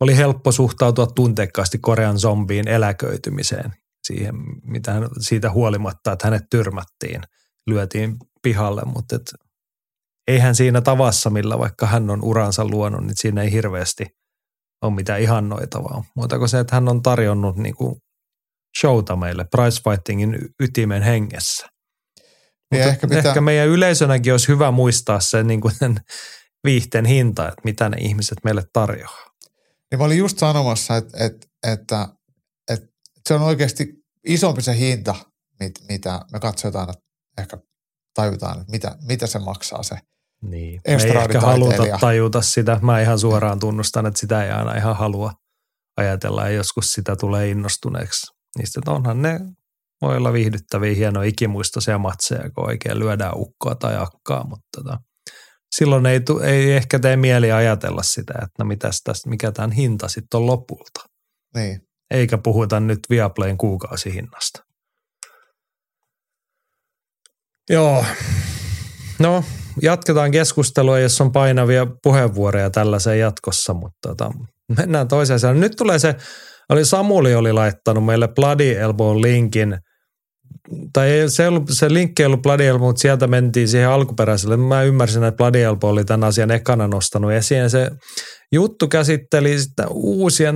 [0.00, 3.72] oli helppo suhtautua tunteikkaasti Korean zombiin eläköitymiseen.
[4.06, 7.22] Siihen, mitä hän, siitä huolimatta, että hänet tyrmättiin,
[7.66, 9.22] lyötiin pihalle, mutta et,
[10.28, 14.06] eihän siinä tavassa, millä vaikka hän on uransa luonut, niin siinä ei hirveästi
[14.82, 16.04] ole mitään ihannoitavaa.
[16.16, 17.96] Muuta kuin se, että hän on tarjonnut niin kuin
[18.80, 21.66] showta meille prizefightingin ytimen hengessä.
[22.72, 23.28] Niin ehkä, pitää...
[23.28, 25.96] ehkä meidän yleisönäkin olisi hyvä muistaa se niin kuin sen
[26.64, 29.30] viihteen hinta, että mitä ne ihmiset meille tarjoaa.
[29.90, 32.08] Niin mä olin just sanomassa, että, että, että,
[32.70, 32.86] että
[33.28, 33.94] se on oikeasti
[34.26, 35.14] isompi se hinta,
[35.60, 37.02] mit, mitä me katsotaan, että
[37.38, 37.58] ehkä
[38.14, 39.96] tajutaan, että mitä, mitä se maksaa se
[40.42, 40.80] niin.
[40.86, 42.78] Me ei ehkä haluta tajuta sitä.
[42.82, 45.32] Mä ihan suoraan tunnustan, että sitä ei aina ihan halua
[45.96, 48.35] ajatella ja joskus sitä tulee innostuneeksi.
[48.58, 49.40] Niistä onhan ne
[50.02, 54.98] voi olla viihdyttäviä, hienoja ikimuistoisia matseja, kun oikein lyödään ukkoa tai akkaa, mutta tota,
[55.74, 59.72] silloin ei, tu, ei ehkä tee mieli ajatella sitä, että no mitäs tästä, mikä tämän
[59.72, 61.00] hinta sitten on lopulta.
[61.54, 61.80] Niin.
[62.10, 64.64] Eikä puhuta nyt Viaplayn kuukausihinnasta.
[67.70, 68.04] Joo.
[69.18, 69.44] No,
[69.82, 74.30] jatketaan keskustelua, jos on painavia puheenvuoroja tällaiseen jatkossa, mutta tota,
[74.76, 75.60] mennään toiseen.
[75.60, 76.16] Nyt tulee se,
[76.68, 79.78] oli Samuli oli laittanut meille Bloody Elbow linkin–
[80.92, 84.56] tai ei, se, ollut, se linkki ei ollut Bloody Elbow, mutta sieltä mentiin siihen alkuperäiselle.
[84.56, 87.70] Mä ymmärsin, että Bloody Elbow oli tämän asian ekana nostanut esiin.
[87.70, 87.90] Se
[88.52, 90.52] juttu käsitteli sitä uusia,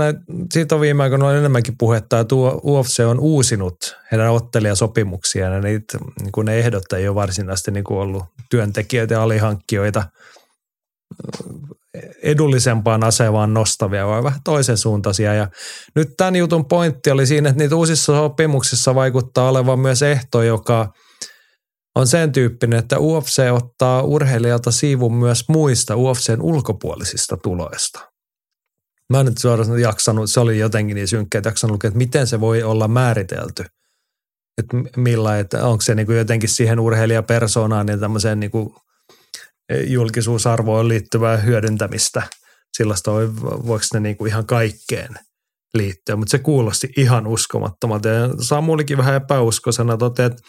[0.53, 6.33] siitä on viime aikoina enemmänkin puhetta, että UFC on uusinut heidän ottelijasopimuksia ja niitä, niin
[6.33, 10.03] kuin ne ehdot ei ole varsinaisesti niin ollut työntekijöitä ja alihankkijoita
[12.23, 15.35] edullisempaan asemaan nostavia, vai vähän toisen suuntaisia.
[15.35, 15.49] Ja
[15.95, 20.93] nyt tämän jutun pointti oli siinä, että niitä uusissa sopimuksissa vaikuttaa olevan myös ehto, joka
[21.95, 28.11] on sen tyyppinen, että UFC ottaa urheilijalta siivun myös muista UFCn ulkopuolisista tuloista.
[29.11, 32.41] Mä en nyt suoraan jaksanut, se oli jotenkin niin synkkä, että jaksanut että miten se
[32.41, 33.65] voi olla määritelty.
[34.59, 38.51] Että millä, että onko se niin jotenkin siihen urheilijapersoonaan ja tämmöiseen niin
[39.87, 42.23] julkisuusarvoon liittyvää hyödyntämistä.
[42.77, 43.11] Sellaista
[43.43, 45.15] voiko ne niin kuin ihan kaikkeen
[45.75, 48.09] liittyä, mutta se kuulosti ihan uskomattomalta.
[48.09, 50.43] Ja Samulikin vähän epäuskoisena toteaa, että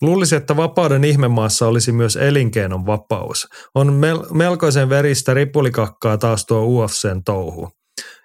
[0.00, 3.48] Luulisi, että vapauden ihmemaassa olisi myös elinkeinon vapaus.
[3.74, 7.70] On mel- melkoisen veristä ripulikakkaa taas tuo UFCn touhu.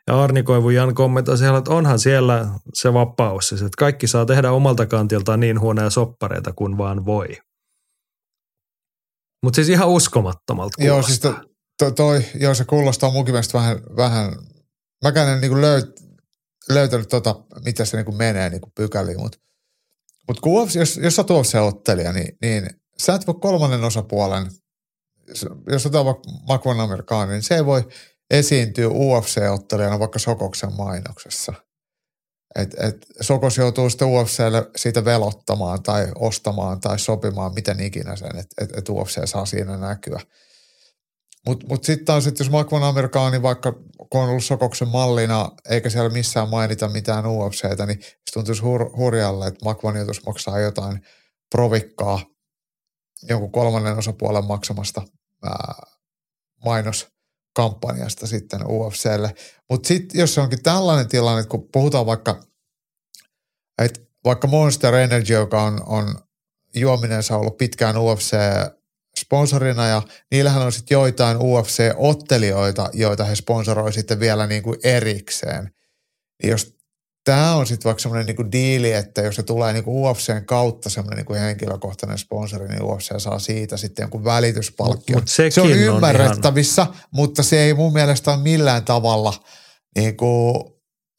[0.07, 4.25] Ja Arni Koivu Jan kommentoi siellä, että onhan siellä se vapaus, siis, että kaikki saa
[4.25, 7.27] tehdä omalta kantiltaan niin huonoja soppareita kuin vaan voi.
[9.43, 10.97] Mutta siis ihan uskomattomalta kuulostaa.
[10.97, 11.35] Joo, siis to,
[11.77, 14.35] to, toi, joo, se kuulostaa munkin mielestä vähän, vähän
[15.03, 15.85] mäkään en niinku löyt,
[16.69, 19.37] löytänyt tota, mitä se niinku menee niinku pykäliin, mutta
[20.27, 24.51] mut jos, jos sä tuossa se ottelija, niin, niin sä et voi kolmannen osapuolen,
[25.67, 27.83] jos otetaan vaikka Makvan Amerikaan, niin se ei voi
[28.29, 31.53] esiintyä UFC-ottelijana vaikka Sokoksen mainoksessa–
[32.55, 38.37] et, et Sokos joutuu sitten UFClle siitä velottamaan tai ostamaan tai sopimaan miten ikinä sen,
[38.37, 40.19] että et, et UFC saa siinä näkyä.
[41.47, 43.71] Mutta mut, mut sitten taas, että jos Makvan Amerikaani vaikka
[44.09, 48.97] kun on ollut Sokoksen mallina, eikä siellä missään mainita mitään UFCtä, niin se tuntuisi hur,
[48.97, 51.01] hurjalle, että Makvan joutuisi maksaa jotain
[51.49, 52.19] provikkaa
[53.29, 55.01] jonkun kolmannen osapuolen maksamasta
[55.43, 55.81] ää,
[56.65, 57.07] mainos
[57.53, 59.33] kampanjasta sitten UFClle.
[59.69, 62.43] Mutta sitten jos se onkin tällainen tilanne, kun puhutaan vaikka,
[63.81, 66.15] että vaikka Monster Energy, joka on, on
[66.75, 68.35] juominensa ollut pitkään UFC
[69.19, 75.71] sponsorina ja niillähän on sitten joitain UFC-ottelijoita, joita he sponsoroivat sitten vielä niin kuin erikseen.
[76.43, 76.80] Jos
[77.23, 81.17] tämä on sitten vaikka semmoinen niinku diili, että jos se tulee niinku UFCn kautta semmoinen
[81.17, 85.15] niinku henkilökohtainen sponsori, niin UFC saa siitä sitten jonkun välityspalkkio.
[85.15, 87.05] Mut, mut se on ymmärrettävissä, on ihan...
[87.11, 89.33] mutta se ei mun mielestä ole millään tavalla,
[89.95, 90.63] niinku,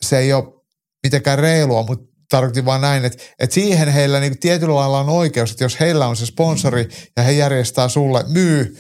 [0.02, 0.44] se ei ole
[1.02, 5.50] mitenkään reilua, mutta tarkoitin vaan näin, että, että siihen heillä niin tietyllä lailla on oikeus,
[5.50, 8.76] että jos heillä on se sponsori ja he järjestää sulle, myy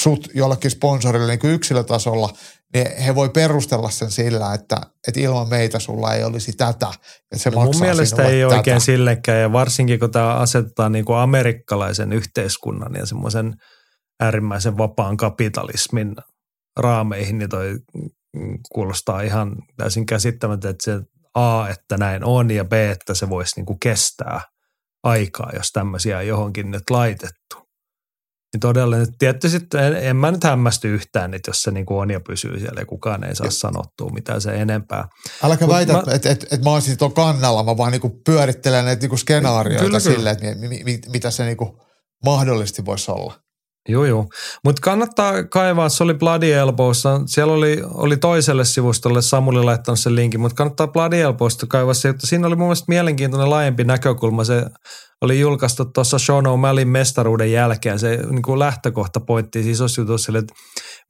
[0.00, 2.32] sut jollekin sponsorille niin yksilötasolla,
[2.74, 4.76] niin he voi perustella sen sillä, että,
[5.08, 6.88] että ilman meitä sulla ei olisi tätä.
[7.32, 8.56] Että se no mun mielestä ei tätä.
[8.56, 13.54] oikein sillekään, ja varsinkin kun tämä asetetaan niin kuin amerikkalaisen yhteiskunnan ja semmoisen
[14.20, 16.16] äärimmäisen vapaan kapitalismin
[16.76, 17.78] raameihin, niin toi
[18.72, 21.00] kuulostaa ihan täysin käsittämättä, että se
[21.34, 24.40] A, että näin on, ja B, että se voisi niin kuin kestää
[25.02, 27.65] aikaa, jos tämmöisiä on johonkin nyt laitettu.
[28.56, 31.98] Niin todella nyt tietysti en, en mä nyt hämmästy yhtään, että jos se niin kuin
[31.98, 35.08] on ja pysyy siellä ja kukaan ei saa sanottua mitään se enempää.
[35.42, 39.06] Äläkä väitä, että et, et, et mä olisin tuon kannalla, mä vaan niin pyörittelen näitä
[39.06, 41.70] niin skenaarioita kyllä, sille, että mi, mi, mi, mitä se niin kuin
[42.24, 43.34] mahdollisesti voisi olla.
[43.88, 44.26] Joo, joo.
[44.64, 47.20] Mutta kannattaa kaivaa, se oli Bloody Elbowssa.
[47.26, 52.08] Siellä oli, oli toiselle sivustolle, Samuli laittanut sen linkin, mutta kannattaa Bloody Elbowsta kaivaa se,
[52.08, 54.44] että siinä oli mun mielestä mielenkiintoinen laajempi näkökulma.
[54.44, 54.64] Se
[55.20, 57.98] oli julkaistu tuossa Sean O'Mallin mestaruuden jälkeen.
[57.98, 60.00] Se niin kuin lähtökohta pointti siis olisi
[60.38, 60.54] että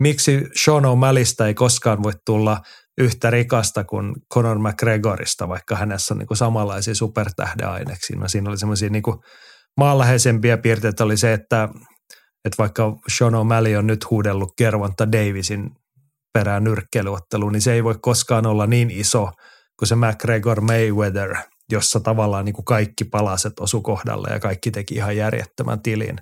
[0.00, 2.58] miksi Sean O'Mallista ei koskaan voi tulla
[2.98, 8.28] yhtä rikasta kuin Conor McGregorista, vaikka hänessä on niin kuin samanlaisia supertähdeaineksia.
[8.28, 9.02] Siinä oli semmoisia niin
[9.76, 11.68] maanläheisempiä piirteitä oli se, että,
[12.46, 15.70] että vaikka Sean O'Malley on nyt huudellut Gervonta Davisin
[16.32, 19.30] perään nyrkkeilyotteluun, niin se ei voi koskaan olla niin iso
[19.78, 21.36] kuin se McGregor Mayweather,
[21.72, 26.18] jossa tavallaan niin kuin kaikki palaset osu kohdalle ja kaikki teki ihan järjettömän tilin.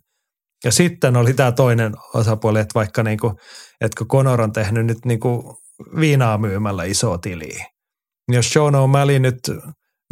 [0.64, 3.34] Ja sitten oli tämä toinen osapuoli, että vaikka niin kuin,
[3.80, 5.42] että kun Conor on tehnyt nyt niin kuin
[6.00, 7.66] viinaa myymällä iso tiliä,
[8.28, 9.40] niin jos Sean O'Malley nyt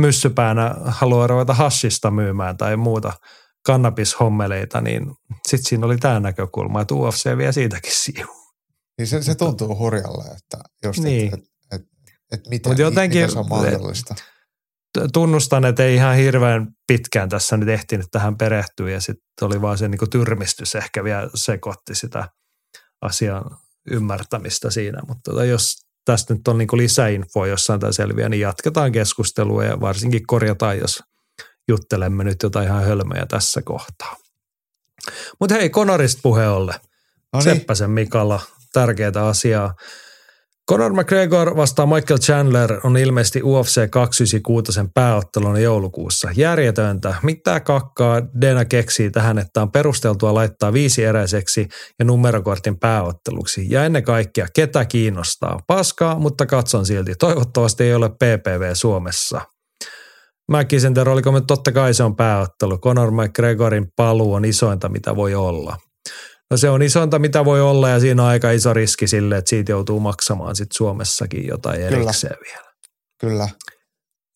[0.01, 3.13] myssypäänä haluaa ruveta hashista myymään tai muuta
[3.67, 5.07] kannabishommeleita, niin
[5.49, 8.43] sitten siinä oli tämä näkökulma, että UFC vie siitäkin sivu.
[8.99, 11.35] Niin se, se tuntuu hurjalle, että just, niin.
[11.35, 11.41] et,
[11.73, 11.83] et, et,
[12.33, 14.15] et miten, Mut jotenkin, miten se on mahdollista.
[15.13, 19.79] Tunnustan, että ei ihan hirveän pitkään tässä nyt ehtinyt tähän perehtyä ja sitten oli vaan
[19.79, 22.29] se niin tyrmistys ehkä vielä sekoitti sitä
[23.01, 23.45] asian
[23.91, 28.93] ymmärtämistä siinä, mutta tota, jos tästä nyt on niin lisäinfoa jossain tai selviä, niin jatketaan
[28.93, 31.03] keskustelua ja varsinkin korjataan, jos
[31.69, 34.17] juttelemme nyt jotain ihan hölmöjä tässä kohtaa.
[35.41, 36.75] Mutta hei, Konorista puheolle.
[37.33, 37.43] No niin.
[37.43, 38.41] Seppäsen Mikalla,
[38.73, 39.75] tärkeää asiaa.
[40.71, 46.29] Conor McGregor vastaa Michael Chandler on ilmeisesti UFC 296 pääottelun joulukuussa.
[46.37, 47.15] Järjetöntä.
[47.23, 51.69] Mitä kakkaa Dena keksii tähän, että on perusteltua laittaa viisi eräiseksi
[51.99, 53.67] ja numerokortin pääotteluksi.
[53.71, 55.61] Ja ennen kaikkea, ketä kiinnostaa?
[55.67, 57.15] Paskaa, mutta katson silti.
[57.15, 59.41] Toivottavasti ei ole PPV Suomessa.
[60.53, 62.79] McKisenter, oliko me totta kai se on pääottelu.
[62.79, 65.77] Conor McGregorin paluu on isointa, mitä voi olla.
[66.51, 69.49] No se on isointa, mitä voi olla ja siinä on aika iso riski sille, että
[69.49, 72.53] siitä joutuu maksamaan sitten Suomessakin jotain erikseen Kyllä.
[72.53, 72.73] vielä.
[73.21, 73.49] Kyllä.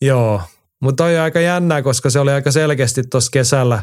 [0.03, 0.43] Joo,
[0.83, 3.83] mutta on aika jännää, koska se oli aika selkeästi tuossa kesällä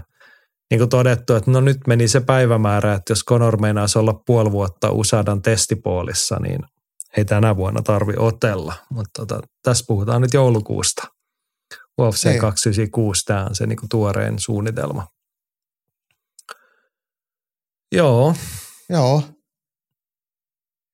[0.72, 4.52] niin kuin todettu, että no nyt meni se päivämäärä, että jos Conor meinaisi olla puoli
[4.52, 6.60] vuotta USADan testipoolissa, niin
[7.18, 8.74] ei tänä vuonna tarvi otella.
[8.90, 11.04] Mutta tota, tässä puhutaan nyt joulukuusta.
[12.02, 12.40] UFC ei.
[12.40, 15.08] 296, tämä on se niin kuin tuorein suunnitelma.
[17.92, 18.36] Joo.
[18.90, 19.24] Joo.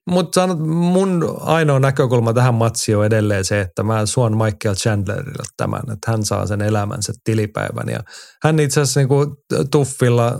[0.09, 5.79] Mutta mun ainoa näkökulma tähän matsiin on edelleen se, että mä suon Michael Chandlerille tämän,
[5.79, 7.89] että hän saa sen elämänsä tilipäivän.
[7.89, 7.99] Ja
[8.43, 9.35] hän itse asiassa niinku
[9.71, 10.39] tuffilla,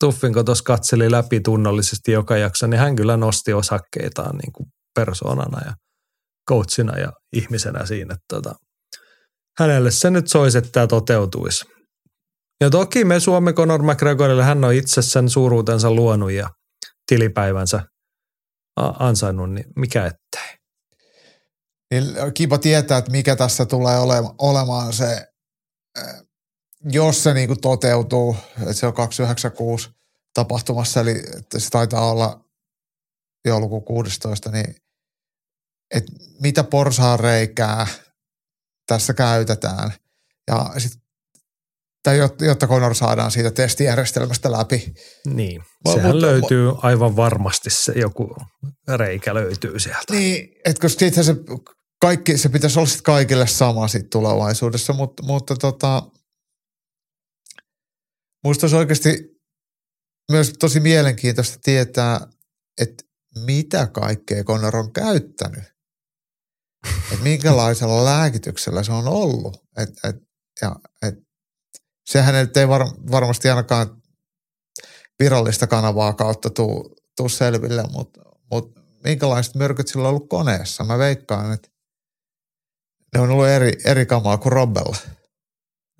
[0.00, 4.64] tuffin kun tuossa katseli läpi tunnollisesti joka jakso, niin hän kyllä nosti osakkeitaan niinku
[4.94, 5.74] persoonana ja
[6.50, 8.14] coachina ja ihmisenä siinä.
[8.14, 8.54] Että tota,
[9.58, 11.64] hänelle se nyt soisi, että tämä toteutuisi.
[12.60, 16.50] Ja toki me Suomi Conor McGregorille, hän on itse sen suuruutensa luonut ja
[17.06, 17.82] tilipäivänsä
[18.76, 20.58] ansainnut, niin mikä ettei.
[21.90, 23.98] Niin kiva tietää, että mikä tässä tulee
[24.38, 25.26] olemaan se,
[25.98, 26.22] eh,
[26.84, 29.90] jos se niin kuin toteutuu, että se on 296
[30.34, 31.22] tapahtumassa, eli
[31.58, 32.40] se taitaa olla
[33.44, 34.74] joulukuun 16, niin
[35.94, 36.64] että mitä
[37.20, 37.86] reikää
[38.86, 39.92] tässä käytetään.
[40.48, 41.04] Ja sitten
[42.04, 44.94] tai jotta Conor saadaan siitä testijärjestelmästä läpi.
[45.26, 48.36] Niin, sehän mutta, löytyy aivan varmasti se joku
[48.88, 50.14] reikä löytyy sieltä.
[50.14, 51.34] Niin, että koska sitten se
[52.00, 56.02] kaikki, se pitäisi olla sitten kaikille sama sitten tulevaisuudessa, mutta, mutta tota,
[58.44, 59.34] musta olisi oikeasti
[60.30, 62.20] myös tosi mielenkiintoista tietää,
[62.80, 63.04] että
[63.44, 65.73] mitä kaikkea Conor on käyttänyt.
[67.12, 69.56] Että minkälaisella lääkityksellä se on ollut.
[69.76, 70.16] Et, et,
[70.62, 71.14] ja, et,
[72.06, 74.02] sehän ei var, varmasti ainakaan
[75.18, 78.72] virallista kanavaa kautta tuu, selville, mutta mut
[79.04, 80.84] minkälaiset myrkyt sillä on ollut koneessa?
[80.84, 81.68] Mä veikkaan, että
[83.14, 84.96] ne on ollut eri, eri kamaa kuin Robbella.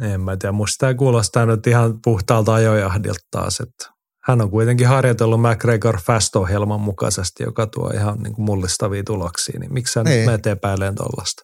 [0.03, 3.94] En mä tiedä, musta tämä kuulostaa nyt ihan puhtaalta ajojahdilta taas, että
[4.25, 9.73] hän on kuitenkin harjoitellut McGregor Fast-ohjelman mukaisesti, joka tuo ihan niin kuin mullistavia tuloksia, niin
[9.73, 10.27] miksi hän niin.
[10.27, 11.43] menet epäileen tollasta?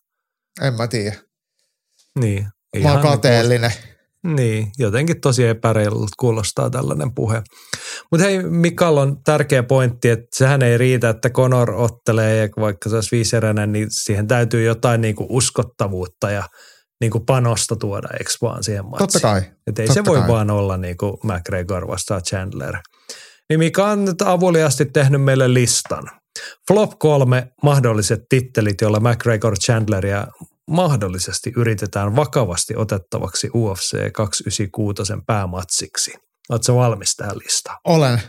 [0.62, 1.16] En mä tiedä.
[2.18, 2.46] Niin.
[2.82, 3.70] Mä oon kateellinen.
[3.70, 7.42] Niin niin, jotenkin tosi epäreilulta kuulostaa tällainen puhe.
[8.10, 12.88] Mutta hei, Mikal on tärkeä pointti, että sehän ei riitä, että Conor ottelee ja vaikka
[12.88, 16.44] se olisi viiseräinen, niin siihen täytyy jotain niinku uskottavuutta ja
[17.00, 18.98] niinku panosta tuoda, eikö vaan siihen matsiin?
[18.98, 19.42] Totta kai.
[19.66, 20.28] Että ei Totta se voi kai.
[20.28, 22.76] vaan olla niinku McGregor vastaan Chandler.
[23.48, 26.02] Niin Mika on nyt avuliasti tehnyt meille listan.
[26.68, 30.26] Flop kolme mahdolliset tittelit, joilla McGregor Chandleria
[30.70, 36.12] mahdollisesti yritetään vakavasti otettavaksi UFC 296 päämatsiksi.
[36.48, 37.76] Oletko valmis tähän listaan?
[37.84, 38.22] Olen.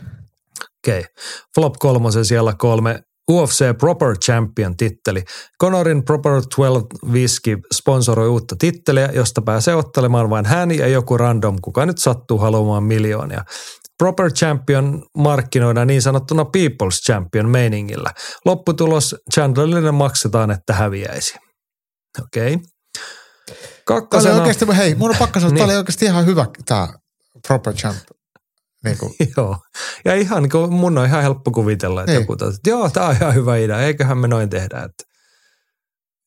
[0.78, 1.00] Okei.
[1.00, 1.12] Okay.
[1.54, 3.02] Flop kolmosen siellä kolme.
[3.30, 5.24] UFC Proper Champion titteli.
[5.60, 11.56] Conorin Proper 12 Whisky sponsoroi uutta titteliä, josta pääsee ottelemaan vain hän ja joku random,
[11.62, 13.44] kuka nyt sattuu haluamaan miljoonia.
[13.98, 18.10] Proper Champion markkinoidaan niin sanottuna People's Champion meiningillä.
[18.44, 21.34] Lopputulos Chandlerille maksetaan, että häviäisi.
[22.22, 22.54] Okei.
[22.54, 22.66] Okay.
[23.84, 24.34] Kakkosena...
[24.34, 25.58] Tämä oli oikeasti, hei, mun on pakko sanoa, niin.
[25.58, 26.88] tämä oli oikeasti ihan hyvä tämä
[27.48, 27.98] Proper Champ.
[28.84, 29.12] Niin kuin.
[29.36, 29.56] Joo.
[30.04, 32.20] Ja ihan niin kuin mun on ihan helppo kuvitella, että niin.
[32.20, 34.78] joku että joo, tämä on ihan hyvä idea, eiköhän me noin tehdä.
[34.78, 35.12] Että.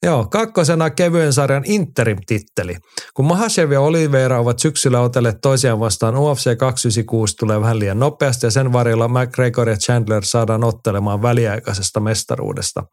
[0.03, 2.75] Joo, kakkosena kevyen sarjan interim-titteli.
[3.13, 8.45] Kun Mahashev ja Oliveira ovat syksyllä otelleet toisiaan vastaan, UFC 296 tulee vähän liian nopeasti
[8.45, 12.83] ja sen varjolla McGregor ja Chandler saadaan ottelemaan väliaikaisesta mestaruudesta.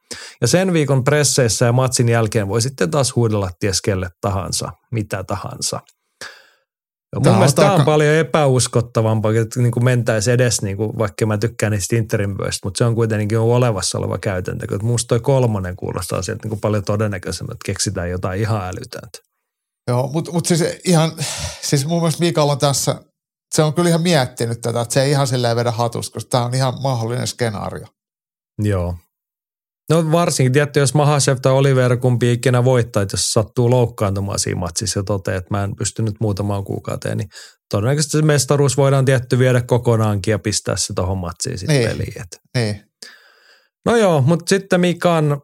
[0.41, 5.25] Ja sen viikon presseissä ja matsin jälkeen voi sitten taas huudella ties kelle tahansa, mitä
[5.25, 5.81] tahansa.
[7.17, 11.39] Mun mielestä tämä on paljon epäuskottavampaa, että niin kuin mentäisi edes, niin kuin, vaikka mä
[11.39, 14.65] tykkään niistä interimvyöistä, mutta se on kuitenkin olevassa oleva käytäntö.
[14.65, 19.19] Että musta toi kolmonen kuulostaa sieltä niin kuin paljon todennäköisemmät, että keksitään jotain ihan älytöntä.
[19.89, 21.13] Joo, mutta mut siis ihan,
[21.63, 23.01] siis mun mielestä Mikael on tässä,
[23.55, 26.45] se on kyllä ihan miettinyt tätä, että se ei ihan silleen vedä hatusta, koska tämä
[26.45, 27.87] on ihan mahdollinen skenaario.
[28.59, 28.95] Joo,
[29.91, 34.61] No varsinkin, tietty, jos Mahashev tai Oliver kumpi ikinä voittaa, että jos sattuu loukkaantumaan siinä
[34.61, 37.29] matsissa ja toteaa, että mä en pystynyt muutamaan kuukauteen, niin
[37.71, 41.89] todennäköisesti se mestaruus voidaan tietty viedä kokonaankin ja pistää se tuohon matsiin sitten niin.
[41.91, 42.25] peliin.
[42.55, 42.85] Niin.
[43.87, 45.41] No joo, mutta sitten mikä on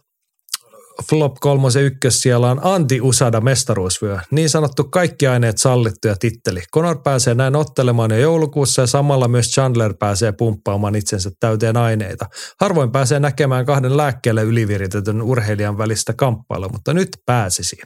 [1.10, 6.62] Flop kolmosen ykkös siellä on Anti Usada mestaruusvyö, niin sanottu kaikki aineet sallittu ja titteli.
[6.74, 12.26] Conor pääsee näin ottelemaan jo joulukuussa ja samalla myös Chandler pääsee pumppaamaan itsensä täyteen aineita.
[12.60, 17.76] Harvoin pääsee näkemään kahden lääkkeelle yliviritetyn urheilijan välistä kamppailua, mutta nyt pääsisi.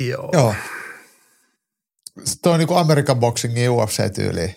[0.00, 0.30] Joo.
[0.32, 0.54] Joo.
[2.42, 4.54] Tuo on niin kuin American Boxingin UFC-tyyli.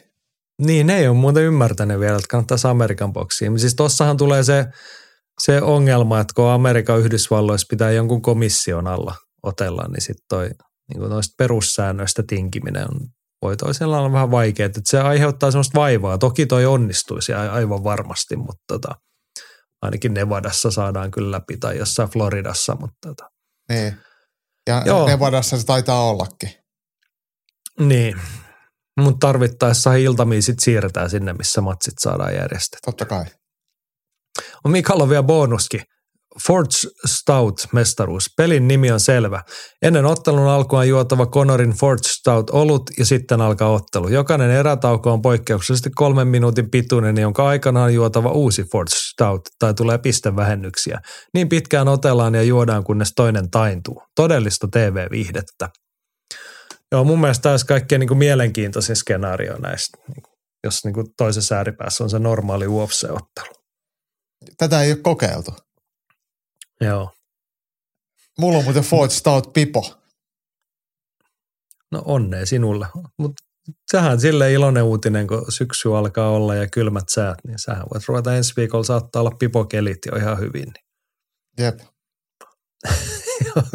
[0.61, 3.59] Niin, ne ei ole muuten ymmärtänyt vielä, että kannattaisi American Boxiin.
[3.59, 4.65] Siis tossahan tulee se
[5.39, 10.49] se ongelma, että kun Amerikan Yhdysvalloissa pitää jonkun komission alla otella, niin sitten toi
[10.93, 12.99] niin noista perussäännöistä tinkiminen on,
[13.41, 16.17] voi toisella olla vähän vaikeaa, että se aiheuttaa semmoista vaivaa.
[16.17, 18.95] Toki toi onnistuisi aivan varmasti, mutta tota,
[19.81, 23.29] ainakin Nevadassa saadaan kyllä läpi tai jossain Floridassa, mutta tota.
[23.69, 23.97] Niin.
[24.67, 25.07] Ja Joo.
[25.07, 26.49] Nevadassa se taitaa ollakin.
[27.79, 28.21] Niin.
[28.99, 32.79] Mutta tarvittaessa iltamiin sit siirretään sinne, missä matsit saadaan järjestettyä.
[32.85, 33.25] Totta kai.
[34.65, 35.81] On Mikael on vielä bonuskin.
[36.47, 38.25] Forge Stout mestaruus.
[38.37, 39.43] Pelin nimi on selvä.
[39.81, 44.07] Ennen ottelun alkua juotava Conorin Forge Stout olut ja sitten alkaa ottelu.
[44.07, 49.73] Jokainen erätauko on poikkeuksellisesti kolmen minuutin pituinen, jonka aikana on juotava uusi Forge Stout tai
[49.73, 50.99] tulee pistevähennyksiä.
[51.33, 54.03] Niin pitkään otellaan ja juodaan, kunnes toinen taintuu.
[54.15, 55.69] Todellista TV-viihdettä.
[56.91, 60.33] Joo, mun mielestä tämä olisi kaikkein niin kuin mielenkiintoisin skenaario näistä, niin kuin,
[60.63, 63.60] jos niin kuin toisessa ääripäässä on se normaali UFC-ottelu.
[64.57, 65.51] Tätä ei ole kokeiltu.
[66.81, 67.11] Joo.
[68.39, 70.01] Mulla on muuten Ford Stout Pipo.
[71.91, 72.87] No onnea sinulle.
[73.17, 73.43] Mutta
[73.91, 78.35] sehän sille iloinen uutinen, kun syksy alkaa olla ja kylmät säät, niin sähän voit ruveta
[78.35, 80.73] ensi viikolla saattaa olla pipokelit jo ihan hyvin.
[80.73, 80.85] Niin.
[81.57, 81.79] Jep.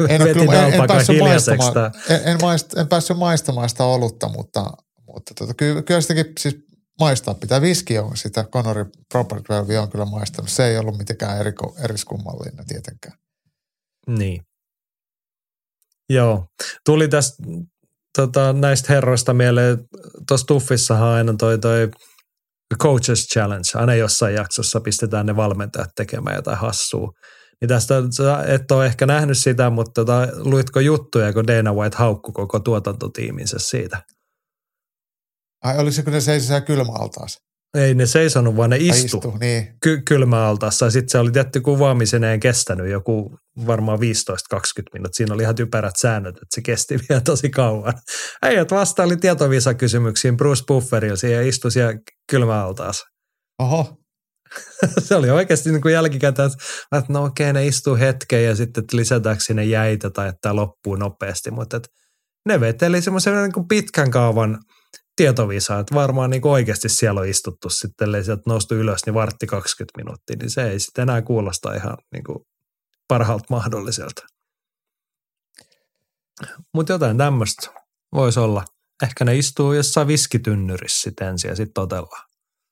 [0.09, 4.71] en, kyllä, en, en, päässyt maistamaan, en, en, maist, en päässyt maistamaan sitä olutta, mutta,
[5.07, 6.66] mutta tota, kyllä, kyllä sitäkin siis
[6.99, 7.61] maistaa pitää.
[7.61, 10.49] Viski on sitä Conori Proper 12 on kyllä maistanut.
[10.49, 13.17] Se ei ollut mitenkään eriko, eriskummallinen tietenkään.
[14.07, 14.41] Niin.
[16.09, 16.45] Joo.
[16.85, 17.43] Tuli tästä
[18.17, 19.77] tota, näistä herroista mieleen,
[20.27, 21.91] tuossa Tuffissahan aina toi, toi
[22.83, 27.11] Coaches Challenge, aina jossain jaksossa pistetään ne valmentajat tekemään jotain hassua.
[27.61, 27.95] Niin tästä
[28.47, 33.57] et ole ehkä nähnyt sitä, mutta tota, luitko juttuja, kun Dana White haukku koko tuotantotiiminsä
[33.59, 34.01] siitä?
[35.63, 37.39] Ai olisiko ne seisoi kylmäaltaassa?
[37.77, 39.67] Ei ne seisonut, vaan ne istu, istu niin.
[39.83, 40.85] ky- kylmäaltaassa.
[40.85, 45.09] Ja sitten se oli tietty kuvaamiseneen kestänyt joku varmaan 15-20 minuuttia.
[45.13, 47.93] Siinä oli ihan typerät säännöt, että se kesti vielä tosi kauan.
[48.43, 51.93] Äijät vastaili tietovisakysymyksiin Bruce Bufferilla ja istui siellä
[52.31, 53.05] kylmäaltaassa.
[53.59, 53.97] Oho.
[54.99, 56.51] se oli oikeasti niin kuin jälkikäteen,
[56.97, 60.95] että no okei, ne istuu hetken ja sitten että lisätäänkö sinne jäitä tai että loppuu
[60.95, 61.51] nopeasti.
[61.51, 61.89] Mutta että
[62.47, 64.59] ne veteli semmoisen niin pitkän kaavan–
[65.17, 69.47] tietovisa, että varmaan niin oikeasti siellä on istuttu sitten, ellei sieltä noustu ylös, niin vartti
[69.47, 72.39] 20 minuuttia, niin se ei sitten enää kuulosta ihan niin kuin
[73.07, 74.21] parhaalta mahdolliselta.
[76.73, 77.71] Mutta jotain tämmöistä
[78.13, 78.65] voisi olla.
[79.03, 82.25] Ehkä ne istuu jossain viskitynnyrissä sitten ensin ja sitten otellaan.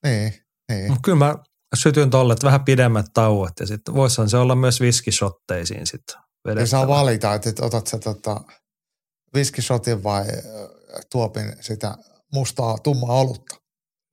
[0.06, 0.34] Niin,
[0.72, 0.92] niin.
[0.92, 1.36] Mut kyllä mä
[1.76, 6.16] sytyn tolle, että vähän pidemmät tauot ja sitten voisihan se olla myös viskishotteisiin sitten.
[6.56, 8.42] Ja saa valita, että otat sä tota
[9.34, 10.26] viskishotin vai
[11.12, 11.98] tuopin sitä
[12.36, 13.56] mustaa, tummaa olutta.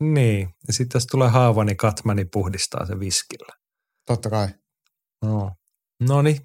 [0.02, 3.52] Niin, ja sitten jos tulee haava, niin Katmani puhdistaa se viskillä.
[4.07, 4.49] Totta kai.
[5.25, 5.51] No.
[6.09, 6.39] No niin,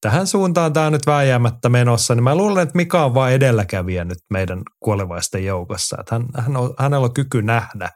[0.00, 4.04] tähän suuntaan tämä on nyt vääjäämättä menossa, niin mä luulen, että Mika on vaan edelläkävijä
[4.04, 5.96] nyt meidän kuolevaisten joukossa.
[6.00, 7.88] Että hän, hän on, hänellä on kyky nähdä,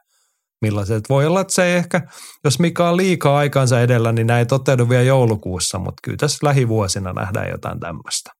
[0.61, 1.09] millaiset.
[1.09, 2.01] Voi olla, että se ei ehkä,
[2.43, 6.47] jos Mika on liikaa aikansa edellä, niin näin ei toteudu vielä joulukuussa, mutta kyllä tässä
[6.47, 8.31] lähivuosina nähdään jotain tämmöistä.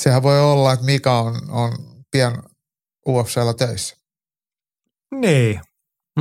[0.00, 1.72] Sehän voi olla, että Mika on, on
[2.10, 2.42] pian
[3.08, 3.96] UFCllä töissä.
[5.14, 5.60] Niin.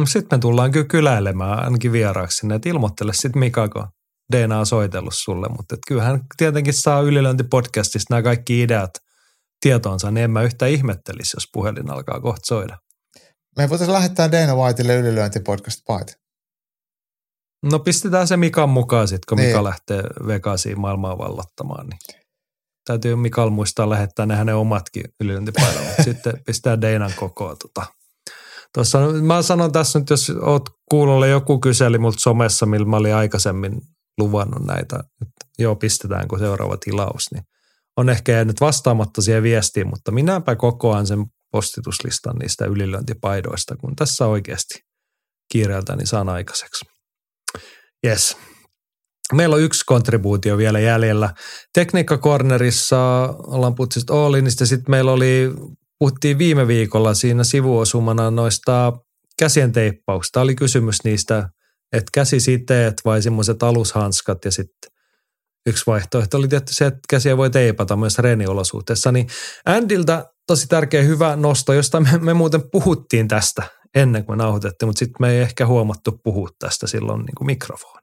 [0.05, 3.87] Sitten me tullaan kyllä kyläilemään ainakin vieraaksi sinne, että ilmoittele sitten Mika, kun
[4.35, 8.91] DNA on soitellut sulle, mutta et kyllähän tietenkin saa ylilöintipodcastista nämä kaikki ideat
[9.59, 12.77] tietoonsa, niin en mä yhtään ihmettelisi, jos puhelin alkaa kohta soida.
[13.57, 16.13] Me voitaisiin lähettää Dana Whiteille ylilöintipodcast paita.
[17.63, 19.49] No pistetään se Mikan mukaan sitten, kun Niin.
[19.49, 21.87] Mika lähtee Vegasiin maailmaa vallottamaan.
[21.87, 21.99] Niin
[22.87, 27.55] täytyy Mikal muistaa lähettää ne hänen omatkin ylilöintipaidat, mutta sitten pistää Deinan kokoa.
[27.55, 27.85] Tota.
[28.73, 33.15] Tuossa, mä sanon tässä nyt, jos oot kuulolla joku kyseli multa somessa, millä mä olin
[33.15, 33.81] aikaisemmin
[34.17, 37.43] luvannut näitä, että joo, pistetäänkö seuraava tilaus, niin
[37.97, 44.25] on ehkä jäänyt vastaamatta siihen viestiin, mutta minäpä kokoan sen postituslistan niistä ylilöintipaidoista, kun tässä
[44.25, 44.79] oikeasti
[45.51, 46.85] kiireeltäni saan aikaiseksi.
[48.05, 48.37] Yes.
[49.33, 51.33] Meillä on yksi kontribuutio vielä jäljellä.
[51.73, 54.65] Tekniikka Cornerissa ollaan puhuttu sitten Allinista.
[54.65, 55.51] Sitten meillä oli,
[55.99, 58.93] puhuttiin viime viikolla siinä sivuosumana noista
[59.39, 60.41] käsien teippauksista.
[60.41, 61.49] Oli kysymys niistä,
[61.93, 64.91] että käsisiteet vai semmoiset alushanskat ja sitten
[65.67, 69.11] yksi vaihtoehto oli tietty se, että käsiä voi teipata myös treeniolosuhteessa.
[69.11, 69.27] Niin
[69.65, 73.63] Andiltä tosi tärkeä hyvä nosto, josta me, me muuten puhuttiin tästä
[73.95, 77.45] ennen kuin me nauhoitettiin, mutta sitten me ei ehkä huomattu puhua tästä silloin niin kuin
[77.45, 77.96] mikrofoni.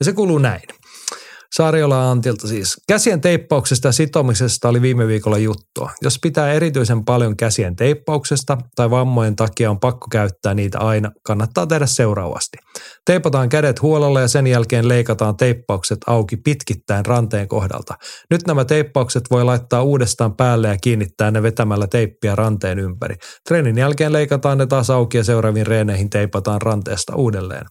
[0.00, 0.62] Ja se kuuluu näin.
[1.54, 2.76] Saariola Antilta siis.
[2.88, 5.90] Käsien teippauksesta ja sitomisesta oli viime viikolla juttua.
[6.02, 11.66] Jos pitää erityisen paljon käsien teippauksesta tai vammojen takia on pakko käyttää niitä aina, kannattaa
[11.66, 12.56] tehdä seuraavasti.
[13.04, 17.94] Teipataan kädet huolella ja sen jälkeen leikataan teippaukset auki pitkittäin ranteen kohdalta.
[18.30, 23.14] Nyt nämä teippaukset voi laittaa uudestaan päälle ja kiinnittää ne vetämällä teippiä ranteen ympäri.
[23.48, 27.66] Treenin jälkeen leikataan ne taas auki ja seuraaviin reeneihin teipataan ranteesta uudelleen.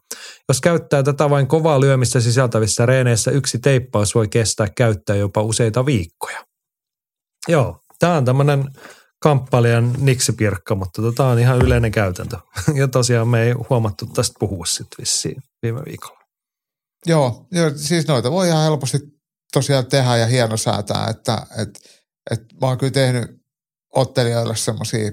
[0.50, 5.86] Jos käyttää tätä vain kovaa lyömistä sisältävissä reeneissä, yksi teippaus voi kestää käyttää jopa useita
[5.86, 6.46] viikkoja.
[7.48, 8.66] Joo, tämä on tämmöinen
[9.20, 12.38] kamppailijan niksipirkka, mutta tota on ihan yleinen käytäntö.
[12.80, 16.20] Ja tosiaan me ei huomattu tästä puhua sitten vissiin viime viikolla.
[17.06, 18.98] Joo, joo, siis noita voi ihan helposti
[19.54, 21.70] tosiaan tehdä ja hieno säätää, että et,
[22.32, 23.42] et mä oon kyllä tehnyt
[23.96, 25.12] ottelijoille semmoisia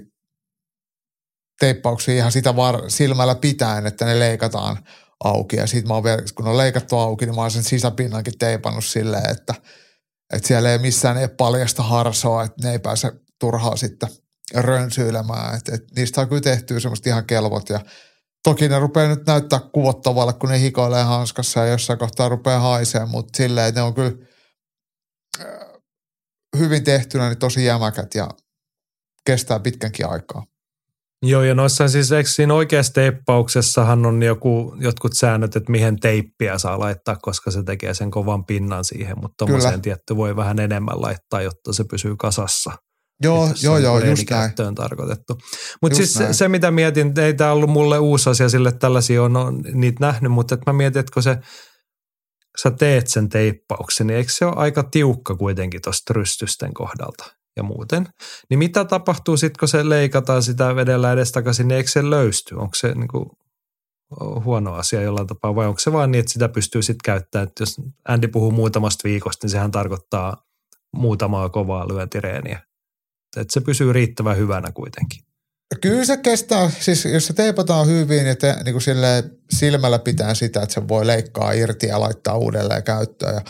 [1.60, 4.76] teippauksia ihan sitä var, silmällä pitäen, että ne leikataan
[5.24, 5.56] auki.
[5.56, 8.84] Ja sit mä oon vielä, kun on leikattu auki, niin mä oon sen sisäpinnankin teipannut
[8.84, 9.54] silleen, että,
[10.34, 14.08] että siellä ei missään ei paljasta harsoa, että ne ei pääse turhaa sitten
[14.54, 15.56] rönsyilemään.
[15.56, 17.80] Että, että niistä on kyllä tehty semmoista ihan kelvot ja
[18.42, 23.06] Toki ne rupeaa nyt näyttää kuvottavalle, kun ne hikoilee hanskassa ja jossain kohtaa rupeaa haisee,
[23.06, 24.12] mutta silleen, ne on kyllä
[25.40, 25.46] äh,
[26.58, 28.28] hyvin tehtynä, niin tosi jämäkät ja
[29.26, 30.46] kestää pitkänkin aikaa.
[31.24, 36.58] Joo, ja noissa siis, eikö siinä oikeassa teippauksessahan on joku, jotkut säännöt, että mihin teippiä
[36.58, 41.02] saa laittaa, koska se tekee sen kovan pinnan siihen, mutta tuommoiseen tietty voi vähän enemmän
[41.02, 42.72] laittaa, jotta se pysyy kasassa.
[43.22, 44.74] Joo, joo, joo, niinku just näin.
[44.74, 45.38] tarkoitettu.
[45.82, 49.22] Mutta siis se, se, mitä mietin, ei tämä ollut mulle uusi asia sille, että tällaisia
[49.22, 51.38] on, on niitä nähnyt, mutta että mä mietin, että kun se,
[52.62, 57.62] sä teet sen teippauksen, niin eikö se ole aika tiukka kuitenkin tuosta rystysten kohdalta ja
[57.62, 58.08] muuten.
[58.50, 62.54] Niin mitä tapahtuu sitten, kun se leikataan sitä vedellä edestakaisin, niin eikö se löysty?
[62.54, 63.38] Onko se niinku
[64.44, 67.62] huono asia jollain tapaa vai onko se vaan niin, että sitä pystyy sitten käyttämään, että
[67.62, 67.76] jos
[68.08, 70.44] Andy puhuu muutamasta viikosta, niin sehän tarkoittaa
[70.96, 72.60] muutamaa kovaa lyöntireeniä.
[73.36, 75.22] Että se pysyy riittävän hyvänä kuitenkin.
[75.80, 78.82] Kyllä se kestää, siis jos se teipataan hyvin ja te, niin kuin
[79.50, 83.40] silmällä pitää sitä, että se voi leikkaa irti ja laittaa uudelleen käyttöön ja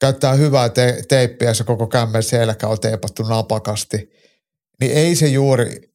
[0.00, 4.10] käyttää hyvää te- teippiä, se koko kämmen selkä on teipattu napakasti,
[4.80, 5.92] niin ei se juuri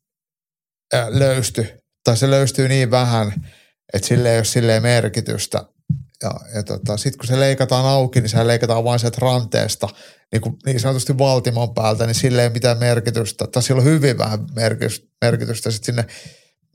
[0.94, 1.68] äh, löysty.
[2.04, 3.50] Tai se löystyy niin vähän,
[3.94, 5.66] että sille ei ole silleen merkitystä.
[6.24, 9.88] Ja, ja tota, sitten kun se leikataan auki, niin se leikataan vain sieltä ranteesta,
[10.32, 13.48] niin, kuin niin sanotusti valtimon päältä, niin sille ei mitään merkitystä.
[13.48, 16.06] Tai sillä on hyvin vähän merkitystä, merkitystä sit sinne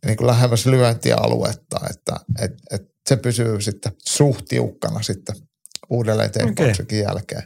[0.06, 5.36] niin kuin lähemmäs lyöntialuetta, että et, et se pysyy sitten suht tiukkana sitten
[5.90, 7.42] uudelleen teippauksenkin jälkeen.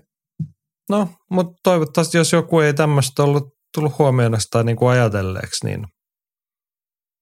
[0.91, 3.45] No, mutta toivottavasti, jos joku ei tämmöistä ollut
[3.75, 5.87] tullut huomioon tai niin kuin ajatelleeksi, niin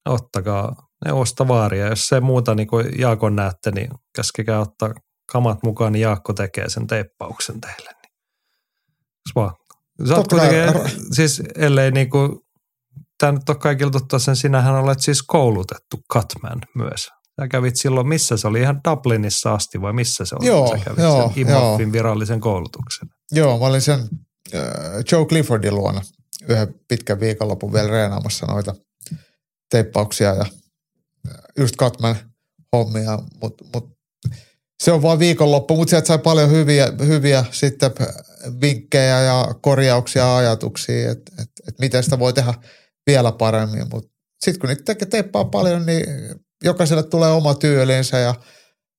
[0.09, 0.73] ottakaa
[1.05, 1.87] neuvosta vaaria.
[1.87, 4.95] Jos se muuta niin kuin Jaakon näette, niin käskekää ottaa
[5.33, 7.91] kamat mukaan, niin Jaakko tekee sen teippauksen teille.
[7.91, 8.13] Niin.
[9.35, 9.55] Vaan.
[10.09, 10.59] Sä oot kuitenkin,
[11.13, 12.39] siis ellei niin kuin
[13.19, 17.09] tämä nyt on kaikilla tuttua sen, sinähän olet siis koulutettu Cutman myös.
[17.41, 20.47] Sä kävit silloin, missä se oli ihan Dublinissa asti vai missä se oli?
[20.47, 23.09] Joo, Sä kävit joo, sen IMAFin virallisen koulutuksen.
[23.33, 24.01] Joo, mä olin sen
[24.55, 24.63] äh,
[25.13, 26.01] Joe Cliffordin luona
[26.49, 28.75] yhden pitkän viikonlopun vielä reenaamassa noita
[29.71, 30.45] teippauksia ja
[31.29, 32.17] äh, just Katman
[32.77, 33.99] hommia, mutta mut
[34.83, 37.91] se on vain viikonloppu, mutta sieltä sai paljon hyviä, hyviä sitten
[38.61, 42.55] vinkkejä ja korjauksia ja ajatuksia, että et, et miten sitä voi tehdä
[43.07, 43.87] vielä paremmin.
[43.93, 44.11] Mutta
[44.45, 46.07] sitten kun niitä teippaa paljon, niin
[46.65, 48.35] jokaiselle tulee oma tyylinsä ja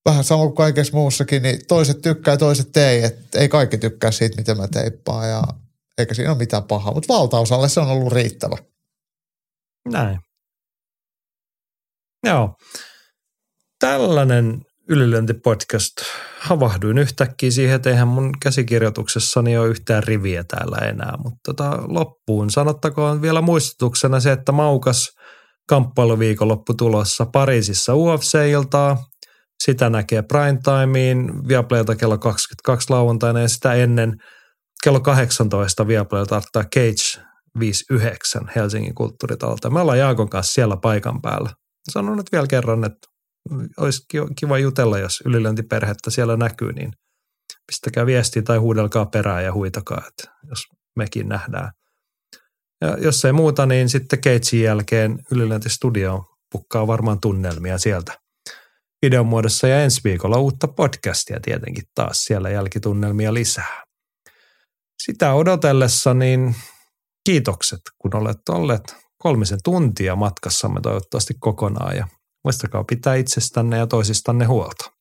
[0.05, 3.03] vähän sama kuin kaikessa muussakin, niin toiset tykkää toiset ei.
[3.03, 5.43] Et ei kaikki tykkää siitä, miten mä teippaan ja
[5.97, 8.57] eikä siinä ole mitään pahaa, mutta valtaosalle se on ollut riittävä.
[9.89, 10.19] Näin.
[12.25, 12.55] Joo.
[13.79, 15.93] Tällainen ylilöintipodcast.
[16.39, 22.49] Havahduin yhtäkkiä siihen, että eihän mun käsikirjoituksessani ole yhtään riviä täällä enää, mutta tota, loppuun
[22.49, 25.09] sanottakoon vielä muistutuksena se, että maukas
[25.69, 28.97] kamppailuviikonloppu tulossa Pariisissa UFC-iltaa.
[29.63, 34.15] Sitä näkee primetimeen Viaplaylta kello 22 lauantaina ja sitä ennen
[34.83, 37.25] kello 18 Viaplaylta tarttaa Cage
[37.59, 39.69] 59 Helsingin kulttuuritalolta.
[39.69, 41.49] Me ollaan Jaakon kanssa siellä paikan päällä.
[41.91, 43.07] Sanon nyt vielä kerran, että
[43.77, 44.05] olisi
[44.39, 46.91] kiva jutella, jos ylilöintiperhettä siellä näkyy, niin
[47.67, 50.59] pistäkää viestiä tai huudelkaa perään ja huitakaa, että jos
[50.95, 51.71] mekin nähdään.
[52.81, 58.19] Ja jos ei muuta, niin sitten Keitsin jälkeen ylilöintistudio pukkaa varmaan tunnelmia sieltä
[59.01, 63.83] videon muodossa ja ensi viikolla uutta podcastia tietenkin taas siellä jälkitunnelmia lisää.
[65.03, 66.55] Sitä odotellessa niin
[67.25, 72.07] kiitokset, kun olette olleet kolmisen tuntia matkassamme toivottavasti kokonaan ja
[72.43, 74.98] muistakaa pitää itsestänne ja toisistanne huolta.